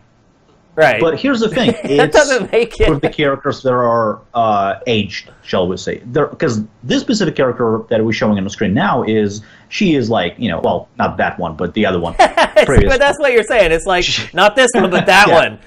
Right. 0.75 0.99
But 0.99 1.17
here's 1.19 1.39
the 1.39 1.47
thing: 1.49 1.71
that 1.97 2.11
doesn't 2.11 2.51
make 2.51 2.79
it. 2.81 2.89
with 2.89 3.01
the 3.01 3.09
characters 3.09 3.61
that 3.63 3.71
are 3.71 4.19
uh, 4.33 4.79
aged, 4.87 5.29
shall 5.43 5.67
we 5.67 5.77
say? 5.77 5.99
Because 5.99 6.63
this 6.83 7.01
specific 7.01 7.35
character 7.35 7.81
that 7.89 8.03
we're 8.03 8.11
showing 8.11 8.37
on 8.37 8.43
the 8.43 8.49
screen 8.49 8.73
now 8.73 9.03
is 9.03 9.41
she 9.69 9.95
is 9.95 10.09
like 10.09 10.35
you 10.37 10.49
know, 10.49 10.59
well, 10.59 10.89
not 10.97 11.15
that 11.17 11.39
one, 11.39 11.55
but 11.55 11.73
the 11.75 11.85
other 11.85 11.99
one. 11.99 12.13
but 12.19 12.99
that's 12.99 13.19
what 13.19 13.31
you're 13.31 13.43
saying. 13.43 13.71
It's 13.71 13.85
like 13.85 14.05
not 14.33 14.55
this 14.57 14.69
one, 14.73 14.89
but 14.89 15.05
that 15.05 15.27
Yeah. 15.29 15.33
one. 15.33 15.59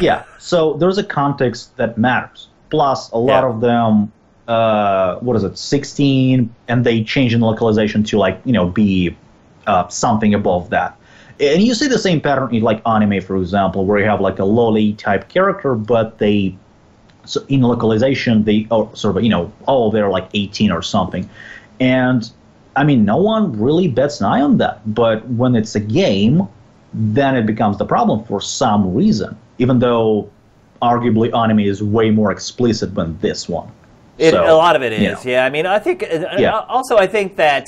yeah. 0.00 0.24
So 0.38 0.74
there's 0.74 0.98
a 0.98 1.04
context 1.04 1.76
that 1.76 1.98
matters. 1.98 2.48
Plus, 2.70 3.10
a 3.10 3.18
lot 3.18 3.42
Yeah. 3.42 3.48
of 3.50 3.60
them, 3.60 4.12
uh, 4.48 5.16
what 5.16 5.36
is 5.36 5.42
it, 5.44 5.58
16, 5.58 6.54
and 6.68 6.84
they 6.84 7.02
change 7.02 7.34
in 7.34 7.40
localization 7.40 8.04
to 8.04 8.18
like 8.18 8.40
you 8.44 8.52
know 8.52 8.68
be 8.68 9.16
uh, 9.66 9.88
something 9.88 10.34
above 10.34 10.70
that. 10.70 10.96
and 11.40 11.62
you 11.62 11.74
see 11.74 11.86
the 11.88 11.98
same 11.98 12.20
pattern 12.20 12.54
in 12.54 12.62
like 12.62 12.80
anime, 12.86 13.20
for 13.20 13.36
example, 13.36 13.84
where 13.84 13.98
you 13.98 14.06
have 14.06 14.20
like 14.20 14.38
a 14.38 14.42
loli 14.42 14.96
type 14.96 15.28
character, 15.28 15.74
but 15.74 16.18
they 16.18 16.56
so 17.24 17.44
in 17.48 17.60
localization 17.60 18.44
they 18.44 18.66
are 18.70 18.88
sort 18.94 19.16
of 19.16 19.22
you 19.24 19.28
know 19.28 19.52
oh 19.66 19.90
they're 19.90 20.08
like 20.08 20.28
18 20.32 20.70
or 20.70 20.80
something, 20.82 21.28
and 21.80 22.30
I 22.76 22.84
mean 22.84 23.04
no 23.04 23.16
one 23.16 23.58
really 23.60 23.88
bets 23.88 24.20
an 24.20 24.26
eye 24.26 24.40
on 24.40 24.58
that. 24.58 24.80
But 24.94 25.26
when 25.28 25.56
it's 25.56 25.74
a 25.74 25.80
game, 25.80 26.48
then 26.94 27.36
it 27.36 27.44
becomes 27.46 27.76
the 27.78 27.84
problem 27.84 28.24
for 28.24 28.40
some 28.40 28.94
reason, 28.94 29.36
even 29.58 29.78
though 29.80 30.30
arguably 30.80 31.34
anime 31.36 31.60
is 31.60 31.82
way 31.82 32.10
more 32.10 32.30
explicit 32.30 32.94
than 32.94 33.18
this 33.18 33.48
one. 33.48 33.68
It, 34.18 34.30
So, 34.30 34.44
a 34.44 34.54
lot 34.54 34.76
of 34.76 34.82
it 34.82 34.92
is, 34.92 35.00
you 35.02 35.10
know. 35.12 35.20
yeah. 35.24 35.44
I 35.44 35.50
mean, 35.50 35.66
I 35.66 35.78
think. 35.78 36.02
Yeah. 36.38 36.60
Also, 36.68 36.96
I 36.96 37.06
think 37.06 37.36
that 37.36 37.66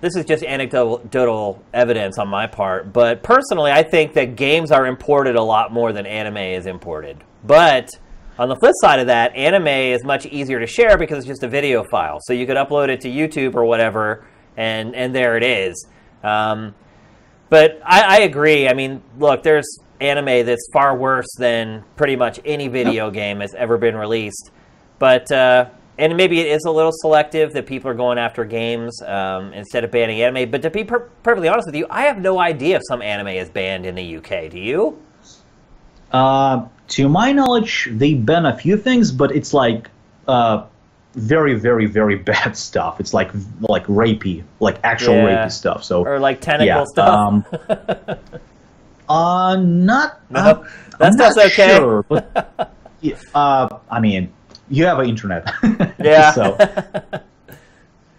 this 0.00 0.16
is 0.16 0.24
just 0.24 0.42
anecdotal 0.42 1.62
evidence 1.74 2.18
on 2.18 2.28
my 2.28 2.46
part, 2.46 2.92
but 2.92 3.22
personally, 3.22 3.70
I 3.70 3.82
think 3.82 4.14
that 4.14 4.36
games 4.36 4.70
are 4.70 4.86
imported 4.86 5.36
a 5.36 5.42
lot 5.42 5.72
more 5.72 5.92
than 5.92 6.06
anime 6.06 6.38
is 6.38 6.66
imported. 6.66 7.22
But 7.44 7.90
on 8.38 8.48
the 8.48 8.56
flip 8.56 8.72
side 8.80 9.00
of 9.00 9.08
that, 9.08 9.34
anime 9.36 9.66
is 9.66 10.02
much 10.04 10.24
easier 10.26 10.58
to 10.60 10.66
share 10.66 10.96
because 10.96 11.18
it's 11.18 11.26
just 11.26 11.42
a 11.42 11.48
video 11.48 11.84
file, 11.84 12.18
so 12.22 12.32
you 12.32 12.46
could 12.46 12.56
upload 12.56 12.88
it 12.88 13.00
to 13.02 13.08
YouTube 13.08 13.54
or 13.54 13.64
whatever, 13.64 14.24
and 14.56 14.94
and 14.94 15.14
there 15.14 15.36
it 15.36 15.42
is. 15.42 15.86
Um, 16.22 16.74
but 17.50 17.80
I, 17.84 18.18
I 18.18 18.20
agree. 18.20 18.68
I 18.68 18.74
mean, 18.74 19.02
look, 19.18 19.42
there's 19.42 19.66
anime 20.00 20.46
that's 20.46 20.66
far 20.72 20.96
worse 20.96 21.28
than 21.36 21.84
pretty 21.96 22.16
much 22.16 22.40
any 22.44 22.68
video 22.68 23.10
game 23.10 23.40
has 23.40 23.54
ever 23.54 23.76
been 23.76 23.96
released. 23.96 24.50
But 24.98 25.30
uh, 25.30 25.70
and 26.00 26.16
maybe 26.16 26.40
it 26.40 26.46
is 26.46 26.64
a 26.64 26.70
little 26.70 26.92
selective 26.92 27.52
that 27.52 27.66
people 27.66 27.90
are 27.90 27.94
going 27.94 28.16
after 28.18 28.44
games 28.44 29.00
um, 29.02 29.52
instead 29.52 29.84
of 29.84 29.90
banning 29.90 30.22
anime. 30.22 30.50
But 30.50 30.62
to 30.62 30.70
be 30.70 30.82
per- 30.82 31.10
perfectly 31.22 31.48
honest 31.48 31.66
with 31.66 31.76
you, 31.76 31.86
I 31.90 32.02
have 32.02 32.18
no 32.18 32.38
idea 32.40 32.76
if 32.76 32.82
some 32.88 33.02
anime 33.02 33.28
is 33.28 33.50
banned 33.50 33.84
in 33.84 33.94
the 33.94 34.16
UK. 34.16 34.50
Do 34.50 34.58
you? 34.58 34.98
Uh, 36.10 36.66
to 36.88 37.08
my 37.08 37.32
knowledge, 37.32 37.88
they 37.92 38.14
ban 38.14 38.46
a 38.46 38.56
few 38.56 38.78
things, 38.78 39.12
but 39.12 39.30
it's 39.36 39.52
like 39.52 39.90
uh, 40.26 40.64
very, 41.14 41.54
very, 41.54 41.84
very 41.84 42.16
bad 42.32 42.56
stuff. 42.56 42.98
It's 42.98 43.12
like 43.12 43.30
like 43.60 43.84
rapey, 43.86 44.42
like 44.58 44.78
actual 44.82 45.16
Yeah. 45.16 45.44
rapey 45.44 45.52
stuff. 45.52 45.84
So 45.84 46.04
Or 46.06 46.18
like 46.18 46.40
tentacle 46.40 46.66
yeah, 46.66 46.84
stuff? 46.84 47.08
Um, 47.08 47.44
uh, 49.08 49.56
not. 49.56 50.20
No, 50.30 50.40
uh, 50.40 50.54
that 50.98 51.06
I'm 51.08 51.12
stuff's 51.12 51.36
not 51.36 51.46
okay. 51.46 51.76
Sure, 51.76 52.02
but 52.08 52.72
yeah, 53.02 53.16
uh, 53.34 53.78
I 53.90 54.00
mean, 54.00 54.32
you 54.70 54.86
have 54.86 54.98
an 54.98 55.08
internet. 55.08 55.52
Yeah. 56.02 56.32
so, 56.32 56.56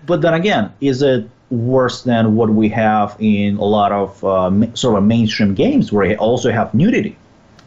but 0.06 0.22
then 0.22 0.36
again, 0.36 0.72
is 0.82 1.02
it 1.02 1.28
worse 1.50 2.04
than 2.04 2.36
what 2.36 2.50
we 2.50 2.70
have 2.70 3.16
in 3.20 3.58
a 3.58 3.64
lot 3.64 3.92
of 3.92 4.24
uh, 4.24 4.74
sort 4.76 4.98
of 4.98 5.04
mainstream 5.04 5.56
games 5.56 5.92
where 5.92 6.06
you 6.06 6.16
also 6.16 6.52
have 6.52 6.74
nudity? 6.74 7.18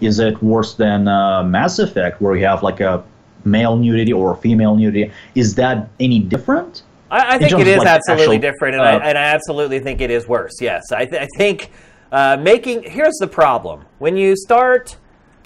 Is 0.01 0.19
it 0.19 0.40
worse 0.43 0.74
than 0.74 1.09
uh, 1.09 1.43
Mass 1.43 1.78
Effect 1.78 2.20
where 2.20 2.36
you 2.36 2.44
have 2.47 2.62
like 2.62 2.81
a 2.81 3.02
male 3.44 3.77
nudity 3.77 4.12
or 4.12 4.36
female 4.36 4.77
nudity? 4.77 5.12
Is 5.35 5.55
that 5.56 5.89
any 5.98 6.20
different? 6.20 6.82
I, 7.11 7.35
I 7.35 7.39
think 7.39 7.59
it 7.59 7.66
is 7.66 7.78
like, 7.78 7.86
absolutely 7.86 8.36
actual, 8.36 8.51
different, 8.51 8.74
and, 8.77 8.82
uh, 8.82 9.05
I, 9.05 9.09
and 9.09 9.19
I 9.19 9.23
absolutely 9.23 9.81
think 9.81 10.01
it 10.01 10.11
is 10.11 10.27
worse. 10.27 10.61
Yes, 10.61 10.90
I, 10.90 11.05
th- 11.05 11.23
I 11.23 11.28
think 11.36 11.70
uh, 12.11 12.36
making 12.40 12.82
here's 12.82 13.16
the 13.20 13.28
problem: 13.28 13.85
when 13.98 14.16
you 14.16 14.36
start 14.36 14.97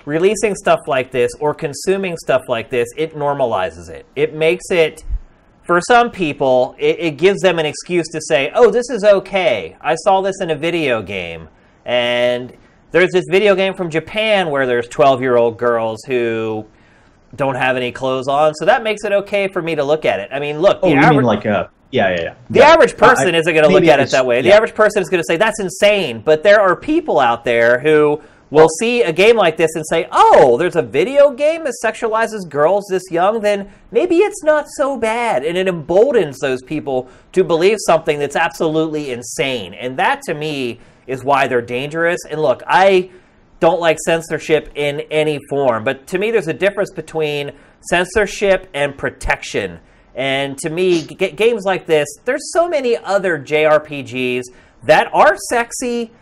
releasing 0.08 0.54
stuff 0.54 0.80
like 0.86 1.12
this 1.12 1.30
or 1.38 1.54
consuming 1.54 2.16
stuff 2.16 2.42
like 2.48 2.70
this, 2.70 2.88
it 2.96 3.14
normalizes 3.14 3.88
it. 3.90 4.06
It 4.16 4.34
makes 4.34 4.70
it 4.70 5.04
for 5.62 5.82
some 5.82 6.10
people, 6.10 6.74
it, 6.78 6.98
it 6.98 7.10
gives 7.18 7.42
them 7.42 7.58
an 7.58 7.66
excuse 7.66 8.08
to 8.08 8.20
say, 8.22 8.50
"Oh, 8.54 8.70
this 8.70 8.88
is 8.88 9.04
okay. 9.04 9.76
I 9.82 9.94
saw 9.96 10.22
this 10.22 10.40
in 10.40 10.50
a 10.50 10.56
video 10.56 11.02
game," 11.02 11.48
and 11.84 12.54
there's 12.90 13.10
this 13.12 13.26
video 13.30 13.54
game 13.54 13.74
from 13.74 13.90
Japan 13.90 14.48
where 14.48 14.66
there's 14.66 14.88
12 14.88 15.20
year 15.20 15.36
old 15.36 15.58
girls 15.58 16.02
who 16.06 16.64
don't 17.36 17.56
have 17.56 17.76
any 17.76 17.92
clothes 17.92 18.28
on, 18.28 18.54
so 18.54 18.64
that 18.64 18.82
makes 18.82 19.04
it 19.04 19.12
okay 19.12 19.46
for 19.48 19.60
me 19.60 19.74
to 19.74 19.84
look 19.84 20.06
at 20.06 20.20
it. 20.20 20.30
I 20.32 20.40
mean, 20.40 20.58
look, 20.60 20.78
Oh, 20.82 20.88
you 20.88 20.96
average, 20.96 21.16
mean 21.18 21.24
like 21.24 21.44
a 21.44 21.70
yeah, 21.90 22.08
yeah, 22.14 22.22
yeah. 22.22 22.34
the 22.48 22.62
average 22.62 22.96
person 22.96 23.34
I- 23.34 23.38
isn't 23.38 23.52
going 23.52 23.66
to 23.66 23.70
look 23.72 23.84
at 23.84 24.00
it 24.00 24.10
that 24.10 24.24
way. 24.24 24.40
The 24.40 24.48
yeah. 24.48 24.56
average 24.56 24.74
person 24.74 25.02
is 25.02 25.10
going 25.10 25.20
to 25.22 25.26
say 25.26 25.36
that's 25.36 25.60
insane. 25.60 26.20
But 26.24 26.42
there 26.42 26.60
are 26.62 26.74
people 26.76 27.18
out 27.20 27.44
there 27.44 27.78
who 27.78 28.22
will 28.50 28.68
see 28.80 29.02
a 29.02 29.12
game 29.12 29.36
like 29.36 29.56
this 29.56 29.74
and 29.74 29.84
say, 29.86 30.08
"Oh, 30.10 30.56
there's 30.56 30.76
a 30.76 30.82
video 30.82 31.30
game 31.30 31.64
that 31.64 31.74
sexualizes 31.84 32.48
girls 32.48 32.86
this 32.90 33.10
young. 33.10 33.40
Then 33.40 33.70
maybe 33.90 34.18
it's 34.18 34.42
not 34.42 34.66
so 34.76 34.96
bad." 34.96 35.44
And 35.44 35.56
it 35.56 35.68
emboldens 35.68 36.38
those 36.38 36.62
people 36.62 37.08
to 37.32 37.44
believe 37.44 37.76
something 37.86 38.18
that's 38.18 38.36
absolutely 38.36 39.10
insane. 39.10 39.74
And 39.74 39.98
that, 39.98 40.22
to 40.26 40.34
me, 40.34 40.80
is 41.06 41.24
why 41.24 41.48
they're 41.48 41.62
dangerous. 41.62 42.20
And 42.28 42.40
look, 42.40 42.62
I 42.66 43.10
don't 43.60 43.80
like 43.80 43.98
censorship 44.04 44.70
in 44.74 45.00
any 45.10 45.38
form. 45.48 45.84
But 45.84 46.06
to 46.08 46.18
me, 46.18 46.30
there's 46.30 46.48
a 46.48 46.54
difference 46.54 46.92
between 46.92 47.52
censorship 47.90 48.68
and 48.74 48.96
protection. 48.96 49.80
And 50.14 50.58
to 50.58 50.70
me, 50.70 51.02
g- 51.02 51.14
games 51.14 51.64
like 51.64 51.86
this, 51.86 52.08
there's 52.24 52.52
so 52.52 52.68
many 52.68 52.96
other 52.96 53.38
JRPGs 53.38 54.44
that 54.84 55.08
are 55.12 55.36
sexy 55.48 56.12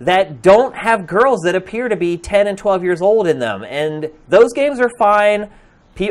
that 0.00 0.42
don't 0.42 0.74
have 0.76 1.06
girls 1.06 1.40
that 1.44 1.54
appear 1.54 1.88
to 1.88 1.96
be 1.96 2.18
10 2.18 2.46
and 2.46 2.58
12 2.58 2.82
years 2.82 3.00
old 3.00 3.26
in 3.26 3.38
them. 3.38 3.64
And 3.64 4.10
those 4.28 4.52
games 4.52 4.80
are 4.80 4.90
fine. 4.98 5.50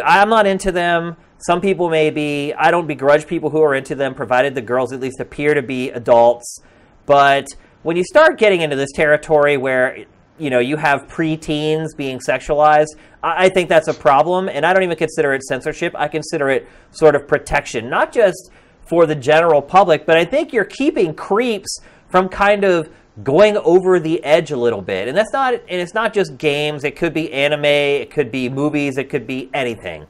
I'm 0.03 0.29
not 0.29 0.47
into 0.47 0.71
them. 0.71 1.17
Some 1.45 1.61
people 1.61 1.89
may 1.89 2.09
be. 2.09 2.53
I 2.53 2.71
don't 2.71 2.87
begrudge 2.87 3.27
people 3.27 3.49
who 3.49 3.61
are 3.61 3.75
into 3.75 3.93
them, 3.93 4.15
provided 4.15 4.55
the 4.55 4.61
girls 4.61 4.93
at 4.93 4.99
least 4.99 5.19
appear 5.19 5.53
to 5.53 5.61
be 5.61 5.91
adults. 5.91 6.59
But 7.05 7.45
when 7.83 7.95
you 7.97 8.03
start 8.03 8.39
getting 8.39 8.61
into 8.61 8.75
this 8.75 8.91
territory 8.93 9.57
where 9.57 10.05
you 10.39 10.49
know 10.49 10.59
you 10.59 10.75
have 10.77 11.07
preteens 11.07 11.89
being 11.95 12.19
sexualized, 12.19 12.87
I, 13.21 13.45
I 13.45 13.49
think 13.49 13.69
that's 13.69 13.87
a 13.87 13.93
problem, 13.93 14.49
and 14.49 14.65
I 14.65 14.73
don't 14.73 14.83
even 14.83 14.97
consider 14.97 15.33
it 15.33 15.43
censorship. 15.43 15.93
I 15.95 16.07
consider 16.07 16.49
it 16.49 16.67
sort 16.91 17.15
of 17.15 17.27
protection, 17.27 17.89
not 17.89 18.11
just 18.11 18.49
for 18.87 19.05
the 19.05 19.15
general 19.15 19.61
public, 19.61 20.05
but 20.05 20.17
I 20.17 20.25
think 20.25 20.53
you're 20.53 20.65
keeping 20.65 21.13
creeps 21.13 21.79
from 22.09 22.29
kind 22.29 22.63
of 22.63 22.89
going 23.23 23.57
over 23.57 23.99
the 23.99 24.23
edge 24.23 24.51
a 24.51 24.57
little 24.57 24.81
bit. 24.81 25.07
And 25.07 25.17
that's 25.17 25.31
not 25.31 25.53
and 25.53 25.81
it's 25.81 25.93
not 25.93 26.13
just 26.13 26.37
games, 26.37 26.83
it 26.83 26.95
could 26.95 27.13
be 27.13 27.31
anime, 27.31 27.65
it 27.65 28.11
could 28.11 28.31
be 28.31 28.49
movies, 28.49 28.97
it 28.97 29.09
could 29.09 29.25
be 29.25 29.49
anything. 29.53 30.05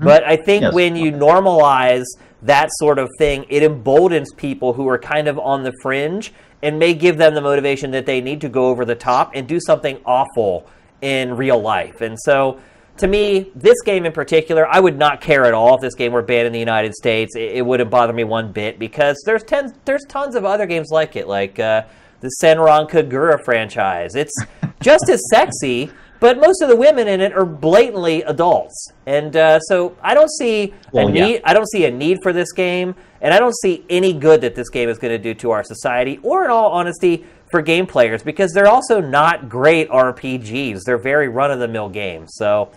But 0.00 0.24
I 0.24 0.36
think 0.36 0.62
Yes. 0.62 0.74
when 0.74 0.96
you 0.96 1.12
normalize 1.12 2.04
that 2.42 2.68
sort 2.72 2.98
of 2.98 3.08
thing, 3.18 3.46
it 3.48 3.62
emboldens 3.62 4.32
people 4.34 4.72
who 4.74 4.88
are 4.88 4.98
kind 4.98 5.28
of 5.28 5.38
on 5.38 5.62
the 5.64 5.72
fringe 5.82 6.32
and 6.62 6.78
may 6.78 6.94
give 6.94 7.16
them 7.16 7.34
the 7.34 7.40
motivation 7.40 7.90
that 7.92 8.06
they 8.06 8.20
need 8.20 8.40
to 8.42 8.48
go 8.48 8.66
over 8.66 8.84
the 8.84 8.94
top 8.94 9.32
and 9.34 9.46
do 9.48 9.58
something 9.60 9.98
awful 10.04 10.66
in 11.00 11.36
real 11.36 11.60
life. 11.60 12.00
And 12.00 12.18
so, 12.18 12.58
to 12.98 13.06
me, 13.06 13.50
this 13.54 13.80
game 13.84 14.04
in 14.04 14.12
particular, 14.12 14.66
I 14.66 14.80
would 14.80 14.98
not 14.98 15.20
care 15.20 15.44
at 15.44 15.54
all 15.54 15.76
if 15.76 15.80
this 15.80 15.94
game 15.94 16.12
were 16.12 16.22
banned 16.22 16.48
in 16.48 16.52
the 16.52 16.58
United 16.58 16.94
States. 16.94 17.36
It, 17.36 17.56
it 17.56 17.66
wouldn't 17.66 17.90
bother 17.90 18.12
me 18.12 18.24
one 18.24 18.50
bit 18.52 18.78
because 18.78 19.16
there's 19.24 19.44
ten, 19.44 19.72
there's 19.84 20.04
tons 20.08 20.34
of 20.34 20.44
other 20.44 20.66
games 20.66 20.88
like 20.90 21.14
it, 21.16 21.28
like 21.28 21.58
uh, 21.60 21.82
the 22.20 22.30
Senran 22.42 22.88
Kagura 22.90 23.42
franchise. 23.42 24.14
It's 24.14 24.34
just 24.80 25.08
as 25.08 25.22
sexy, 25.30 25.90
but 26.20 26.38
most 26.40 26.62
of 26.62 26.68
the 26.68 26.76
women 26.76 27.06
in 27.08 27.20
it 27.20 27.32
are 27.32 27.44
blatantly 27.46 28.22
adults, 28.22 28.92
and 29.06 29.36
uh, 29.36 29.60
so 29.60 29.96
I 30.02 30.14
don't 30.14 30.30
see 30.30 30.74
Well, 30.92 31.08
a 31.08 31.12
yeah. 31.12 31.26
need. 31.26 31.40
I 31.44 31.54
don't 31.54 31.68
see 31.68 31.84
a 31.84 31.90
need 31.90 32.18
for 32.22 32.32
this 32.32 32.52
game, 32.52 32.94
and 33.20 33.32
I 33.32 33.38
don't 33.38 33.56
see 33.62 33.84
any 33.88 34.12
good 34.12 34.40
that 34.40 34.54
this 34.54 34.68
game 34.68 34.88
is 34.88 34.98
going 34.98 35.12
to 35.12 35.22
do 35.22 35.32
to 35.34 35.50
our 35.52 35.62
society, 35.62 36.18
or 36.22 36.44
in 36.44 36.50
all 36.50 36.70
honesty, 36.72 37.24
for 37.50 37.62
game 37.62 37.86
players, 37.86 38.22
because 38.22 38.52
they're 38.52 38.66
also 38.68 39.00
not 39.00 39.48
great 39.48 39.88
RPGs. 39.90 40.80
They're 40.84 40.98
very 40.98 41.28
run-of-the-mill 41.28 41.90
games. 41.90 42.32
So 42.34 42.70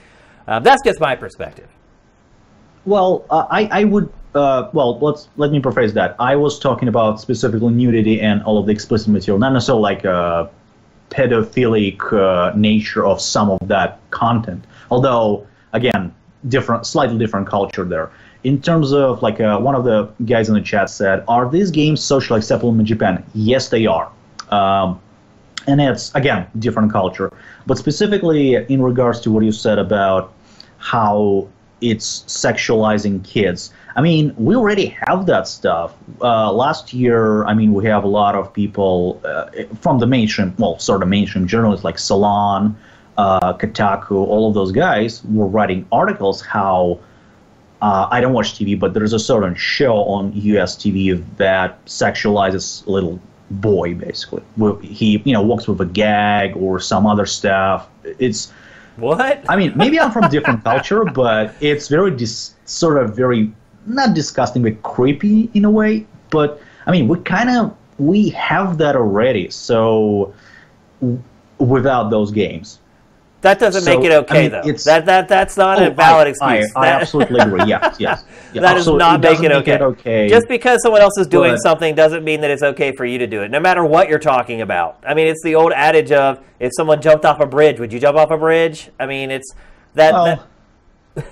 uh, 0.48 0.60
that's 0.60 0.84
just 0.84 1.00
my 1.00 1.16
perspective. 1.16 1.68
Well, 2.86 3.26
uh, 3.30 3.48
I 3.50 3.66
I 3.72 3.84
would 3.86 4.12
uh, 4.36 4.70
well 4.74 5.00
let's 5.00 5.30
let 5.38 5.52
me 5.52 5.62
rephrase 5.62 5.94
that. 5.94 6.16
I 6.20 6.36
was 6.36 6.60
talking 6.60 6.88
about 6.88 7.20
specifically 7.20 7.74
nudity 7.74 8.22
and 8.22 8.42
all 8.44 8.58
of 8.58 8.66
the 8.66 8.72
explicit 8.72 9.10
material, 9.10 9.40
not 9.40 9.54
necessarily 9.54 9.82
like 9.82 10.06
uh, 10.06 10.48
pedophilic 11.10 12.14
uh, 12.14 12.56
nature 12.56 13.06
of 13.06 13.22
some 13.22 13.50
of 13.50 13.68
that 13.68 14.00
content. 14.12 14.64
Although 14.90 15.48
again, 15.74 16.14
different, 16.48 16.86
slightly 16.86 17.18
different 17.18 17.48
culture 17.48 17.84
there. 17.84 18.12
In 18.44 18.62
terms 18.62 18.92
of 18.92 19.22
like 19.22 19.40
uh, 19.40 19.60
one 19.60 19.76
of 19.76 19.84
the 19.84 20.10
guys 20.26 20.50
in 20.50 20.56
the 20.56 20.62
chat 20.62 20.90
said, 20.90 21.24
are 21.28 21.48
these 21.48 21.70
games 21.70 22.04
socially 22.04 22.40
acceptable 22.40 22.78
in 22.78 22.86
Japan? 22.86 23.24
Yes, 23.34 23.70
they 23.70 23.86
are. 23.86 24.12
Um, 24.50 25.00
and 25.68 25.80
it's 25.80 26.14
again 26.16 26.48
different 26.58 26.92
culture 26.92 27.32
but 27.68 27.78
specifically 27.78 28.56
in 28.56 28.82
regards 28.82 29.20
to 29.22 29.32
what 29.32 29.44
you 29.44 29.52
said 29.52 29.78
about 29.78 30.34
how 30.78 31.48
it's 31.82 32.22
sexualizing 32.24 33.24
kids 33.26 33.74
i 33.96 34.02
mean 34.02 34.34
we 34.38 34.56
already 34.56 34.86
have 34.86 35.26
that 35.26 35.48
stuff 35.48 35.96
uh, 36.22 36.52
last 36.52 36.94
year 36.94 37.44
i 37.46 37.54
mean 37.54 37.74
we 37.74 37.86
have 37.86 38.04
a 38.04 38.08
lot 38.08 38.36
of 38.36 38.54
people 38.54 39.22
uh, 39.26 39.50
from 39.82 40.00
the 40.00 40.08
mainstream 40.08 40.54
well 40.58 40.78
sort 40.80 41.02
of 41.02 41.10
mainstream 41.10 41.48
journalists 41.48 41.84
like 41.84 41.98
salon 42.00 42.76
uh, 43.18 43.54
kotaku 43.54 44.12
all 44.12 44.48
of 44.48 44.54
those 44.54 44.72
guys 44.72 45.24
were 45.26 45.48
writing 45.48 45.86
articles 45.92 46.42
how 46.42 47.00
uh, 47.82 48.08
I 48.12 48.22
don't 48.22 48.34
watch 48.34 48.54
TV, 48.54 48.80
but 48.80 48.94
there's 48.94 49.14
a 49.14 49.20
certain 49.20 49.56
show 49.56 50.04
on 50.04 50.32
US 50.36 50.76
TV 50.76 51.24
that 51.38 51.84
sexualizes 51.86 52.86
little 52.86 53.20
boy 53.50 53.96
basically. 53.96 54.44
He 54.82 55.22
you 55.26 55.34
know 55.34 55.42
walks 55.42 55.68
with 55.68 55.82
a 55.82 55.86
gag 55.86 56.56
or 56.56 56.80
some 56.80 57.06
other 57.06 57.26
stuff. 57.26 57.90
It's 58.04 58.54
What? 58.98 59.44
I 59.50 59.56
mean 59.56 59.74
maybe 59.76 60.00
I'm 60.00 60.12
from 60.12 60.30
different 60.30 60.64
culture, 60.72 61.04
but 61.06 61.56
it's 61.62 61.88
very 61.88 62.12
dis- 62.12 62.54
sort 62.66 62.98
of 62.98 63.16
very 63.16 63.52
not 63.86 64.14
disgusting 64.14 64.64
but 64.64 64.82
creepy 64.84 65.50
in 65.54 65.66
a 65.66 65.72
way. 65.72 66.06
But 66.30 66.62
I 66.86 66.92
mean 66.92 67.08
we 67.08 67.20
kind 67.20 67.50
of 67.50 67.76
we 67.98 68.30
have 68.30 68.78
that 68.80 68.96
already. 68.96 69.50
So 69.50 70.34
w- 71.02 71.22
without 71.60 72.10
those 72.10 72.32
games. 72.32 72.80
That 73.42 73.60
doesn't 73.60 73.82
So, 73.82 73.96
make 73.98 74.06
it 74.06 74.12
I 74.12 74.18
okay, 74.18 74.42
mean, 74.44 74.52
though. 74.52 74.60
it's- 74.60 74.84
That 74.84 75.06
that 75.08 75.28
that's 75.28 75.58
not 75.58 75.82
Oh, 75.82 75.88
a 75.88 75.90
valid 75.90 76.28
I, 76.28 76.30
excuse. 76.30 76.72
I, 76.76 76.80
I 76.80 76.86
That- 76.86 77.02
absolutely 77.02 77.40
agree. 77.40 77.64
Yes, 77.66 77.96
yes. 78.00 78.24
Yeah, 78.54 78.62
That 78.62 78.74
does 78.76 78.88
not 78.88 79.20
make 79.22 79.32
doesn't 79.32 79.46
it 79.46 79.52
okay. 79.54 79.80
okay. 79.80 80.28
Just 80.30 80.48
because 80.48 80.82
someone 80.84 81.02
else 81.02 81.18
is 81.18 81.26
doing 81.28 81.54
But- 81.54 81.58
something 81.64 81.96
doesn't 81.96 82.24
mean 82.24 82.42
that 82.42 82.52
it's 82.52 82.62
okay 82.64 82.92
for 82.92 83.06
you 83.06 83.18
to 83.18 83.26
do 83.28 83.42
it, 83.42 83.50
no 83.50 83.60
matter 83.60 83.84
what 83.84 84.10
you're 84.10 84.20
talking 84.20 84.62
about. 84.62 84.98
I 85.08 85.14
mean, 85.16 85.28
it's 85.28 85.42
the 85.44 85.56
old 85.56 85.72
adage 85.74 86.12
of 86.12 86.40
if 86.60 86.72
someone 86.76 87.02
jumped 87.02 87.26
off 87.26 87.40
a 87.40 87.46
bridge, 87.48 87.80
would 87.80 87.92
you 87.92 88.00
jump 88.00 88.18
off 88.18 88.30
a 88.30 88.38
bridge? 88.38 88.90
I 89.00 89.06
mean, 89.08 89.32
it's 89.32 89.54
that 89.96 90.14
well, 90.14 90.26
that, 90.26 90.42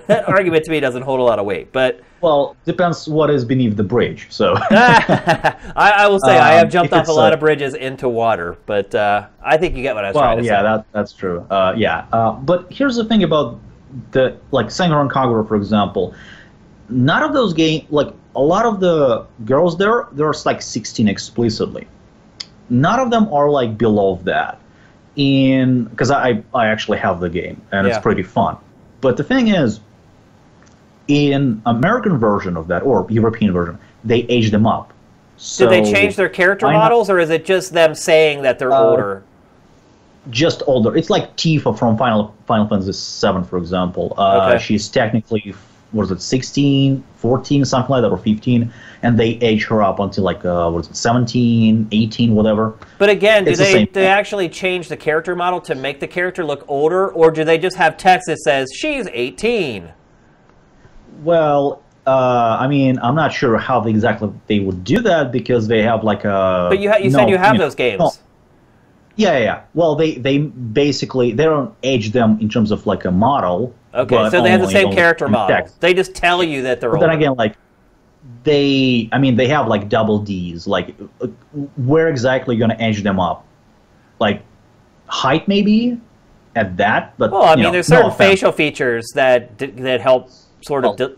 that 0.08 0.28
argument 0.28 0.66
to 0.66 0.72
me 0.72 0.80
doesn't 0.80 1.04
hold 1.04 1.20
a 1.20 1.24
lot 1.24 1.40
of 1.40 1.46
weight. 1.46 1.72
But 1.72 2.02
well, 2.22 2.56
depends 2.66 3.08
what 3.08 3.30
is 3.30 3.46
beneath 3.46 3.78
the 3.78 3.84
bridge. 3.84 4.28
So 4.30 4.56
I, 4.72 5.56
I 5.76 6.08
will 6.08 6.20
say 6.20 6.38
I 6.38 6.54
have 6.56 6.66
Um, 6.66 6.70
jumped 6.72 6.94
off 6.94 7.08
a 7.08 7.12
lot 7.12 7.32
a- 7.32 7.36
of 7.36 7.40
bridges 7.40 7.74
into 7.74 8.10
water, 8.10 8.58
but 8.66 8.94
uh, 8.94 9.28
I 9.44 9.58
think 9.58 9.76
you 9.76 9.82
get 9.84 9.96
what 9.96 10.06
I 10.06 10.10
was 10.10 10.18
trying 10.18 10.38
to 10.40 10.44
yeah, 10.44 10.60
say. 10.60 10.64
that 10.64 10.86
that's 10.92 11.14
true. 11.14 11.46
Uh, 11.50 11.74
yeah, 11.78 12.06
uh, 12.12 12.32
but 12.34 12.72
here's 12.72 12.96
the 12.96 13.06
thing 13.06 13.24
about 13.24 13.60
the 14.12 14.38
like 14.52 14.68
Senran 14.68 15.10
Kagura, 15.10 15.48
for 15.48 15.56
example. 15.56 16.14
None 16.90 17.24
of 17.24 17.34
those 17.34 17.54
game 17.54 17.86
like 17.90 18.12
a 18.36 18.42
lot 18.42 18.66
of 18.66 18.80
the 18.80 19.26
girls 19.46 19.78
there, 19.78 20.08
there's 20.12 20.46
like 20.46 20.62
16 20.62 21.08
explicitly. 21.08 21.88
None 22.70 23.00
of 23.00 23.12
them 23.12 23.32
are 23.34 23.50
like 23.50 23.78
below 23.78 24.20
that. 24.24 24.60
In 25.16 25.86
because 25.86 26.12
I 26.12 26.44
I 26.54 26.68
actually 26.68 26.98
have 27.00 27.20
the 27.20 27.30
game 27.30 27.62
and 27.72 27.86
Yeah. 27.88 27.94
it's 27.96 28.02
pretty 28.02 28.24
fun. 28.24 28.58
But 29.02 29.18
the 29.18 29.24
thing 29.24 29.48
is, 29.50 29.80
in 31.08 31.62
American 31.66 32.18
version 32.18 32.56
of 32.58 32.68
that 32.68 32.84
or 32.84 33.06
European 33.10 33.52
version, 33.54 33.78
they 34.04 34.20
age 34.24 34.52
them 34.52 34.68
up. 34.68 34.94
So 35.38 35.70
Did 35.70 35.86
they 35.86 35.92
change 35.92 36.16
their 36.16 36.30
character 36.30 36.68
models, 36.68 37.10
or 37.10 37.18
is 37.20 37.30
it 37.30 37.46
just 37.46 37.72
them 37.74 37.96
saying 37.96 38.42
that 38.44 38.60
they're 38.60 38.74
Uh, 38.74 38.80
older? 38.80 39.24
just 40.30 40.62
older. 40.68 40.96
It's 40.96 41.10
like 41.10 41.36
Tifa 41.38 41.78
from 41.78 41.98
Final 41.98 42.36
Final 42.46 42.68
Fantasy 42.68 42.92
VII, 42.92 43.44
for 43.46 43.58
example. 43.58 44.14
Uh, 44.18 44.50
Okay. 44.54 44.64
She's 44.64 44.88
technically, 44.90 45.56
what 45.92 46.04
is 46.04 46.12
it, 46.12 46.22
16, 46.22 47.04
14, 47.16 47.64
something 47.66 47.90
like 47.92 48.02
that, 48.02 48.10
or 48.12 48.18
15, 48.18 48.72
and 49.02 49.18
they 49.20 49.30
age 49.42 49.66
her 49.66 49.82
up 49.82 50.00
until 50.00 50.24
like, 50.24 50.44
uh, 50.46 50.70
what 50.70 50.80
is 50.86 50.90
it, 50.92 50.96
17, 50.96 51.88
18, 51.92 52.36
whatever. 52.36 52.76
But 52.98 53.10
again, 53.10 53.46
do 53.46 53.52
It's 53.52 53.60
the 53.60 53.66
they 53.66 53.86
do 53.86 53.92
they 53.94 54.08
actually 54.08 54.50
change 54.50 54.88
the 54.90 54.98
character 54.98 55.36
model 55.36 55.62
to 55.62 55.76
make 55.76 56.00
the 56.00 56.08
character 56.08 56.44
look 56.46 56.66
older, 56.68 57.10
or 57.10 57.32
do 57.32 57.44
they 57.44 57.58
just 57.58 57.78
have 57.78 57.98
text 57.98 58.28
that 58.28 58.40
says 58.40 58.70
she's 58.74 59.08
18? 59.12 59.92
Well, 61.24 61.82
uh, 62.08 62.58
I 62.60 62.68
mean, 62.68 62.98
I'm 63.00 63.16
not 63.16 63.34
sure 63.34 63.58
how 63.58 63.80
they 63.80 63.90
exactly 63.90 64.32
they 64.48 64.60
would 64.60 64.84
do 64.84 65.00
that 65.02 65.32
because 65.32 65.68
they 65.68 65.82
have 65.84 66.04
like 66.04 66.26
a. 66.26 66.68
But 66.70 66.80
you 66.80 66.90
ha- 66.90 66.98
you 66.98 67.10
no, 67.10 67.20
said 67.20 67.30
you 67.30 67.38
have 67.38 67.56
know, 67.56 67.60
those 67.62 67.76
games. 67.76 68.00
no. 68.00 68.12
Yeah, 69.16 69.34
yeah, 69.38 69.44
yeah. 69.44 69.62
Well, 69.74 69.96
they 69.96 70.16
they 70.16 70.38
basically 70.40 71.34
they 71.34 71.44
don't 71.44 71.74
age 71.84 72.12
them 72.12 72.38
in 72.40 72.48
terms 72.48 72.72
of 72.72 72.86
like 72.88 73.04
a 73.06 73.12
model. 73.12 73.76
Okay, 73.94 74.16
so 74.30 74.42
they 74.42 74.50
have 74.52 74.62
the 74.62 74.66
only- 74.68 74.74
same 74.74 74.86
only 74.86 74.96
character 74.96 75.28
model. 75.28 75.56
text. 75.56 75.82
They 75.82 75.94
just 75.94 76.16
tell 76.16 76.42
you 76.44 76.62
that 76.64 76.80
they're 76.80 76.90
But 76.90 76.98
older. 76.98 77.08
then 77.08 77.18
again, 77.18 77.34
like 77.36 77.56
they, 78.44 79.10
I 79.12 79.18
mean, 79.20 79.36
they 79.36 79.48
have 79.48 79.68
like 79.68 79.90
double 79.90 80.20
D's. 80.20 80.68
Like, 80.68 80.96
uh, 81.22 81.28
where 81.78 82.08
exactly 82.08 82.56
you 82.56 82.62
gonna 82.62 82.78
age 82.80 83.04
them 83.04 83.20
up? 83.20 83.46
Like 84.20 84.44
height, 85.08 85.48
maybe 85.48 86.00
at 86.56 86.78
that. 86.78 87.14
But 87.18 87.32
well, 87.32 87.44
I 87.44 87.52
you 87.52 87.56
mean, 87.58 87.64
know, 87.66 87.72
there's 87.72 87.88
certain 87.88 88.08
offense. 88.12 88.32
facial 88.32 88.52
features 88.52 89.08
that 89.16 89.58
d- 89.58 89.68
that 89.68 90.02
help 90.02 90.30
sort 90.62 90.86
of 90.86 91.00
Well- 91.00 91.10
de- 91.10 91.16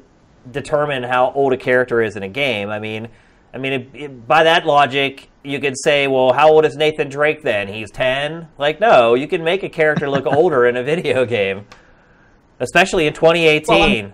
determine 0.51 1.03
how 1.03 1.31
old 1.33 1.53
a 1.53 1.57
character 1.57 2.01
is 2.01 2.15
in 2.15 2.23
a 2.23 2.29
game. 2.29 2.69
I 2.69 2.79
mean, 2.79 3.07
I 3.53 3.57
mean, 3.57 3.73
it, 3.73 3.89
it, 3.93 4.27
by 4.27 4.43
that 4.43 4.65
logic, 4.65 5.29
you 5.43 5.59
could 5.59 5.77
say, 5.77 6.07
well, 6.07 6.33
how 6.33 6.49
old 6.51 6.65
is 6.65 6.75
Nathan 6.75 7.09
Drake 7.09 7.43
then? 7.43 7.67
He's 7.67 7.91
10? 7.91 8.47
Like, 8.57 8.79
no, 8.79 9.13
you 9.13 9.27
can 9.27 9.43
make 9.43 9.61
a 9.63 9.69
character 9.69 10.09
look 10.09 10.25
older 10.31 10.65
in 10.65 10.77
a 10.77 10.83
video 10.83 11.25
game, 11.25 11.65
especially 12.59 13.07
in 13.07 13.13
2018. 13.13 14.13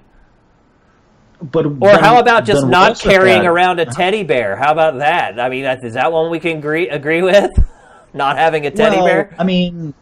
But 1.42 1.68
Or 1.82 1.98
how 2.00 2.20
about 2.20 2.46
just 2.46 2.66
not 2.66 3.00
carrying 3.00 3.46
around 3.46 3.80
a 3.80 3.86
teddy 3.86 4.24
bear? 4.24 4.56
How 4.56 4.72
about 4.72 4.98
that? 4.98 5.40
I 5.40 5.50
mean, 5.50 5.66
is 5.66 5.94
that 5.94 6.12
one 6.12 6.32
we 6.32 6.40
can 6.40 6.58
agree 6.58 6.90
agree 6.90 7.22
with? 7.22 7.52
not 8.14 8.38
having 8.38 8.66
a 8.66 8.72
teddy 8.72 8.98
well, 8.98 9.06
bear? 9.06 9.36
I 9.38 9.44
mean, 9.44 9.94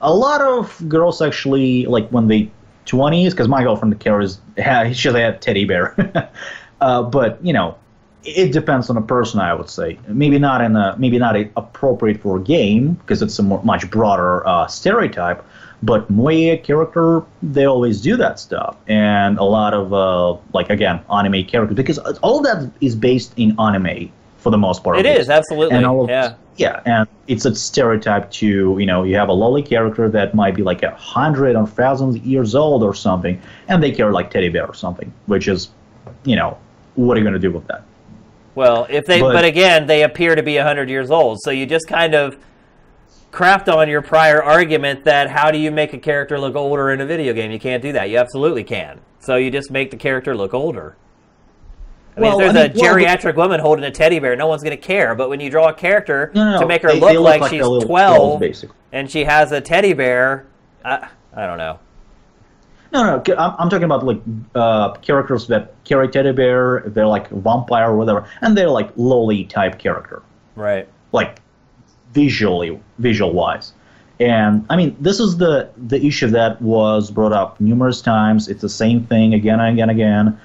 a 0.00 0.14
lot 0.14 0.40
of 0.40 0.82
girls 0.88 1.20
actually 1.20 1.86
like 1.86 2.08
when 2.08 2.26
they 2.26 2.50
twenties 2.86 3.32
because 3.32 3.48
my 3.48 3.62
girlfriend 3.62 3.98
carries 4.00 4.40
she 4.56 4.62
has 4.62 5.14
a 5.14 5.36
teddy 5.38 5.64
bear, 5.64 5.94
uh, 6.80 7.02
but 7.02 7.44
you 7.44 7.52
know, 7.52 7.76
it 8.24 8.52
depends 8.52 8.88
on 8.90 8.96
the 8.96 9.02
person. 9.02 9.40
I 9.40 9.54
would 9.54 9.68
say 9.68 9.98
maybe 10.08 10.38
not 10.38 10.60
in 10.62 10.76
a 10.76 10.96
maybe 10.98 11.18
not 11.18 11.36
a, 11.36 11.50
appropriate 11.56 12.20
for 12.20 12.38
a 12.38 12.42
game 12.42 12.94
because 12.94 13.22
it's 13.22 13.38
a 13.38 13.42
more, 13.42 13.62
much 13.62 13.90
broader 13.90 14.46
uh, 14.46 14.66
stereotype. 14.66 15.44
But 15.82 16.08
moe 16.08 16.56
character, 16.58 17.24
they 17.42 17.64
always 17.64 18.00
do 18.00 18.16
that 18.16 18.38
stuff, 18.38 18.76
and 18.86 19.38
a 19.38 19.44
lot 19.44 19.74
of 19.74 19.92
uh, 19.92 20.40
like 20.52 20.70
again 20.70 21.00
anime 21.12 21.44
characters 21.44 21.76
because 21.76 21.98
all 21.98 22.40
that 22.42 22.70
is 22.80 22.94
based 22.94 23.32
in 23.36 23.58
anime 23.58 24.12
for 24.38 24.50
the 24.50 24.58
most 24.58 24.84
part. 24.84 24.98
It 24.98 25.06
is 25.06 25.28
absolutely. 25.28 25.76
And 25.76 25.86
all 25.86 26.04
of 26.04 26.10
yeah. 26.10 26.34
yeah, 26.56 26.82
and 26.84 27.08
it's 27.26 27.44
a 27.46 27.54
stereotype 27.54 28.30
to 28.32 28.76
you 28.78 28.86
know 28.86 29.02
you 29.02 29.16
have 29.16 29.28
a 29.28 29.32
loli 29.32 29.64
character 29.64 30.08
that 30.10 30.34
might 30.34 30.54
be 30.54 30.62
like 30.62 30.82
a 30.82 30.94
hundred 30.94 31.56
or 31.56 31.66
thousands 31.66 32.18
years 32.18 32.54
old 32.54 32.82
or 32.82 32.94
something, 32.94 33.40
and 33.68 33.82
they 33.82 33.90
care 33.90 34.12
like 34.12 34.30
teddy 34.30 34.48
bear 34.48 34.66
or 34.66 34.74
something, 34.74 35.12
which 35.26 35.48
is, 35.48 35.70
you 36.24 36.36
know, 36.36 36.58
what 36.94 37.16
are 37.16 37.20
you 37.20 37.24
gonna 37.24 37.38
do 37.38 37.50
with 37.50 37.66
that? 37.66 37.82
Well, 38.54 38.86
if 38.90 39.06
they, 39.06 39.20
but, 39.20 39.32
But- 39.32 39.44
again, 39.44 39.86
they 39.86 40.02
appear 40.02 40.34
to 40.34 40.42
be 40.42 40.56
a 40.58 40.60
100 40.60 40.90
years 40.90 41.10
old. 41.10 41.40
So 41.40 41.50
you 41.50 41.64
just 41.64 41.88
kind 41.88 42.14
of 42.14 42.36
craft 43.32 43.68
on 43.68 43.88
your 43.88 44.02
prior 44.02 44.42
argument 44.42 45.04
that 45.04 45.28
how 45.30 45.50
do 45.50 45.58
you 45.58 45.70
make 45.72 45.92
a 45.92 45.98
character 45.98 46.38
look 46.38 46.54
older 46.54 46.90
in 46.92 47.00
a 47.00 47.06
video 47.06 47.32
game? 47.32 47.50
You 47.50 47.58
can't 47.58 47.82
do 47.82 47.92
that. 47.92 48.08
You 48.10 48.18
absolutely 48.18 48.62
can. 48.62 49.00
So 49.18 49.36
you 49.36 49.50
just 49.50 49.70
make 49.70 49.90
the 49.90 49.96
character 49.96 50.36
look 50.36 50.54
older. 50.54 50.96
I 52.16 52.20
mean, 52.20 52.28
Well, 52.30 52.40
if 52.40 52.50
I 52.50 52.52
there's 52.52 52.74
mean, 52.76 52.84
a 52.84 52.86
well, 52.86 52.94
geriatric 52.96 53.34
woman 53.36 53.58
holding 53.60 53.84
a 53.84 53.90
teddy 53.90 54.18
bear, 54.18 54.36
no 54.36 54.46
one's 54.46 54.62
going 54.62 54.76
to 54.76 54.82
care. 54.82 55.14
But 55.14 55.30
when 55.30 55.40
you 55.40 55.48
draw 55.50 55.68
a 55.68 55.74
character 55.74 56.30
No, 56.34 56.52
no, 56.52 56.60
to 56.60 56.66
make 56.66 56.82
her 56.82 56.92
they- 56.92 57.00
look, 57.00 57.10
they 57.10 57.16
like, 57.18 57.40
a 57.42 57.48
she's 57.48 57.62
little 57.62 57.80
12 57.80 58.40
girls, 58.40 58.64
and 58.92 59.10
she 59.10 59.24
has 59.24 59.50
a 59.50 59.60
teddy 59.62 59.94
bear, 59.94 60.46
I, 60.84 61.08
I 61.34 61.46
don't 61.46 61.58
know. 61.58 61.78
No, 62.92 63.04
no, 63.04 63.34
I'm, 63.38 63.54
I'm 63.58 63.70
talking 63.70 63.84
about 63.84 64.04
like 64.04 64.20
uh, 64.54 64.92
characters 64.96 65.46
that 65.46 65.72
carry 65.84 66.08
teddy 66.08 66.32
bear, 66.32 66.82
they're 66.88 67.06
like 67.06 67.30
vampire 67.30 67.88
or 67.90 67.96
whatever, 67.96 68.28
and 68.42 68.54
they're 68.54 68.68
like 68.68 68.94
loli 68.96 69.48
type 69.48 69.78
character. 69.78 70.22
Right. 70.54 70.86
like 71.12 71.40
visually 72.12 72.80
visual 72.98 73.32
wise 73.32 73.72
and 74.20 74.64
i 74.70 74.76
mean 74.76 74.94
this 75.00 75.18
is 75.18 75.36
the 75.38 75.68
the 75.76 76.04
issue 76.04 76.28
that 76.28 76.60
was 76.62 77.10
brought 77.10 77.32
up 77.32 77.60
numerous 77.60 78.00
times 78.00 78.48
it's 78.48 78.60
the 78.60 78.68
same 78.68 79.04
thing 79.06 79.34
again 79.34 79.58
and 79.60 79.70
again 79.72 79.88
and 79.90 79.98
again 80.00 80.40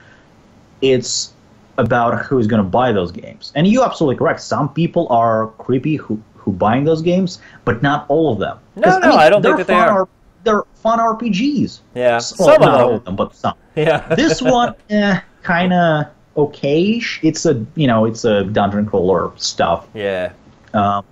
it's 0.82 1.34
about 1.78 2.26
who's 2.26 2.48
going 2.48 2.62
to 2.62 2.68
buy 2.68 2.92
those 2.92 3.12
games 3.12 3.52
and 3.56 3.68
you're 3.68 3.86
absolutely 3.86 4.16
correct 4.16 4.42
some 4.42 4.74
people 4.74 5.08
are 5.10 5.48
creepy 5.58 5.96
who 5.96 6.20
who 6.36 6.52
buying 6.52 6.86
those 6.86 7.02
games 7.02 7.40
but 7.66 7.82
not 7.84 8.06
all 8.08 8.32
of 8.34 8.40
them 8.40 8.58
No, 8.78 8.98
no, 9.00 9.12
I 9.12 9.30
don't 9.30 9.42
think 9.42 9.58
that 9.58 9.68
they 9.68 9.74
fun 9.74 9.90
are. 9.90 10.08
They're 10.44 10.64
fun 10.76 11.00
rpgs 11.00 11.80
Yeah. 11.94 12.12
well, 12.14 12.22
Some 12.22 12.62
not 12.62 12.82
all 12.82 12.90
of 12.90 12.96
of 12.96 13.06
them 13.06 13.16
but 13.16 13.36
some. 13.36 13.56
Yeah. 13.76 14.08
this 14.16 14.42
one 14.42 14.74
eh, 14.90 15.20
kind 15.44 15.74
of 15.74 16.06
okayish 16.36 17.20
it's 17.22 17.46
a 17.46 17.64
you 17.76 17.86
know 17.88 18.06
it's 18.06 18.24
a 18.24 18.44
dungeon 18.46 18.86
crawler 18.86 19.32
stuff 19.38 19.88
yeah. 19.94 20.32
um, 20.74 21.04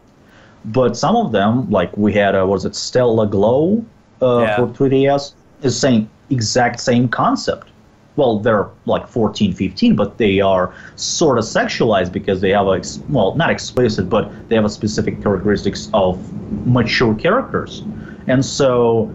but 0.66 0.98
some 0.98 1.16
of 1.16 1.32
them, 1.32 1.70
like 1.70 1.96
we 1.98 2.14
had, 2.14 2.36
uh, 2.36 2.46
was 2.46 2.66
it 2.66 2.76
Stella 2.76 3.28
Glow 3.28 3.86
uh, 4.22 4.42
Yeah. 4.42 4.56
for 4.58 4.68
3DS, 4.68 5.34
is 5.62 5.80
same 5.80 6.10
exact 6.30 6.80
same 6.80 7.08
concept. 7.08 7.70
Well, 8.16 8.40
they're 8.40 8.70
like 8.86 9.08
14, 9.08 9.52
15, 9.54 9.96
but 9.96 10.18
they 10.18 10.40
are 10.40 10.74
sort 10.96 11.38
of 11.38 11.44
sexualized 11.44 12.12
because 12.14 12.40
they 12.40 12.52
have 12.52 12.68
a 12.68 12.72
ex- 12.72 13.00
well, 13.10 13.36
not 13.36 13.50
explicit, 13.50 14.10
but 14.10 14.32
they 14.48 14.56
have 14.56 14.64
a 14.66 14.70
specific 14.70 15.22
characteristics 15.22 15.90
of 15.94 16.18
mature 16.66 17.14
characters, 17.14 17.84
and 18.28 18.44
so 18.44 19.12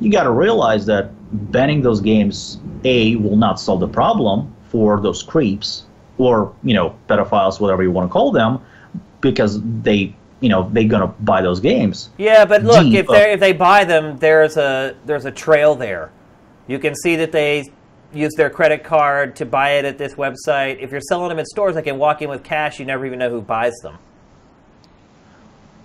you 0.00 0.10
got 0.10 0.24
to 0.24 0.30
realize 0.30 0.86
that 0.86 1.10
banning 1.50 1.82
those 1.82 2.00
games 2.00 2.58
a 2.84 3.16
will 3.16 3.36
not 3.36 3.58
solve 3.58 3.80
the 3.80 3.88
problem 3.88 4.54
for 4.68 5.00
those 5.00 5.22
creeps 5.22 5.84
or 6.18 6.52
you 6.62 6.74
know 6.74 6.94
pedophiles, 7.08 7.60
whatever 7.60 7.82
you 7.82 7.90
want 7.90 8.08
to 8.08 8.12
call 8.12 8.30
them, 8.30 8.60
because 9.20 9.60
they 9.82 10.14
you 10.40 10.48
know 10.48 10.68
they're 10.72 10.84
gonna 10.84 11.08
buy 11.20 11.42
those 11.42 11.60
games. 11.60 12.10
Yeah, 12.18 12.44
but 12.44 12.62
look, 12.62 12.86
if 12.86 13.06
they 13.06 13.32
if 13.32 13.40
they 13.40 13.52
buy 13.52 13.84
them, 13.84 14.18
there's 14.18 14.56
a 14.56 14.96
there's 15.04 15.24
a 15.24 15.30
trail 15.30 15.74
there. 15.74 16.10
You 16.66 16.78
can 16.78 16.94
see 16.94 17.16
that 17.16 17.32
they 17.32 17.70
use 18.12 18.32
their 18.36 18.50
credit 18.50 18.84
card 18.84 19.36
to 19.36 19.46
buy 19.46 19.72
it 19.72 19.84
at 19.84 19.98
this 19.98 20.14
website. 20.14 20.80
If 20.80 20.92
you're 20.92 21.00
selling 21.00 21.28
them 21.28 21.38
at 21.38 21.46
stores, 21.46 21.76
I 21.76 21.82
can 21.82 21.98
walk 21.98 22.22
in 22.22 22.28
with 22.28 22.42
cash. 22.42 22.78
You 22.78 22.86
never 22.86 23.04
even 23.06 23.18
know 23.18 23.30
who 23.30 23.40
buys 23.40 23.74
them. 23.82 23.98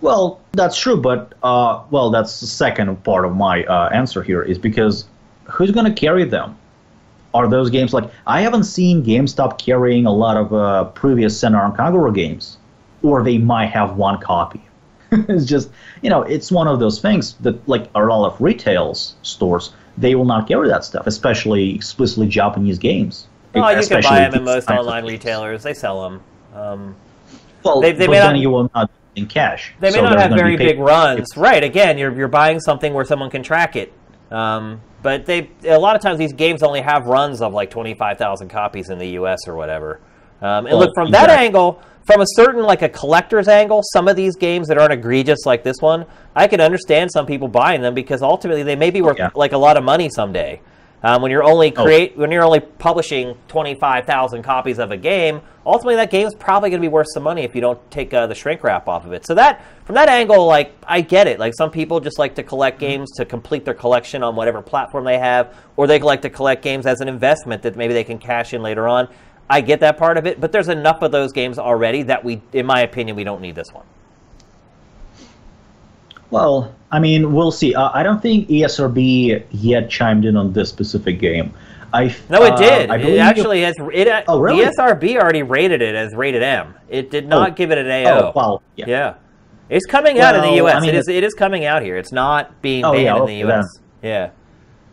Well, 0.02 0.40
that's 0.54 0.80
true, 0.80 0.96
but 0.96 1.34
uh, 1.44 1.84
well, 1.90 2.10
that's 2.10 2.40
the 2.40 2.48
second 2.48 3.04
part 3.04 3.26
of 3.26 3.36
my 3.36 3.66
uh, 3.66 3.90
answer 3.90 4.24
here 4.24 4.42
is 4.42 4.58
because 4.58 5.06
who's 5.44 5.72
going 5.72 5.86
to 5.86 6.00
carry 6.00 6.24
them? 6.24 6.58
Are 7.34 7.48
those 7.48 7.70
games 7.70 7.94
like 7.94 8.10
I 8.26 8.42
haven't 8.42 8.64
seen 8.64 9.04
GameStop 9.04 9.60
carrying 9.60 10.06
a 10.06 10.12
lot 10.12 10.38
of 10.38 10.54
uh, 10.54 10.86
previous 10.86 11.40
Senran 11.40 11.66
and 11.66 11.74
Kagura 11.76 12.14
games, 12.16 12.58
or 13.04 13.24
they 13.24 13.38
might 13.38 13.68
have 13.68 13.96
one 13.98 14.20
copy. 14.20 14.62
it's 15.12 15.46
just 15.46 15.70
you 16.02 16.10
know 16.10 16.22
it's 16.24 16.52
one 16.52 16.68
of 16.68 16.80
those 16.80 17.02
things 17.02 17.34
that 17.42 17.68
like 17.68 17.90
a 17.96 18.00
lot 18.04 18.28
of 18.32 18.40
retail 18.40 18.94
stores 18.94 19.74
they 19.98 20.16
will 20.16 20.26
not 20.26 20.48
carry 20.48 20.68
that 20.70 20.86
stuff, 20.86 21.08
especially 21.08 21.76
explicitly 21.76 22.28
Japanese 22.28 22.78
games. 22.80 23.28
Oh, 23.56 23.68
you 23.70 23.86
can 23.86 24.02
buy 24.02 24.20
them 24.22 24.36
in 24.36 24.44
most 24.46 24.70
online 24.70 25.04
games. 25.04 25.12
retailers. 25.14 25.64
They 25.64 25.74
sell 25.74 26.04
them. 26.04 26.22
Um, 26.56 26.96
Well, 27.64 27.82
They- 27.82 27.92
they 27.92 28.06
but 28.06 28.12
may 28.14 28.20
then 28.20 28.34
not- 28.34 28.40
you 28.40 28.50
will 28.52 28.72
not 28.74 28.90
in 29.16 29.26
cash. 29.26 29.74
They 29.82 29.90
may 29.90 29.98
So 29.98 30.04
not 30.04 30.18
have 30.20 30.32
very 30.32 30.56
big 30.56 30.80
runs, 30.80 31.36
right? 31.36 31.64
Again, 31.64 31.98
you're 31.98 32.14
you're 32.14 32.28
buying 32.30 32.60
something 32.62 32.94
where 32.94 33.04
someone 33.04 33.30
can 33.30 33.44
track 33.44 33.76
it. 33.76 33.92
Um, 34.32 34.80
but 35.02 35.26
they 35.26 35.50
a 35.68 35.80
lot 35.80 35.96
of 35.96 36.02
times 36.02 36.20
these 36.20 36.34
games 36.34 36.62
only 36.64 36.82
have 36.82 37.08
runs 37.08 37.42
of 37.42 37.54
like 37.54 37.70
twenty 37.72 37.96
five 37.96 38.18
thousand 38.18 38.50
copies 38.50 38.90
in 38.90 39.00
the 39.00 39.08
U.S. 39.20 39.40
or 39.48 39.56
whatever. 39.56 40.00
Um, 40.42 40.68
and 40.68 40.68
Well, 40.68 40.80
look 40.80 40.94
from 40.94 41.12
that 41.12 41.30
angle, 41.30 41.82
from 42.06 42.22
a 42.22 42.26
certain 42.28 42.64
like 42.64 42.82
a 42.82 42.90
collector's 42.90 43.48
angle, 43.48 43.82
some 43.94 44.08
of 44.08 44.16
these 44.16 44.36
games 44.36 44.68
that 44.68 44.78
aren't 44.78 44.94
egregious 44.94 45.46
like 45.46 45.64
this 45.64 45.78
one, 45.80 46.06
I 46.36 46.48
can 46.48 46.60
understand 46.62 47.12
some 47.12 47.26
people 47.26 47.48
buying 47.48 47.82
them 47.82 47.94
because 47.94 48.22
ultimately 48.22 48.64
they 48.64 48.76
may 48.76 48.90
be 48.90 49.02
worth 49.02 49.18
Yeah. 49.20 49.30
like 49.36 49.52
a 49.52 49.58
lot 49.58 49.78
of 49.78 49.84
money 49.84 50.10
someday. 50.10 50.62
Um, 51.02 51.22
when 51.22 51.32
you're 51.32 51.46
only 51.46 51.74
Oh. 51.78 51.84
create 51.84 52.18
when 52.18 52.30
you're 52.30 52.44
only 52.44 52.60
publishing 52.60 53.36
twenty 53.48 53.74
five 53.76 54.06
thousand 54.06 54.44
copies 54.44 54.80
of 54.80 54.92
a 54.92 54.98
game, 54.98 55.40
ultimately 55.66 55.96
that 55.96 56.10
game 56.12 56.28
is 56.28 56.36
probably 56.36 56.70
going 56.72 56.82
to 56.82 56.86
be 56.86 56.92
worth 56.92 57.08
some 57.14 57.24
money 57.24 57.44
if 57.44 57.56
you 57.56 57.62
don't 57.62 57.80
take 57.90 58.14
uh, 58.14 58.28
the 58.28 58.36
shrink 58.36 58.64
wrap 58.66 58.86
off 58.90 59.06
of 59.06 59.14
it. 59.14 59.26
So 59.26 59.34
that 59.36 59.64
from 59.86 59.96
that 59.96 60.10
angle, 60.10 60.46
like 60.46 60.74
I 60.86 61.00
get 61.00 61.28
it. 61.28 61.40
Like 61.40 61.54
some 61.56 61.72
people 61.72 62.02
just 62.02 62.20
like 62.20 62.36
to 62.36 62.44
collect 62.44 62.80
games 62.80 63.12
to 63.16 63.24
complete 63.24 63.64
their 63.64 63.74
collection 63.76 64.24
on 64.24 64.36
whatever 64.36 64.62
platform 64.62 65.06
they 65.06 65.20
have, 65.20 65.56
or 65.78 65.88
they 65.88 66.00
like 66.00 66.22
to 66.24 66.30
collect 66.30 66.64
games 66.64 66.86
as 66.86 67.00
an 67.00 67.08
investment 67.08 67.62
that 67.62 67.78
maybe 67.78 67.94
they 67.94 68.04
can 68.04 68.18
cash 68.18 68.54
in 68.54 68.62
later 68.62 68.86
on. 68.86 69.08
I 69.50 69.62
get 69.62 69.80
that 69.80 69.98
part 69.98 70.18
of 70.18 70.28
it, 70.28 70.40
but 70.40 70.52
there's 70.52 70.70
enough 70.70 71.02
of 71.02 71.12
those 71.12 71.32
games 71.32 71.58
already 71.58 72.04
that 72.04 72.24
we, 72.24 72.42
in 72.54 72.66
my 72.66 72.82
opinion, 72.82 73.16
we 73.16 73.24
don't 73.24 73.42
need 73.42 73.56
this 73.56 73.72
one. 73.74 73.86
Well, 76.30 76.76
I 76.92 77.00
mean, 77.00 77.34
we'll 77.34 77.52
see. 77.52 77.74
Uh, 77.74 77.90
I 77.94 78.04
don't 78.04 78.22
think 78.22 78.48
ESRB 78.50 79.46
yet 79.52 79.90
chimed 79.90 80.26
in 80.26 80.38
on 80.38 80.54
this 80.54 80.70
specific 80.70 81.20
game. 81.20 81.52
I 81.92 82.16
No, 82.30 82.44
it 82.44 82.54
uh, 82.54 82.58
did. 82.58 82.92
I 82.92 82.98
it 82.98 83.18
actually 83.18 83.62
has. 83.64 83.76
It, 83.92 84.26
Oh, 84.28 84.40
really? 84.40 84.64
ESRB 84.64 85.16
already 85.20 85.42
rated 85.42 85.82
it 85.82 85.96
as 85.96 86.14
rated 86.14 86.44
M. 86.44 86.76
It 86.88 87.10
did 87.10 87.28
not 87.28 87.52
Oh. 87.52 87.54
give 87.56 87.72
it 87.72 87.80
an 87.80 87.90
AO. 87.90 88.20
Oh, 88.28 88.32
well, 88.36 88.64
yeah. 88.76 88.86
Yeah. 88.88 89.14
It's 89.70 89.88
coming 89.88 90.20
out 90.20 90.36
in 90.36 90.42
the 90.42 90.56
U.S. 90.58 90.76
I 90.76 90.80
mean, 90.82 90.90
it 90.90 90.96
is. 90.96 91.08
It 91.08 91.24
is 91.24 91.34
coming 91.34 91.66
out 91.66 91.82
here. 91.82 91.98
It's 91.98 92.12
not 92.12 92.62
being 92.62 92.86
Oh, 92.86 92.92
banned 92.92 93.04
yeah, 93.06 93.18
in 93.20 93.26
the 93.26 93.36
U.S. 93.38 93.80
Yeah. 94.04 94.30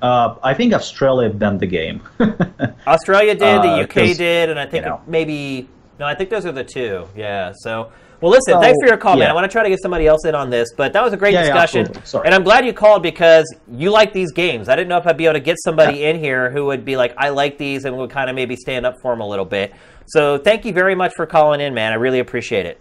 Uh, 0.03 0.37
I 0.43 0.53
think 0.55 0.75
Australia 0.75 1.31
banned 1.31 1.61
the 1.61 1.67
game. 1.67 2.03
Australia 2.87 3.35
did. 3.35 3.63
the 3.63 3.83
UK 3.83 4.17
did, 4.17 4.51
and 4.51 4.59
I 4.59 4.67
think 4.67 4.85
you 4.85 4.91
know. 4.91 5.01
maybe 5.07 5.69
no. 5.99 6.07
I 6.07 6.15
think 6.15 6.31
those 6.31 6.45
are 6.47 6.53
the 6.53 6.65
two. 6.65 7.07
Yeah. 7.17 7.53
So. 7.57 7.91
Well, 8.21 8.31
listen. 8.31 8.55
So, 8.55 8.61
thanks 8.61 8.79
for 8.81 8.89
your 8.89 8.97
call, 8.97 9.17
man. 9.19 9.31
I 9.31 9.35
want 9.35 9.45
to 9.45 9.53
try 9.53 9.63
to 9.63 9.69
get 9.69 9.79
somebody 9.83 10.07
else 10.07 10.25
in 10.25 10.35
on 10.35 10.49
this, 10.49 10.73
but 10.75 10.95
that 10.95 11.03
was 11.05 11.13
a 11.13 11.19
great 11.19 11.35
Yeah, 11.35 11.45
yeah, 11.45 11.53
discussion. 11.53 12.05
Sorry. 12.07 12.25
and 12.25 12.35
I'm 12.35 12.45
glad 12.45 12.65
you 12.65 12.73
called 12.73 13.03
because 13.03 13.45
you 13.71 13.91
like 13.91 14.15
these 14.15 14.33
games. 14.33 14.71
I 14.71 14.75
didn't 14.75 14.89
know 14.89 14.97
if 14.97 15.07
I'd 15.07 15.19
be 15.19 15.27
able 15.27 15.35
to 15.35 15.41
get 15.41 15.57
somebody 15.63 16.05
in 16.05 16.19
here 16.19 16.51
who 16.51 16.65
would 16.67 16.83
be 16.85 16.97
like, 16.97 17.15
"I 17.19 17.29
like 17.29 17.59
these," 17.59 17.85
and 17.85 17.95
would 17.99 18.09
kind 18.11 18.31
of 18.31 18.37
maybe 18.37 18.57
stand 18.57 18.87
up 18.87 18.95
for 19.03 19.13
them 19.13 19.21
a 19.21 19.27
little 19.29 19.45
bit. 19.45 19.75
So, 20.07 20.39
thank 20.39 20.65
you 20.65 20.73
very 20.73 20.95
much 20.95 21.13
for 21.15 21.27
calling 21.27 21.61
in, 21.61 21.75
man. 21.75 21.93
I 21.93 21.97
really 21.97 22.21
appreciate 22.21 22.65
it. 22.67 22.81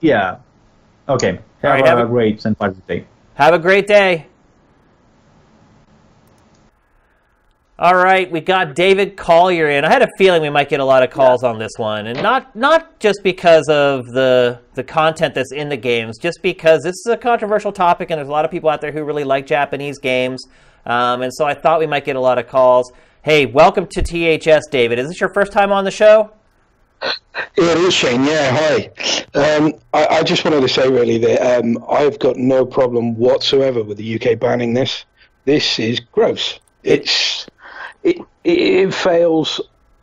yeah. 0.00 0.38
Okay. 1.08 1.38
Have, 1.62 1.70
right, 1.74 1.84
a, 1.84 1.88
have 1.88 1.98
a- 1.98 2.06
great 2.06 2.40
St. 2.42 2.58
Patrick's 2.58 2.80
Day. 2.86 3.04
Have 3.34 3.54
a 3.54 3.58
great 3.58 3.86
day. 3.86 4.26
All 7.76 7.96
right, 7.96 8.30
we 8.30 8.40
got 8.40 8.76
David 8.76 9.16
Collier 9.16 9.68
in. 9.68 9.84
I 9.84 9.90
had 9.90 10.02
a 10.02 10.08
feeling 10.16 10.42
we 10.42 10.48
might 10.48 10.68
get 10.68 10.78
a 10.78 10.84
lot 10.84 11.02
of 11.02 11.10
calls 11.10 11.42
on 11.42 11.58
this 11.58 11.72
one, 11.76 12.06
and 12.06 12.22
not 12.22 12.54
not 12.54 13.00
just 13.00 13.24
because 13.24 13.68
of 13.68 14.06
the 14.06 14.60
the 14.74 14.84
content 14.84 15.34
that's 15.34 15.50
in 15.50 15.68
the 15.68 15.76
games, 15.76 16.16
just 16.16 16.40
because 16.40 16.84
this 16.84 16.94
is 16.94 17.06
a 17.06 17.16
controversial 17.16 17.72
topic, 17.72 18.10
and 18.10 18.18
there's 18.18 18.28
a 18.28 18.30
lot 18.30 18.44
of 18.44 18.52
people 18.52 18.70
out 18.70 18.80
there 18.80 18.92
who 18.92 19.02
really 19.02 19.24
like 19.24 19.44
Japanese 19.44 19.98
games, 19.98 20.46
um, 20.86 21.22
and 21.22 21.34
so 21.34 21.46
I 21.46 21.54
thought 21.54 21.80
we 21.80 21.86
might 21.88 22.04
get 22.04 22.14
a 22.14 22.20
lot 22.20 22.38
of 22.38 22.46
calls. 22.46 22.92
Hey, 23.22 23.44
welcome 23.44 23.88
to 23.88 24.02
THS, 24.02 24.70
David. 24.70 25.00
Is 25.00 25.08
this 25.08 25.20
your 25.20 25.34
first 25.34 25.50
time 25.50 25.72
on 25.72 25.82
the 25.82 25.90
show? 25.90 26.30
It 27.56 27.78
is 27.78 27.92
Shane. 27.92 28.22
Yeah, 28.22 28.52
hi. 28.52 28.90
Um, 29.34 29.72
I, 29.92 30.18
I 30.18 30.22
just 30.22 30.44
wanted 30.44 30.60
to 30.60 30.68
say 30.68 30.88
really 30.88 31.18
that 31.18 31.58
um, 31.58 31.84
I've 31.90 32.20
got 32.20 32.36
no 32.36 32.64
problem 32.64 33.16
whatsoever 33.16 33.82
with 33.82 33.98
the 33.98 34.14
UK 34.14 34.38
banning 34.38 34.74
this. 34.74 35.06
This 35.44 35.80
is 35.80 35.98
gross. 35.98 36.60
It's 36.84 37.48
it 38.04 38.18
it, 38.44 38.58
it 38.58 38.94
fails. 38.94 39.60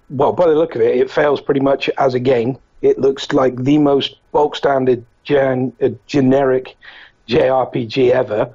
Well, 0.10 0.34
by 0.34 0.48
the 0.48 0.56
look 0.56 0.76
of 0.76 0.82
it, 0.82 0.98
it 0.98 1.10
fails 1.10 1.40
pretty 1.40 1.62
much 1.62 1.90
as 1.98 2.16
a 2.16 2.20
game. 2.20 2.58
It 2.82 3.00
looks 3.00 3.32
like 3.32 3.56
the 3.64 3.78
most 3.78 4.18
bulk 4.34 4.56
standard 4.58 5.06
gen, 5.24 5.72
uh, 5.82 5.90
generic 6.08 6.76
JRPG 7.30 8.10
ever. 8.12 8.54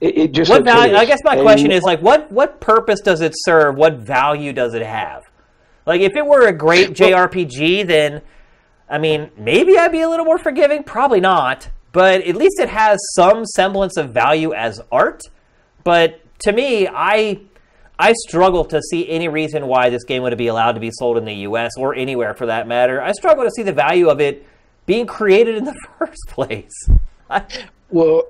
It, 0.00 0.18
it 0.18 0.32
just 0.32 0.50
What 0.50 0.64
value? 0.64 0.94
I 0.96 1.04
guess 1.04 1.20
my 1.24 1.34
And- 1.34 1.42
question 1.42 1.70
is 1.70 1.82
like, 1.82 2.00
what 2.00 2.30
what 2.30 2.60
purpose 2.60 3.00
does 3.00 3.20
it 3.20 3.32
serve? 3.36 3.76
What 3.76 3.94
value 3.98 4.52
does 4.52 4.74
it 4.74 4.82
have? 4.82 5.22
Like, 5.86 6.00
if 6.00 6.16
it 6.16 6.26
were 6.26 6.46
a 6.48 6.52
great 6.52 6.90
JRPG, 6.90 7.86
then 7.86 8.22
I 8.88 8.98
mean, 8.98 9.30
maybe 9.36 9.76
I'd 9.78 9.92
be 9.92 10.00
a 10.02 10.08
little 10.08 10.24
more 10.26 10.38
forgiving. 10.38 10.82
Probably 10.84 11.20
not, 11.20 11.70
but 11.92 12.22
at 12.22 12.36
least 12.36 12.60
it 12.60 12.68
has 12.68 12.98
some 13.14 13.44
semblance 13.44 13.96
of 13.96 14.10
value 14.10 14.52
as 14.52 14.80
art. 14.92 15.22
But 15.82 16.20
to 16.40 16.52
me, 16.52 16.88
I 16.88 17.40
I 17.98 18.12
struggle 18.28 18.64
to 18.66 18.80
see 18.90 19.08
any 19.08 19.28
reason 19.28 19.66
why 19.66 19.88
this 19.90 20.04
game 20.04 20.22
would 20.22 20.36
be 20.36 20.48
allowed 20.48 20.72
to 20.72 20.80
be 20.80 20.90
sold 20.92 21.16
in 21.16 21.24
the 21.24 21.34
U.S. 21.48 21.72
or 21.78 21.94
anywhere 21.94 22.34
for 22.34 22.46
that 22.46 22.68
matter. 22.68 23.00
I 23.00 23.12
struggle 23.12 23.44
to 23.44 23.50
see 23.50 23.62
the 23.62 23.72
value 23.72 24.08
of 24.10 24.20
it 24.20 24.46
being 24.84 25.06
created 25.06 25.56
in 25.56 25.64
the 25.64 25.74
first 25.98 26.22
place. 26.28 26.88
Well, 27.90 28.24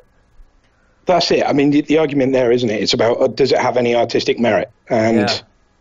that's 1.07 1.31
it. 1.31 1.45
I 1.47 1.53
mean, 1.53 1.71
the, 1.71 1.83
the 1.83 1.99
argument 1.99 2.33
there, 2.33 2.51
isn't 2.53 2.69
it? 2.71 2.83
It's 2.83 2.95
about 2.95 3.21
uh, 3.21 3.27
does 3.29 3.53
it 3.53 3.59
have 3.59 3.77
any 3.77 3.95
artistic 3.95 4.39
merit? 4.39 4.71
And 4.89 5.17
Yeah. 5.29 5.39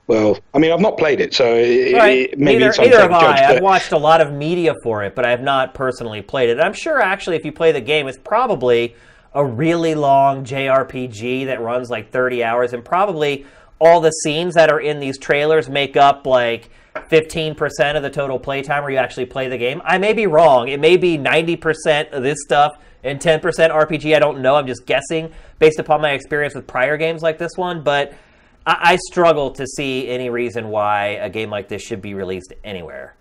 well, 0.07 0.37
I 0.53 0.59
mean, 0.59 0.71
I've 0.71 0.81
not 0.81 0.97
played 0.97 1.19
it, 1.21 1.33
so 1.33 1.55
it, 1.55 1.93
Right. 1.93 2.29
it, 2.31 2.39
maybe 2.39 2.59
neither, 2.59 2.69
it's 2.69 2.79
neither 2.79 2.99
have 3.01 3.11
I. 3.11 3.21
judge. 3.21 3.55
I've 3.57 3.63
watched 3.63 3.91
a 3.91 3.97
lot 3.97 4.21
of 4.21 4.31
media 4.33 4.73
for 4.83 5.03
it, 5.03 5.15
but 5.15 5.25
I 5.25 5.31
have 5.31 5.41
not 5.41 5.73
personally 5.73 6.21
played 6.21 6.49
it. 6.49 6.59
I'm 6.59 6.73
sure, 6.73 7.01
actually, 7.01 7.35
if 7.37 7.45
you 7.45 7.51
play 7.51 7.71
the 7.71 7.81
game, 7.81 8.07
it's 8.07 8.17
probably 8.17 8.95
a 9.35 9.45
really 9.45 9.93
long 9.93 10.45
JRPG 10.45 11.45
that 11.47 11.61
runs 11.61 11.89
like 11.89 12.11
30 12.11 12.43
hours, 12.43 12.73
and 12.73 12.83
probably 12.83 13.45
all 13.79 13.99
the 13.99 14.11
scenes 14.11 14.55
that 14.55 14.71
are 14.71 14.79
in 14.79 14.99
these 14.99 15.17
trailers 15.17 15.69
make 15.69 15.97
up 15.97 16.25
like 16.25 16.69
15% 16.95 17.97
of 17.97 18.01
the 18.01 18.09
total 18.09 18.39
playtime 18.39 18.81
where 18.83 18.91
you 18.91 18.97
actually 18.97 19.25
play 19.25 19.49
the 19.49 19.57
game. 19.57 19.81
I 19.83 19.97
may 19.97 20.13
be 20.13 20.25
wrong. 20.25 20.69
It 20.69 20.79
may 20.79 20.95
be 20.95 21.17
90% 21.17 22.11
of 22.11 22.23
this 22.23 22.37
stuff 22.41 22.71
and 23.03 23.19
10% 23.19 23.41
RPG. 23.41 24.15
I 24.15 24.19
don't 24.19 24.41
know. 24.41 24.55
I'm 24.55 24.65
just 24.65 24.85
guessing 24.85 25.31
based 25.59 25.79
upon 25.79 26.01
my 26.01 26.11
experience 26.11 26.55
with 26.55 26.65
prior 26.65 26.95
games 26.97 27.21
like 27.21 27.37
this 27.37 27.51
one, 27.55 27.83
but. 27.83 28.13
I 28.65 28.93
I 28.93 28.95
struggle 29.11 29.51
to 29.51 29.67
see 29.67 30.09
any 30.09 30.31
reason 30.31 30.69
why 30.69 31.19
a 31.21 31.29
game 31.29 31.51
like 31.51 31.67
this 31.67 31.83
should 31.83 32.01
be 32.01 32.15
released 32.15 32.51
anywhere. 32.63 33.14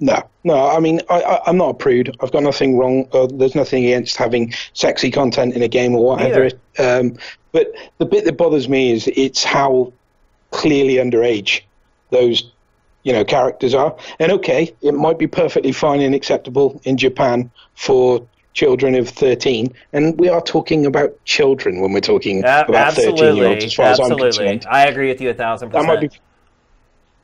No, 0.00 0.22
no. 0.44 0.68
I 0.68 0.80
mean, 0.80 1.00
I, 1.08 1.22
I, 1.22 1.40
I'm 1.46 1.56
not 1.56 1.70
a 1.70 1.74
prude. 1.74 2.14
I've 2.20 2.32
got 2.32 2.42
nothing 2.42 2.76
wrong. 2.76 3.08
Uh, 3.12 3.26
there's 3.26 3.54
nothing 3.54 3.84
against 3.84 4.16
having 4.16 4.52
sexy 4.74 5.10
content 5.10 5.54
in 5.54 5.62
a 5.62 5.68
game 5.68 5.94
or 5.94 6.04
whatever. 6.04 6.50
Um, 6.78 7.16
but 7.52 7.68
the 7.98 8.06
bit 8.06 8.24
that 8.24 8.36
bothers 8.36 8.68
me 8.68 8.92
is 8.92 9.08
it's 9.14 9.44
how 9.44 9.92
clearly 10.50 10.94
underage 10.94 11.62
those, 12.10 12.52
you 13.02 13.12
know, 13.12 13.24
characters 13.24 13.74
are. 13.74 13.96
And 14.18 14.32
okay, 14.32 14.74
it 14.82 14.92
might 14.92 15.18
be 15.18 15.26
perfectly 15.26 15.72
fine 15.72 16.00
and 16.00 16.14
acceptable 16.14 16.80
in 16.84 16.96
Japan 16.96 17.50
for 17.74 18.26
children 18.54 18.94
of 18.94 19.08
13, 19.08 19.72
and 19.94 20.18
we 20.20 20.28
are 20.28 20.42
talking 20.42 20.84
about 20.84 21.12
children 21.24 21.80
when 21.80 21.92
we're 21.92 22.00
talking 22.00 22.44
A- 22.44 22.66
about 22.68 22.92
13 22.92 23.34
year 23.34 23.46
olds, 23.46 23.64
absolutely, 23.64 23.64
as 23.64 23.74
far 23.74 23.86
as 23.86 24.00
I'm 24.00 24.18
concerned. 24.18 24.66
I 24.70 24.86
agree 24.86 25.08
with 25.08 25.22
you 25.22 25.30
a 25.30 25.34
thousand 25.34 25.70
That 25.70 25.84
percent. 25.84 26.00
might 26.00 26.10
be. 26.10 26.20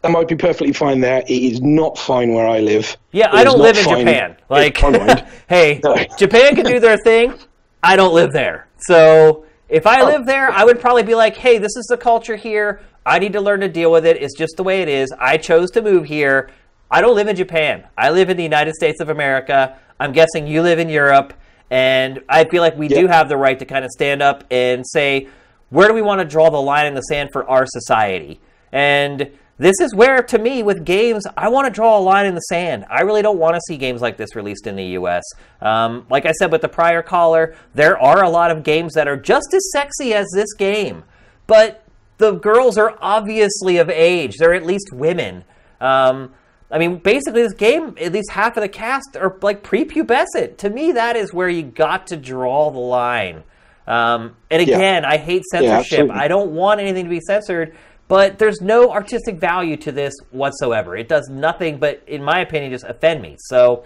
That 0.03 0.13
might 0.13 0.29
be 0.29 0.37
perfectly 0.37 0.73
fine 0.73 1.01
there. 1.01 1.23
It 1.27 1.31
is 1.31 1.61
not 1.61 1.99
fine 1.99 2.33
where 2.33 2.47
I 2.47 2.61
live. 2.61 2.97
Yeah, 3.11 3.27
It 3.29 3.35
I 3.35 3.45
don't 3.45 3.59
live 3.59 3.77
in 3.77 3.85
Japan. 3.85 4.37
Like, 4.49 4.77
hey, 5.49 5.81
No. 5.83 5.97
Japan 6.17 6.55
can 6.55 6.65
do 6.67 6.79
their 6.79 6.97
thing. 7.05 7.35
I 7.83 7.97
don't 7.97 8.15
live 8.15 8.33
there. 8.33 8.69
So 8.79 9.45
if 9.69 9.87
I 9.87 10.03
Oh. 10.03 10.07
live 10.07 10.25
there, 10.27 10.51
I 10.51 10.65
would 10.65 10.81
probably 10.81 11.03
be 11.03 11.15
like, 11.17 11.37
hey, 11.37 11.59
this 11.59 11.77
is 11.77 11.87
the 11.87 11.97
culture 11.97 12.37
here. 12.37 12.81
I 13.05 13.19
need 13.19 13.33
to 13.33 13.41
learn 13.41 13.61
to 13.61 13.69
deal 13.69 13.91
with 13.91 14.07
it. 14.07 14.23
It's 14.23 14.37
just 14.37 14.57
the 14.57 14.63
way 14.63 14.83
it 14.83 14.89
is. 14.89 15.13
I 15.19 15.37
chose 15.37 15.71
to 15.73 15.83
move 15.83 16.05
here. 16.05 16.51
I 16.91 17.01
don't 17.01 17.15
live 17.17 17.27
in 17.29 17.35
Japan. 17.37 17.85
I 17.97 18.11
live 18.11 18.31
in 18.31 18.37
the 18.37 18.43
United 18.43 18.75
States 18.75 19.01
of 19.01 19.09
America. 19.09 19.79
I'm 19.99 20.13
guessing 20.13 20.47
you 20.47 20.63
live 20.63 20.79
in 20.79 20.89
Europe. 20.89 21.33
And 21.71 22.23
I 22.29 22.45
feel 22.45 22.63
like 22.63 22.77
we 22.79 22.89
do 22.89 23.09
have 23.09 23.29
the 23.29 23.37
right 23.37 23.59
to 23.59 23.65
kind 23.67 23.85
of 23.85 23.91
stand 23.91 24.23
up 24.23 24.45
and 24.51 24.87
say, 24.87 25.29
where 25.71 25.89
do 25.89 25.93
we 25.93 26.03
want 26.03 26.21
to 26.21 26.25
draw 26.25 26.49
the 26.51 26.61
line 26.61 26.87
in 26.87 26.95
the 26.95 27.03
sand 27.03 27.31
for 27.33 27.49
our 27.49 27.67
society? 27.67 28.41
And 28.73 29.31
this 29.59 29.81
is 29.81 29.95
where, 29.95 30.23
to 30.23 30.39
me, 30.39 30.63
with 30.63 30.85
games, 30.85 31.27
I 31.37 31.49
want 31.49 31.67
to 31.67 31.71
draw 31.71 31.99
a 31.99 32.01
line 32.01 32.27
in 32.27 32.35
the 32.35 32.41
sand. 32.43 32.87
I 32.89 33.01
really 33.03 33.23
don't 33.23 33.39
want 33.39 33.57
to 33.57 33.61
see 33.67 33.77
games 33.77 34.01
like 34.01 34.17
this 34.17 34.37
released 34.37 34.67
in 34.67 34.77
the 34.77 34.85
U.S. 34.85 35.25
Um, 35.61 36.07
like 36.09 36.27
I 36.27 36.33
said 36.33 36.53
with 36.53 36.63
the 36.63 36.69
prior 36.69 37.03
caller, 37.03 37.57
there 37.75 37.99
are 37.99 38.23
a 38.23 38.31
lot 38.31 38.53
of 38.53 38.63
games 38.63 38.95
that 38.95 39.09
are 39.09 39.17
just 39.17 39.53
as 39.53 39.71
sexy 39.73 40.15
as 40.15 40.29
this 40.33 40.55
game, 40.55 41.03
but 41.49 41.85
the 42.19 42.33
girls 42.33 42.79
are 42.79 42.97
obviously 43.01 43.79
of 43.79 43.91
age. 43.91 44.37
They're 44.39 44.55
at 44.55 44.65
least 44.65 44.93
women. 44.93 45.45
Um, 45.81 46.35
I 46.71 46.79
mean, 46.79 46.99
basically, 46.99 47.43
this 47.43 47.55
game, 47.55 47.97
at 48.01 48.13
least 48.13 48.31
half 48.31 48.57
of 48.57 48.61
the 48.61 48.69
cast 48.69 49.17
are 49.17 49.37
like 49.41 49.63
prepubescent. 49.63 50.59
To 50.59 50.71
me, 50.71 50.93
that 50.93 51.17
is 51.17 51.33
where 51.33 51.49
you 51.49 51.63
got 51.63 52.09
to 52.09 52.17
draw 52.17 52.71
the 52.71 52.79
line. 52.79 53.43
Um, 53.87 54.37
and 54.51 54.61
again, 54.61 55.03
yeah. 55.03 55.09
I 55.09 55.17
hate 55.17 55.45
censorship. 55.51 56.09
Yeah, 56.09 56.19
I 56.19 56.29
don't 56.29 56.51
want 56.51 56.81
anything 56.81 57.05
to 57.05 57.11
be 57.11 57.21
censored, 57.21 57.75
but 58.09 58.39
there's 58.39 58.61
no 58.61 58.91
artistic 58.91 59.39
value 59.39 59.77
to 59.77 59.93
this 59.93 60.15
whatsoever. 60.31 60.97
It 60.97 61.09
does 61.09 61.29
nothing 61.29 61.79
but, 61.79 62.03
in 62.07 62.23
my 62.25 62.41
opinion, 62.41 62.73
just 62.73 62.85
offend 62.85 63.23
me. 63.23 63.37
So 63.39 63.85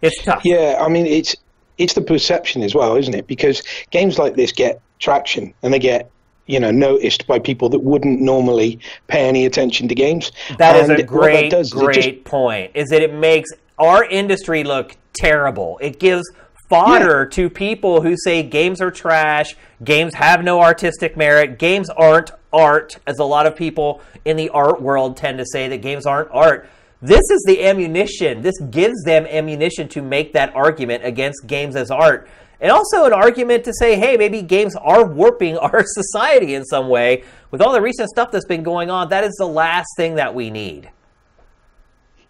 it's 0.00 0.22
tough. 0.22 0.42
Yeah, 0.44 0.78
I 0.80 0.88
mean, 0.88 1.06
it's 1.06 1.36
it's 1.78 1.94
the 1.94 2.02
perception 2.02 2.62
as 2.62 2.74
well, 2.74 2.96
isn't 2.96 3.14
it? 3.14 3.26
Because 3.26 3.62
games 3.90 4.18
like 4.18 4.36
this 4.36 4.52
get 4.52 4.80
traction 4.98 5.52
and 5.62 5.74
they 5.74 5.78
get 5.78 6.10
you 6.46 6.60
know 6.60 6.70
noticed 6.70 7.26
by 7.26 7.38
people 7.38 7.68
that 7.70 7.80
wouldn't 7.80 8.20
normally 8.20 8.78
pay 9.08 9.26
any 9.28 9.46
attention 9.46 9.88
to 9.88 9.94
games. 9.94 10.30
That 10.58 10.76
and 10.76 10.92
is 10.92 11.00
a 11.00 11.02
great 11.02 11.50
does, 11.50 11.72
great 11.72 12.02
just, 12.02 12.24
point. 12.24 12.70
Is 12.74 12.88
that 12.90 13.02
it 13.02 13.14
makes 13.14 13.50
our 13.78 14.04
industry 14.04 14.64
look 14.64 14.96
terrible. 15.14 15.78
It 15.80 15.98
gives 15.98 16.24
fodder 16.72 17.24
yeah. 17.24 17.36
to 17.36 17.50
people 17.50 18.00
who 18.00 18.16
say 18.16 18.42
games 18.42 18.80
are 18.80 18.90
trash, 18.90 19.54
games 19.84 20.14
have 20.14 20.42
no 20.42 20.60
artistic 20.62 21.18
merit, 21.18 21.58
games 21.58 21.90
aren't 21.90 22.30
art, 22.50 22.98
as 23.06 23.18
a 23.18 23.24
lot 23.24 23.46
of 23.46 23.54
people 23.54 24.00
in 24.24 24.38
the 24.38 24.48
art 24.48 24.80
world 24.80 25.16
tend 25.16 25.36
to 25.36 25.44
say 25.44 25.68
that 25.68 25.82
games 25.82 26.06
aren't 26.06 26.30
art. 26.30 26.68
This 27.02 27.30
is 27.30 27.44
the 27.46 27.64
ammunition. 27.66 28.40
This 28.40 28.58
gives 28.70 29.02
them 29.04 29.26
ammunition 29.26 29.88
to 29.88 30.00
make 30.00 30.32
that 30.32 30.54
argument 30.54 31.04
against 31.04 31.46
games 31.46 31.76
as 31.76 31.90
art. 31.90 32.28
And 32.58 32.70
also 32.70 33.04
an 33.04 33.12
argument 33.12 33.64
to 33.64 33.72
say, 33.74 33.96
hey, 33.96 34.16
maybe 34.16 34.40
games 34.40 34.74
are 34.76 35.04
warping 35.04 35.58
our 35.58 35.84
society 35.84 36.54
in 36.54 36.64
some 36.64 36.88
way. 36.88 37.24
With 37.50 37.60
all 37.60 37.72
the 37.72 37.82
recent 37.82 38.08
stuff 38.08 38.30
that's 38.30 38.46
been 38.46 38.62
going 38.62 38.88
on, 38.88 39.10
that 39.10 39.24
is 39.24 39.34
the 39.36 39.48
last 39.48 39.88
thing 39.96 40.14
that 40.14 40.34
we 40.34 40.48
need. 40.48 40.90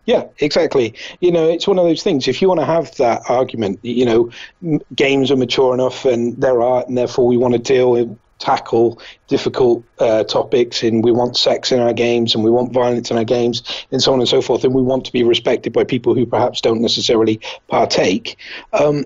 Yeah, 0.05 0.25
exactly. 0.39 0.95
You 1.21 1.31
know, 1.31 1.49
it's 1.49 1.69
one 1.69 1.79
of 1.79 1.85
those 1.85 2.03
things. 2.03 2.27
If 2.27 2.43
you 2.43 2.49
want 2.49 2.61
to 2.61 2.67
have 2.67 2.95
that 2.97 3.23
argument, 3.29 3.79
you 3.83 4.05
know, 4.05 4.31
m- 4.63 4.81
games 4.95 5.31
are 5.31 5.37
mature 5.37 5.75
enough 5.75 6.05
and 6.05 6.41
they're 6.41 6.61
art, 6.61 6.89
and 6.89 6.99
therefore 6.99 7.27
we 7.27 7.37
want 7.37 7.55
to 7.55 7.59
deal 7.61 7.93
with, 7.93 8.19
tackle 8.41 9.01
difficult 9.29 9.85
uh, 10.01 10.25
topics, 10.25 10.83
and 10.83 11.05
we 11.05 11.13
want 11.13 11.37
sex 11.37 11.71
in 11.71 11.79
our 11.79 11.93
games, 11.93 12.35
and 12.35 12.43
we 12.43 12.51
want 12.51 12.73
violence 12.73 13.09
in 13.13 13.17
our 13.17 13.23
games, 13.25 13.63
and 13.93 14.03
so 14.03 14.13
on 14.13 14.19
and 14.19 14.29
so 14.29 14.43
forth, 14.43 14.65
and 14.65 14.75
we 14.75 14.83
want 14.83 15.05
to 15.05 15.13
be 15.13 15.23
respected 15.23 15.73
by 15.73 15.85
people 15.85 16.13
who 16.13 16.27
perhaps 16.27 16.61
don't 16.61 16.81
necessarily 16.83 17.41
partake. 17.69 18.37
Um, 18.73 19.05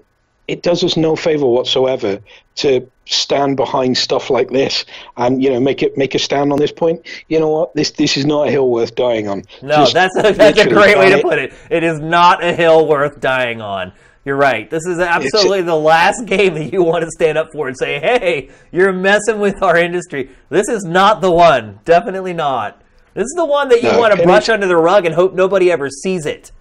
it 0.49 0.63
does 0.63 0.85
us 0.85 0.97
no 0.97 1.17
favor 1.17 1.47
whatsoever 1.47 2.21
to 2.57 2.91
stand 3.07 3.57
behind 3.57 3.97
stuff 3.97 4.31
like 4.31 4.51
this 4.51 4.85
and 5.17 5.43
you 5.43 5.51
know 5.51 5.61
make 5.61 5.83
it 5.83 5.97
make 5.97 6.15
a 6.15 6.19
stand 6.19 6.53
on 6.53 6.59
this 6.59 6.73
point. 6.73 7.07
You 7.29 7.41
know 7.41 7.51
what? 7.51 7.75
This 7.75 7.91
this 7.93 8.17
is 8.17 8.25
not 8.25 8.49
a 8.49 8.51
hill 8.51 8.71
worth 8.71 8.95
dying 8.95 9.29
on. 9.29 9.45
No, 9.63 9.77
Just 9.77 9.95
that's 9.95 10.17
a, 10.19 10.33
that's 10.33 10.59
a 10.59 10.69
great 10.69 10.99
way 10.99 11.11
to 11.11 11.23
put 11.23 11.39
it. 11.39 11.53
It 11.71 11.83
is 11.83 12.01
not 12.01 12.45
a 12.45 12.53
hill 12.53 12.87
worth 12.87 13.21
dying 13.21 13.61
on. 13.61 13.93
You're 14.25 14.37
right. 14.37 14.69
This 14.69 14.85
is 14.87 14.99
absolutely 14.99 15.63
the 15.63 15.77
last 15.77 16.27
game 16.27 16.55
that 16.55 16.73
you 16.73 16.83
want 16.83 17.05
to 17.05 17.11
stand 17.13 17.39
up 17.39 17.53
for 17.53 17.69
and 17.69 17.77
say, 17.79 18.01
"Hey, 18.01 18.51
you're 18.73 18.93
messing 18.93 19.39
with 19.39 19.63
our 19.63 19.77
industry." 19.77 20.31
This 20.49 20.69
is 20.69 20.85
not 20.85 21.21
the 21.21 21.31
one. 21.31 21.79
Definitely 21.85 22.33
not. 22.33 22.83
This 23.15 23.25
is 23.25 23.35
the 23.37 23.47
one 23.47 23.69
that 23.71 23.83
you 23.83 23.93
no, 23.93 23.99
want 23.99 24.15
to 24.15 24.23
brush 24.23 24.49
under 24.49 24.67
the 24.67 24.77
rug 24.77 25.07
and 25.07 25.15
hope 25.15 25.33
nobody 25.33 25.71
ever 25.71 25.89
sees 25.89 26.27
it. 26.27 26.53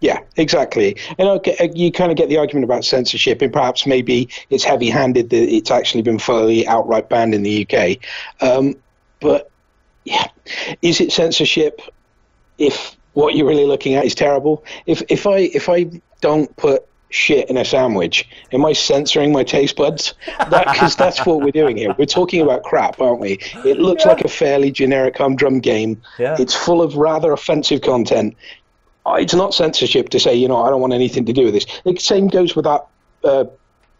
Yeah, 0.00 0.20
exactly. 0.36 0.96
And 1.18 1.28
okay, 1.28 1.70
you 1.74 1.90
kind 1.90 2.10
of 2.10 2.18
get 2.18 2.28
the 2.28 2.36
argument 2.36 2.64
about 2.64 2.84
censorship, 2.84 3.40
and 3.40 3.52
perhaps 3.52 3.86
maybe 3.86 4.28
it's 4.50 4.64
heavy 4.64 4.90
handed 4.90 5.30
that 5.30 5.54
it's 5.54 5.70
actually 5.70 6.02
been 6.02 6.18
fully 6.18 6.66
outright 6.66 7.08
banned 7.08 7.34
in 7.34 7.42
the 7.42 7.66
UK. 7.66 7.98
Um, 8.40 8.74
but 9.20 9.50
yeah, 10.04 10.26
is 10.82 11.00
it 11.00 11.12
censorship 11.12 11.80
if 12.58 12.96
what 13.14 13.34
you're 13.34 13.46
really 13.46 13.64
looking 13.64 13.94
at 13.94 14.04
is 14.04 14.14
terrible? 14.14 14.64
If, 14.84 15.02
if, 15.08 15.26
I, 15.26 15.38
if 15.38 15.70
I 15.70 15.90
don't 16.20 16.54
put 16.56 16.86
shit 17.10 17.48
in 17.48 17.56
a 17.56 17.64
sandwich. 17.64 18.28
Am 18.52 18.64
I 18.64 18.72
censoring 18.72 19.32
my 19.32 19.44
taste 19.44 19.76
buds? 19.76 20.14
Because 20.38 20.50
that, 20.50 20.94
that's 20.98 21.24
what 21.24 21.40
we're 21.40 21.52
doing 21.52 21.76
here. 21.76 21.94
We're 21.98 22.04
talking 22.06 22.42
about 22.42 22.62
crap, 22.62 23.00
aren't 23.00 23.20
we? 23.20 23.38
It 23.64 23.78
looks 23.78 24.04
yeah. 24.04 24.12
like 24.12 24.24
a 24.24 24.28
fairly 24.28 24.70
generic 24.70 25.16
humdrum 25.16 25.60
game. 25.60 26.02
Yeah. 26.18 26.36
It's 26.38 26.54
full 26.54 26.82
of 26.82 26.96
rather 26.96 27.32
offensive 27.32 27.80
content. 27.80 28.36
Uh, 29.06 29.14
it's 29.14 29.34
not 29.34 29.54
censorship 29.54 30.08
to 30.08 30.18
say, 30.18 30.34
you 30.34 30.48
know, 30.48 30.64
I 30.64 30.70
don't 30.70 30.80
want 30.80 30.92
anything 30.92 31.24
to 31.26 31.32
do 31.32 31.44
with 31.44 31.54
this. 31.54 31.66
The 31.84 31.96
same 31.96 32.26
goes 32.26 32.56
with 32.56 32.64
that 32.64 32.86
uh, 33.22 33.44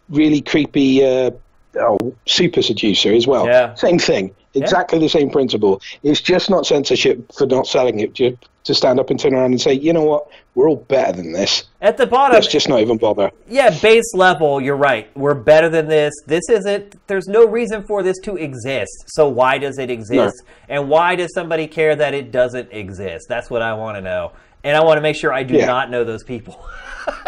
really 0.09 0.41
creepy 0.41 1.05
uh, 1.05 1.31
oh, 1.79 2.15
super 2.27 2.61
seducer 2.61 3.13
as 3.13 3.27
well. 3.27 3.47
Yeah. 3.47 3.75
Same 3.75 4.01
thing. 4.01 4.35
Exactly 4.55 4.99
yeah. 4.99 5.05
the 5.05 5.09
same 5.09 5.31
principle. 5.31 5.81
It's 6.03 6.21
just 6.21 6.51
not 6.51 6.67
censorship 6.67 7.33
for 7.33 7.47
not 7.47 7.69
selling 7.69 8.01
it. 8.01 8.15
Just 8.15 8.37
to 8.65 8.75
stand 8.75 8.99
up 8.99 9.11
and 9.11 9.21
turn 9.21 9.33
around 9.33 9.53
and 9.53 9.61
say, 9.61 9.75
you 9.75 9.93
know 9.93 10.03
what, 10.03 10.27
we're 10.57 10.69
all 10.69 10.75
better 10.75 11.13
than 11.13 11.33
this. 11.33 11.65
At 11.81 11.97
the 11.99 12.07
bottom, 12.07 12.35
let's 12.35 12.49
just 12.49 12.69
not 12.69 12.81
even 12.81 12.97
bother. 12.97 13.31
Yeah, 13.47 13.71
base 13.79 14.13
level, 14.13 14.61
you're 14.61 14.77
right. 14.77 15.09
We're 15.17 15.35
better 15.35 15.69
than 15.69 15.87
this. 15.87 16.13
This 16.27 16.49
isn't. 16.49 17.07
There's 17.07 17.29
no 17.29 17.47
reason 17.47 17.85
for 17.85 18.03
this 18.03 18.19
to 18.25 18.35
exist. 18.35 19.05
So 19.07 19.29
why 19.29 19.59
does 19.59 19.79
it 19.79 19.89
exist? 19.89 20.43
No. 20.45 20.53
And 20.69 20.89
why 20.89 21.15
does 21.15 21.33
somebody 21.33 21.69
care 21.69 21.95
that 21.95 22.13
it 22.13 22.33
doesn't 22.33 22.73
exist? 22.73 23.27
That's 23.29 23.51
what 23.51 23.63
I 23.63 23.75
want 23.75 23.99
to 23.99 24.01
know 24.01 24.33
and 24.67 24.77
I 24.77 24.83
want 24.83 24.99
to 24.99 25.01
make 25.01 25.15
sure 25.15 25.33
I 25.33 25.45
do 25.45 25.55
yeah. 25.55 25.67
not 25.67 25.91
know 25.91 26.03
those 26.03 26.25
people. 26.25 26.67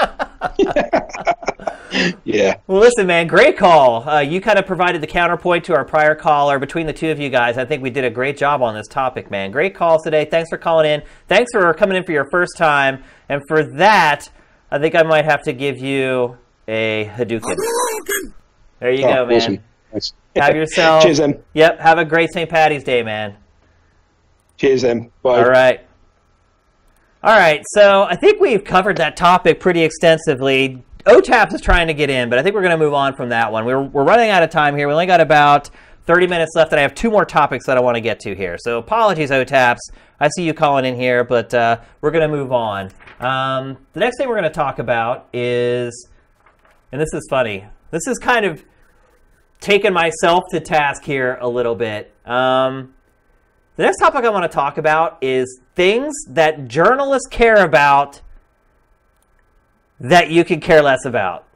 yeah. 2.24 2.56
Well, 2.66 2.80
listen, 2.80 3.06
man, 3.06 3.28
great 3.28 3.56
call. 3.56 4.08
Uh, 4.08 4.18
you 4.18 4.40
kind 4.40 4.58
of 4.58 4.66
provided 4.66 5.00
the 5.00 5.06
counterpoint 5.06 5.64
to 5.66 5.74
our 5.76 5.84
prior 5.84 6.16
caller. 6.16 6.58
Between 6.58 6.86
the 6.86 6.92
two 6.92 7.12
of 7.12 7.20
you 7.20 7.30
guys, 7.30 7.56
I 7.56 7.64
think 7.64 7.80
we 7.80 7.90
did 7.90 8.04
a 8.04 8.10
great 8.10 8.36
job 8.36 8.60
on 8.60 8.74
this 8.74 8.88
topic, 8.88 9.30
man. 9.30 9.52
Great 9.52 9.76
calls 9.76 10.02
today. 10.02 10.24
Thanks 10.24 10.50
for 10.50 10.58
calling 10.58 10.90
in. 10.90 11.04
Thanks 11.28 11.52
for 11.52 11.72
coming 11.74 11.96
in 11.96 12.02
for 12.02 12.10
your 12.10 12.28
first 12.28 12.56
time. 12.56 13.04
And 13.28 13.40
for 13.46 13.62
that, 13.76 14.28
I 14.72 14.80
think 14.80 14.96
I 14.96 15.04
might 15.04 15.24
have 15.24 15.44
to 15.44 15.52
give 15.52 15.78
you 15.78 16.38
a 16.66 17.08
Hadouken. 17.14 17.54
There 18.80 18.90
you 18.90 19.04
oh, 19.04 19.14
go, 19.14 19.26
man. 19.26 19.36
Awesome. 19.36 19.58
Nice. 19.92 20.12
Have 20.34 20.56
yourself. 20.56 21.04
Cheers, 21.04 21.18
then. 21.18 21.40
Yep. 21.54 21.78
Have 21.78 21.98
a 21.98 22.04
great 22.04 22.32
St. 22.32 22.50
Patty's 22.50 22.82
Day, 22.82 23.04
man. 23.04 23.36
Cheers, 24.56 24.82
then. 24.82 25.12
Bye. 25.22 25.38
All 25.38 25.48
right. 25.48 25.87
All 27.20 27.36
right, 27.36 27.64
so 27.70 28.04
I 28.04 28.14
think 28.14 28.40
we've 28.40 28.62
covered 28.62 28.98
that 28.98 29.16
topic 29.16 29.58
pretty 29.58 29.82
extensively. 29.82 30.84
OTAPS 31.04 31.52
is 31.52 31.60
trying 31.60 31.88
to 31.88 31.94
get 31.94 32.10
in, 32.10 32.30
but 32.30 32.38
I 32.38 32.44
think 32.44 32.54
we're 32.54 32.62
going 32.62 32.78
to 32.78 32.78
move 32.78 32.94
on 32.94 33.16
from 33.16 33.30
that 33.30 33.50
one. 33.50 33.64
We're, 33.64 33.82
we're 33.82 34.04
running 34.04 34.30
out 34.30 34.44
of 34.44 34.50
time 34.50 34.76
here. 34.76 34.86
We 34.86 34.92
only 34.92 35.06
got 35.06 35.20
about 35.20 35.68
30 36.06 36.28
minutes 36.28 36.52
left, 36.54 36.70
and 36.70 36.78
I 36.78 36.82
have 36.82 36.94
two 36.94 37.10
more 37.10 37.24
topics 37.24 37.66
that 37.66 37.76
I 37.76 37.80
want 37.80 37.96
to 37.96 38.00
get 38.00 38.20
to 38.20 38.36
here. 38.36 38.56
So 38.56 38.78
apologies, 38.78 39.30
OTAPS. 39.30 39.78
I 40.20 40.28
see 40.28 40.44
you 40.44 40.54
calling 40.54 40.84
in 40.84 40.94
here, 40.94 41.24
but 41.24 41.52
uh, 41.52 41.80
we're 42.02 42.12
going 42.12 42.30
to 42.30 42.36
move 42.36 42.52
on. 42.52 42.92
Um, 43.18 43.78
the 43.94 44.00
next 44.00 44.18
thing 44.18 44.28
we're 44.28 44.38
going 44.38 44.44
to 44.44 44.50
talk 44.50 44.78
about 44.78 45.28
is, 45.32 46.08
and 46.92 47.00
this 47.00 47.12
is 47.12 47.26
funny, 47.28 47.66
this 47.90 48.06
is 48.06 48.20
kind 48.20 48.46
of 48.46 48.64
taking 49.58 49.92
myself 49.92 50.44
to 50.52 50.60
task 50.60 51.02
here 51.02 51.36
a 51.40 51.48
little 51.48 51.74
bit. 51.74 52.14
Um, 52.24 52.94
the 53.78 53.84
next 53.84 53.98
topic 54.00 54.24
I 54.24 54.28
want 54.30 54.42
to 54.42 54.52
talk 54.52 54.76
about 54.76 55.18
is 55.22 55.60
things 55.76 56.12
that 56.30 56.66
journalists 56.66 57.28
care 57.28 57.64
about 57.64 58.20
that 60.00 60.32
you 60.32 60.44
could 60.44 60.62
care 60.62 60.82
less 60.82 61.04
about. 61.04 61.46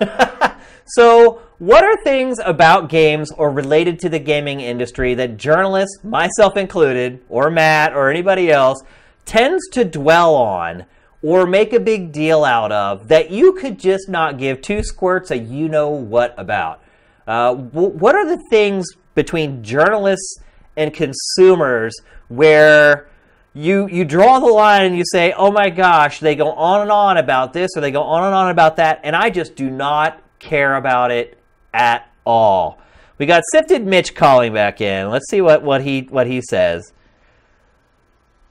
so, 0.86 1.42
what 1.58 1.82
are 1.82 2.00
things 2.04 2.38
about 2.44 2.88
games 2.88 3.32
or 3.32 3.50
related 3.50 3.98
to 3.98 4.08
the 4.08 4.20
gaming 4.20 4.60
industry 4.60 5.14
that 5.14 5.36
journalists, 5.36 6.04
myself 6.04 6.56
included, 6.56 7.20
or 7.28 7.50
Matt, 7.50 7.94
or 7.94 8.08
anybody 8.08 8.48
else, 8.48 8.80
tends 9.24 9.68
to 9.70 9.84
dwell 9.84 10.36
on 10.36 10.86
or 11.20 11.48
make 11.48 11.72
a 11.72 11.80
big 11.80 12.12
deal 12.12 12.44
out 12.44 12.70
of 12.70 13.08
that 13.08 13.32
you 13.32 13.54
could 13.54 13.80
just 13.80 14.08
not 14.08 14.38
give 14.38 14.62
two 14.62 14.84
squirts 14.84 15.32
a 15.32 15.38
you 15.38 15.68
know 15.68 15.90
what 15.90 16.32
about? 16.38 16.80
Uh, 17.26 17.54
what 17.54 18.14
are 18.14 18.24
the 18.24 18.40
things 18.50 18.86
between 19.16 19.64
journalists 19.64 20.38
and 20.76 20.92
consumers 20.92 21.94
where 22.28 23.08
you 23.54 23.86
you 23.88 24.04
draw 24.04 24.40
the 24.40 24.46
line 24.46 24.86
and 24.86 24.96
you 24.96 25.04
say, 25.04 25.32
"Oh 25.32 25.50
my 25.50 25.70
gosh, 25.70 26.20
they 26.20 26.34
go 26.34 26.52
on 26.52 26.82
and 26.82 26.90
on 26.90 27.18
about 27.18 27.52
this 27.52 27.70
or 27.76 27.80
they 27.80 27.90
go 27.90 28.02
on 28.02 28.24
and 28.24 28.34
on 28.34 28.50
about 28.50 28.76
that," 28.76 29.00
and 29.04 29.14
I 29.14 29.30
just 29.30 29.54
do 29.56 29.70
not 29.70 30.22
care 30.38 30.76
about 30.76 31.10
it 31.10 31.38
at 31.74 32.10
all. 32.24 32.78
We 33.18 33.26
got 33.26 33.42
Siftd 33.54 33.84
Mitch 33.84 34.14
calling 34.14 34.52
back 34.52 34.80
in. 34.80 35.10
Let's 35.10 35.30
see 35.30 35.40
what, 35.40 35.62
what 35.62 35.82
he 35.82 36.08
what 36.10 36.26
he 36.26 36.40
says. 36.40 36.92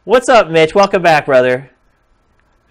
What's 0.03 0.30
up, 0.30 0.49
Mitch? 0.49 0.73
Welcome 0.73 1.02
back, 1.02 1.26
brother. 1.26 1.72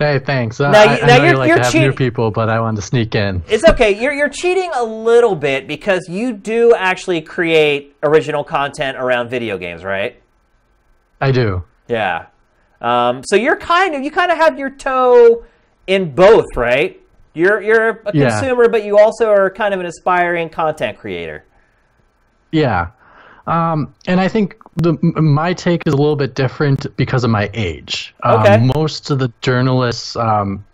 Hey, 0.01 0.18
thanks. 0.18 0.59
Uh, 0.59 0.70
now, 0.70 0.81
I, 0.81 0.85
I 0.85 1.01
now 1.01 1.06
know 1.06 1.16
you're, 1.24 1.32
you 1.32 1.36
like 1.36 1.48
you're 1.48 1.56
to 1.59 1.62
have 1.62 1.72
cheat- 1.72 1.82
new 1.82 1.93
people, 1.93 2.31
but 2.31 2.48
I 2.48 2.59
wanted 2.59 2.77
to 2.77 2.82
sneak 2.82 3.14
in. 3.14 3.43
It's 3.48 3.68
okay. 3.68 4.01
You're 4.02 4.14
you're 4.14 4.31
cheating 4.31 4.70
a 4.74 4.82
little 4.82 5.35
bit 5.36 5.68
because 5.68 6.09
you 6.09 6.32
do 6.32 6.74
actually 6.74 7.20
create 7.20 7.94
original 8.02 8.43
content 8.43 8.97
around 8.97 9.28
video 9.28 9.59
games, 9.59 9.85
right? 9.85 10.18
I 11.20 11.32
do. 11.32 11.64
Yeah. 11.86 12.27
Um, 12.81 13.22
so 13.27 13.36
you're 13.36 13.56
kind 13.59 13.94
of 13.94 14.02
you 14.02 14.10
kind 14.10 14.32
of 14.32 14.39
have 14.39 14.59
your 14.59 14.70
toe 14.70 15.44
in 15.86 16.14
both, 16.14 16.47
right? 16.56 16.98
You're 17.35 17.60
you're 17.60 17.89
a 18.06 18.10
Yeah. 18.14 18.31
consumer, 18.31 18.70
but 18.70 18.85
you 18.85 18.98
also 18.98 19.28
are 19.31 19.51
kind 19.51 19.74
of 19.74 19.81
an 19.81 19.86
aspiring 19.86 20.48
content 20.48 20.97
creator. 20.98 21.44
Yeah. 22.52 22.89
Um, 23.46 23.94
and 24.06 24.20
I 24.20 24.28
think 24.28 24.56
the 24.76 24.92
my 25.02 25.52
take 25.52 25.82
is 25.86 25.92
a 25.92 25.96
little 25.96 26.16
bit 26.16 26.34
different 26.34 26.94
because 26.96 27.24
of 27.24 27.30
my 27.30 27.50
age. 27.54 28.14
Um, 28.22 28.40
Okay. 28.40 28.56
most 28.58 29.10
of 29.10 29.18
the 29.18 29.32
journalists 29.42 30.16
um, 30.16 30.64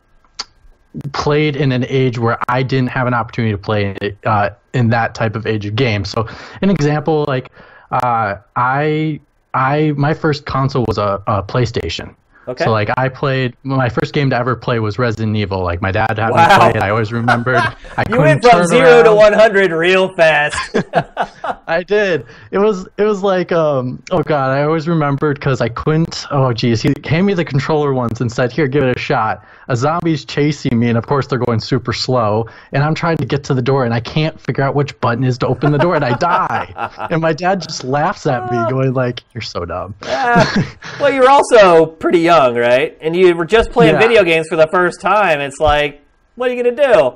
played 1.12 1.56
in 1.56 1.72
an 1.72 1.84
age 1.88 2.18
where 2.18 2.38
I 2.48 2.62
didn't 2.62 2.90
have 2.90 3.06
an 3.06 3.14
opportunity 3.14 3.52
to 3.52 3.58
play 3.58 3.96
uh, 4.24 4.50
in 4.74 4.90
that 4.90 5.14
type 5.14 5.36
of 5.36 5.46
age 5.46 5.66
of 5.66 5.76
game. 5.76 6.04
So, 6.04 6.26
an 6.62 6.70
example, 6.70 7.24
like 7.28 7.50
uh, 7.90 8.36
I, 8.56 9.20
I, 9.54 9.92
my 9.96 10.14
first 10.14 10.46
console 10.46 10.84
was 10.86 10.98
a, 10.98 11.22
a 11.26 11.42
PlayStation. 11.42 12.14
Okay. 12.48 12.64
So 12.64 12.70
like 12.70 12.90
I 12.96 13.08
played 13.08 13.56
my 13.64 13.88
first 13.88 14.12
game 14.12 14.30
to 14.30 14.36
ever 14.36 14.54
play 14.54 14.78
was 14.78 14.98
Resident 14.98 15.36
Evil. 15.36 15.62
Like 15.62 15.82
my 15.82 15.90
dad 15.90 16.18
had 16.18 16.30
Wow. 16.30 16.48
me 16.48 16.54
play 16.56 16.70
it. 16.70 16.82
I 16.82 16.90
always 16.90 17.12
remembered. 17.12 17.56
I 17.96 18.04
you 18.08 18.18
went 18.18 18.44
from 18.44 18.64
zero 18.66 19.02
to 19.02 19.14
one 19.14 19.32
hundred 19.32 19.72
real 19.72 20.14
fast. 20.14 20.76
I 21.66 21.82
did. 21.82 22.26
It 22.50 22.58
was 22.58 22.86
it 22.98 23.04
was 23.04 23.22
like 23.22 23.50
um 23.52 24.02
oh 24.10 24.22
god, 24.22 24.50
I 24.50 24.62
always 24.62 24.86
remembered 24.86 25.38
because 25.40 25.60
I 25.60 25.68
couldn't. 25.68 26.26
Oh 26.30 26.52
geez, 26.52 26.82
he 26.82 26.92
handed 27.04 27.22
me 27.24 27.34
the 27.34 27.44
controller 27.44 27.92
once 27.92 28.20
and 28.20 28.30
said, 28.30 28.52
"Here, 28.52 28.68
give 28.68 28.84
it 28.84 28.96
a 28.96 28.98
shot." 29.00 29.44
A 29.68 29.74
zombie's 29.74 30.24
chasing 30.24 30.78
me, 30.78 30.88
and 30.88 30.96
of 30.96 31.06
course 31.08 31.26
they're 31.26 31.40
going 31.40 31.58
super 31.58 31.92
slow, 31.92 32.48
and 32.70 32.84
I'm 32.84 32.94
trying 32.94 33.16
to 33.16 33.24
get 33.26 33.42
to 33.44 33.54
the 33.54 33.60
door, 33.62 33.84
and 33.84 33.92
I 33.92 33.98
can't 33.98 34.40
figure 34.40 34.62
out 34.62 34.76
which 34.76 34.98
button 35.00 35.24
is 35.24 35.38
to 35.38 35.48
open 35.48 35.72
the 35.72 35.78
door, 35.78 35.96
and 35.96 36.04
I 36.04 36.16
die. 36.18 36.72
and 37.10 37.20
my 37.20 37.32
dad 37.32 37.62
just 37.62 37.82
laughs 37.82 38.26
at 38.26 38.48
me, 38.52 38.58
going 38.70 38.92
like, 38.94 39.24
"You're 39.34 39.42
so 39.42 39.64
dumb." 39.64 39.96
Yeah. 40.04 40.44
well, 41.00 41.12
you're 41.12 41.28
also 41.28 41.86
pretty 41.86 42.28
young, 42.36 42.56
right? 42.56 42.96
And 43.00 43.14
you 43.16 43.34
were 43.34 43.44
just 43.44 43.70
playing 43.70 43.94
Yeah. 43.94 44.00
video 44.00 44.24
games 44.24 44.46
for 44.48 44.56
the 44.56 44.68
first 44.68 45.00
time. 45.00 45.40
It's 45.40 45.60
like, 45.60 46.00
what 46.34 46.50
are 46.50 46.54
you 46.54 46.62
gonna 46.62 46.76
do? 46.94 47.14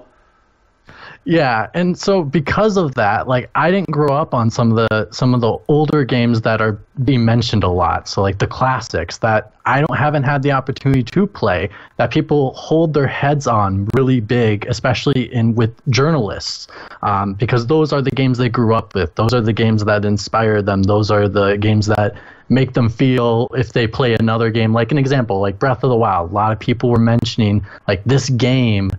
Yeah, 1.27 1.67
and 1.75 1.99
so 1.99 2.25
because 2.25 2.79
of 2.79 2.95
that, 2.95 3.29
like 3.29 3.51
I 3.55 3.71
didn't 3.71 3.91
grow 3.91 4.17
up 4.17 4.33
on 4.33 4.51
some 4.51 4.73
of 4.73 4.77
the 4.77 5.09
some 5.11 5.35
of 5.35 5.43
the 5.43 5.59
older 5.69 6.03
games 6.03 6.41
that 6.41 6.63
are 6.63 6.79
being 7.05 7.27
mentioned 7.27 7.63
a 7.63 7.69
lot. 7.69 8.09
So 8.09 8.23
like 8.23 8.39
the 8.39 8.47
classics 8.47 9.19
that 9.19 9.53
I 9.67 9.81
don't 9.81 9.97
haven't 9.97 10.23
had 10.23 10.43
the 10.43 10.53
opportunity 10.53 11.03
to 11.03 11.27
play 11.27 11.69
that 11.99 12.11
people 12.11 12.55
hold 12.55 12.95
their 12.95 13.07
heads 13.07 13.47
on 13.47 13.87
really 13.95 14.21
big, 14.21 14.65
especially 14.67 15.33
in 15.33 15.55
with 15.55 15.73
journalists, 15.91 16.69
um, 17.03 17.35
because 17.35 17.67
those 17.67 17.93
are 17.93 18.01
the 18.01 18.11
games 18.11 18.39
they 18.39 18.49
grew 18.49 18.75
up 18.75 18.95
with. 18.95 19.15
Those 19.17 19.35
are 19.35 19.43
the 19.43 19.53
games 19.53 19.85
that 19.85 20.07
inspire 20.07 20.63
them. 20.63 20.83
Those 20.85 21.11
are 21.11 21.29
the 21.29 21.59
games 21.59 21.87
that 21.87 22.15
make 22.51 22.75
them 22.75 22.89
feel 22.89 23.49
if 23.57 23.73
they 23.73 23.87
play 23.87 24.15
another 24.15 24.51
game. 24.51 24.75
Like 24.75 24.93
an 24.93 24.99
example, 24.99 25.41
like 25.41 25.59
Breath 25.59 25.83
of 25.83 25.91
the 25.91 25.97
Wild. 25.97 26.31
A 26.31 26.35
lot 26.35 26.53
of 26.53 26.59
people 26.59 26.91
were 26.91 26.99
mentioning 26.99 27.65
like 27.89 28.05
this 28.05 28.29
game 28.29 28.91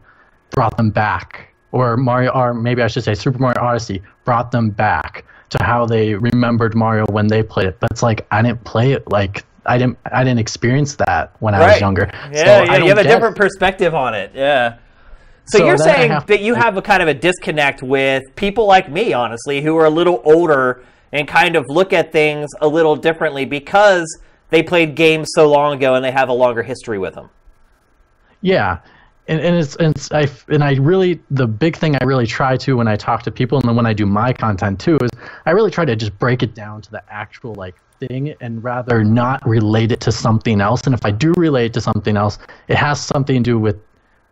brought 0.49 0.75
them 0.77 0.89
back, 0.89 1.53
or 1.71 1.97
Mario, 1.97 2.31
or 2.31 2.53
maybe 2.53 2.81
I 2.81 2.87
should 2.87 3.03
say 3.03 3.13
Super 3.13 3.37
Mario 3.37 3.61
Odyssey 3.61 4.01
brought 4.25 4.51
them 4.51 4.69
back 4.69 5.25
to 5.49 5.63
how 5.63 5.85
they 5.85 6.15
remembered 6.15 6.75
Mario 6.75 7.05
when 7.07 7.27
they 7.27 7.43
played 7.43 7.67
it. 7.67 7.79
But 7.79 7.91
it's 7.91 8.01
like 8.01 8.25
I 8.31 8.41
didn't 8.41 8.63
play 8.63 8.93
it 8.93 9.07
like 9.11 9.45
I 9.65 9.77
didn't 9.77 9.97
I 10.11 10.23
didn't 10.23 10.39
experience 10.39 10.95
that 10.95 11.35
when 11.39 11.53
I 11.53 11.67
was 11.67 11.79
younger. 11.79 12.09
Yeah, 12.31 12.31
So 12.31 12.63
yeah, 12.63 12.71
I 12.71 12.77
you 12.77 12.87
have 12.87 12.97
a 12.97 13.03
different 13.03 13.35
perspective 13.35 13.93
on 13.93 14.13
it. 14.13 14.31
Yeah. 14.33 14.77
So, 15.45 15.57
So 15.57 15.65
you're 15.65 15.77
saying 15.77 16.11
that 16.27 16.41
you 16.41 16.53
have 16.53 16.77
a 16.77 16.81
kind 16.81 17.01
of 17.01 17.09
a 17.09 17.13
disconnect 17.13 17.83
with 17.83 18.23
people 18.35 18.67
like 18.67 18.89
me, 18.89 19.11
honestly, 19.11 19.61
who 19.61 19.75
are 19.77 19.85
a 19.85 19.89
little 19.89 20.21
older 20.23 20.83
and 21.11 21.27
kind 21.27 21.55
of 21.55 21.65
look 21.67 21.93
at 21.93 22.11
things 22.11 22.49
a 22.61 22.67
little 22.67 22.95
differently 22.95 23.45
because 23.45 24.19
they 24.49 24.63
played 24.63 24.95
games 24.95 25.29
so 25.33 25.49
long 25.49 25.75
ago 25.75 25.95
and 25.95 26.03
they 26.03 26.11
have 26.11 26.29
a 26.29 26.33
longer 26.33 26.63
history 26.63 26.99
with 26.99 27.15
them. 27.15 27.29
Yeah, 28.41 28.79
and, 29.27 29.39
and 29.39 29.55
it's 29.55 29.75
and 29.75 29.95
it's, 29.95 30.11
I 30.11 30.27
and 30.47 30.63
I 30.63 30.73
really 30.75 31.19
the 31.29 31.47
big 31.47 31.77
thing 31.77 31.95
I 31.95 32.03
really 32.03 32.27
try 32.27 32.57
to 32.57 32.77
when 32.77 32.87
I 32.87 32.95
talk 32.95 33.23
to 33.23 33.31
people 33.31 33.59
and 33.59 33.67
then 33.67 33.75
when 33.75 33.85
I 33.85 33.93
do 33.93 34.05
my 34.05 34.33
content 34.33 34.79
too 34.79 34.97
is 35.01 35.09
I 35.45 35.51
really 35.51 35.71
try 35.71 35.85
to 35.85 35.95
just 35.95 36.17
break 36.17 36.43
it 36.43 36.55
down 36.55 36.81
to 36.81 36.91
the 36.91 37.03
actual 37.11 37.53
like 37.55 37.75
thing 37.99 38.33
and 38.41 38.63
rather 38.63 39.03
not 39.03 39.47
relate 39.47 39.91
it 39.91 40.01
to 40.01 40.11
something 40.11 40.59
else. 40.59 40.81
And 40.85 40.93
if 40.95 41.05
I 41.05 41.11
do 41.11 41.33
relate 41.37 41.71
to 41.73 41.81
something 41.81 42.17
else, 42.17 42.39
it 42.67 42.75
has 42.75 42.99
something 42.99 43.37
to 43.37 43.51
do 43.51 43.59
with 43.59 43.79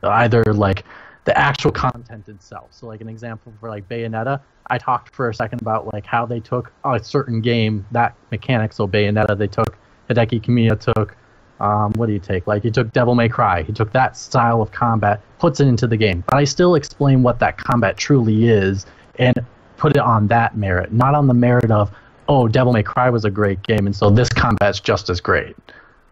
either 0.03 0.43
like 0.53 0.83
the 1.29 1.37
actual 1.37 1.71
content 1.71 2.27
itself. 2.27 2.69
So 2.71 2.87
like 2.87 3.01
an 3.01 3.07
example 3.07 3.53
for 3.59 3.69
like 3.69 3.87
Bayonetta, 3.87 4.41
I 4.65 4.79
talked 4.79 5.13
for 5.13 5.29
a 5.29 5.33
second 5.33 5.61
about 5.61 5.93
like 5.93 6.03
how 6.03 6.25
they 6.25 6.39
took 6.39 6.71
a 6.83 6.99
certain 6.99 7.39
game 7.39 7.85
that 7.91 8.15
mechanic. 8.31 8.73
So 8.73 8.87
Bayonetta, 8.87 9.37
they 9.37 9.45
took 9.45 9.77
Hideki 10.09 10.41
Kamiya 10.41 10.79
took 10.79 11.15
um, 11.59 11.91
what 11.93 12.07
do 12.07 12.13
you 12.13 12.19
take? 12.19 12.47
Like 12.47 12.63
he 12.63 12.71
took 12.71 12.91
Devil 12.93 13.13
May 13.13 13.29
Cry. 13.29 13.61
He 13.61 13.73
took 13.73 13.91
that 13.91 14.17
style 14.17 14.59
of 14.59 14.71
combat, 14.71 15.21
puts 15.37 15.59
it 15.59 15.67
into 15.67 15.85
the 15.85 15.97
game. 15.97 16.23
But 16.27 16.37
I 16.37 16.45
still 16.45 16.73
explain 16.73 17.21
what 17.21 17.37
that 17.39 17.57
combat 17.57 17.95
truly 17.95 18.47
is 18.47 18.87
and 19.19 19.35
put 19.77 19.91
it 19.91 20.01
on 20.01 20.25
that 20.27 20.57
merit, 20.57 20.91
not 20.91 21.13
on 21.13 21.27
the 21.27 21.35
merit 21.35 21.69
of, 21.69 21.91
oh, 22.27 22.47
Devil 22.47 22.73
May 22.73 22.81
Cry 22.81 23.11
was 23.11 23.23
a 23.23 23.29
great 23.29 23.61
game, 23.61 23.85
and 23.85 23.95
so 23.95 24.09
this 24.09 24.29
combat's 24.29 24.79
just 24.79 25.09
as 25.11 25.21
great. 25.21 25.55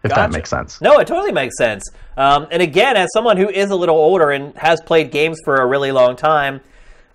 If 0.02 0.10
Gotcha. 0.10 0.20
that 0.20 0.32
makes 0.32 0.50
sense. 0.50 0.80
No, 0.80 0.98
it 0.98 1.06
totally 1.06 1.32
makes 1.32 1.56
sense. 1.56 1.84
Um, 2.16 2.46
and 2.50 2.62
again, 2.62 2.96
as 2.96 3.08
someone 3.12 3.36
who 3.36 3.48
is 3.48 3.70
a 3.70 3.76
little 3.76 3.96
older 3.96 4.30
and 4.30 4.56
has 4.56 4.80
played 4.80 5.10
games 5.10 5.38
for 5.44 5.56
a 5.56 5.66
really 5.66 5.90
long 5.90 6.14
time, 6.14 6.60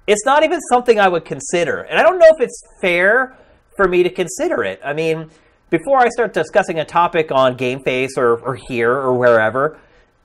it's 0.05 0.25
not 0.25 0.43
even 0.43 0.59
something 0.69 0.99
I 0.99 1.07
would 1.07 1.23
consider. 1.23 1.81
And 1.81 1.97
I 1.97 2.03
don't 2.03 2.19
know 2.19 2.27
if 2.29 2.41
it's 2.41 2.61
fair 2.81 3.37
for 3.77 3.87
me 3.87 4.03
to 4.03 4.09
consider 4.09 4.63
it. 4.63 4.81
I 4.83 4.93
mean, 4.93 5.29
before 5.69 5.99
I 5.99 6.09
start 6.09 6.33
discussing 6.33 6.79
a 6.79 6.85
topic 6.85 7.31
on 7.31 7.57
GameFace 7.57 8.17
or, 8.17 8.37
or 8.39 8.55
here 8.55 8.91
or 8.91 9.13
wherever, 9.17 9.79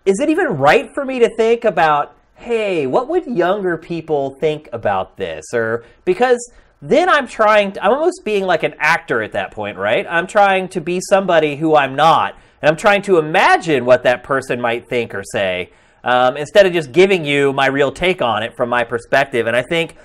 is 0.05 0.21
it 0.21 0.29
even 0.29 0.57
right 0.59 0.89
for 0.95 1.05
me 1.05 1.21
to 1.21 1.35
think 1.37 1.65
about, 1.65 2.17
hey, 2.35 2.87
what 2.87 3.09
would 3.09 3.27
younger 3.27 3.77
people 3.77 4.37
think 4.41 4.69
about 4.73 5.17
this? 5.17 5.45
Or 5.55 5.85
because 6.05 6.39
then 6.83 7.09
I'm 7.09 7.27
trying, 7.27 7.73
to, 7.73 7.85
I'm 7.85 7.93
almost 7.93 8.23
being 8.25 8.45
like 8.45 8.63
an 8.63 8.75
actor 8.79 9.23
at 9.23 9.33
that 9.33 9.53
point, 9.53 9.79
right? 9.79 10.07
I'm 10.09 10.27
trying 10.27 10.69
to 10.71 10.81
be 10.81 11.01
somebody 11.01 11.57
who 11.57 11.75
I'm 11.75 11.95
not. 11.97 12.37
And 12.61 12.69
I'm 12.69 12.77
trying 12.77 13.03
to 13.03 13.19
imagine 13.19 13.85
what 13.85 14.03
that 14.03 14.25
person 14.25 14.61
might 14.61 14.89
think 14.89 15.15
or 15.15 15.23
say 15.23 15.71
um, 16.05 16.37
instead 16.37 16.67
of 16.67 16.73
just 16.73 16.93
giving 16.93 17.25
you 17.25 17.53
my 17.53 17.67
real 17.67 17.93
take 17.93 18.23
on 18.23 18.43
it 18.43 18.57
from 18.57 18.69
my 18.69 18.85
perspective. 18.85 19.47
And 19.47 19.57
I 19.57 19.63
think, 19.63 19.97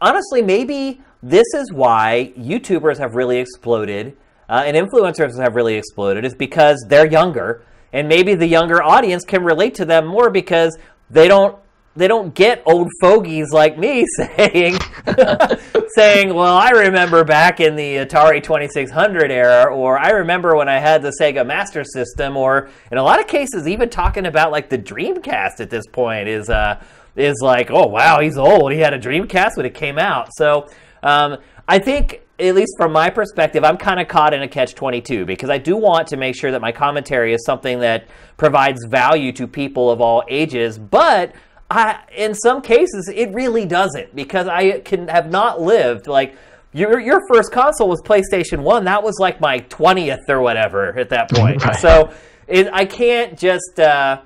honestly, 0.00 0.42
maybe 0.42 1.00
this 1.22 1.46
is 1.54 1.72
why 1.72 2.32
YouTubers 2.38 2.98
have 2.98 3.14
really 3.14 3.38
exploded 3.38 4.16
uh, 4.48 4.62
and 4.64 4.76
influencers 4.76 5.38
have 5.38 5.54
really 5.54 5.74
exploded, 5.74 6.24
is 6.24 6.34
because 6.34 6.84
they're 6.88 7.06
younger, 7.10 7.62
and 7.92 8.08
maybe 8.08 8.34
the 8.34 8.46
younger 8.46 8.82
audience 8.82 9.24
can 9.24 9.44
relate 9.44 9.74
to 9.74 9.84
them 9.84 10.06
more 10.06 10.30
because 10.30 10.78
they 11.10 11.28
don't 11.28 11.58
they 11.96 12.06
don't 12.06 12.34
get 12.34 12.62
old 12.64 12.88
fogies 13.00 13.50
like 13.52 13.76
me 13.78 14.04
saying 14.16 14.78
saying, 15.88 16.34
"Well, 16.34 16.56
I 16.56 16.70
remember 16.70 17.24
back 17.24 17.60
in 17.60 17.76
the 17.76 17.96
Atari 17.96 18.42
2600 18.42 19.30
era 19.30 19.64
or 19.72 19.98
I 19.98 20.10
remember 20.10 20.56
when 20.56 20.68
I 20.68 20.78
had 20.78 21.02
the 21.02 21.12
Sega 21.20 21.46
Master 21.46 21.84
System 21.84 22.36
or 22.36 22.68
in 22.92 22.98
a 22.98 23.02
lot 23.02 23.20
of 23.20 23.26
cases 23.26 23.66
even 23.66 23.88
talking 23.88 24.26
about 24.26 24.52
like 24.52 24.68
the 24.68 24.78
Dreamcast 24.78 25.60
at 25.60 25.70
this 25.70 25.86
point 25.86 26.28
is 26.28 26.48
uh 26.48 26.82
is 27.16 27.40
like, 27.42 27.70
"Oh, 27.70 27.86
wow, 27.88 28.20
he's 28.20 28.38
old. 28.38 28.72
He 28.72 28.78
had 28.78 28.94
a 28.94 28.98
Dreamcast 28.98 29.56
when 29.56 29.66
it 29.66 29.74
came 29.74 29.98
out." 29.98 30.28
So, 30.34 30.68
um, 31.02 31.38
I 31.66 31.78
think 31.78 32.22
at 32.38 32.54
least 32.54 32.74
from 32.76 32.92
my 32.92 33.10
perspective, 33.10 33.64
I'm 33.64 33.76
kind 33.76 33.98
of 33.98 34.06
caught 34.06 34.32
in 34.32 34.42
a 34.42 34.48
catch 34.48 34.74
22 34.74 35.26
because 35.26 35.50
I 35.50 35.58
do 35.58 35.76
want 35.76 36.06
to 36.08 36.16
make 36.16 36.36
sure 36.36 36.52
that 36.52 36.60
my 36.60 36.70
commentary 36.70 37.34
is 37.34 37.44
something 37.44 37.80
that 37.80 38.06
provides 38.36 38.84
value 38.84 39.32
to 39.32 39.48
people 39.48 39.90
of 39.90 40.00
all 40.00 40.22
ages, 40.28 40.78
but 40.78 41.34
I, 41.70 42.00
in 42.16 42.34
some 42.34 42.62
cases, 42.62 43.10
it 43.14 43.32
really 43.34 43.66
doesn't 43.66 44.16
because 44.16 44.48
I 44.48 44.80
can 44.80 45.08
have 45.08 45.30
not 45.30 45.60
lived 45.60 46.06
like 46.06 46.36
your 46.72 46.98
your 46.98 47.20
first 47.28 47.52
console 47.52 47.88
was 47.88 48.00
PlayStation 48.02 48.62
One. 48.62 48.84
That 48.84 49.02
was 49.02 49.18
like 49.18 49.40
my 49.40 49.58
twentieth 49.58 50.28
or 50.28 50.40
whatever 50.40 50.98
at 50.98 51.10
that 51.10 51.30
point. 51.34 51.64
Right. 51.64 51.76
So 51.76 52.12
it, 52.46 52.68
I 52.72 52.84
can't 52.84 53.38
just 53.38 53.78
uh, 53.78 54.22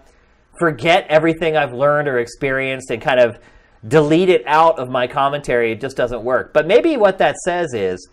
forget 0.58 1.06
everything 1.08 1.56
I've 1.56 1.72
learned 1.72 2.08
or 2.08 2.18
experienced 2.18 2.90
and 2.90 3.02
kind 3.02 3.20
of 3.20 3.38
delete 3.86 4.28
it 4.28 4.44
out 4.46 4.78
of 4.78 4.88
my 4.88 5.08
commentary. 5.08 5.72
It 5.72 5.80
just 5.80 5.96
doesn't 5.96 6.22
work. 6.22 6.52
But 6.52 6.66
maybe 6.66 6.96
what 6.96 7.18
that 7.18 7.36
says 7.44 7.74
is 7.74 8.08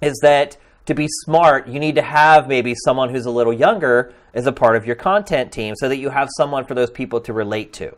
is 0.00 0.18
that 0.22 0.56
to 0.86 0.94
be 0.94 1.06
smart, 1.08 1.68
you 1.68 1.78
need 1.78 1.96
to 1.96 2.02
have 2.02 2.48
maybe 2.48 2.74
someone 2.74 3.10
who's 3.10 3.26
a 3.26 3.30
little 3.30 3.52
younger 3.52 4.12
as 4.32 4.46
a 4.46 4.52
part 4.52 4.76
of 4.76 4.86
your 4.86 4.96
content 4.96 5.52
team 5.52 5.74
so 5.76 5.88
that 5.88 5.98
you 5.98 6.10
have 6.10 6.28
someone 6.36 6.64
for 6.64 6.74
those 6.74 6.90
people 6.90 7.20
to 7.20 7.32
relate 7.32 7.72
to. 7.74 7.94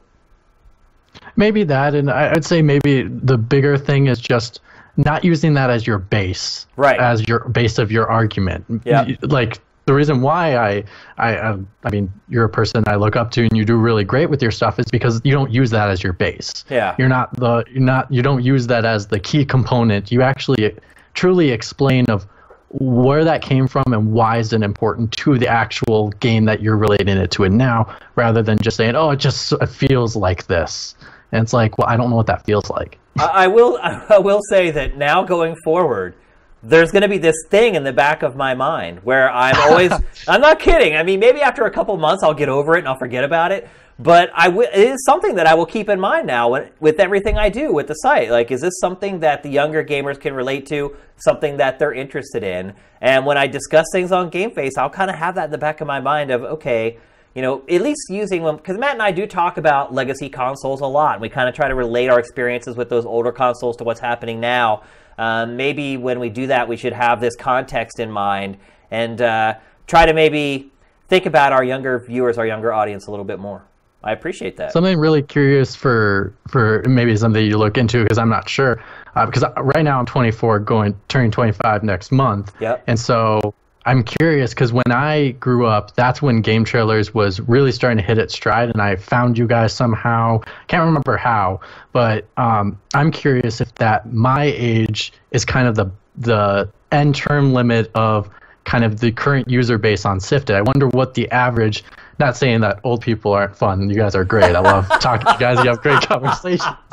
Maybe 1.37 1.65
that, 1.65 1.95
and 1.95 2.11
I- 2.11 2.33
I'd 2.33 2.45
say 2.45 2.63
maybe 2.63 3.03
the 3.03 3.39
bigger 3.39 3.77
thing 3.77 4.07
is 4.07 4.21
just 4.21 4.61
not 4.97 5.25
using 5.25 5.55
that 5.55 5.71
as 5.71 5.87
your 5.87 5.99
base, 5.99 6.67
Right. 6.77 7.01
As 7.01 7.27
your 7.27 7.41
base 7.49 7.79
of 7.79 7.91
your 7.91 8.11
argument. 8.11 8.83
Yeah. 8.85 9.07
Like 9.23 9.59
the 9.87 9.95
reason 9.95 10.21
why 10.21 10.55
I, 10.57 10.85
I, 11.19 11.37
I, 11.37 11.57
I 11.85 11.91
mean, 11.91 12.13
you're 12.29 12.45
a 12.45 12.49
person 12.49 12.85
I 12.87 12.97
look 12.97 13.17
up 13.17 13.31
to, 13.33 13.43
and 13.43 13.57
you 13.57 13.65
do 13.65 13.77
really 13.77 14.05
great 14.05 14.29
with 14.31 14.43
your 14.43 14.51
stuff, 14.51 14.79
is 14.79 14.87
because 14.93 15.21
you 15.25 15.33
don't 15.33 15.51
use 15.51 15.71
that 15.71 15.89
as 15.91 16.03
your 16.03 16.13
base. 16.13 16.65
Yeah. 16.69 16.95
You're 16.99 17.09
not 17.09 17.35
the, 17.37 17.65
you're 17.71 17.81
not, 17.81 18.13
you 18.13 18.23
don't 18.23 18.43
use 18.45 18.67
that 18.69 18.85
as 18.85 19.07
the 19.09 19.19
key 19.19 19.45
component. 19.45 20.13
You 20.13 20.23
actually 20.23 20.77
truly 21.15 21.51
explain 21.51 22.05
of 22.11 22.27
where 22.69 23.25
that 23.25 23.43
came 23.43 23.67
from 23.69 23.85
and 23.93 24.13
why 24.13 24.39
is 24.39 24.53
it 24.53 24.63
important 24.63 25.13
to 25.13 25.39
the 25.39 25.49
actual 25.49 26.09
game 26.21 26.45
that 26.47 26.63
you're 26.63 26.77
relating 26.77 27.09
it 27.09 27.31
to 27.33 27.45
it 27.45 27.51
now, 27.53 27.95
rather 28.17 28.43
than 28.43 28.59
just 28.59 28.77
saying, 28.79 28.95
"Oh, 28.97 29.11
it 29.11 29.17
just 29.17 29.53
it 29.53 29.67
feels 29.69 30.17
like 30.17 30.47
this." 30.47 30.95
And 31.33 31.43
it's 31.43 31.53
like, 31.53 31.79
well, 31.79 31.89
I 31.89 31.97
don't 31.97 32.11
know 32.11 32.17
what 32.17 32.27
that 32.27 32.45
feels 32.45 32.71
like. 32.71 32.99
I, 33.19 33.49
will. 33.49 33.79
I 33.83 34.19
will 34.19 34.41
say 34.49 34.71
that 34.71 34.97
now 34.97 35.23
going 35.23 35.57
forward, 35.65 36.15
there's 36.63 36.93
going 36.93 37.03
to 37.03 37.09
be 37.09 37.19
this 37.19 37.37
thing 37.49 37.75
in 37.75 37.83
the 37.83 37.93
back 37.93 38.23
of 38.23 38.37
my 38.37 38.55
mind 38.55 39.01
where 39.03 39.31
I'm 39.31 39.57
always. 39.71 39.93
I'm 40.29 40.41
not 40.41 40.61
kidding. 40.61 40.95
I 40.97 41.03
mean, 41.03 41.21
maybe 41.21 41.41
after 41.41 41.65
a 41.65 41.71
couple 41.71 41.97
months, 41.97 42.23
I'll 42.23 42.35
get 42.35 42.49
over 42.49 42.77
it 42.77 42.81
and 42.81 42.89
I'll 42.89 42.99
forget 42.99 43.25
about 43.25 43.51
it. 43.51 43.69
But 43.99 44.31
I 44.35 44.47
w- 44.49 44.69
it 44.69 44.89
is 44.89 45.05
something 45.05 45.37
that 45.37 45.47
I 45.47 45.55
will 45.55 45.67
keep 45.67 45.89
in 45.89 46.01
mind 46.01 46.27
now 46.27 46.49
when, 46.49 46.71
with 46.81 46.99
everything 46.99 47.37
I 47.37 47.51
do 47.51 47.73
with 47.73 47.87
the 47.89 47.95
site. 47.95 48.31
Like, 48.31 48.51
is 48.51 48.61
this 48.63 48.81
something 48.81 49.21
that 49.21 49.43
the 49.43 49.51
younger 49.51 49.85
gamers 49.85 50.19
can 50.19 50.35
relate 50.35 50.67
to? 50.67 50.97
Something 51.17 51.59
that 51.59 51.79
they're 51.79 51.93
interested 51.93 52.43
in? 52.43 52.75
And 53.01 53.27
when 53.27 53.37
I 53.37 53.47
discuss 53.47 53.87
things 53.93 54.11
on 54.11 54.31
GameFace, 54.31 54.73
I'll 54.79 54.91
kind 54.91 55.11
of 55.11 55.17
have 55.17 55.35
that 55.35 55.47
in 55.47 55.51
the 55.51 55.59
back 55.59 55.81
of 55.81 55.87
my 55.87 56.01
mind 56.01 56.31
of, 56.31 56.43
okay, 56.43 56.99
you 57.35 57.43
know, 57.43 57.63
at 57.69 57.81
least 57.81 58.11
using 58.11 58.43
them 58.43 58.57
because 58.57 58.77
Matt 58.79 58.93
and 58.93 59.03
I 59.03 59.11
do 59.11 59.27
talk 59.27 59.57
about 59.57 59.95
legacy 59.95 60.29
consoles 60.29 60.81
a 60.81 60.87
lot. 60.87 61.15
And 61.15 61.23
we 61.23 61.29
kind 61.29 61.49
of 61.49 61.55
try 61.55 61.69
to 61.69 61.75
relate 61.75 62.09
our 62.09 62.19
experiences 62.19 62.77
with 62.77 62.89
those 62.89 63.07
older 63.07 63.33
consoles 63.33 63.77
to 63.79 63.85
what's 63.85 64.01
happening 64.01 64.41
now. 64.41 64.83
Um, 65.19 65.57
maybe 65.57 65.97
when 65.97 66.21
we 66.21 66.29
do 66.29 66.47
that, 66.49 66.69
we 66.69 66.77
should 66.77 66.93
have 66.93 67.21
this 67.21 67.37
context 67.37 68.01
in 68.01 68.11
mind 68.11 68.57
and 68.91 69.21
uh, 69.21 69.55
try 69.87 70.07
to 70.07 70.13
maybe 70.13 70.71
think 71.09 71.27
about 71.27 71.53
our 71.53 71.65
younger 71.65 71.99
viewers, 71.99 72.39
our 72.39 72.47
younger 72.47 72.73
audience 72.73 73.07
a 73.07 73.11
little 73.11 73.25
bit 73.25 73.39
more. 73.39 73.63
I 74.05 74.13
appreciate 74.13 74.57
that. 74.57 74.73
Something 74.73 74.99
really 74.99 75.23
curious 75.23 75.77
for 75.77 76.35
for 76.49 76.83
maybe 76.89 77.17
something 77.17 77.45
you 77.45 77.57
look 77.57 77.79
into 77.79 78.03
because 78.03 78.19
I'm 78.19 78.29
not 78.29 78.49
sure 78.49 78.83
uh, 79.15 79.27
because 79.27 79.45
right 79.59 79.85
now 79.85 79.99
I'm 79.99 80.07
24, 80.07 80.59
going 80.61 80.99
turning 81.09 81.31
25 81.31 81.85
next 81.85 82.11
month. 82.11 82.53
Yep. 82.61 82.83
And 82.89 82.99
so 82.99 83.55
I'm 83.85 84.05
curious 84.05 84.55
because 84.55 84.73
when 84.73 84.91
I 84.91 85.31
grew 85.33 85.67
up, 85.67 85.95
that's 85.97 86.23
when 86.23 86.43
GameTrailers 86.43 87.15
was 87.15 87.41
really 87.41 87.73
starting 87.73 87.99
to 87.99 88.05
hit 88.05 88.19
its 88.19 88.35
stride, 88.35 88.71
and 88.71 88.81
I 88.81 88.97
found 88.97 89.37
you 89.37 89.47
guys 89.47 89.73
somehow. 89.73 90.41
Can't 90.69 90.85
remember 90.85 91.17
how, 91.17 91.61
but 91.93 92.27
um, 92.37 92.79
I'm 92.95 93.11
curious 93.11 93.61
if 93.61 93.75
that 93.77 94.13
my 94.13 94.45
age 94.45 95.13
is 95.33 95.45
kind 95.45 95.67
of 95.67 95.75
the 95.75 95.87
the 96.17 96.69
end 96.93 97.15
term 97.15 97.55
limit 97.55 97.91
of 97.95 98.29
kind 98.65 98.85
of 98.85 99.01
the 99.01 99.11
current 99.13 99.49
user 99.51 99.77
base 99.79 100.05
on 100.05 100.19
Siftd. 100.19 100.55
I 100.55 100.63
wonder 100.63 100.89
what 100.89 101.15
the 101.15 101.31
average 101.31 101.85
not 102.19 102.37
saying 102.37 102.61
that 102.61 102.79
old 102.85 103.01
people 103.01 103.33
aren't 103.33 103.57
fun. 103.57 103.89
You 103.91 103.97
guys 103.97 104.15
are 104.15 104.25
great. 104.25 104.55
I 104.55 104.61
love 104.61 104.87
talking 105.01 105.27
to 105.27 105.33
you 105.33 105.39
guys. 105.41 105.59
You 105.65 105.71
have 105.71 105.81
great 105.81 106.01
conversations. 106.03 106.63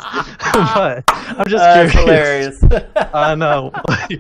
but 0.54 1.04
I'm 1.08 1.48
just 1.48 1.64
Uh, 1.64 1.88
curious. 1.90 2.60
that's 2.62 2.64
hilarious. 2.64 2.86
I 3.14 3.36
know, 3.36 3.72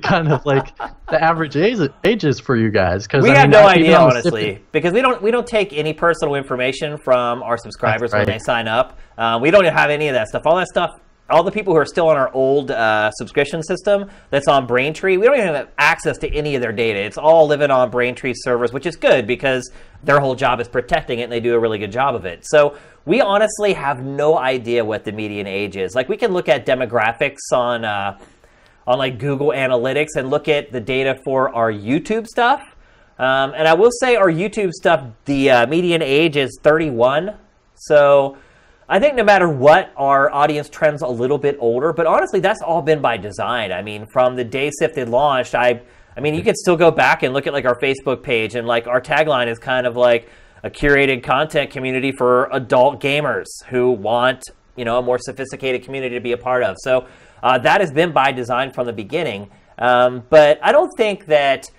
kind 0.03 0.31
of 0.31 0.45
like 0.45 0.75
the 1.07 1.21
average 1.21 1.55
age, 1.55 1.79
ages 2.03 2.39
for 2.39 2.55
you 2.55 2.69
guys. 2.69 3.07
Because 3.07 3.23
we 3.23 3.31
I 3.31 3.35
have 3.39 3.49
mean, 3.49 3.51
no 3.61 3.67
idea, 3.67 3.97
honestly, 3.97 4.43
Siftd- 4.45 4.61
because 4.71 4.93
we 4.93 5.01
don't 5.01 5.21
we 5.21 5.31
don't 5.31 5.47
take 5.47 5.73
any 5.73 5.93
personal 5.93 6.35
information 6.35 6.97
from 6.97 7.41
our 7.43 7.57
subscribers 7.57 8.13
when 8.13 8.25
they 8.25 8.39
sign 8.39 8.67
up. 8.67 8.97
Uh, 9.17 9.39
we 9.41 9.49
don't 9.51 9.65
have 9.65 9.89
any 9.89 10.07
of 10.09 10.13
that 10.13 10.27
stuff. 10.27 10.43
All 10.45 10.57
that 10.57 10.67
stuff, 10.67 10.91
all 11.29 11.43
the 11.43 11.51
people 11.51 11.73
who 11.73 11.79
are 11.79 11.85
still 11.85 12.07
on 12.07 12.17
our 12.17 12.33
old 12.33 12.71
uh, 12.71 13.11
subscription 13.11 13.61
system 13.63 14.09
that's 14.29 14.47
on 14.47 14.65
Braintree, 14.65 15.17
we 15.17 15.25
don't 15.25 15.37
even 15.37 15.53
have 15.53 15.69
access 15.77 16.17
to 16.19 16.33
any 16.33 16.55
of 16.55 16.61
their 16.61 16.71
data. 16.71 16.99
It's 16.99 17.17
all 17.17 17.47
living 17.47 17.71
on 17.71 17.89
Braintree 17.89 18.33
servers, 18.35 18.73
which 18.73 18.85
is 18.85 18.95
good 18.95 19.27
because 19.27 19.71
their 20.03 20.19
whole 20.19 20.35
job 20.35 20.59
is 20.59 20.67
protecting 20.67 21.19
it, 21.19 21.23
and 21.23 21.31
they 21.31 21.39
do 21.39 21.53
a 21.53 21.59
really 21.59 21.77
good 21.77 21.91
job 21.91 22.15
of 22.15 22.25
it. 22.25 22.45
So 22.45 22.77
we 23.05 23.21
honestly 23.21 23.73
have 23.73 24.03
no 24.03 24.37
idea 24.37 24.83
what 24.83 25.03
the 25.03 25.11
median 25.11 25.47
age 25.47 25.77
is. 25.77 25.95
Like 25.95 26.09
we 26.09 26.17
can 26.17 26.31
look 26.31 26.49
at 26.49 26.65
demographics 26.65 27.51
on. 27.53 27.85
Uh, 27.85 28.19
on 28.87 28.97
like 28.97 29.19
Google 29.19 29.49
Analytics 29.49 30.15
and 30.15 30.31
look 30.31 30.47
at 30.47 30.71
the 30.71 30.79
data 30.79 31.19
for 31.23 31.53
our 31.53 31.71
YouTube 31.71 32.25
stuff. 32.25 32.75
Um, 33.19 33.53
and 33.55 33.67
I 33.67 33.75
will 33.75 33.91
say 33.91 34.15
our 34.15 34.31
YouTube 34.31 34.71
stuff, 34.71 35.05
the 35.25 35.51
uh, 35.51 35.67
median 35.67 36.01
age 36.01 36.35
is 36.37 36.57
31. 36.63 37.37
So 37.75 38.37
I 38.91 38.99
think 38.99 39.15
no 39.15 39.23
matter 39.23 39.47
what, 39.47 39.93
our 39.95 40.31
audience 40.31 40.67
trends 40.67 41.03
a 41.03 41.07
little 41.07 41.37
bit 41.37 41.57
older. 41.59 41.93
But 41.93 42.07
honestly, 42.07 42.39
that's 42.39 42.61
all 42.63 42.81
been 42.81 43.01
by 43.01 43.17
design. 43.17 43.71
I 43.71 43.83
mean, 43.83 44.07
from 44.11 44.35
the 44.35 44.43
day 44.43 44.71
Siftd 44.81 45.07
launched, 45.07 45.53
I, 45.53 45.81
I 46.17 46.21
mean, 46.21 46.33
you 46.33 46.41
could 46.41 46.57
still 46.57 46.75
go 46.75 46.89
back 46.89 47.21
and 47.21 47.31
look 47.31 47.45
at 47.45 47.53
like 47.53 47.65
our 47.65 47.79
Facebook 47.79 48.23
page, 48.23 48.55
and 48.55 48.67
like 48.67 48.87
our 48.87 48.99
tagline 48.99 49.47
is 49.47 49.59
kind 49.59 49.85
of 49.85 49.95
like 49.95 50.29
a 50.63 50.69
curated 50.71 51.23
content 51.23 51.69
community 51.69 52.11
for 52.11 52.49
adult 52.51 52.99
gamers 52.99 53.45
who 53.69 53.91
want 53.91 54.43
you 54.75 54.85
know 54.85 54.97
a 54.97 55.01
more 55.01 55.19
sophisticated 55.19 55.83
community 55.83 56.15
to 56.15 56.21
be 56.21 56.31
a 56.31 56.37
part 56.37 56.63
of. 56.63 56.75
So 56.79 57.07
uh, 57.43 57.59
that 57.59 57.81
has 57.81 57.91
been 57.91 58.11
by 58.11 58.31
design 58.31 58.71
from 58.71 58.87
the 58.87 58.93
beginning. 58.93 59.51
Um, 59.77 60.23
but 60.29 60.59
I 60.63 60.71
don't 60.71 60.91
think 60.97 61.27
that 61.27 61.69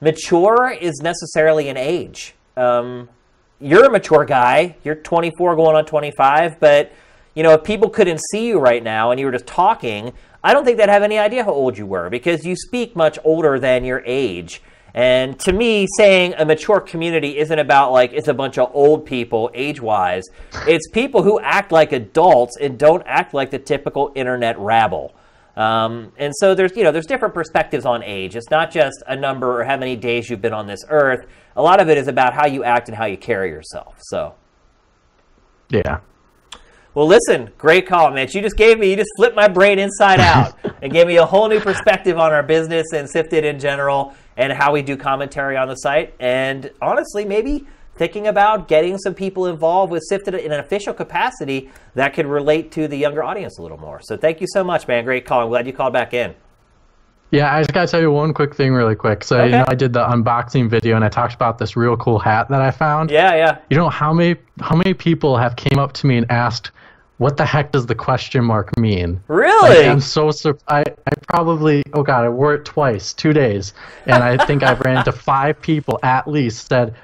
mature 0.00 0.70
is 0.70 1.00
necessarily 1.02 1.68
an 1.68 1.76
age. 1.76 2.34
Um, 2.56 3.08
you're 3.60 3.84
a 3.84 3.90
mature 3.90 4.24
guy. 4.24 4.76
You're 4.84 4.96
24 4.96 5.56
going 5.56 5.76
on 5.76 5.84
25, 5.84 6.60
but 6.60 6.92
you 7.34 7.42
know, 7.42 7.52
if 7.52 7.64
people 7.64 7.90
couldn't 7.90 8.20
see 8.30 8.46
you 8.46 8.58
right 8.58 8.82
now 8.82 9.10
and 9.10 9.20
you 9.20 9.26
were 9.26 9.32
just 9.32 9.46
talking, 9.46 10.12
I 10.42 10.54
don't 10.54 10.64
think 10.64 10.78
they'd 10.78 10.88
have 10.88 11.02
any 11.02 11.18
idea 11.18 11.44
how 11.44 11.52
old 11.52 11.76
you 11.76 11.86
were 11.86 12.08
because 12.08 12.44
you 12.44 12.56
speak 12.56 12.96
much 12.96 13.18
older 13.24 13.58
than 13.58 13.84
your 13.84 14.02
age. 14.06 14.62
And 14.94 15.38
to 15.40 15.52
me, 15.52 15.86
saying 15.98 16.34
a 16.38 16.46
mature 16.46 16.80
community 16.80 17.36
isn't 17.36 17.58
about 17.58 17.92
like 17.92 18.14
it's 18.14 18.28
a 18.28 18.34
bunch 18.34 18.56
of 18.56 18.70
old 18.72 19.04
people 19.04 19.50
age 19.52 19.80
wise. 19.80 20.24
It's 20.66 20.88
people 20.88 21.22
who 21.22 21.38
act 21.40 21.72
like 21.72 21.92
adults 21.92 22.56
and 22.58 22.78
don't 22.78 23.02
act 23.04 23.34
like 23.34 23.50
the 23.50 23.58
typical 23.58 24.12
internet 24.14 24.58
rabble. 24.58 25.14
Um, 25.56 26.12
and 26.18 26.34
so 26.36 26.54
there's 26.54 26.76
you 26.76 26.84
know 26.84 26.92
there's 26.92 27.06
different 27.06 27.34
perspectives 27.34 27.86
on 27.86 28.02
age. 28.02 28.36
It's 28.36 28.50
not 28.50 28.70
just 28.70 29.02
a 29.06 29.16
number 29.16 29.60
or 29.60 29.64
how 29.64 29.76
many 29.76 29.96
days 29.96 30.28
you've 30.28 30.42
been 30.42 30.52
on 30.52 30.66
this 30.66 30.84
earth. 30.88 31.26
A 31.56 31.62
lot 31.62 31.80
of 31.80 31.88
it 31.88 31.96
is 31.96 32.08
about 32.08 32.34
how 32.34 32.46
you 32.46 32.62
act 32.62 32.88
and 32.88 32.96
how 32.96 33.06
you 33.06 33.16
carry 33.16 33.50
yourself. 33.50 33.96
So. 34.02 34.34
Yeah. 35.68 36.00
Well, 36.94 37.06
listen, 37.06 37.50
great 37.58 37.86
call, 37.86 38.10
Mitch. 38.10 38.34
You 38.34 38.40
just 38.40 38.56
gave 38.56 38.78
me, 38.78 38.88
you 38.88 38.96
just 38.96 39.10
flipped 39.16 39.36
my 39.36 39.48
brain 39.48 39.78
inside 39.78 40.18
out 40.20 40.54
and 40.80 40.90
gave 40.90 41.06
me 41.06 41.16
a 41.18 41.26
whole 41.26 41.46
new 41.46 41.60
perspective 41.60 42.18
on 42.18 42.32
our 42.32 42.42
business 42.42 42.86
and 42.94 43.06
Siftd 43.06 43.42
in 43.42 43.58
general 43.58 44.14
and 44.38 44.50
how 44.52 44.72
we 44.72 44.80
do 44.80 44.96
commentary 44.96 45.58
on 45.58 45.68
the 45.68 45.74
site. 45.74 46.14
And 46.20 46.70
honestly, 46.80 47.26
maybe 47.26 47.66
thinking 47.96 48.26
about 48.26 48.68
getting 48.68 48.98
some 48.98 49.14
people 49.14 49.46
involved 49.46 49.90
with 49.90 50.02
Siftd 50.10 50.38
in 50.42 50.52
an 50.52 50.60
official 50.60 50.94
capacity 50.94 51.70
that 51.94 52.14
could 52.14 52.26
relate 52.26 52.70
to 52.72 52.88
the 52.88 52.96
younger 52.96 53.22
audience 53.22 53.58
a 53.58 53.62
little 53.62 53.78
more. 53.78 54.00
So 54.02 54.16
thank 54.16 54.40
you 54.40 54.46
so 54.48 54.62
much, 54.62 54.86
man. 54.86 55.04
Great 55.04 55.24
call. 55.24 55.42
I'm 55.42 55.48
glad 55.48 55.66
you 55.66 55.72
called 55.72 55.92
back 55.92 56.14
in. 56.14 56.34
Yeah, 57.30 57.54
I 57.54 57.60
just 57.60 57.72
gotta 57.72 57.88
tell 57.88 58.00
you 58.00 58.12
one 58.12 58.32
quick 58.32 58.54
thing 58.54 58.72
really 58.72 58.94
quick. 58.94 59.24
So 59.24 59.44
you 59.44 59.50
know, 59.50 59.64
I 59.66 59.74
did 59.74 59.92
the 59.92 60.04
unboxing 60.04 60.70
video 60.70 60.94
and 60.94 61.04
I 61.04 61.08
talked 61.08 61.34
about 61.34 61.58
this 61.58 61.76
real 61.76 61.96
cool 61.96 62.18
hat 62.18 62.48
that 62.50 62.60
I 62.60 62.70
found. 62.70 63.10
Yeah, 63.10 63.34
yeah. 63.34 63.58
You 63.68 63.76
know 63.76 63.88
how 63.88 64.12
many 64.12 64.36
how 64.60 64.76
many 64.76 64.94
people 64.94 65.36
have 65.36 65.56
came 65.56 65.78
up 65.78 65.92
to 65.94 66.06
me 66.06 66.18
and 66.18 66.30
asked, 66.30 66.70
"What 67.18 67.36
the 67.36 67.44
heck 67.44 67.72
does 67.72 67.86
the 67.86 67.96
question 67.96 68.44
mark 68.44 68.76
mean?" 68.78 69.20
Really? 69.26 69.76
Like, 69.76 69.86
I'm 69.86 70.00
so 70.00 70.30
sur- 70.30 70.58
I 70.68 70.84
I 71.06 71.12
probably 71.26 71.82
oh 71.94 72.04
god 72.04 72.24
I 72.24 72.28
wore 72.28 72.54
it 72.54 72.64
twice, 72.64 73.12
two 73.12 73.32
days, 73.32 73.74
and 74.06 74.22
I 74.22 74.36
think 74.46 74.62
I 74.62 74.74
ran 74.74 74.98
into 74.98 75.12
five 75.12 75.60
people 75.60 75.98
at 76.04 76.28
least 76.28 76.68
said, 76.68 76.94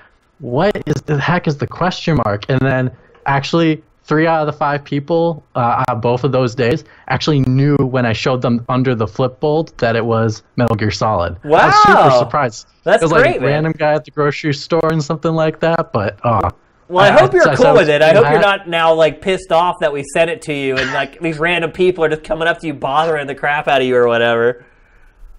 "What 0.43 0.77
is 0.87 1.01
the 1.03 1.19
heck 1.19 1.49
is 1.49 1.57
the 1.57 1.67
question 1.67 2.19
mark?" 2.25 2.45
And 2.51 2.61
then 2.61 2.91
actually 3.25 3.83
three 4.05 4.27
out 4.27 4.41
of 4.41 4.47
the 4.47 4.53
five 4.53 4.85
people 4.85 5.45
uh, 5.55 5.85
on 5.89 6.01
both 6.01 6.25
of 6.25 6.33
those 6.33 6.55
days 6.55 6.85
actually 7.09 7.41
knew 7.41 7.77
when 7.77 8.05
I 8.05 8.13
showed 8.13 8.43
them 8.43 8.65
under 8.69 8.95
the 8.95 9.07
flip 9.07 9.41
flipboard 9.41 9.77
that 9.79 9.97
it 9.97 10.05
was 10.05 10.43
Metal 10.57 10.77
Gear 10.77 10.91
Solid. 10.91 11.43
Wow, 11.45 11.59
I 11.61 11.67
was 11.67 11.83
super 11.83 12.19
surprised. 12.19 12.67
That's 12.85 13.03
it 13.03 13.07
was 13.07 13.13
like 13.13 13.37
a 13.37 13.41
man. 13.41 13.49
random 13.49 13.73
guy 13.73 13.93
at 13.93 14.05
the 14.05 14.11
grocery 14.11 14.55
store 14.55 14.93
and 14.93 15.03
something 15.03 15.33
like 15.33 15.61
that. 15.61 15.93
But 15.93 16.19
uh, 16.25 16.51
Well, 16.89 17.05
I, 17.05 17.19
hope 17.19 17.33
you're 17.33 17.49
I 17.49 17.55
cool 17.55 17.65
saw 17.65 17.75
with 17.75 17.89
it. 17.89 18.03
I 18.03 18.13
hope 18.13 18.31
you're 18.31 18.41
not 18.41 18.69
now 18.69 18.93
like 18.95 19.23
pissed 19.23 19.53
off 19.53 19.77
that 19.81 19.93
we 19.93 20.05
sent 20.13 20.31
it 20.31 20.43
to 20.43 20.53
you 20.53 20.77
and 20.77 20.93
like 20.93 21.21
these 21.21 21.39
random 21.39 21.71
people 21.71 22.05
are 22.05 22.09
just 22.09 22.25
coming 22.25 22.49
up 22.49 22.59
to 22.61 22.67
you 22.67 22.75
bothering 22.75 23.29
the 23.29 23.35
crap 23.35 23.69
out 23.69 23.81
of 23.81 23.87
you 23.87 23.97
or 23.97 24.09
whatever. 24.09 24.67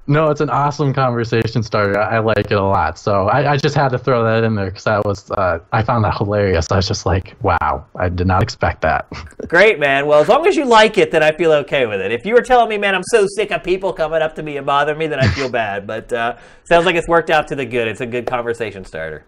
No, 0.06 0.30
it's 0.30 0.42
an 0.42 0.50
awesome 0.50 0.94
conversation 0.94 1.64
starter. 1.64 1.98
I 1.98 2.18
I 2.18 2.20
like 2.20 2.52
it 2.52 2.58
a 2.58 2.62
lot. 2.62 2.98
So 3.00 3.30
I, 3.30 3.54
I 3.54 3.58
just 3.58 3.74
had 3.74 3.90
to 3.90 3.98
throw 3.98 4.22
that 4.26 4.44
in 4.44 4.54
there 4.54 4.66
because 4.66 4.84
that 4.84 5.06
was 5.06 5.32
uh, 5.32 5.60
I 5.72 5.82
found 5.82 6.04
that 6.04 6.18
hilarious. 6.18 6.70
I 6.72 6.76
was 6.76 6.88
just 6.88 7.06
like, 7.06 7.36
wow, 7.42 7.86
I 7.96 8.10
did 8.10 8.28
not 8.28 8.44
expect 8.44 8.82
that. 8.82 9.08
Great, 9.48 9.80
man. 9.80 10.06
Well, 10.06 10.20
as 10.20 10.28
long 10.28 10.46
as 10.46 10.58
you 10.58 10.66
like 10.66 10.98
it, 10.98 11.12
then 11.12 11.24
I 11.24 11.32
feel 11.32 11.54
okay 11.54 11.86
with 11.86 12.02
it. 12.02 12.12
If 12.12 12.26
you 12.26 12.34
were 12.34 12.42
telling 12.42 12.68
me, 12.68 12.78
man, 12.78 12.96
I'm 12.96 13.04
so 13.12 13.26
sick 13.38 13.52
of 13.52 13.64
people 13.64 13.94
coming 13.94 14.22
up 14.22 14.36
to 14.36 14.44
me 14.44 14.58
and 14.58 14.66
bothering 14.66 14.98
me, 14.98 15.08
then 15.08 15.20
I 15.20 15.28
feel 15.28 15.50
bad. 15.50 15.88
But 15.94 16.12
uh, 16.12 16.38
sounds 16.66 16.86
like 16.86 16.96
it's 16.96 17.08
worked 17.08 17.30
out 17.30 17.48
to 17.50 17.56
the 17.56 17.66
good. 17.66 17.88
It's 17.88 18.02
a 18.02 18.06
good 18.06 18.26
conversation 18.26 18.84
starter. 18.84 19.26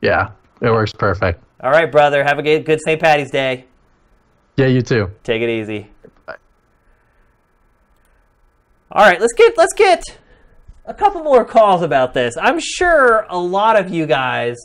yeah, 0.00 0.30
it 0.60 0.70
works 0.70 0.92
perfect. 0.92 1.42
All 1.60 1.70
right, 1.70 1.90
brother. 1.90 2.24
Have 2.24 2.38
a 2.38 2.42
good, 2.42 2.64
good 2.64 2.80
St. 2.80 3.00
Patty's 3.00 3.30
Day. 3.30 3.66
Yeah, 4.56 4.66
you 4.66 4.82
too. 4.82 5.10
Take 5.22 5.42
it 5.42 5.48
easy. 5.48 5.90
All 8.92 9.04
right, 9.04 9.20
let's 9.20 9.32
get 9.32 9.56
let's 9.56 9.74
get 9.74 10.02
a 10.86 10.94
couple 10.94 11.22
more 11.22 11.44
calls 11.44 11.82
about 11.82 12.14
this. 12.14 12.36
I'm 12.40 12.60
sure 12.60 13.26
a 13.28 13.38
lot 13.38 13.76
of 13.76 13.90
you 13.90 14.06
guys 14.06 14.56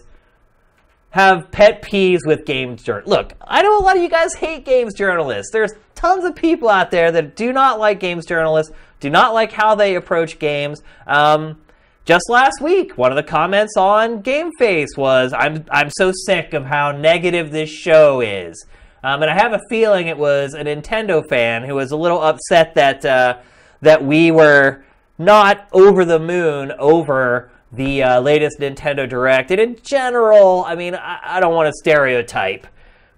have 1.11 1.49
pet 1.51 1.81
peeves 1.81 2.19
with 2.25 2.45
games 2.45 2.83
jour- 2.83 3.03
Look, 3.05 3.33
I 3.41 3.63
know 3.63 3.79
a 3.79 3.81
lot 3.81 3.97
of 3.97 4.03
you 4.03 4.09
guys 4.09 4.35
hate 4.35 4.65
games 4.65 4.93
journalists. 4.93 5.51
There's 5.51 5.71
tons 5.95 6.23
of 6.25 6.35
people 6.35 6.69
out 6.69 6.91
there 6.91 7.11
that 7.11 7.35
do 7.35 7.51
not 7.51 7.79
like 7.79 7.99
games 7.99 8.25
journalists, 8.25 8.71
do 8.99 9.09
not 9.09 9.33
like 9.33 9.51
how 9.51 9.73
they 9.75 9.95
approach 9.95 10.37
games. 10.37 10.81
Um, 11.07 11.61
just 12.05 12.29
last 12.29 12.61
week, 12.61 12.97
one 12.97 13.11
of 13.11 13.15
the 13.15 13.23
comments 13.23 13.75
on 13.77 14.21
Game 14.21 14.51
Face 14.59 14.97
was, 14.97 15.33
"I'm 15.33 15.65
I'm 15.71 15.89
so 15.91 16.11
sick 16.25 16.53
of 16.53 16.65
how 16.65 16.91
negative 16.91 17.51
this 17.51 17.69
show 17.69 18.19
is," 18.21 18.65
um, 19.03 19.21
and 19.21 19.31
I 19.31 19.35
have 19.35 19.53
a 19.53 19.61
feeling 19.69 20.07
it 20.07 20.17
was 20.17 20.53
a 20.53 20.63
Nintendo 20.63 21.27
fan 21.27 21.63
who 21.63 21.75
was 21.75 21.91
a 21.91 21.97
little 21.97 22.21
upset 22.21 22.75
that 22.75 23.05
uh, 23.05 23.37
that 23.81 24.03
we 24.03 24.31
were 24.31 24.83
not 25.17 25.67
over 25.73 26.05
the 26.05 26.19
moon 26.19 26.71
over 26.79 27.51
the 27.71 28.01
uh, 28.01 28.19
latest 28.19 28.59
Nintendo 28.59 29.07
Direct. 29.07 29.51
And 29.51 29.59
in 29.59 29.77
general, 29.83 30.65
I 30.65 30.75
mean, 30.75 30.95
I, 30.95 31.19
I 31.23 31.39
don't 31.39 31.53
want 31.53 31.67
to 31.67 31.73
stereotype, 31.73 32.65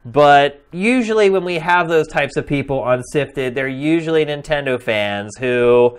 but 0.03 0.63
usually 0.71 1.29
when 1.29 1.45
we 1.45 1.59
have 1.59 1.87
those 1.87 2.07
types 2.07 2.35
of 2.35 2.47
people 2.47 2.79
on 2.79 3.01
Siftd, 3.13 3.53
they're 3.53 3.67
usually 3.67 4.25
Nintendo 4.25 4.81
fans 4.81 5.37
who 5.37 5.97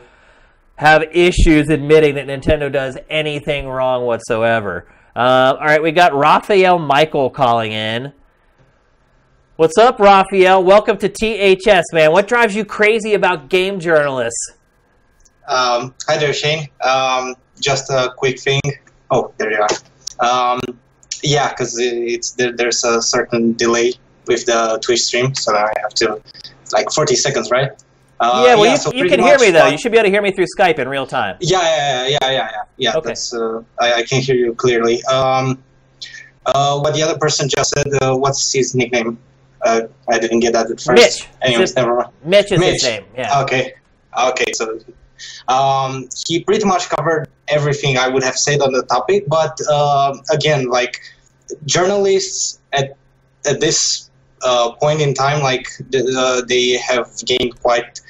have 0.76 1.05
issues 1.12 1.68
admitting 1.68 2.16
that 2.16 2.26
Nintendo 2.26 2.70
does 2.70 2.98
anything 3.09 3.68
wrong 3.68 4.05
whatsoever. 4.05 4.86
Uh, 5.14 5.56
all 5.59 5.66
right, 5.66 5.82
we 5.82 5.93
got 5.93 6.14
Raphael 6.14 6.78
Michael 6.78 7.30
calling 7.30 7.72
in. 7.72 8.12
What's 9.57 9.77
up, 9.77 9.99
Raphael? 9.99 10.65
Welcome 10.65 10.97
to 10.97 11.11
THS, 11.11 11.83
man. 11.93 12.11
What 12.11 12.27
drives 12.27 12.57
you 12.57 12.65
crazy 12.65 13.12
about 13.12 13.51
game 13.51 13.81
journalists? 13.81 14.53
Um, 15.47 15.95
hi 16.09 16.16
there, 16.16 16.33
Shane. 16.33 16.69
Um, 16.81 17.35
just 17.61 17.91
a 17.91 18.15
quick 18.16 18.41
thing. 18.41 18.62
Oh, 19.11 19.35
there 19.37 19.53
you 19.53 19.61
are. 19.61 20.55
Um, 20.55 20.61
yeah, 21.23 21.51
because 21.51 21.79
it's 21.79 22.31
there, 22.31 22.57
there's 22.57 22.83
a 22.85 23.03
certain 23.03 23.53
delay 23.53 23.93
with 24.27 24.47
the 24.47 24.79
Twitch 24.83 25.03
stream, 25.03 25.35
so 25.35 25.55
I 25.55 25.70
have 25.83 25.93
to 25.97 26.19
like 26.73 26.91
40 26.91 27.15
seconds, 27.15 27.51
right? 27.51 27.73
Uh, 28.20 28.45
yeah, 28.47 28.55
well, 28.55 28.65
yeah, 28.65 28.73
you, 28.73 28.79
so 28.79 28.93
you 28.95 29.07
can 29.07 29.20
hear 29.20 29.39
me 29.39 29.51
though. 29.51 29.66
you 29.66 29.77
should 29.77 29.93
be 29.93 29.99
able 29.99 30.07
to 30.07 30.11
hear 30.11 30.23
me 30.23 30.33
through 30.33 30.47
Skype 30.59 30.79
in 30.79 30.89
real 30.89 31.07
time. 31.07 31.37
Yeah, 31.41 31.61
yeah, 31.61 32.07
yeah, 32.07 32.19
yeah, 32.23 32.31
yeah, 32.31 32.62
yeah. 32.79 32.97
Okay. 32.97 33.09
That's, 33.09 33.35
uh, 33.35 33.62
I, 33.79 33.93
I, 33.97 34.03
can 34.05 34.23
hear 34.23 34.35
you 34.35 34.55
clearly. 34.55 35.05
Um, 35.05 35.62
uh, 36.47 36.81
what 36.81 36.95
the 36.95 37.03
other 37.03 37.19
person 37.19 37.51
just 37.51 37.74
said. 37.74 37.89
Uh, 38.01 38.16
what's 38.16 38.51
his 38.51 38.74
nickname? 38.74 39.19
Uh, 39.64 39.82
I 40.09 40.18
didn't 40.18 40.40
get 40.40 40.52
that 40.55 40.70
at 40.70 40.80
first. 40.80 40.90
Mitch. 40.90 41.28
Anyways, 41.43 41.76
never 41.76 41.97
mind. 41.97 42.09
Mitch 42.24 42.52
is 42.52 42.60
Mitch. 42.60 42.72
his 42.72 42.82
name. 42.82 43.05
Yeah. 43.16 43.43
Okay. 43.43 43.74
Okay. 44.18 44.52
So 44.52 44.80
um, 45.48 46.09
he 46.26 46.43
pretty 46.43 46.64
much 46.64 46.89
covered 46.89 47.28
everything 47.48 47.97
I 47.98 48.09
would 48.09 48.22
have 48.22 48.36
said 48.36 48.60
on 48.60 48.72
the 48.72 48.82
topic. 48.84 49.24
But 49.28 49.59
uh, 49.70 50.16
again, 50.30 50.68
like 50.68 51.01
journalists 51.64 52.60
at 52.72 52.97
at 53.47 53.60
this 53.60 54.10
uh, 54.43 54.72
point 54.72 55.01
in 55.01 55.14
time, 55.14 55.43
like 55.43 55.68
uh, 55.94 56.43
they 56.43 56.72
have 56.72 57.10
gained 57.24 57.60
quite 57.60 58.01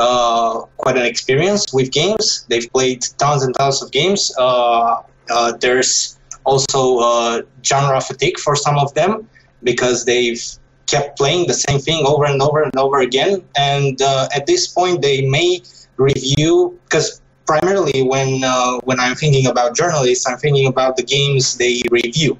uh, 0.00 0.60
quite 0.76 0.96
an 0.96 1.06
experience 1.06 1.72
with 1.72 1.92
games. 1.92 2.46
They've 2.48 2.70
played 2.72 3.02
tons 3.18 3.42
and 3.42 3.54
tons 3.54 3.82
of 3.82 3.90
games. 3.92 4.32
Uh, 4.38 5.02
uh, 5.30 5.56
there's 5.60 6.18
also 6.44 7.42
genre 7.64 8.00
fatigue 8.00 8.38
for 8.38 8.54
some 8.54 8.78
of 8.78 8.92
them 8.94 9.28
because 9.62 10.04
they've 10.04 10.42
kept 10.86 11.16
playing 11.16 11.46
the 11.46 11.54
same 11.54 11.78
thing 11.78 12.04
over 12.06 12.24
and 12.24 12.40
over 12.40 12.62
and 12.62 12.76
over 12.76 13.00
again. 13.00 13.42
And 13.56 14.00
at 14.00 14.46
this 14.46 14.66
point, 14.66 15.02
they 15.02 15.26
may 15.26 15.62
review 15.96 16.78
because 16.84 17.20
primarily 17.46 18.02
when 18.02 18.42
uh, 18.44 18.78
when 18.84 19.00
I'm 19.00 19.14
thinking 19.14 19.46
about 19.46 19.76
journalists, 19.76 20.26
I'm 20.28 20.38
thinking 20.38 20.66
about 20.66 20.96
the 20.96 21.02
games 21.02 21.56
they 21.56 21.82
review 21.90 22.38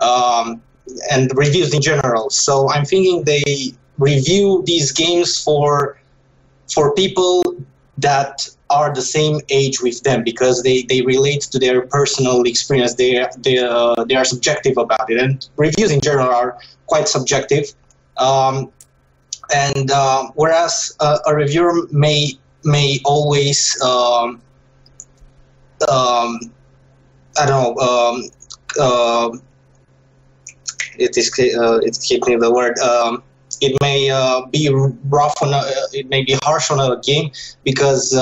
um, 0.00 0.62
and 1.10 1.30
reviews 1.36 1.74
in 1.74 1.82
general. 1.82 2.30
So 2.30 2.70
I'm 2.70 2.84
thinking 2.84 3.24
they 3.24 3.74
review 3.98 4.62
these 4.66 4.92
games 4.92 5.42
for 5.42 5.98
for 6.72 6.94
people 6.94 7.42
that 7.98 8.48
are 8.70 8.92
the 8.92 9.02
same 9.02 9.40
age 9.50 9.80
with 9.80 10.02
them 10.02 10.24
because 10.24 10.62
they, 10.62 10.82
they 10.82 11.02
relate 11.02 11.42
to 11.42 11.58
their 11.58 11.82
personal 11.82 12.42
experience. 12.42 12.94
They 12.94 13.24
they 13.38 13.58
uh, 13.58 14.04
they 14.04 14.14
are 14.14 14.24
subjective 14.24 14.76
about 14.78 15.10
it, 15.10 15.18
and 15.20 15.46
reviews 15.56 15.90
in 15.90 16.00
general 16.00 16.28
are 16.28 16.58
quite 16.86 17.08
subjective. 17.08 17.72
Um, 18.16 18.72
and 19.54 19.90
uh, 19.90 20.30
whereas 20.34 20.96
uh, 21.00 21.18
a 21.26 21.34
reviewer 21.34 21.86
may 21.90 22.32
may 22.64 22.98
always 23.04 23.80
um, 23.82 24.40
um, 25.88 26.40
I 27.38 27.46
don't 27.46 27.76
know 27.76 28.22
uh, 28.80 29.36
it 30.96 31.16
is 31.16 31.30
uh, 31.38 31.80
the 31.80 32.52
word 32.52 32.78
um, 32.78 33.22
it 33.60 33.76
may 33.82 34.10
uh, 34.10 34.46
be 34.46 34.70
rough 35.08 35.34
on 35.42 35.52
a, 35.52 35.62
it 35.92 36.08
may 36.08 36.24
be 36.24 36.36
harsh 36.42 36.70
on 36.70 36.80
a 36.80 37.00
game 37.00 37.30
because 37.64 38.14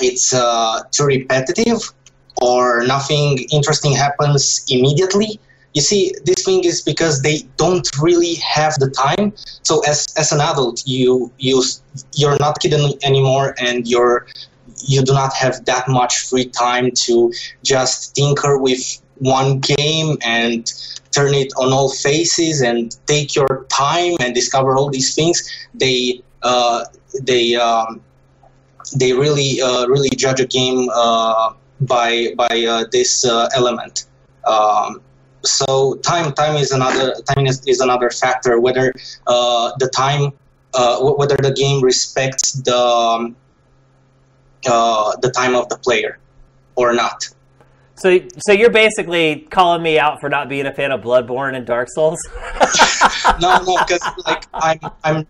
it's 0.00 0.34
uh, 0.34 0.82
too 0.90 1.04
repetitive 1.04 1.92
or 2.42 2.84
nothing 2.86 3.38
interesting 3.50 3.92
happens 3.92 4.64
immediately 4.68 5.40
you 5.76 5.82
see 5.82 6.14
this 6.24 6.42
thing 6.46 6.64
is 6.64 6.80
because 6.80 7.20
they 7.20 7.38
don't 7.58 7.86
really 8.00 8.34
have 8.36 8.72
the 8.82 8.90
time. 8.90 9.34
So 9.62 9.80
as 9.92 9.98
as 10.16 10.32
an 10.32 10.40
adult 10.40 10.82
you 10.86 11.30
you 11.38 11.62
you're 12.14 12.38
not 12.40 12.54
kidding 12.60 12.94
anymore 13.10 13.54
and 13.60 13.86
you're 13.86 14.26
you 14.92 15.02
do 15.02 15.12
not 15.12 15.32
have 15.34 15.64
that 15.66 15.84
much 15.86 16.14
free 16.28 16.46
time 16.46 16.90
to 17.04 17.30
just 17.62 18.16
tinker 18.16 18.56
with 18.58 18.84
one 19.18 19.60
game 19.60 20.16
and 20.24 20.60
turn 21.10 21.34
it 21.34 21.52
on 21.58 21.72
all 21.72 21.90
faces 21.90 22.62
and 22.62 22.96
take 23.06 23.36
your 23.36 23.66
time 23.68 24.14
and 24.20 24.34
discover 24.34 24.76
all 24.76 24.88
these 24.88 25.14
things. 25.14 25.36
They 25.74 26.22
uh, 26.42 26.84
they 27.22 27.54
um, 27.56 28.00
they 28.94 29.12
really 29.12 29.60
uh, 29.60 29.86
really 29.88 30.10
judge 30.24 30.40
a 30.40 30.46
game 30.46 30.88
uh, 30.94 31.52
by 31.82 32.32
by 32.34 32.64
uh, 32.66 32.84
this 32.92 33.26
uh, 33.26 33.48
element. 33.54 34.06
Um, 34.46 35.02
so 35.46 35.94
time 35.96 36.32
time 36.32 36.56
is 36.56 36.72
another 36.72 37.14
time 37.22 37.46
is, 37.46 37.66
is 37.66 37.80
another 37.80 38.10
factor. 38.10 38.60
Whether 38.60 38.92
uh, 39.26 39.72
the 39.78 39.88
time 39.88 40.32
uh, 40.74 41.00
whether 41.00 41.36
the 41.36 41.52
game 41.52 41.82
respects 41.82 42.52
the 42.52 42.76
um, 42.76 43.36
uh, 44.66 45.16
the 45.22 45.30
time 45.30 45.54
of 45.54 45.68
the 45.68 45.78
player 45.78 46.18
or 46.74 46.92
not. 46.92 47.28
So 47.96 48.20
so 48.46 48.52
you're 48.52 48.70
basically 48.70 49.46
calling 49.50 49.82
me 49.82 49.98
out 49.98 50.20
for 50.20 50.28
not 50.28 50.48
being 50.48 50.66
a 50.66 50.74
fan 50.74 50.92
of 50.92 51.00
Bloodborne 51.00 51.56
and 51.56 51.66
Dark 51.66 51.88
Souls? 51.90 52.18
No 53.40 53.62
no 53.62 53.78
because 53.86 54.00
like 54.26 54.44
I'm 54.52 54.78
I'm 55.04 55.26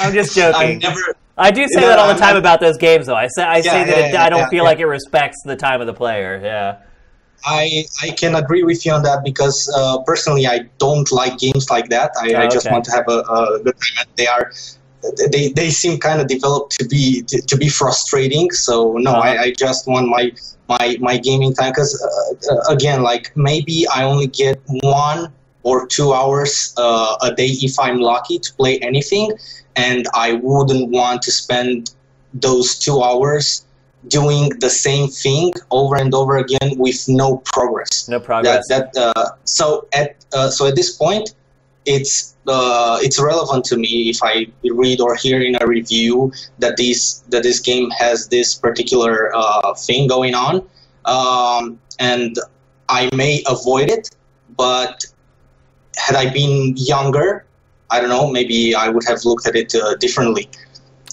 I'm 0.00 0.12
just 0.12 0.34
joking. 0.34 0.60
I 0.60 0.74
never 0.74 1.00
I 1.36 1.50
do 1.50 1.66
say 1.68 1.80
that 1.80 1.98
all 1.98 2.12
the 2.12 2.20
time 2.20 2.32
I'm, 2.32 2.36
about 2.36 2.60
those 2.60 2.76
games 2.76 3.06
though. 3.06 3.14
I 3.14 3.28
say 3.28 3.42
I 3.42 3.56
yeah, 3.56 3.62
say 3.62 3.84
that 3.84 3.88
yeah, 3.88 4.06
it, 4.06 4.12
yeah, 4.12 4.24
I 4.24 4.28
don't 4.28 4.48
feel 4.48 4.64
like 4.64 4.78
it 4.78 4.86
respects 4.86 5.38
the 5.44 5.56
time 5.56 5.80
of 5.80 5.86
the 5.86 5.94
player 5.94 6.40
yeah 6.42 6.82
I, 7.44 7.84
I 8.02 8.10
can 8.10 8.34
agree 8.36 8.62
with 8.62 8.86
you 8.86 8.92
on 8.92 9.02
that 9.02 9.24
because 9.24 9.72
uh, 9.76 9.98
personally 10.02 10.46
I 10.46 10.68
don't 10.78 11.10
like 11.10 11.38
games 11.38 11.70
like 11.70 11.88
that. 11.88 12.12
I, 12.20 12.34
oh, 12.34 12.40
I 12.40 12.46
just 12.46 12.70
want 12.70 12.84
to 12.84 12.92
have 12.92 13.04
a, 13.08 13.20
a 13.20 13.60
good 13.62 13.74
time. 13.74 14.06
They 14.16 14.26
are 14.26 14.52
they, 15.30 15.48
they 15.48 15.70
seem 15.70 15.98
kind 15.98 16.20
of 16.20 16.28
developed 16.28 16.78
to 16.78 16.86
be 16.86 17.22
to, 17.22 17.40
to 17.42 17.56
be 17.56 17.68
frustrating. 17.68 18.50
So 18.52 18.94
no, 18.94 19.12
uh-huh. 19.12 19.20
I, 19.20 19.38
I 19.38 19.52
just 19.52 19.86
want 19.86 20.08
my 20.08 20.32
my 20.68 20.96
my 21.00 21.18
gaming 21.18 21.54
time 21.54 21.72
because 21.72 22.00
uh, 22.00 22.54
uh, 22.54 22.74
again, 22.74 23.02
like 23.02 23.36
maybe 23.36 23.86
I 23.88 24.04
only 24.04 24.28
get 24.28 24.60
one 24.66 25.32
or 25.64 25.86
two 25.86 26.12
hours 26.12 26.74
uh, 26.76 27.16
a 27.22 27.34
day 27.34 27.48
if 27.48 27.78
I'm 27.78 27.98
lucky 27.98 28.38
to 28.38 28.54
play 28.54 28.78
anything, 28.78 29.32
and 29.76 30.06
I 30.14 30.34
wouldn't 30.34 30.90
want 30.90 31.22
to 31.22 31.32
spend 31.32 31.94
those 32.34 32.78
two 32.78 33.02
hours 33.02 33.64
doing 34.08 34.50
the 34.60 34.70
same 34.70 35.08
thing 35.08 35.52
over 35.70 35.96
and 35.96 36.14
over 36.14 36.38
again 36.38 36.76
with 36.76 37.08
no 37.08 37.38
progress. 37.38 38.08
No 38.08 38.20
progress. 38.20 38.68
That, 38.68 38.92
that 38.94 39.12
uh, 39.16 39.30
so 39.44 39.86
at 39.92 40.24
uh, 40.32 40.50
so 40.50 40.66
at 40.66 40.74
this 40.74 40.96
point, 40.96 41.34
it's 41.84 42.36
uh, 42.46 42.98
it's 43.02 43.20
relevant 43.20 43.64
to 43.66 43.76
me 43.76 44.10
if 44.10 44.18
I 44.22 44.46
read 44.64 45.00
or 45.00 45.14
hear 45.14 45.40
in 45.40 45.56
a 45.60 45.66
review 45.66 46.32
that 46.58 46.76
this 46.76 47.20
that 47.28 47.42
this 47.42 47.60
game 47.60 47.90
has 47.90 48.28
this 48.28 48.54
particular 48.54 49.30
uh, 49.34 49.74
thing 49.74 50.08
going 50.08 50.34
on, 50.34 50.66
um, 51.04 51.78
and 51.98 52.36
I 52.88 53.08
may 53.14 53.42
avoid 53.46 53.90
it. 53.90 54.10
But 54.56 55.04
had 55.96 56.16
I 56.16 56.30
been 56.30 56.74
younger, 56.76 57.46
I 57.90 58.00
don't 58.00 58.10
know, 58.10 58.30
maybe 58.30 58.74
I 58.74 58.88
would 58.88 59.04
have 59.04 59.24
looked 59.24 59.46
at 59.46 59.56
it 59.56 59.74
uh, 59.74 59.96
differently. 59.96 60.48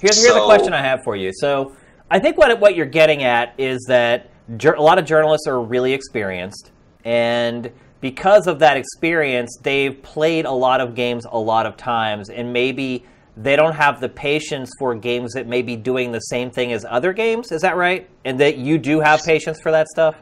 Here's, 0.01 0.21
here's 0.21 0.33
so, 0.33 0.43
a 0.43 0.45
question 0.45 0.73
I 0.73 0.81
have 0.81 1.03
for 1.03 1.15
you. 1.15 1.31
So 1.33 1.75
I 2.11 2.19
think 2.19 2.37
what 2.37 2.59
what 2.59 2.75
you're 2.75 2.85
getting 2.85 3.23
at 3.23 3.53
is 3.57 3.85
that 3.87 4.29
a 4.49 4.81
lot 4.81 4.97
of 4.97 5.05
journalists 5.05 5.47
are 5.47 5.61
really 5.61 5.93
experienced, 5.93 6.71
and 7.05 7.71
because 8.01 8.47
of 8.47 8.59
that 8.59 8.77
experience, 8.77 9.57
they've 9.61 10.01
played 10.01 10.45
a 10.45 10.51
lot 10.51 10.81
of 10.81 10.95
games 10.95 11.25
a 11.29 11.37
lot 11.37 11.65
of 11.65 11.77
times, 11.77 12.29
and 12.29 12.51
maybe 12.51 13.05
they 13.37 13.55
don't 13.55 13.75
have 13.75 14.01
the 14.01 14.09
patience 14.09 14.71
for 14.79 14.95
games 14.95 15.33
that 15.33 15.47
may 15.47 15.61
be 15.61 15.75
doing 15.75 16.11
the 16.11 16.19
same 16.19 16.49
thing 16.49 16.73
as 16.73 16.85
other 16.89 17.13
games. 17.13 17.51
Is 17.51 17.61
that 17.61 17.77
right? 17.77 18.09
And 18.25 18.39
that 18.39 18.57
you 18.57 18.77
do 18.77 18.99
have 18.99 19.23
patience 19.23 19.61
for 19.61 19.71
that 19.71 19.87
stuff. 19.87 20.15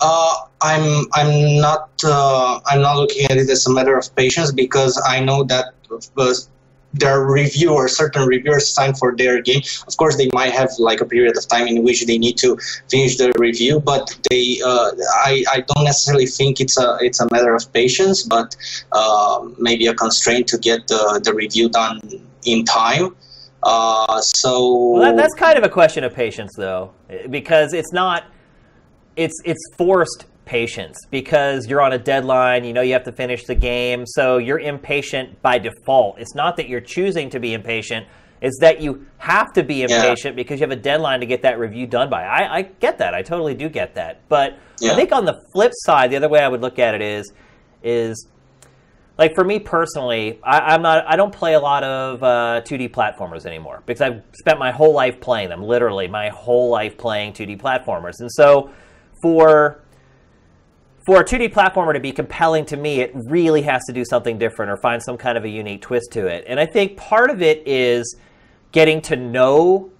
Uh, 0.00 0.34
I'm 0.60 1.06
I'm 1.12 1.60
not 1.60 1.90
uh, 2.04 2.60
I'm 2.66 2.80
not 2.80 2.96
looking 2.96 3.24
at 3.24 3.36
it 3.36 3.50
as 3.50 3.66
a 3.66 3.72
matter 3.72 3.96
of 3.98 4.14
patience 4.14 4.52
because 4.52 5.00
I 5.06 5.20
know 5.20 5.44
that 5.44 5.74
their 6.94 7.26
review 7.26 7.74
or 7.74 7.86
certain 7.88 8.26
reviewers 8.26 8.70
sign 8.70 8.94
for 8.94 9.14
their 9.14 9.42
game. 9.42 9.62
Of 9.86 9.96
course, 9.96 10.16
they 10.16 10.28
might 10.32 10.52
have 10.52 10.70
like 10.78 11.00
a 11.00 11.04
period 11.04 11.36
of 11.36 11.46
time 11.46 11.66
in 11.66 11.82
which 11.82 12.06
they 12.06 12.18
need 12.18 12.38
to 12.38 12.56
finish 12.88 13.16
the 13.16 13.32
review, 13.38 13.80
but 13.80 14.18
they 14.30 14.60
uh, 14.64 14.92
I, 15.24 15.44
I 15.50 15.64
don't 15.68 15.84
necessarily 15.84 16.26
think 16.26 16.60
it's 16.60 16.78
a 16.78 16.98
it's 17.00 17.20
a 17.20 17.28
matter 17.30 17.54
of 17.54 17.70
patience, 17.72 18.22
but 18.22 18.56
uh, 18.92 19.46
maybe 19.58 19.86
a 19.86 19.94
constraint 19.94 20.48
to 20.48 20.58
get 20.58 20.88
the, 20.88 21.20
the 21.22 21.34
review 21.34 21.68
done 21.68 22.00
in 22.44 22.64
time. 22.64 23.14
Uh, 23.62 24.20
so 24.20 24.92
well, 24.92 25.02
that, 25.02 25.16
that's 25.16 25.34
kind 25.34 25.58
of 25.58 25.64
a 25.64 25.68
question 25.68 26.04
of 26.04 26.14
patience, 26.14 26.52
though, 26.56 26.92
because 27.28 27.72
it's 27.72 27.92
not 27.92 28.24
it's 29.16 29.34
it's 29.44 29.60
forced 29.76 30.26
patience 30.48 30.96
because 31.10 31.66
you're 31.68 31.82
on 31.82 31.92
a 31.92 31.98
deadline, 31.98 32.64
you 32.64 32.72
know 32.72 32.80
you 32.80 32.94
have 32.94 33.04
to 33.04 33.12
finish 33.12 33.44
the 33.44 33.54
game, 33.54 34.06
so 34.06 34.38
you're 34.38 34.58
impatient 34.58 35.40
by 35.42 35.58
default. 35.58 36.18
It's 36.18 36.34
not 36.34 36.56
that 36.56 36.68
you're 36.68 36.80
choosing 36.80 37.28
to 37.30 37.38
be 37.38 37.52
impatient, 37.52 38.06
it's 38.40 38.58
that 38.60 38.80
you 38.80 39.06
have 39.18 39.52
to 39.52 39.62
be 39.62 39.82
impatient 39.82 40.34
yeah. 40.34 40.42
because 40.42 40.58
you 40.58 40.64
have 40.64 40.76
a 40.76 40.80
deadline 40.80 41.20
to 41.20 41.26
get 41.26 41.42
that 41.42 41.58
review 41.58 41.86
done 41.86 42.08
by. 42.08 42.24
I, 42.24 42.58
I 42.58 42.62
get 42.62 42.98
that. 42.98 43.14
I 43.14 43.22
totally 43.22 43.54
do 43.54 43.68
get 43.68 43.94
that. 43.96 44.20
But 44.28 44.58
yeah. 44.80 44.92
I 44.92 44.94
think 44.94 45.12
on 45.12 45.24
the 45.24 45.40
flip 45.52 45.72
side, 45.74 46.10
the 46.10 46.16
other 46.16 46.28
way 46.28 46.40
I 46.40 46.48
would 46.48 46.60
look 46.60 46.78
at 46.78 46.94
it 46.94 47.02
is 47.02 47.32
is 47.82 48.28
like 49.18 49.34
for 49.34 49.44
me 49.44 49.58
personally, 49.58 50.38
I, 50.44 50.74
am 50.74 50.82
not. 50.82 51.04
I 51.06 51.16
don't 51.16 51.32
play 51.32 51.54
a 51.54 51.60
lot 51.60 51.82
of 51.82 52.22
uh, 52.22 52.62
2D 52.64 52.90
platformers 52.90 53.44
anymore 53.44 53.82
because 53.84 54.00
I've 54.00 54.22
spent 54.32 54.58
my 54.58 54.70
whole 54.70 54.94
life 54.94 55.20
playing 55.20 55.48
them. 55.48 55.62
Literally, 55.62 56.06
my 56.06 56.28
whole 56.28 56.70
life 56.70 56.96
playing 56.96 57.32
2D 57.32 57.60
platformers, 57.60 58.20
and 58.20 58.30
so 58.30 58.70
for 59.20 59.82
for 61.08 61.20
a 61.20 61.24
2D 61.24 61.54
platformer 61.54 61.94
to 61.94 62.00
be 62.00 62.12
compelling 62.12 62.66
to 62.66 62.76
me, 62.76 63.00
it 63.00 63.10
really 63.14 63.62
has 63.62 63.82
to 63.86 63.94
do 63.94 64.04
something 64.04 64.36
different 64.36 64.70
or 64.70 64.76
find 64.76 65.02
some 65.02 65.16
kind 65.16 65.38
of 65.38 65.44
a 65.44 65.48
unique 65.48 65.80
twist 65.80 66.12
to 66.12 66.26
it. 66.26 66.44
And 66.46 66.60
I 66.60 66.66
think 66.66 66.98
part 66.98 67.30
of 67.30 67.40
it 67.40 67.66
is 67.66 68.16
getting 68.72 69.00
to 69.00 69.16
know 69.16 69.90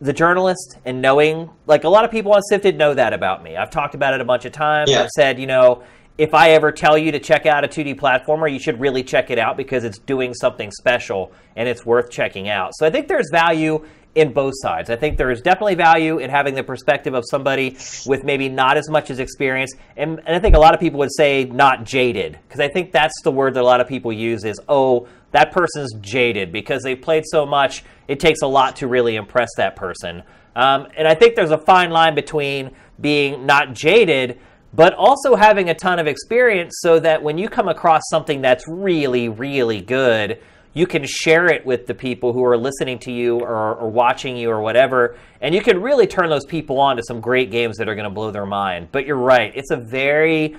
the 0.00 0.12
journalist 0.12 0.78
and 0.84 1.02
knowing, 1.02 1.50
like 1.66 1.82
a 1.82 1.88
lot 1.88 2.04
of 2.04 2.12
people 2.12 2.32
on 2.32 2.40
Siftd 2.52 2.76
know 2.76 2.94
that 2.94 3.12
about 3.12 3.42
me. 3.42 3.56
I've 3.56 3.70
talked 3.70 3.96
about 3.96 4.14
it 4.14 4.20
a 4.20 4.24
bunch 4.24 4.44
of 4.44 4.52
times. 4.52 4.92
Yeah. 4.92 5.02
I've 5.02 5.10
said, 5.10 5.40
you 5.40 5.48
know, 5.48 5.82
if 6.18 6.34
I 6.34 6.50
ever 6.50 6.70
tell 6.70 6.96
you 6.96 7.10
to 7.10 7.18
check 7.18 7.46
out 7.46 7.64
a 7.64 7.66
2D 7.66 7.98
platformer, 7.98 8.48
you 8.48 8.60
should 8.60 8.78
really 8.78 9.02
check 9.02 9.30
it 9.30 9.40
out 9.40 9.56
because 9.56 9.82
it's 9.82 9.98
doing 9.98 10.34
something 10.34 10.70
special 10.70 11.32
and 11.56 11.68
it's 11.68 11.84
worth 11.84 12.12
checking 12.12 12.48
out. 12.48 12.76
So 12.76 12.86
I 12.86 12.90
think 12.90 13.08
there's 13.08 13.28
value 13.32 13.84
in 14.14 14.32
both 14.32 14.54
sides. 14.56 14.90
I 14.90 14.96
think 14.96 15.18
there 15.18 15.30
is 15.30 15.40
definitely 15.40 15.74
value 15.74 16.18
in 16.18 16.30
having 16.30 16.54
the 16.54 16.62
perspective 16.62 17.14
of 17.14 17.24
somebody 17.28 17.76
with 18.06 18.24
maybe 18.24 18.48
not 18.48 18.76
as 18.76 18.88
much 18.88 19.10
as 19.10 19.18
experience, 19.18 19.72
and, 19.96 20.20
and 20.26 20.36
I 20.36 20.38
think 20.38 20.54
a 20.54 20.58
lot 20.58 20.74
of 20.74 20.80
people 20.80 20.98
would 21.00 21.12
say 21.12 21.44
not 21.44 21.84
jaded, 21.84 22.38
because 22.46 22.60
I 22.60 22.68
think 22.68 22.92
that's 22.92 23.20
the 23.22 23.30
word 23.32 23.54
that 23.54 23.62
a 23.62 23.64
lot 23.64 23.80
of 23.80 23.88
people 23.88 24.12
use 24.12 24.44
is, 24.44 24.60
oh, 24.68 25.08
that 25.32 25.50
person's 25.50 25.92
jaded 26.00 26.52
because 26.52 26.82
they've 26.82 27.00
played 27.00 27.24
so 27.26 27.44
much. 27.44 27.84
It 28.06 28.20
takes 28.20 28.42
a 28.42 28.46
lot 28.46 28.76
to 28.76 28.86
really 28.86 29.16
impress 29.16 29.50
that 29.56 29.74
person, 29.76 30.22
um, 30.54 30.86
and 30.96 31.08
I 31.08 31.14
think 31.14 31.34
there's 31.34 31.50
a 31.50 31.58
fine 31.58 31.90
line 31.90 32.14
between 32.14 32.70
being 33.00 33.46
not 33.46 33.74
jaded. 33.74 34.38
But 34.76 34.92
also 34.94 35.36
having 35.36 35.70
a 35.70 35.74
ton 35.74 36.00
of 36.00 36.08
experience 36.08 36.78
so 36.80 36.98
that 36.98 37.22
when 37.22 37.38
you 37.38 37.48
come 37.48 37.68
across 37.68 38.02
something 38.10 38.40
that's 38.40 38.66
really, 38.66 39.28
really 39.28 39.80
good, 39.80 40.40
you 40.74 40.86
can 40.86 41.04
share 41.06 41.46
it 41.46 41.64
with 41.64 41.86
the 41.86 41.94
people 41.94 42.32
who 42.32 42.44
are 42.44 42.58
listening 42.58 42.98
to 42.98 43.12
you 43.12 43.38
or, 43.38 43.76
or 43.76 43.90
watching 43.90 44.36
you 44.36 44.50
or 44.50 44.60
whatever, 44.60 45.16
and 45.40 45.54
you 45.54 45.62
can 45.62 45.80
really 45.80 46.06
turn 46.06 46.28
those 46.28 46.44
people 46.44 46.78
on 46.80 46.96
to 46.96 47.02
some 47.02 47.20
great 47.20 47.50
games 47.50 47.76
that 47.78 47.88
are 47.88 47.94
going 47.94 48.08
to 48.08 48.14
blow 48.14 48.30
their 48.30 48.46
mind. 48.46 48.88
But 48.92 49.06
you're 49.06 49.16
right, 49.16 49.52
it's 49.54 49.70
a 49.70 49.76
very 49.76 50.56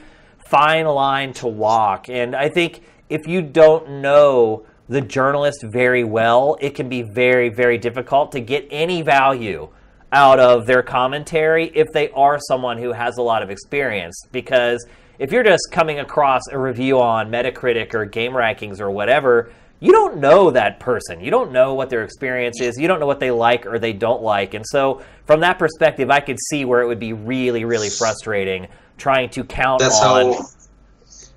fine 0.48 0.86
line 0.86 1.34
to 1.34 1.48
walk, 1.48 2.10
and 2.10 2.36
I 2.36 2.50
think 2.50 2.82
if 3.10 3.28
you 3.28 3.42
don't 3.42 4.02
know 4.02 4.66
the 4.88 5.02
journalist 5.02 5.64
very 5.64 6.04
well, 6.04 6.58
it 6.62 6.76
can 6.76 6.90
be 6.90 7.02
very, 7.02 7.50
very 7.50 7.78
difficult 7.78 8.32
to 8.34 8.40
get 8.40 8.68
any 8.70 9.02
value 9.02 9.70
out 10.12 10.40
of 10.40 10.66
their 10.66 10.84
commentary 10.84 11.72
if 11.76 11.92
they 11.92 12.10
are 12.12 12.40
someone 12.40 12.78
who 12.78 12.94
has 12.94 13.18
a 13.18 13.22
lot 13.22 13.44
of 13.44 13.50
experience. 13.50 14.16
Because 14.32 14.86
if 15.18 15.32
you're 15.32 15.44
just 15.44 15.64
coming 15.72 16.00
across 16.00 16.42
a 16.52 16.60
review 16.60 17.02
on 17.02 17.30
Metacritic 17.30 17.94
or 17.94 18.06
Game 18.06 18.32
Rankings 18.32 18.80
or 18.80 18.92
whatever, 18.92 19.52
you 19.80 19.92
don't 19.92 20.18
know 20.18 20.52
that 20.52 20.80
person. 20.80 21.20
You 21.20 21.32
don't 21.32 21.52
know 21.52 21.74
what 21.74 21.90
their 21.90 22.04
experience 22.04 22.62
is. 22.62 22.78
You 22.78 22.88
don't 22.88 23.00
know 23.00 23.06
what 23.06 23.20
they 23.20 23.32
like 23.32 23.66
or 23.66 23.78
they 23.78 23.94
don't 23.94 24.22
like. 24.22 24.54
And 24.54 24.66
so, 24.66 25.02
from 25.26 25.42
that 25.42 25.60
perspective, 25.60 26.10
I 26.10 26.20
could 26.20 26.40
see 26.50 26.66
where 26.66 26.82
it 26.82 26.88
would 26.88 27.00
be 27.00 27.14
really, 27.14 27.66
really 27.66 27.90
frustrating 27.90 28.68
trying 28.98 29.30
to 29.32 29.44
count 29.44 29.80
that's 29.80 30.02
on. 30.02 30.34
How, 30.34 30.46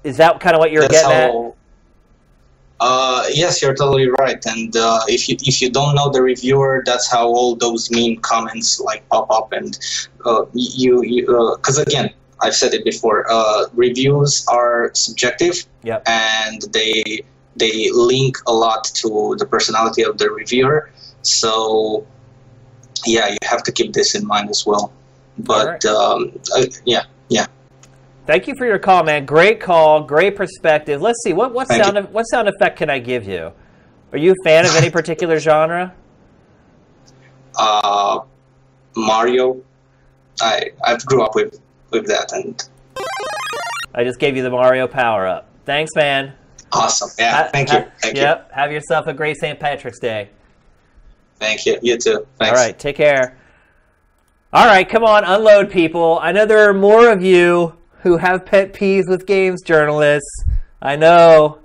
is 0.05 0.16
that 0.19 0.40
kind 0.40 0.55
of 0.55 0.60
what 0.60 0.70
you're 0.70 0.86
getting 0.89 1.10
how, 1.10 1.47
at? 1.48 1.55
Uh, 2.81 3.24
yes, 3.32 3.60
you're 3.60 3.74
totally 3.74 4.09
right. 4.09 4.44
And 4.47 4.77
uh, 4.77 5.01
if 5.09 5.28
you 5.28 5.36
if 5.40 5.60
you 5.60 5.70
don't 5.70 5.97
know 5.97 6.10
the 6.10 6.23
reviewer, 6.23 6.82
that's 6.86 7.10
how 7.10 7.27
all 7.27 7.56
those 7.56 7.90
mean 7.90 8.20
comments 8.20 8.81
like 8.81 9.09
pop 9.09 9.31
up. 9.31 9.52
And 9.52 9.78
uh, 10.24 10.44
you 10.52 11.02
because 11.56 11.78
uh, 11.78 11.82
again, 11.82 12.10
I've 12.40 12.55
said 12.55 12.74
it 12.74 12.85
before. 12.85 13.27
Uh, 13.28 13.66
reviews 13.74 14.47
are 14.48 14.93
subjective. 14.94 15.66
Yep. 15.82 16.05
And 16.06 16.62
they 16.73 17.24
they 17.59 17.90
link 17.93 18.36
a 18.47 18.52
lot 18.52 18.85
to 18.85 19.36
the 19.39 19.47
personality 19.47 20.02
of 20.02 20.18
the 20.18 20.30
reviewer. 20.30 20.90
So, 21.22 22.06
yeah, 23.06 23.28
you 23.28 23.39
have 23.43 23.62
to 23.64 23.72
keep 23.72 23.93
this 23.93 24.14
in 24.14 24.26
mind 24.26 24.51
as 24.51 24.64
well. 24.66 24.93
But 25.39 25.66
right. 25.66 25.85
um, 25.86 26.39
uh, 26.55 26.66
yeah, 26.85 27.05
yeah. 27.28 27.47
Thank 28.26 28.47
you 28.47 28.55
for 28.56 28.66
your 28.66 28.78
call, 28.78 29.05
man. 29.05 29.24
Great 29.24 29.60
call, 29.60 30.02
great 30.02 30.36
perspective. 30.36 31.01
Let's 31.01 31.22
see 31.22 31.32
what 31.32 31.55
what 31.55 31.68
Thank 31.68 31.82
sound 31.82 31.97
of, 31.97 32.12
what 32.12 32.24
sound 32.24 32.48
effect 32.48 32.76
can 32.76 32.90
I 32.90 32.98
give 32.98 33.24
you? 33.26 33.52
Are 34.12 34.18
you 34.18 34.32
a 34.32 34.44
fan 34.44 34.66
of 34.66 34.74
any 34.74 34.90
particular 34.90 35.39
genre? 35.39 35.94
Uh, 37.56 38.20
Mario. 38.97 39.62
I 40.40 40.70
I've 40.85 41.05
grew 41.06 41.22
up 41.22 41.35
with 41.35 41.60
with 41.90 42.06
that, 42.06 42.32
and 42.32 42.68
I 43.94 44.05
just 44.05 44.18
gave 44.18 44.36
you 44.36 44.43
the 44.43 44.51
Mario 44.51 44.86
power 44.86 45.26
up. 45.26 45.48
Thanks, 45.64 45.93
man. 45.94 46.35
Awesome. 46.72 47.10
Yeah. 47.18 47.44
Ha- 47.44 47.50
thank 47.52 47.72
you. 47.72 47.84
Thank 48.00 48.16
yep. 48.16 48.48
You. 48.48 48.54
Have 48.54 48.72
yourself 48.72 49.06
a 49.06 49.14
great 49.14 49.36
St. 49.38 49.58
Patrick's 49.58 49.98
Day. 49.98 50.30
Thank 51.38 51.66
you. 51.66 51.78
You 51.82 51.96
too. 51.96 52.26
Thanks. 52.38 52.58
All 52.58 52.64
right. 52.66 52.78
Take 52.78 52.96
care. 52.96 53.38
All 54.52 54.66
right. 54.66 54.88
Come 54.88 55.04
on. 55.04 55.24
Unload 55.24 55.70
people. 55.70 56.18
I 56.20 56.32
know 56.32 56.46
there 56.46 56.68
are 56.68 56.74
more 56.74 57.10
of 57.10 57.22
you 57.22 57.74
who 58.02 58.16
have 58.18 58.44
pet 58.44 58.72
peeves 58.72 59.08
with 59.08 59.26
games 59.26 59.62
journalists. 59.62 60.44
I 60.80 60.96
know. 60.96 61.60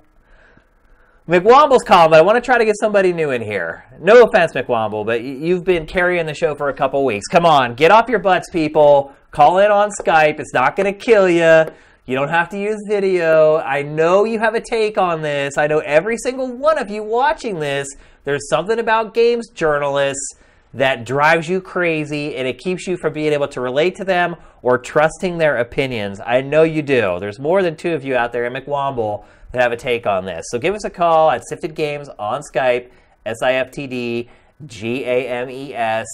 McWomble's 1.28 1.82
calling, 1.84 2.10
but 2.10 2.18
I 2.18 2.22
want 2.22 2.36
to 2.36 2.42
try 2.42 2.58
to 2.58 2.66
get 2.66 2.76
somebody 2.78 3.10
new 3.14 3.30
in 3.30 3.40
here. 3.40 3.86
No 3.98 4.24
offense, 4.24 4.52
McWomble, 4.52 5.06
but 5.06 5.22
you've 5.22 5.64
been 5.64 5.86
carrying 5.86 6.26
the 6.26 6.34
show 6.34 6.54
for 6.54 6.68
a 6.68 6.74
couple 6.74 7.02
weeks. 7.02 7.26
Come 7.28 7.46
on, 7.46 7.74
get 7.74 7.90
off 7.90 8.10
your 8.10 8.18
butts, 8.18 8.50
people. 8.50 9.14
Call 9.30 9.58
in 9.58 9.70
on 9.70 9.88
Skype. 9.98 10.38
It's 10.38 10.52
not 10.52 10.76
going 10.76 10.92
to 10.92 10.92
kill 10.92 11.30
you. 11.30 11.64
You 12.06 12.14
don't 12.16 12.28
have 12.28 12.50
to 12.50 12.58
use 12.58 12.82
video. 12.86 13.56
I 13.56 13.82
know 13.82 14.24
you 14.24 14.38
have 14.38 14.54
a 14.54 14.60
take 14.60 14.98
on 14.98 15.22
this. 15.22 15.56
I 15.56 15.66
know 15.66 15.78
every 15.78 16.18
single 16.18 16.52
one 16.52 16.76
of 16.76 16.90
you 16.90 17.02
watching 17.02 17.60
this, 17.60 17.88
there's 18.24 18.46
something 18.50 18.78
about 18.78 19.14
games 19.14 19.48
journalists 19.48 20.34
that 20.74 21.06
drives 21.06 21.48
you 21.48 21.62
crazy 21.62 22.36
and 22.36 22.46
it 22.46 22.58
keeps 22.58 22.86
you 22.86 22.98
from 22.98 23.14
being 23.14 23.32
able 23.32 23.48
to 23.48 23.60
relate 23.60 23.94
to 23.96 24.04
them 24.04 24.36
or 24.60 24.76
trusting 24.76 25.38
their 25.38 25.56
opinions. 25.56 26.20
I 26.20 26.42
know 26.42 26.62
you 26.62 26.82
do. 26.82 27.18
There's 27.20 27.38
more 27.38 27.62
than 27.62 27.74
two 27.74 27.94
of 27.94 28.04
you 28.04 28.16
out 28.16 28.32
there 28.32 28.44
in 28.44 28.52
McWomble 28.52 29.24
that 29.52 29.62
have 29.62 29.72
a 29.72 29.76
take 29.76 30.06
on 30.06 30.26
this. 30.26 30.44
So 30.50 30.58
give 30.58 30.74
us 30.74 30.84
a 30.84 30.90
call 30.90 31.30
at 31.30 31.42
Siftd 31.50 31.74
Games 31.74 32.10
on 32.18 32.42
Skype, 32.42 32.90
S 33.24 33.40
I 33.40 33.54
F 33.54 33.70
T 33.70 33.86
D 33.86 34.28
G 34.66 35.04
A 35.04 35.28
M 35.28 35.48
E 35.48 35.72
S. 35.72 36.06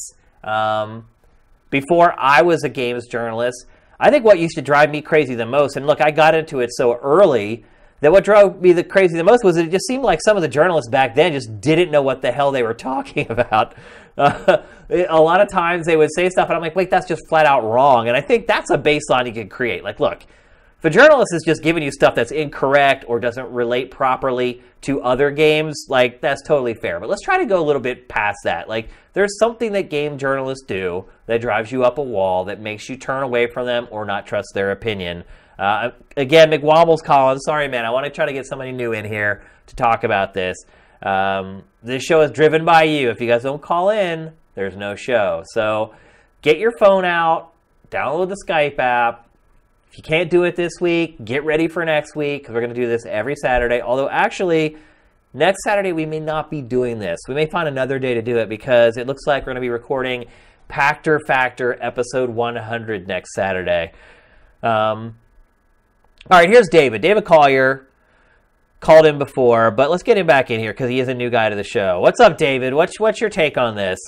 Um, 0.44 1.08
before 1.70 2.14
I 2.18 2.42
was 2.42 2.62
a 2.62 2.68
games 2.68 3.08
journalist, 3.08 3.66
I 4.00 4.10
think 4.10 4.24
what 4.24 4.38
used 4.38 4.54
to 4.56 4.62
drive 4.62 4.90
me 4.90 5.02
crazy 5.02 5.34
the 5.34 5.46
most, 5.46 5.76
and 5.76 5.86
look, 5.86 6.00
I 6.00 6.10
got 6.10 6.34
into 6.34 6.60
it 6.60 6.70
so 6.72 6.96
early 6.96 7.64
that 8.00 8.10
what 8.10 8.24
drove 8.24 8.60
me 8.62 8.72
the 8.72 8.82
crazy 8.82 9.16
the 9.16 9.24
most 9.24 9.44
was 9.44 9.58
it 9.58 9.70
just 9.70 9.86
seemed 9.86 10.02
like 10.02 10.20
some 10.22 10.36
of 10.36 10.42
the 10.42 10.48
journalists 10.48 10.88
back 10.90 11.14
then 11.14 11.32
just 11.32 11.60
didn't 11.60 11.90
know 11.90 12.00
what 12.00 12.22
the 12.22 12.32
hell 12.32 12.50
they 12.50 12.62
were 12.62 12.74
talking 12.90 13.30
about. 13.30 13.74
Uh, 14.16 14.62
a 14.88 15.20
lot 15.20 15.40
of 15.40 15.50
times 15.50 15.86
they 15.86 15.96
would 15.96 16.10
say 16.14 16.28
stuff, 16.30 16.48
and 16.48 16.56
I'm 16.56 16.62
like, 16.62 16.74
wait, 16.74 16.90
that's 16.90 17.06
just 17.06 17.22
flat 17.28 17.46
out 17.46 17.62
wrong. 17.62 18.08
And 18.08 18.16
I 18.16 18.20
think 18.20 18.46
that's 18.46 18.70
a 18.70 18.78
baseline 18.78 19.26
you 19.26 19.32
can 19.32 19.48
create. 19.48 19.84
Like, 19.84 20.00
look, 20.00 20.24
if 20.80 20.84
a 20.86 20.88
journalist 20.88 21.34
is 21.34 21.42
just 21.44 21.62
giving 21.62 21.82
you 21.82 21.92
stuff 21.92 22.14
that's 22.14 22.32
incorrect 22.32 23.04
or 23.06 23.20
doesn't 23.20 23.52
relate 23.52 23.90
properly 23.90 24.62
to 24.80 25.02
other 25.02 25.30
games, 25.30 25.84
like 25.90 26.22
that's 26.22 26.40
totally 26.42 26.72
fair. 26.72 26.98
But 26.98 27.10
let's 27.10 27.20
try 27.20 27.36
to 27.36 27.44
go 27.44 27.60
a 27.60 27.66
little 27.66 27.82
bit 27.82 28.08
past 28.08 28.38
that. 28.44 28.66
Like 28.66 28.88
there's 29.12 29.38
something 29.38 29.72
that 29.72 29.90
game 29.90 30.16
journalists 30.16 30.64
do 30.64 31.04
that 31.26 31.42
drives 31.42 31.70
you 31.70 31.84
up 31.84 31.98
a 31.98 32.02
wall 32.02 32.46
that 32.46 32.62
makes 32.62 32.88
you 32.88 32.96
turn 32.96 33.22
away 33.22 33.46
from 33.46 33.66
them 33.66 33.88
or 33.90 34.06
not 34.06 34.26
trust 34.26 34.48
their 34.54 34.70
opinion. 34.70 35.24
Uh, 35.58 35.90
again, 36.16 36.50
McWomble's 36.50 37.02
calling. 37.02 37.38
Sorry, 37.40 37.68
man. 37.68 37.84
I 37.84 37.90
want 37.90 38.06
to 38.06 38.10
try 38.10 38.24
to 38.24 38.32
get 38.32 38.46
somebody 38.46 38.72
new 38.72 38.94
in 38.94 39.04
here 39.04 39.42
to 39.66 39.76
talk 39.76 40.02
about 40.02 40.32
this. 40.32 40.56
Um, 41.02 41.62
this 41.82 42.02
show 42.02 42.22
is 42.22 42.30
driven 42.30 42.64
by 42.64 42.84
you. 42.84 43.10
If 43.10 43.20
you 43.20 43.28
guys 43.28 43.42
don't 43.42 43.60
call 43.60 43.90
in, 43.90 44.32
there's 44.54 44.76
no 44.76 44.94
show. 44.94 45.42
So 45.52 45.94
get 46.40 46.56
your 46.56 46.72
phone 46.78 47.04
out, 47.04 47.52
download 47.90 48.30
the 48.30 48.42
Skype 48.48 48.78
app, 48.78 49.26
if 49.90 49.96
you 49.96 50.02
can't 50.02 50.30
do 50.30 50.44
it 50.44 50.56
this 50.56 50.74
week, 50.80 51.24
get 51.24 51.44
ready 51.44 51.68
for 51.68 51.84
next 51.84 52.14
week 52.14 52.42
because 52.42 52.54
we're 52.54 52.60
going 52.60 52.74
to 52.74 52.80
do 52.80 52.86
this 52.86 53.04
every 53.06 53.36
Saturday. 53.36 53.80
Although, 53.80 54.08
actually, 54.08 54.76
Next 55.32 55.62
Saturday, 55.62 55.92
we 55.92 56.06
may 56.06 56.18
not 56.18 56.50
be 56.50 56.60
doing 56.60 56.98
this. 56.98 57.20
We 57.28 57.34
may 57.34 57.46
find 57.46 57.68
another 57.68 58.00
day 58.00 58.14
to 58.14 58.22
do 58.22 58.38
it 58.38 58.48
because 58.48 58.96
it 58.96 59.06
looks 59.06 59.26
like 59.28 59.42
we're 59.42 59.52
going 59.52 59.56
to 59.56 59.60
be 59.60 59.68
recording 59.68 60.24
Pachter 60.68 61.20
Factor 61.24 61.78
episode 61.80 62.30
100 62.30 63.06
next 63.06 63.34
Saturday. 63.34 63.92
Um, 64.64 65.16
all 66.28 66.38
right, 66.38 66.48
here's 66.48 66.68
David. 66.68 67.00
David 67.00 67.24
Collier 67.24 67.86
called 68.80 69.06
in 69.06 69.18
before, 69.18 69.70
but 69.70 69.88
let's 69.88 70.02
get 70.02 70.18
him 70.18 70.26
back 70.26 70.50
in 70.50 70.58
here 70.58 70.72
because 70.72 70.90
he 70.90 70.98
is 70.98 71.06
a 71.06 71.14
new 71.14 71.30
guy 71.30 71.48
to 71.48 71.54
the 71.54 71.62
show. 71.62 72.00
What's 72.00 72.18
up, 72.18 72.36
David? 72.36 72.74
What's 72.74 72.98
what's 72.98 73.20
your 73.20 73.30
take 73.30 73.56
on 73.56 73.76
this? 73.76 74.00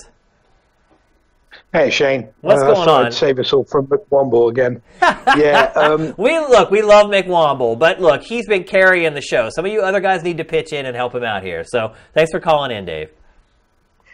Hey 1.73 1.89
Shane, 1.89 2.29
What's 2.41 2.61
uh, 2.61 2.71
going 2.71 2.87
on? 2.87 3.11
Save 3.11 3.39
us 3.39 3.51
all 3.51 3.63
from 3.63 3.87
McWomble 3.87 4.51
again. 4.51 4.79
yeah, 5.01 5.71
um, 5.75 6.13
We 6.19 6.37
look, 6.37 6.69
we 6.69 6.83
love 6.83 7.07
McWomble, 7.07 7.79
but 7.79 7.99
look, 7.99 8.21
he's 8.21 8.47
been 8.47 8.63
carrying 8.63 9.15
the 9.15 9.21
show. 9.21 9.49
Some 9.49 9.65
of 9.65 9.71
you 9.71 9.81
other 9.81 9.99
guys 9.99 10.21
need 10.21 10.37
to 10.37 10.43
pitch 10.43 10.71
in 10.71 10.85
and 10.85 10.95
help 10.95 11.15
him 11.15 11.23
out 11.23 11.41
here. 11.41 11.63
So 11.63 11.95
thanks 12.13 12.31
for 12.31 12.39
calling 12.39 12.69
in, 12.69 12.85
Dave. 12.85 13.09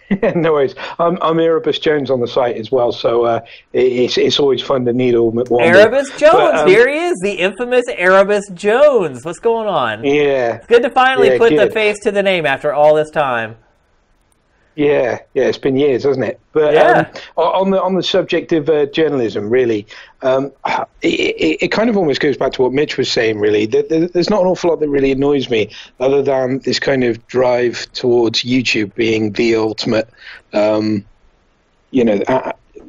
no 0.35 0.53
worries. 0.53 0.73
I'm, 0.99 1.17
I'm 1.21 1.37
Erebus 1.37 1.79
Jones 1.79 2.09
on 2.09 2.21
the 2.21 2.27
site 2.27 2.55
as 2.55 2.71
well, 2.71 2.93
so 2.93 3.25
uh, 3.25 3.41
it's 3.73 4.17
it's 4.17 4.39
always 4.39 4.61
fun 4.61 4.85
to 4.85 4.93
needle 4.93 5.33
McWomble. 5.33 5.61
Erebus 5.65 6.09
Jones, 6.17 6.31
But, 6.31 6.55
um, 6.59 6.67
here 6.69 6.87
he 6.87 6.97
is, 6.97 7.19
the 7.21 7.33
infamous 7.33 7.83
Erebus 7.89 8.49
Jones. 8.53 9.25
What's 9.25 9.39
going 9.39 9.67
on? 9.67 10.05
Yeah, 10.05 10.55
It's 10.55 10.67
good 10.67 10.83
to 10.83 10.89
finally 10.91 11.31
Yeah, 11.31 11.37
put 11.37 11.57
the 11.57 11.69
face 11.71 11.99
to 12.03 12.11
the 12.11 12.23
name 12.23 12.45
after 12.45 12.73
all 12.73 12.95
this 12.95 13.11
time. 13.11 13.57
Yeah, 14.79 15.19
yeah, 15.33 15.43
it's 15.43 15.57
been 15.57 15.75
years, 15.75 16.03
hasn't 16.05 16.25
it? 16.25 16.39
But 16.53 16.73
Yeah. 16.73 17.09
um, 17.35 17.43
on 17.43 17.71
the 17.71 17.83
on 17.83 17.95
the 17.95 18.01
subject 18.01 18.53
of 18.53 18.69
uh, 18.69 18.85
journalism, 18.85 19.49
really, 19.49 19.85
um, 20.21 20.53
it, 21.01 21.07
it, 21.19 21.57
it 21.63 21.67
kind 21.67 21.89
of 21.89 21.97
almost 21.97 22.21
goes 22.21 22.37
back 22.37 22.53
to 22.53 22.61
what 22.61 22.71
Mitch 22.71 22.97
was 22.97 23.11
saying. 23.11 23.39
Really, 23.39 23.65
There- 23.65 23.83
there- 23.83 24.07
there's 24.07 24.29
not 24.29 24.39
an 24.41 24.47
awful 24.47 24.69
lot 24.69 24.79
that 24.79 24.87
really 24.87 25.11
annoys 25.11 25.49
me, 25.49 25.69
other 25.99 26.21
than 26.21 26.59
this 26.59 26.79
kind 26.79 27.03
of 27.03 27.27
drive 27.27 27.91
towards 27.91 28.43
YouTube 28.43 28.95
being 28.95 29.33
the 29.33 29.57
ultimate, 29.57 30.07
um, 30.53 31.03
you 31.91 32.05
know, 32.05 32.21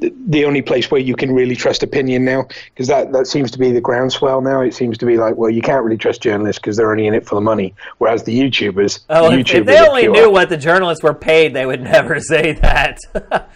the- 0.00 0.44
only 0.44 0.62
place 0.62 0.90
where 0.90 1.00
you 1.00 1.14
can 1.14 1.32
really 1.32 1.54
trust 1.54 1.82
opinion 1.82 2.24
now, 2.24 2.46
because 2.72 2.86
that 2.88 3.12
that 3.12 3.26
seems 3.26 3.50
to 3.50 3.58
be 3.58 3.70
the 3.72 3.80
groundswell 3.80 4.40
now. 4.40 4.60
It 4.62 4.74
seems 4.74 4.96
to 4.98 5.06
be 5.06 5.16
like, 5.16 5.36
well, 5.36 5.50
you 5.50 5.62
can't 5.62 5.84
really 5.84 5.98
trust 5.98 6.22
journalists 6.22 6.58
because 6.60 6.76
they're 6.76 6.90
only 6.90 7.06
in 7.06 7.14
it 7.14 7.26
for 7.26 7.34
the 7.34 7.40
money, 7.40 7.74
whereas 7.98 8.22
the 8.24 8.38
YouTubers, 8.38 9.00
Oh, 9.10 9.30
the 9.30 9.38
if, 9.40 9.54
if 9.54 9.66
they 9.66 9.78
only 9.86 10.02
pure. 10.02 10.12
knew 10.12 10.30
what 10.30 10.48
the 10.48 10.56
journalists 10.56 11.02
were 11.04 11.14
paid, 11.14 11.54
they 11.54 11.66
would 11.66 11.82
never 11.96 12.18
say 12.20 12.52
that. 12.52 12.98
My 13.14 13.46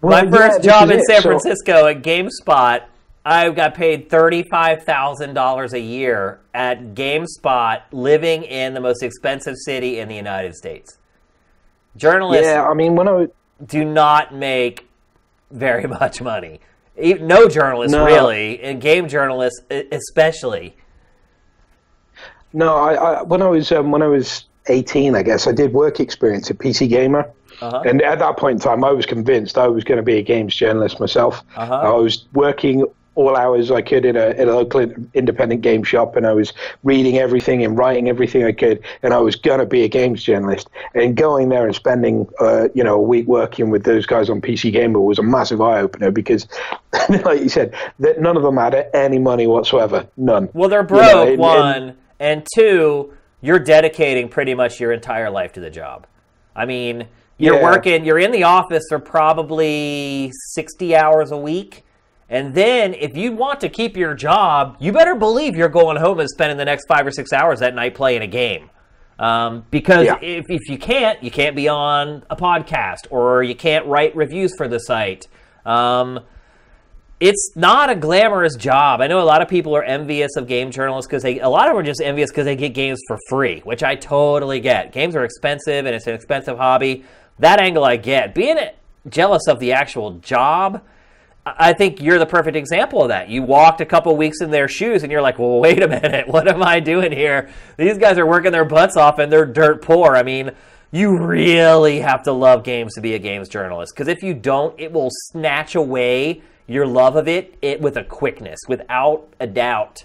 Well, 0.00 0.24
yeah, 0.24 0.30
first 0.30 0.56
this 0.62 0.66
job 0.66 0.90
in 0.90 0.98
it. 1.00 1.04
San 1.06 1.20
So- 1.22 1.28
Francisco 1.28 1.86
at 1.86 2.02
GameSpot, 2.02 2.84
I 3.24 3.50
got 3.50 3.74
paid 3.74 4.08
thirty-five 4.08 4.84
thousand 4.84 5.34
dollars 5.34 5.74
a 5.74 5.80
year 5.80 6.40
at 6.54 6.94
GameSpot, 6.94 7.82
living 7.92 8.44
in 8.44 8.72
the 8.74 8.80
most 8.80 9.02
expensive 9.02 9.56
city 9.58 9.98
in 9.98 10.08
the 10.08 10.14
United 10.16 10.54
States. 10.54 10.96
Journalists 11.96 12.46
Yeah, 12.46 12.66
I 12.66 12.72
mean, 12.74 12.94
when 12.94 13.08
I 13.08 13.26
do 13.66 13.84
not 13.84 14.34
make 14.34 14.88
very 15.50 15.86
much 16.00 16.20
money. 16.22 16.60
No 16.96 17.48
journalists 17.48 17.92
No. 17.92 18.04
really, 18.04 18.60
and 18.60 18.80
game 18.80 19.08
journalists 19.08 19.60
especially. 19.92 20.76
No, 22.52 22.74
I, 22.76 22.94
I 22.94 23.22
when 23.22 23.42
I 23.42 23.46
was 23.48 23.70
um, 23.72 23.90
when 23.90 24.02
I 24.02 24.06
was 24.08 24.44
eighteen, 24.66 25.14
I 25.14 25.22
guess 25.22 25.46
I 25.46 25.52
did 25.52 25.72
work 25.72 26.00
experience 26.00 26.50
at 26.50 26.58
PC 26.58 26.88
Gamer, 26.88 27.30
Uh-huh. 27.62 27.82
and 27.86 28.02
at 28.02 28.18
that 28.18 28.36
point 28.36 28.54
in 28.56 28.60
time, 28.60 28.84
I 28.84 28.90
was 28.90 29.06
convinced 29.06 29.56
I 29.56 29.68
was 29.68 29.84
going 29.84 29.96
to 29.98 30.02
be 30.02 30.16
a 30.18 30.22
games 30.22 30.54
journalist 30.54 30.98
myself. 31.00 31.42
Uh-huh. 31.56 31.74
I 31.74 31.90
was 31.90 32.26
working 32.34 32.84
all 33.20 33.36
hours 33.36 33.70
I 33.70 33.82
could 33.82 34.04
in 34.04 34.16
a, 34.16 34.30
in 34.30 34.48
a 34.48 34.54
local 34.54 34.80
independent 35.14 35.60
game 35.60 35.82
shop, 35.82 36.16
and 36.16 36.26
I 36.26 36.32
was 36.32 36.52
reading 36.84 37.18
everything 37.18 37.62
and 37.64 37.76
writing 37.76 38.08
everything 38.08 38.44
I 38.44 38.52
could, 38.52 38.82
and 39.02 39.12
I 39.12 39.18
was 39.18 39.36
going 39.36 39.60
to 39.60 39.66
be 39.66 39.82
a 39.84 39.88
games 39.88 40.22
journalist. 40.22 40.68
And 40.94 41.16
going 41.16 41.50
there 41.50 41.66
and 41.66 41.74
spending, 41.74 42.26
uh, 42.40 42.68
you 42.74 42.82
know, 42.82 42.94
a 42.94 43.02
week 43.02 43.26
working 43.26 43.68
with 43.70 43.84
those 43.84 44.06
guys 44.06 44.30
on 44.30 44.40
PC 44.40 44.72
Gamer 44.72 45.00
was 45.00 45.18
a 45.18 45.22
massive 45.22 45.60
eye 45.60 45.80
opener 45.80 46.10
because, 46.10 46.48
like 47.24 47.40
you 47.40 47.48
said, 47.50 47.74
that 47.98 48.20
none 48.20 48.36
of 48.36 48.42
them 48.42 48.56
had 48.56 48.88
any 48.94 49.18
money 49.18 49.46
whatsoever, 49.46 50.06
none. 50.16 50.48
Well, 50.54 50.68
they're 50.70 50.80
You 50.80 50.86
broke, 50.86 51.02
know, 51.02 51.22
and- 51.22 51.30
and- 51.30 51.38
one, 51.38 51.96
and 52.18 52.46
two, 52.54 53.12
you're 53.42 53.58
dedicating 53.58 54.28
pretty 54.28 54.54
much 54.54 54.80
your 54.80 54.92
entire 54.92 55.30
life 55.30 55.52
to 55.54 55.60
the 55.60 55.70
job. 55.70 56.06
I 56.56 56.64
mean, 56.64 57.06
you're 57.38 57.56
Yeah. 57.56 57.62
working, 57.64 58.04
you're 58.04 58.18
in 58.18 58.32
the 58.32 58.42
office 58.44 58.84
for 58.88 58.98
probably 58.98 60.30
60 60.52 60.94
hours 60.96 61.30
a 61.30 61.36
week. 61.38 61.84
And 62.30 62.54
then, 62.54 62.94
if 62.94 63.16
you 63.16 63.32
want 63.32 63.60
to 63.60 63.68
keep 63.68 63.96
your 63.96 64.14
job, 64.14 64.76
you 64.78 64.92
better 64.92 65.16
believe 65.16 65.56
you're 65.56 65.68
going 65.68 65.96
home 65.96 66.20
and 66.20 66.30
spending 66.30 66.56
the 66.56 66.64
next 66.64 66.86
five 66.86 67.04
or 67.04 67.10
six 67.10 67.32
hours 67.32 67.58
that 67.58 67.74
night 67.74 67.94
playing 67.96 68.22
a 68.22 68.28
game. 68.28 68.70
Um, 69.18 69.64
because 69.70 70.06
Yeah. 70.06 70.16
if, 70.22 70.46
if 70.48 70.68
you 70.68 70.78
can't, 70.78 71.22
you 71.22 71.30
can't 71.30 71.56
be 71.56 71.68
on 71.68 72.22
a 72.30 72.36
podcast 72.36 73.08
or 73.10 73.42
you 73.42 73.54
can't 73.56 73.84
write 73.86 74.14
reviews 74.14 74.54
for 74.56 74.68
the 74.68 74.78
site. 74.78 75.26
Um, 75.66 76.20
it's 77.18 77.52
not 77.54 77.90
a 77.90 77.94
glamorous 77.96 78.56
job. 78.56 79.02
I 79.02 79.08
know 79.08 79.20
a 79.20 79.24
lot 79.24 79.42
of 79.42 79.48
people 79.48 79.76
are 79.76 79.82
envious 79.82 80.36
of 80.36 80.46
game 80.46 80.70
journalists 80.70 81.06
because 81.06 81.22
they, 81.22 81.38
a 81.40 81.48
lot 81.50 81.66
of 81.66 81.74
them 81.74 81.80
are 81.80 81.82
just 81.86 82.00
envious 82.00 82.30
because 82.30 82.46
they 82.46 82.56
get 82.56 82.72
games 82.72 82.98
for 83.06 83.18
free, 83.28 83.60
which 83.60 83.82
I 83.82 83.94
totally 83.96 84.60
get. 84.60 84.92
Games 84.92 85.14
are 85.16 85.24
expensive 85.24 85.84
and 85.84 85.94
it's 85.94 86.06
an 86.06 86.14
expensive 86.14 86.56
hobby. 86.56 87.04
That 87.40 87.60
angle 87.60 87.84
I 87.84 87.96
get. 87.96 88.34
Being 88.34 88.56
jealous 89.08 89.48
of 89.48 89.58
the 89.58 89.72
actual 89.72 90.12
job, 90.20 90.82
I 91.46 91.72
think 91.72 92.02
you're 92.02 92.18
the 92.18 92.26
perfect 92.26 92.56
example 92.56 93.02
of 93.02 93.08
that. 93.08 93.30
You 93.30 93.42
walked 93.42 93.80
a 93.80 93.86
couple 93.86 94.14
weeks 94.16 94.42
in 94.42 94.50
their 94.50 94.68
shoes 94.68 95.02
and 95.02 95.10
you're 95.10 95.22
like, 95.22 95.38
well, 95.38 95.58
wait 95.58 95.82
a 95.82 95.88
minute, 95.88 96.28
what 96.28 96.46
am 96.46 96.62
I 96.62 96.80
doing 96.80 97.12
here? 97.12 97.50
These 97.76 97.98
guys 97.98 98.18
are 98.18 98.26
working 98.26 98.52
their 98.52 98.64
butts 98.64 98.96
off 98.96 99.18
and 99.18 99.32
they're 99.32 99.46
dirt 99.46 99.82
poor. 99.82 100.16
I 100.16 100.22
mean, 100.22 100.50
you 100.90 101.16
really 101.16 102.00
have 102.00 102.24
to 102.24 102.32
love 102.32 102.62
games 102.62 102.94
to 102.94 103.00
be 103.00 103.14
a 103.14 103.18
games 103.18 103.48
journalist 103.48 103.94
because 103.94 104.08
if 104.08 104.22
you 104.22 104.34
don't, 104.34 104.78
it 104.78 104.92
will 104.92 105.08
snatch 105.10 105.74
away 105.74 106.42
your 106.66 106.86
love 106.86 107.16
of 107.16 107.26
it, 107.26 107.56
it 107.62 107.80
with 107.80 107.96
a 107.96 108.04
quickness, 108.04 108.60
without 108.68 109.26
a 109.40 109.46
doubt. 109.46 110.04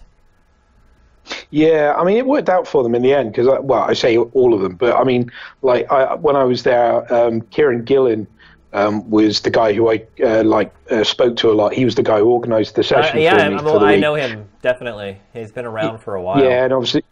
Yeah, 1.49 1.95
I 1.97 2.03
mean, 2.03 2.17
it 2.17 2.25
worked 2.25 2.49
out 2.49 2.67
for 2.67 2.83
them 2.83 2.95
in 2.95 3.01
the 3.01 3.13
end 3.13 3.31
because, 3.31 3.47
well, 3.61 3.81
I 3.81 3.93
say 3.93 4.17
all 4.17 4.53
of 4.53 4.61
them, 4.61 4.75
but 4.75 4.95
I 4.95 5.03
mean, 5.03 5.31
like, 5.63 5.91
I, 5.91 6.13
when 6.15 6.35
I 6.35 6.43
was 6.43 6.63
there, 6.63 7.11
um, 7.13 7.41
Kieran 7.41 7.83
Gillen 7.83 8.27
um, 8.75 9.09
was 9.09 9.39
the 9.39 9.49
guy 9.49 9.71
who 9.73 9.89
I 9.89 10.03
uh, 10.23 10.43
like 10.43 10.73
uh, 10.91 11.03
spoke 11.03 11.37
to 11.37 11.49
a 11.51 11.53
lot. 11.53 11.73
He 11.73 11.85
was 11.85 11.95
the 11.95 12.03
guy 12.03 12.19
who 12.19 12.29
organised 12.31 12.75
the 12.75 12.81
Uh, 12.81 12.83
session 12.83 13.19
yeah, 13.21 13.31
for 13.31 13.37
me 13.37 13.55
I'm- 13.55 13.57
for 13.59 13.79
the 13.79 13.85
I 13.85 13.91
week. 13.93 14.01
know 14.01 14.15
him 14.15 14.49
definitely. 14.61 15.17
He's 15.33 15.51
been 15.51 15.65
around 15.65 15.99
for 15.99 16.15
a 16.15 16.21
while. 16.21 16.43
Yeah, 16.43 16.65
and 16.65 16.73
obviously, 16.73 17.03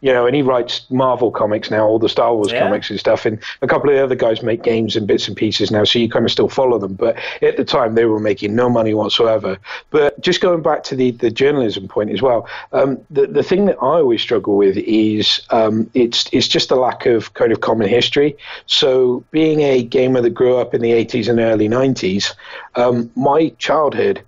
you 0.00 0.12
know, 0.12 0.26
and 0.26 0.34
he 0.34 0.42
writes 0.42 0.86
Marvel 0.90 1.30
comics 1.30 1.70
now, 1.70 1.86
all 1.86 1.98
the 1.98 2.08
Star 2.08 2.34
Wars 2.34 2.50
Yeah. 2.52 2.60
comics 2.60 2.90
and 2.90 2.98
stuff. 2.98 3.26
And 3.26 3.38
a 3.62 3.66
couple 3.66 3.90
of 3.90 3.96
the 3.96 4.02
other 4.02 4.14
guys 4.14 4.42
make 4.42 4.62
games 4.62 4.96
and 4.96 5.06
bits 5.06 5.28
and 5.28 5.36
pieces 5.36 5.70
now, 5.70 5.84
so 5.84 5.98
you 5.98 6.08
kind 6.08 6.24
of 6.24 6.30
still 6.30 6.48
follow 6.48 6.78
them. 6.78 6.94
But 6.94 7.16
at 7.42 7.56
the 7.56 7.64
time, 7.64 7.94
they 7.94 8.06
were 8.06 8.20
making 8.20 8.54
no 8.54 8.68
money 8.70 8.94
whatsoever. 8.94 9.58
But 9.90 10.20
just 10.20 10.40
going 10.40 10.62
back 10.62 10.82
to 10.84 10.96
the, 10.96 11.10
the 11.12 11.30
journalism 11.30 11.86
point 11.88 12.10
as 12.10 12.22
well, 12.22 12.48
um, 12.72 12.98
the 13.10 13.26
the 13.26 13.42
thing 13.42 13.66
that 13.66 13.76
I 13.80 14.00
always 14.00 14.22
struggle 14.22 14.56
with 14.56 14.76
is 14.78 15.40
um, 15.50 15.90
it's 15.94 16.28
it's 16.32 16.48
just 16.48 16.70
a 16.70 16.76
lack 16.76 17.06
of 17.06 17.34
kind 17.34 17.52
of 17.52 17.60
common 17.60 17.88
history. 17.88 18.36
So 18.66 19.24
being 19.30 19.60
a 19.60 19.82
gamer 19.82 20.20
that 20.22 20.30
grew 20.30 20.56
up 20.56 20.74
in 20.74 20.80
the 20.80 20.92
80s 20.92 21.28
and 21.28 21.38
early 21.40 21.68
90s, 21.68 22.34
um, 22.74 23.10
my 23.16 23.50
childhood 23.58 24.22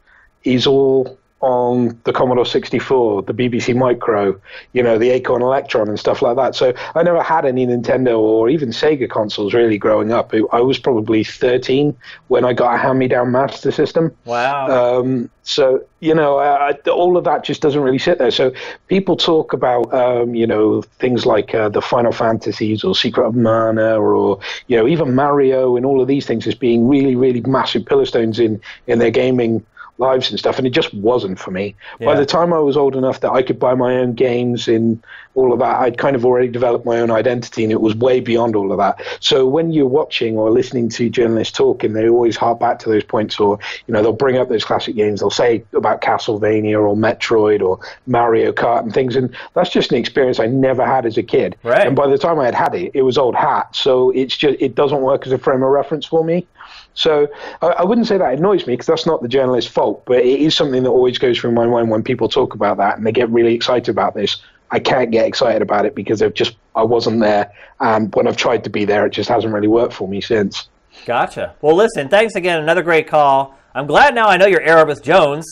is 0.45 0.67
all 0.67 1.19
on 1.43 1.99
the 2.05 2.13
Commodore 2.13 2.47
64, 2.47 3.23
the 3.23 3.35
BBC 3.35 3.77
Micro, 3.77 4.41
you 4.73 4.83
know, 4.83 4.97
the 4.97 5.11
Acorn 5.11 5.43
Electron 5.43 5.89
and 5.89 5.99
stuff 5.99 6.23
like 6.23 6.37
that. 6.37 6.55
So 6.55 6.73
I 6.95 7.03
never 7.03 7.21
had 7.23 7.45
any 7.45 7.67
Nintendo 7.67 8.19
or 8.19 8.49
even 8.49 8.71
Sega 8.71 9.11
consoles 9.11 9.53
really 9.53 9.77
growing 9.77 10.13
up. 10.13 10.33
I 10.53 10.61
was 10.61 10.79
probably 10.79 11.25
13 11.25 11.97
when 12.29 12.45
I 12.45 12.53
got 12.53 12.75
a 12.77 12.79
hand-me-down 12.79 13.33
Master 13.33 13.73
System. 13.73 14.17
Wow. 14.25 15.01
Um, 15.01 15.29
so 15.43 15.85
you 15.99 16.15
know, 16.15 16.39
I, 16.39 16.71
I- 16.71 16.91
all 16.91 17.17
of 17.17 17.25
that 17.25 17.43
just 17.45 17.61
doesn't 17.61 17.81
really 17.81 17.99
sit 17.99 18.19
there. 18.19 18.31
So 18.31 18.53
people 18.87 19.17
talk 19.17 19.53
about, 19.53 19.93
um, 19.93 20.35
you 20.37 20.47
know, 20.47 20.83
things 20.83 21.27
like 21.27 21.55
uh, 21.55 21.69
the 21.69 21.83
Final 21.83 22.13
Fantasies 22.13 22.85
or 22.85 22.95
Secret 22.95 23.27
of 23.27 23.35
Mana 23.35 23.97
or 24.01 24.39
you 24.69 24.77
know 24.77 24.87
even 24.87 25.15
Mario 25.15 25.77
and 25.77 25.85
all 25.85 26.01
of 26.01 26.07
these 26.07 26.25
things 26.25 26.47
as 26.47 26.55
being 26.55 26.87
really, 26.89 27.17
really 27.17 27.41
massive 27.41 27.85
pillar 27.85 28.07
stones 28.07 28.39
in 28.39 28.61
in 28.87 29.01
their 29.01 29.11
gaming 29.11 29.65
lives 30.03 30.31
and 30.31 30.39
stuff, 30.39 30.59
and 30.59 30.67
it 30.67 30.71
just 30.71 30.93
wasn't 30.93 31.39
for 31.39 31.51
me. 31.51 31.75
By 32.01 32.17
the 32.17 32.27
time 32.27 32.53
I 32.53 32.59
was 32.59 32.77
old 32.77 32.97
enough 32.97 33.21
that 33.21 33.31
I 33.31 33.43
could 33.43 33.59
buy 33.59 33.75
my 33.75 33.97
own 33.97 34.15
games 34.15 34.69
and 34.69 35.03
all 35.35 35.53
of 35.53 35.61
that, 35.61 35.81
I'd 35.81 35.97
kind 35.97 36.15
of 36.15 36.27
already 36.27 36.49
developed 36.49 36.85
my 36.85 36.99
own 37.01 37.11
identity, 37.11 37.63
and 37.63 37.73
it 37.73 37.81
was 37.81 37.95
way 37.95 38.21
beyond 38.21 38.55
all 38.55 38.71
of 38.71 38.79
that. 38.79 39.01
So 39.21 39.47
when 39.47 39.73
you're 39.73 39.87
watching 39.87 40.37
or 40.37 40.51
listening 40.51 40.91
to 40.91 41.09
journalists 41.09 41.57
talk, 41.57 41.85
and 41.85 41.97
they 41.97 42.09
always 42.09 42.37
harp 42.37 42.61
back 42.61 42.79
to 42.81 42.91
those 42.91 43.05
points, 43.05 43.41
or 43.41 43.59
you 43.87 43.95
know 43.95 44.03
they'll 44.03 44.13
bring 44.13 44.37
up 44.37 44.49
those 44.49 44.65
classic 44.65 44.95
games, 44.97 45.21
they'll 45.21 45.31
say 45.31 45.65
about 45.73 46.03
Castlevania 46.03 46.79
or 46.81 46.95
Metroid 46.97 47.63
or 47.63 47.79
Mario 48.07 48.53
Kart 48.53 48.83
and 48.83 48.93
things, 48.93 49.17
and 49.17 49.35
that's 49.55 49.71
just 49.71 49.91
an 49.93 49.99
experience 49.99 50.39
I 50.39 50.47
never 50.47 50.85
had 50.85 51.07
as 51.07 51.17
a 51.17 51.23
kid. 51.23 51.57
Right. 51.63 51.87
And 51.87 51.97
by 51.97 52.09
the 52.09 52.19
time 52.19 52.39
I 52.39 52.45
had 52.45 52.55
had 52.55 52.75
it, 52.75 52.91
it 52.95 53.03
was 53.03 53.17
old 53.17 53.35
hat, 53.35 53.75
so 53.75 54.11
it's 54.11 54.37
just 54.37 54.61
it 54.61 54.75
doesn't 54.75 55.01
work 55.01 55.27
as 55.27 55.33
a 55.33 55.39
frame 55.39 55.63
of 55.63 55.71
reference 55.71 56.05
for 56.05 56.25
me. 56.25 56.47
So 56.95 57.29
I, 57.63 57.67
I 57.69 57.85
wouldn't 57.85 58.07
say 58.07 58.19
that 58.19 58.35
annoys 58.35 58.67
me 58.67 58.75
because 58.75 58.87
that's 58.87 59.07
not 59.07 59.23
the 59.23 59.29
journalist's 59.29 59.71
fault, 59.71 60.03
but 60.05 60.19
it 60.19 60.41
is 60.41 60.55
something 60.55 60.83
that 60.83 60.91
always 60.91 61.19
goes 61.19 61.39
through 61.39 61.53
my 61.53 61.67
mind 61.67 61.91
when 61.91 62.03
people 62.03 62.29
talk 62.29 62.55
about 62.55 62.77
that 62.79 62.97
and 62.99 63.07
they 63.07 63.13
get 63.13 63.31
really 63.31 63.55
excited 63.55 63.89
about 63.89 64.15
this. 64.15 64.43
I 64.71 64.79
can't 64.79 65.11
get 65.11 65.27
excited 65.27 65.63
about 65.63 65.85
it 65.87 65.95
because 65.95 66.23
I've 66.23 66.35
just 66.35 66.57
I 66.75 66.83
wasn't 66.83 67.21
there, 67.21 67.53
and 67.81 68.15
when 68.15 68.27
I've 68.27 68.39
tried 68.39 68.65
to 68.65 68.71
be 68.71 68.87
there, 68.87 69.05
it 69.07 69.11
just 69.11 69.29
hasn't 69.29 69.53
really 69.53 69.69
worked 69.69 69.93
for 69.93 70.09
me 70.09 70.21
since. 70.23 70.69
Gotcha. 71.05 71.55
Well, 71.61 71.77
listen, 71.77 72.09
thanks 72.09 72.35
again. 72.37 72.63
Another 72.63 72.83
great 72.83 73.07
call. 73.07 73.55
I'm 73.75 73.87
glad 73.87 74.15
now 74.15 74.29
I 74.29 74.37
know 74.39 74.47
you're 74.47 74.63
Erebus 74.63 75.01
Jones. 75.01 75.47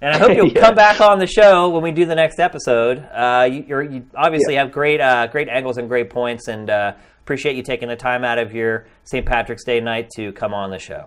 And 0.00 0.14
I 0.14 0.18
hope 0.18 0.36
you'll 0.36 0.48
Yeah. 0.54 0.60
come 0.60 0.74
back 0.74 1.00
on 1.00 1.18
the 1.18 1.26
show 1.26 1.70
when 1.70 1.82
we 1.82 1.90
do 1.90 2.04
the 2.04 2.14
next 2.14 2.38
episode. 2.38 2.98
Uh, 3.12 3.48
you, 3.50 3.64
you're, 3.66 3.82
you 3.82 4.06
obviously 4.14 4.54
have 4.56 4.70
great, 4.70 5.00
uh, 5.00 5.26
great 5.28 5.48
angles 5.48 5.78
and 5.78 5.88
great 5.88 6.10
points, 6.10 6.48
and 6.48 6.68
uh, 6.68 6.92
appreciate 7.26 7.56
you 7.56 7.62
taking 7.64 7.88
the 7.88 7.96
time 7.96 8.22
out 8.22 8.38
of 8.38 8.54
your 8.54 8.86
St. 9.02 9.26
Patrick's 9.26 9.64
Day 9.64 9.80
night 9.80 10.10
to 10.10 10.30
come 10.30 10.54
on 10.54 10.70
the 10.70 10.78
show. 10.78 11.06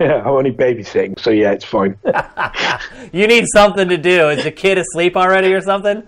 Yeah, 0.00 0.14
I'm 0.22 0.26
only 0.26 0.50
babysitting, 0.50 1.16
so 1.20 1.30
yeah, 1.30 1.52
it's 1.52 1.64
fine. 1.64 1.96
You 3.12 3.28
need 3.28 3.44
something 3.54 3.88
to 3.88 3.96
do. 3.96 4.30
Is 4.30 4.42
the 4.42 4.50
kid 4.50 4.78
asleep 4.78 5.16
already 5.16 5.52
or 5.54 5.60
something? 5.60 6.02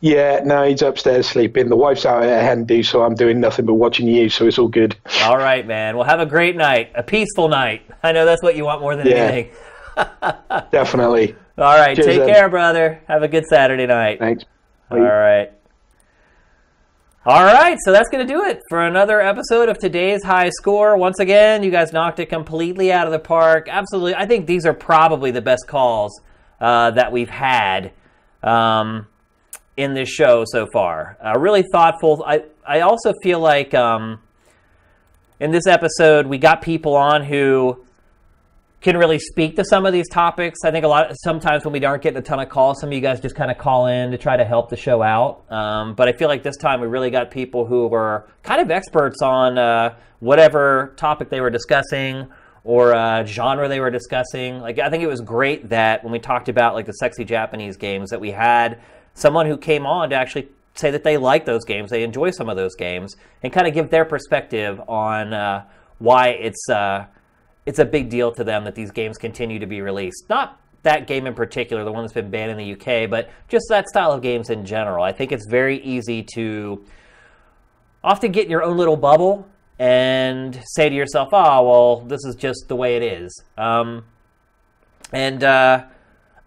yeah, 0.00 0.40
no, 0.44 0.64
he's 0.64 0.80
upstairs 0.82 1.26
sleeping. 1.26 1.68
The 1.68 1.76
wife's 1.76 2.04
out 2.06 2.22
at 2.22 2.42
hen 2.42 2.64
do, 2.64 2.82
so 2.82 3.02
I'm 3.02 3.14
doing 3.14 3.38
nothing 3.40 3.66
but 3.66 3.74
watching 3.74 4.06
you, 4.08 4.28
so 4.30 4.46
it's 4.46 4.58
all 4.58 4.68
good. 4.68 4.96
All 5.22 5.36
right, 5.36 5.66
man. 5.66 5.96
Well, 5.96 6.06
have 6.06 6.20
a 6.20 6.26
great 6.26 6.56
night, 6.56 6.90
a 6.94 7.02
peaceful 7.02 7.48
night. 7.48 7.82
I 8.02 8.12
know 8.12 8.24
that's 8.24 8.42
what 8.42 8.56
you 8.56 8.64
want 8.64 8.80
more 8.80 8.96
than 8.96 9.06
Yeah. 9.08 9.14
anything. 9.16 9.52
Definitely. 10.72 11.34
All 11.58 11.76
right, 11.76 11.94
Cheers, 11.96 12.06
take 12.06 12.20
Ed. 12.22 12.32
care, 12.32 12.48
brother. 12.48 13.00
Have 13.08 13.22
a 13.22 13.28
good 13.28 13.44
Saturday 13.46 13.86
night. 13.86 14.18
Thanks. 14.18 14.44
All 14.90 14.98
right. 14.98 15.52
All 17.26 17.42
right, 17.42 17.78
so 17.82 17.90
that's 17.90 18.10
going 18.10 18.26
to 18.26 18.30
do 18.30 18.44
it 18.44 18.60
for 18.68 18.84
another 18.84 19.18
episode 19.18 19.70
of 19.70 19.78
today's 19.78 20.22
high 20.22 20.50
score. 20.50 20.94
Once 20.98 21.20
again, 21.20 21.62
you 21.62 21.70
guys 21.70 21.90
knocked 21.90 22.20
it 22.20 22.26
completely 22.26 22.92
out 22.92 23.06
of 23.06 23.14
the 23.14 23.18
park. 23.18 23.66
Absolutely. 23.66 24.14
I 24.14 24.26
think 24.26 24.46
these 24.46 24.66
are 24.66 24.74
probably 24.74 25.30
the 25.30 25.40
best 25.40 25.66
calls 25.66 26.20
uh, 26.60 26.90
that 26.90 27.12
we've 27.12 27.30
had 27.30 27.92
um, 28.42 29.06
in 29.78 29.94
this 29.94 30.10
show 30.10 30.44
so 30.46 30.66
far. 30.66 31.16
Uh, 31.18 31.38
really 31.38 31.64
thoughtful. 31.72 32.22
I, 32.26 32.42
I 32.66 32.80
also 32.80 33.14
feel 33.22 33.40
like 33.40 33.72
um, 33.72 34.20
in 35.40 35.50
this 35.50 35.66
episode, 35.66 36.26
we 36.26 36.36
got 36.36 36.60
people 36.60 36.94
on 36.94 37.24
who 37.24 37.86
can 38.84 38.98
really 38.98 39.18
speak 39.18 39.56
to 39.56 39.64
some 39.64 39.86
of 39.86 39.94
these 39.94 40.06
topics. 40.10 40.58
I 40.62 40.70
think 40.70 40.84
a 40.84 40.88
lot 40.88 41.10
of, 41.10 41.16
sometimes 41.22 41.64
when 41.64 41.72
we 41.72 41.82
aren't 41.86 42.02
getting 42.02 42.18
a 42.18 42.22
ton 42.22 42.38
of 42.38 42.50
calls, 42.50 42.80
some 42.80 42.90
of 42.90 42.92
you 42.92 43.00
guys 43.00 43.18
just 43.18 43.34
kind 43.34 43.50
of 43.50 43.56
call 43.56 43.86
in 43.86 44.10
to 44.10 44.18
try 44.18 44.36
to 44.36 44.44
help 44.44 44.68
the 44.68 44.76
show 44.76 45.02
out. 45.02 45.50
Um, 45.50 45.94
but 45.94 46.06
I 46.06 46.12
feel 46.12 46.28
like 46.28 46.42
this 46.42 46.58
time 46.58 46.82
we 46.82 46.86
really 46.86 47.10
got 47.10 47.30
people 47.30 47.64
who 47.64 47.86
were 47.86 48.28
kind 48.42 48.60
of 48.60 48.70
experts 48.70 49.22
on 49.22 49.56
uh, 49.56 49.96
whatever 50.20 50.92
topic 50.98 51.30
they 51.30 51.40
were 51.40 51.48
discussing 51.48 52.30
or 52.62 52.94
uh, 52.94 53.24
genre 53.24 53.68
they 53.68 53.80
were 53.80 53.90
discussing. 53.90 54.60
Like 54.60 54.78
I 54.78 54.90
think 54.90 55.02
it 55.02 55.06
was 55.08 55.22
great 55.22 55.70
that 55.70 56.04
when 56.04 56.12
we 56.12 56.18
talked 56.18 56.50
about 56.50 56.74
like 56.74 56.84
the 56.84 56.92
sexy 56.92 57.24
Japanese 57.24 57.78
games 57.78 58.10
that 58.10 58.20
we 58.20 58.32
had 58.32 58.82
someone 59.14 59.46
who 59.46 59.56
came 59.56 59.86
on 59.86 60.10
to 60.10 60.14
actually 60.14 60.50
say 60.74 60.90
that 60.90 61.04
they 61.04 61.16
like 61.16 61.46
those 61.46 61.64
games, 61.64 61.88
they 61.88 62.02
enjoy 62.02 62.32
some 62.32 62.50
of 62.50 62.56
those 62.56 62.74
games, 62.74 63.16
and 63.42 63.50
kind 63.50 63.66
of 63.66 63.72
give 63.72 63.88
their 63.88 64.04
perspective 64.04 64.78
on 64.88 65.32
uh, 65.32 65.64
why 65.98 66.28
it's 66.28 66.68
uh, 66.68 67.06
it's 67.66 67.78
a 67.78 67.84
big 67.84 68.10
deal 68.10 68.32
to 68.32 68.44
them 68.44 68.64
that 68.64 68.74
these 68.74 68.90
games 68.90 69.18
continue 69.18 69.58
to 69.58 69.66
be 69.66 69.80
released. 69.80 70.24
Not 70.28 70.60
that 70.82 71.06
game 71.06 71.26
in 71.26 71.34
particular, 71.34 71.82
the 71.84 71.92
one 71.92 72.02
that's 72.02 72.12
been 72.12 72.30
banned 72.30 72.50
in 72.50 72.58
the 72.58 72.72
UK, 72.72 73.08
but 73.08 73.30
just 73.48 73.66
that 73.70 73.88
style 73.88 74.12
of 74.12 74.22
games 74.22 74.50
in 74.50 74.64
general. 74.64 75.02
I 75.02 75.12
think 75.12 75.32
it's 75.32 75.46
very 75.48 75.82
easy 75.82 76.22
to 76.34 76.84
often 78.02 78.32
get 78.32 78.44
in 78.44 78.50
your 78.50 78.62
own 78.62 78.76
little 78.76 78.96
bubble 78.96 79.48
and 79.78 80.60
say 80.66 80.88
to 80.88 80.94
yourself, 80.94 81.30
oh, 81.32 81.66
well, 81.66 82.00
this 82.02 82.24
is 82.24 82.36
just 82.36 82.66
the 82.68 82.76
way 82.76 82.96
it 82.96 83.02
is. 83.02 83.42
Um, 83.56 84.04
and 85.12 85.42
uh, 85.42 85.84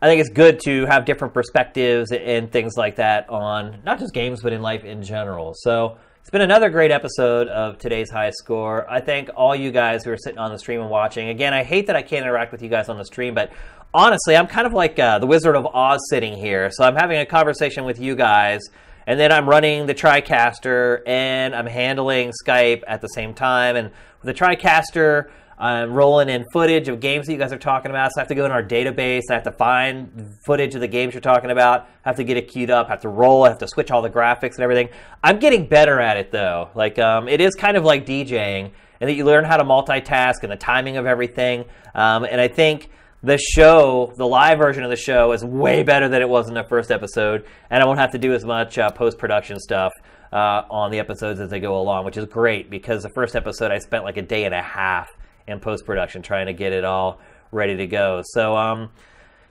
I 0.02 0.08
think 0.08 0.22
it's 0.22 0.30
good 0.30 0.60
to 0.62 0.86
have 0.86 1.06
different 1.06 1.34
perspectives 1.34 2.12
and 2.12 2.52
things 2.52 2.78
like 2.78 2.98
that 2.98 3.30
on 3.30 3.80
not 3.84 4.00
just 4.00 4.14
games, 4.14 4.42
but 4.42 4.54
in 4.54 4.62
life 4.62 4.86
in 4.86 5.02
general. 5.02 5.54
So 5.56 5.98
it's 6.28 6.32
been 6.34 6.42
another 6.42 6.70
great 6.70 6.92
episode 6.92 7.48
of 7.48 7.78
today's 7.78 8.12
high 8.12 8.32
score. 8.32 8.86
I 8.92 9.00
thank 9.00 9.30
all 9.34 9.56
you 9.56 9.72
guys 9.72 10.04
who 10.04 10.12
are 10.12 10.18
sitting 10.18 10.38
on 10.38 10.52
the 10.52 10.60
stream 10.60 10.82
and 10.82 10.90
watching. 10.90 11.30
Again, 11.30 11.54
I 11.54 11.64
hate 11.64 11.88
that 11.88 11.96
I 11.96 12.02
can't 12.02 12.24
interact 12.24 12.52
with 12.52 12.62
you 12.62 12.68
guys 12.68 12.90
on 12.90 12.98
the 12.98 13.06
stream, 13.06 13.34
but 13.34 13.50
honestly, 13.94 14.36
I'm 14.36 14.48
kind 14.48 14.68
of 14.68 14.74
like 14.74 15.00
uh, 15.00 15.20
the 15.20 15.26
Wizard 15.26 15.56
of 15.56 15.66
Oz 15.68 16.02
sitting 16.10 16.36
here. 16.36 16.70
So 16.70 16.84
I'm 16.84 16.98
having 16.98 17.18
a 17.18 17.26
conversation 17.26 17.86
with 17.86 17.98
you 17.98 18.14
guys, 18.14 18.60
and 19.06 19.18
then 19.18 19.32
I'm 19.32 19.48
running 19.48 19.86
the 19.86 19.96
TriCaster 19.96 21.00
and 21.08 21.56
I'm 21.56 21.66
handling 21.66 22.34
Skype 22.44 22.84
at 22.88 23.00
the 23.00 23.08
same 23.08 23.34
time. 23.34 23.78
And 23.78 23.92
the 24.22 24.34
TriCaster, 24.34 25.30
I'm 25.60 25.92
rolling 25.92 26.30
in 26.30 26.46
footage 26.54 26.88
of 26.88 27.00
games 27.00 27.26
that 27.26 27.34
you 27.34 27.40
guys 27.40 27.52
are 27.52 27.58
talking 27.58 27.90
about. 27.90 28.12
So 28.12 28.20
I 28.20 28.22
have 28.22 28.28
to 28.28 28.36
go 28.36 28.46
in 28.46 28.52
our 28.52 28.62
database. 28.62 29.24
I 29.32 29.34
have 29.34 29.44
to 29.44 29.52
find 29.52 30.36
footage 30.46 30.76
of 30.76 30.82
the 30.82 30.88
games 30.88 31.16
you're 31.16 31.22
talking 31.22 31.50
about. 31.50 31.90
I 32.06 32.10
have 32.10 32.18
to 32.18 32.24
get 32.24 32.38
it 32.38 32.48
queued 32.48 32.70
up. 32.70 32.88
I 32.88 32.92
have 32.92 33.02
to 33.02 33.10
roll. 33.10 33.44
I 33.44 33.50
have 33.50 33.58
to 33.60 33.68
switch 33.68 33.90
all 33.90 34.04
the 34.04 34.10
graphics 34.10 34.56
and 34.56 34.60
everything. 34.60 34.90
I'm 35.24 35.40
getting 35.40 35.68
better 35.68 36.00
at 36.00 36.18
it 36.18 36.32
though. 36.32 36.70
Like 36.76 37.00
um, 37.00 37.28
it 37.28 37.42
is 37.42 37.56
kind 37.56 37.76
of 37.76 37.84
like 37.84 38.06
DJing, 38.06 38.72
and 39.02 39.10
that 39.10 39.14
you 39.14 39.26
learn 39.26 39.46
how 39.46 39.58
to 39.58 39.64
multitask 39.64 40.44
and 40.44 40.52
the 40.52 40.58
timing 40.58 40.98
of 40.98 41.08
everything. 41.08 41.66
Um, 41.96 42.24
and 42.24 42.40
I 42.40 42.48
think 42.48 42.92
the 43.24 43.40
show, 43.40 44.14
the 44.16 44.28
live 44.28 44.60
version 44.60 44.84
of 44.84 44.92
the 44.92 44.96
show, 44.96 45.32
is 45.32 45.44
way 45.44 45.82
better 45.82 46.08
than 46.08 46.22
it 46.22 46.30
was 46.30 46.50
in 46.50 46.54
the 46.54 46.66
first 46.66 46.92
episode, 46.92 47.46
and 47.72 47.82
I 47.82 47.86
won't 47.88 48.00
have 48.00 48.12
to 48.12 48.20
do 48.20 48.34
as 48.34 48.46
much 48.46 48.78
uh, 48.78 48.92
post 48.92 49.18
production 49.18 49.60
stuff 49.60 49.92
uh, 50.32 50.62
on 50.70 50.92
the 50.92 51.00
episodes 51.00 51.40
as 51.40 51.50
they 51.50 51.60
go 51.60 51.80
along, 51.80 52.06
which 52.06 52.16
is 52.16 52.26
great 52.26 52.70
because 52.70 53.02
the 53.02 53.10
first 53.10 53.36
episode 53.36 53.72
I 53.72 53.80
spent 53.80 54.04
like 54.04 54.18
a 54.18 54.22
day 54.22 54.44
and 54.44 54.54
a 54.54 54.62
half 54.62 55.10
in 55.48 55.60
post 55.60 55.86
production 55.86 56.22
trying 56.22 56.48
to 56.48 56.54
get 56.54 56.74
it 56.74 56.84
all 56.84 57.20
ready 57.52 57.78
to 57.78 57.88
go. 57.88 58.22
So, 58.24 58.56
um, 58.56 58.90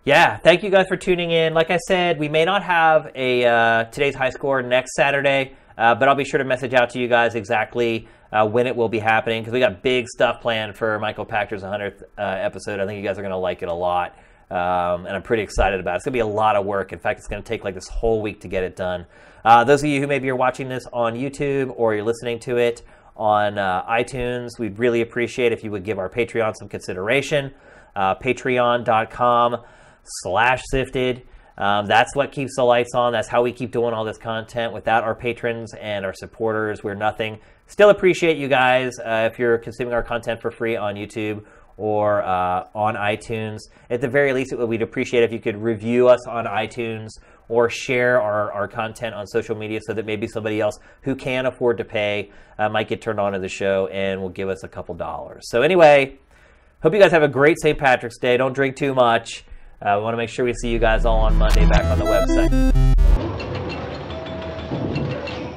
yeah, 0.05 0.36
thank 0.36 0.62
you 0.62 0.70
guys 0.70 0.86
for 0.89 0.97
tuning 0.97 1.31
in. 1.32 1.55
Like 1.55 1.70
I 1.70 1.78
said, 1.78 2.18
we 2.18 2.28
may 2.28 2.44
not 2.44 2.62
have 2.62 3.10
a 3.14 3.44
uh, 3.44 3.85
today's 3.85 4.14
high 4.14 4.31
score 4.31 4.62
next 4.62 4.94
Saturday, 4.94 5.56
uh, 5.77 5.94
but 5.94 6.09
I'll 6.09 6.14
be 6.14 6.24
sure 6.24 6.39
to 6.39 6.44
message 6.44 6.74
out 6.74 6.90
to 6.90 7.01
you 7.01 7.09
guys 7.09 7.35
exactly 7.35 8.06
uh, 8.32 8.47
when 8.47 8.66
it 8.66 8.77
will 8.77 8.89
be 8.89 8.98
happening 8.98 9.43
because 9.43 9.52
we 9.52 9.59
got 9.59 9.82
big 9.82 10.06
stuff 10.09 10.40
planned 10.40 10.77
for 10.77 10.98
Michael 11.01 11.24
Pachter's 11.24 11.62
100th 11.62 12.02
uh, 12.02 12.23
episode. 12.23 12.78
I 12.78 12.86
think 12.86 12.98
you 12.98 13.05
guys 13.05 13.18
are 13.18 13.23
going 13.23 13.32
to 13.32 13.36
like 13.39 13.62
it 13.62 13.68
a 13.68 13.74
lot, 13.74 14.16
um, 14.51 15.06
and 15.06 15.09
I'm 15.09 15.23
pretty 15.23 15.43
excited 15.43 15.81
about 15.81 15.94
it. 15.94 15.97
It's 15.97 16.05
going 16.05 16.12
to 16.12 16.16
be 16.16 16.20
a 16.20 16.27
lot 16.27 16.55
of 16.55 16.64
work. 16.64 16.93
In 16.93 16.98
fact, 16.98 17.18
it's 17.18 17.28
going 17.28 17.43
to 17.43 17.48
take 17.48 17.64
like 17.64 17.74
this 17.74 17.89
whole 17.89 18.23
week 18.23 18.43
to 18.43 18.48
get 18.48 18.62
it 18.62 18.77
done. 18.77 19.06
Uh, 19.44 19.64
those 19.64 19.82
of 19.82 19.89
you 19.89 20.01
who 20.01 20.06
maybe 20.06 20.28
are 20.28 20.36
watching 20.36 20.68
this 20.68 20.85
on 20.93 21.14
YouTube 21.14 21.73
or 21.77 21.94
you're 21.94 22.05
listening 22.05 22.39
to 22.40 22.56
it 22.59 22.82
on 23.17 23.59
uh, 23.59 23.85
iTunes, 23.87 24.59
we'd 24.59 24.79
really 24.79 25.01
appreciate 25.01 25.53
if 25.53 25.65
you 25.65 25.71
would 25.71 25.85
give 25.85 25.99
our 25.99 26.09
Patreon 26.09 26.55
some 26.57 26.69
consideration. 26.69 27.53
Uh, 27.95 28.15
Patreon.com 28.15 29.57
slash 30.05 30.63
siftd. 30.73 31.23
Um, 31.59 31.87
that's 31.87 32.15
what 32.15 32.33
keeps 32.33 32.57
the 32.57 32.65
lights 32.65 32.95
on. 32.95 33.13
That's 33.13 33.29
how 33.29 33.43
we 33.43 33.53
keep 33.53 33.73
doing 33.73 33.95
all 33.95 34.05
this 34.05 34.19
content. 34.19 34.73
Without 34.75 35.05
our 35.05 35.15
patrons 35.15 35.73
and 35.75 36.05
our 36.05 36.13
supporters, 36.13 36.85
we're 36.85 36.95
nothing. 36.95 37.39
Still 37.67 37.91
appreciate 37.91 38.37
you 38.37 38.49
guys 38.49 38.99
uh, 38.99 39.29
if 39.33 39.39
you're 39.39 39.59
consuming 39.59 39.95
our 39.95 40.03
content 40.03 40.41
for 40.43 40.51
free 40.51 40.77
on 40.77 40.95
YouTube 40.95 41.45
or 41.79 42.23
uh, 42.23 42.65
on 42.75 42.95
iTunes. 42.95 43.61
At 43.91 44.01
the 44.01 44.09
very 44.09 44.33
least, 44.33 44.55
we'd 44.57 44.83
appreciate 44.83 45.25
if 45.25 45.33
you 45.33 45.41
could 45.41 45.57
review 45.57 46.09
us 46.09 46.27
on 46.27 46.45
iTunes 46.45 47.11
or 47.48 47.70
share 47.70 48.20
our, 48.20 48.52
our 48.52 48.68
content 48.68 49.14
on 49.14 49.27
social 49.27 49.56
media 49.56 49.81
so 49.82 49.93
that 49.93 50.06
maybe 50.06 50.27
somebody 50.27 50.60
else 50.60 50.78
who 51.02 51.14
can 51.14 51.47
afford 51.47 51.78
to 51.78 51.85
pay 51.85 52.31
uh, 52.59 52.68
might 52.68 52.89
get 52.89 53.01
turned 53.01 53.20
on 53.20 53.32
to 53.32 53.39
the 53.39 53.48
show 53.48 53.86
and 53.89 54.20
will 54.20 54.28
give 54.28 54.48
us 54.48 54.64
a 54.64 54.68
couple 54.68 54.94
dollars. 54.94 55.48
So, 55.51 55.62
anyway, 55.62 56.18
hope 56.82 56.94
you 56.94 57.01
guys 57.01 57.12
have 57.12 57.23
a 57.23 57.28
great 57.28 57.59
St. 57.60 57.78
Patrick's 57.78 58.18
Day. 58.18 58.36
Don't 58.36 58.52
drink 58.52 58.77
too 58.77 58.94
much. 58.94 59.44
Uh, 59.81 59.94
we 59.98 60.05
want 60.05 60.14
to 60.14 60.18
make 60.18 60.31
sure 60.31 60.44
we 60.44 60.55
see 60.55 60.70
you 60.70 60.78
guys 60.78 61.05
all 61.05 61.20
on 61.20 61.36
Monday 61.36 61.68
back 61.68 61.85
on 61.85 61.98
the 61.98 62.05
website. 62.05 63.16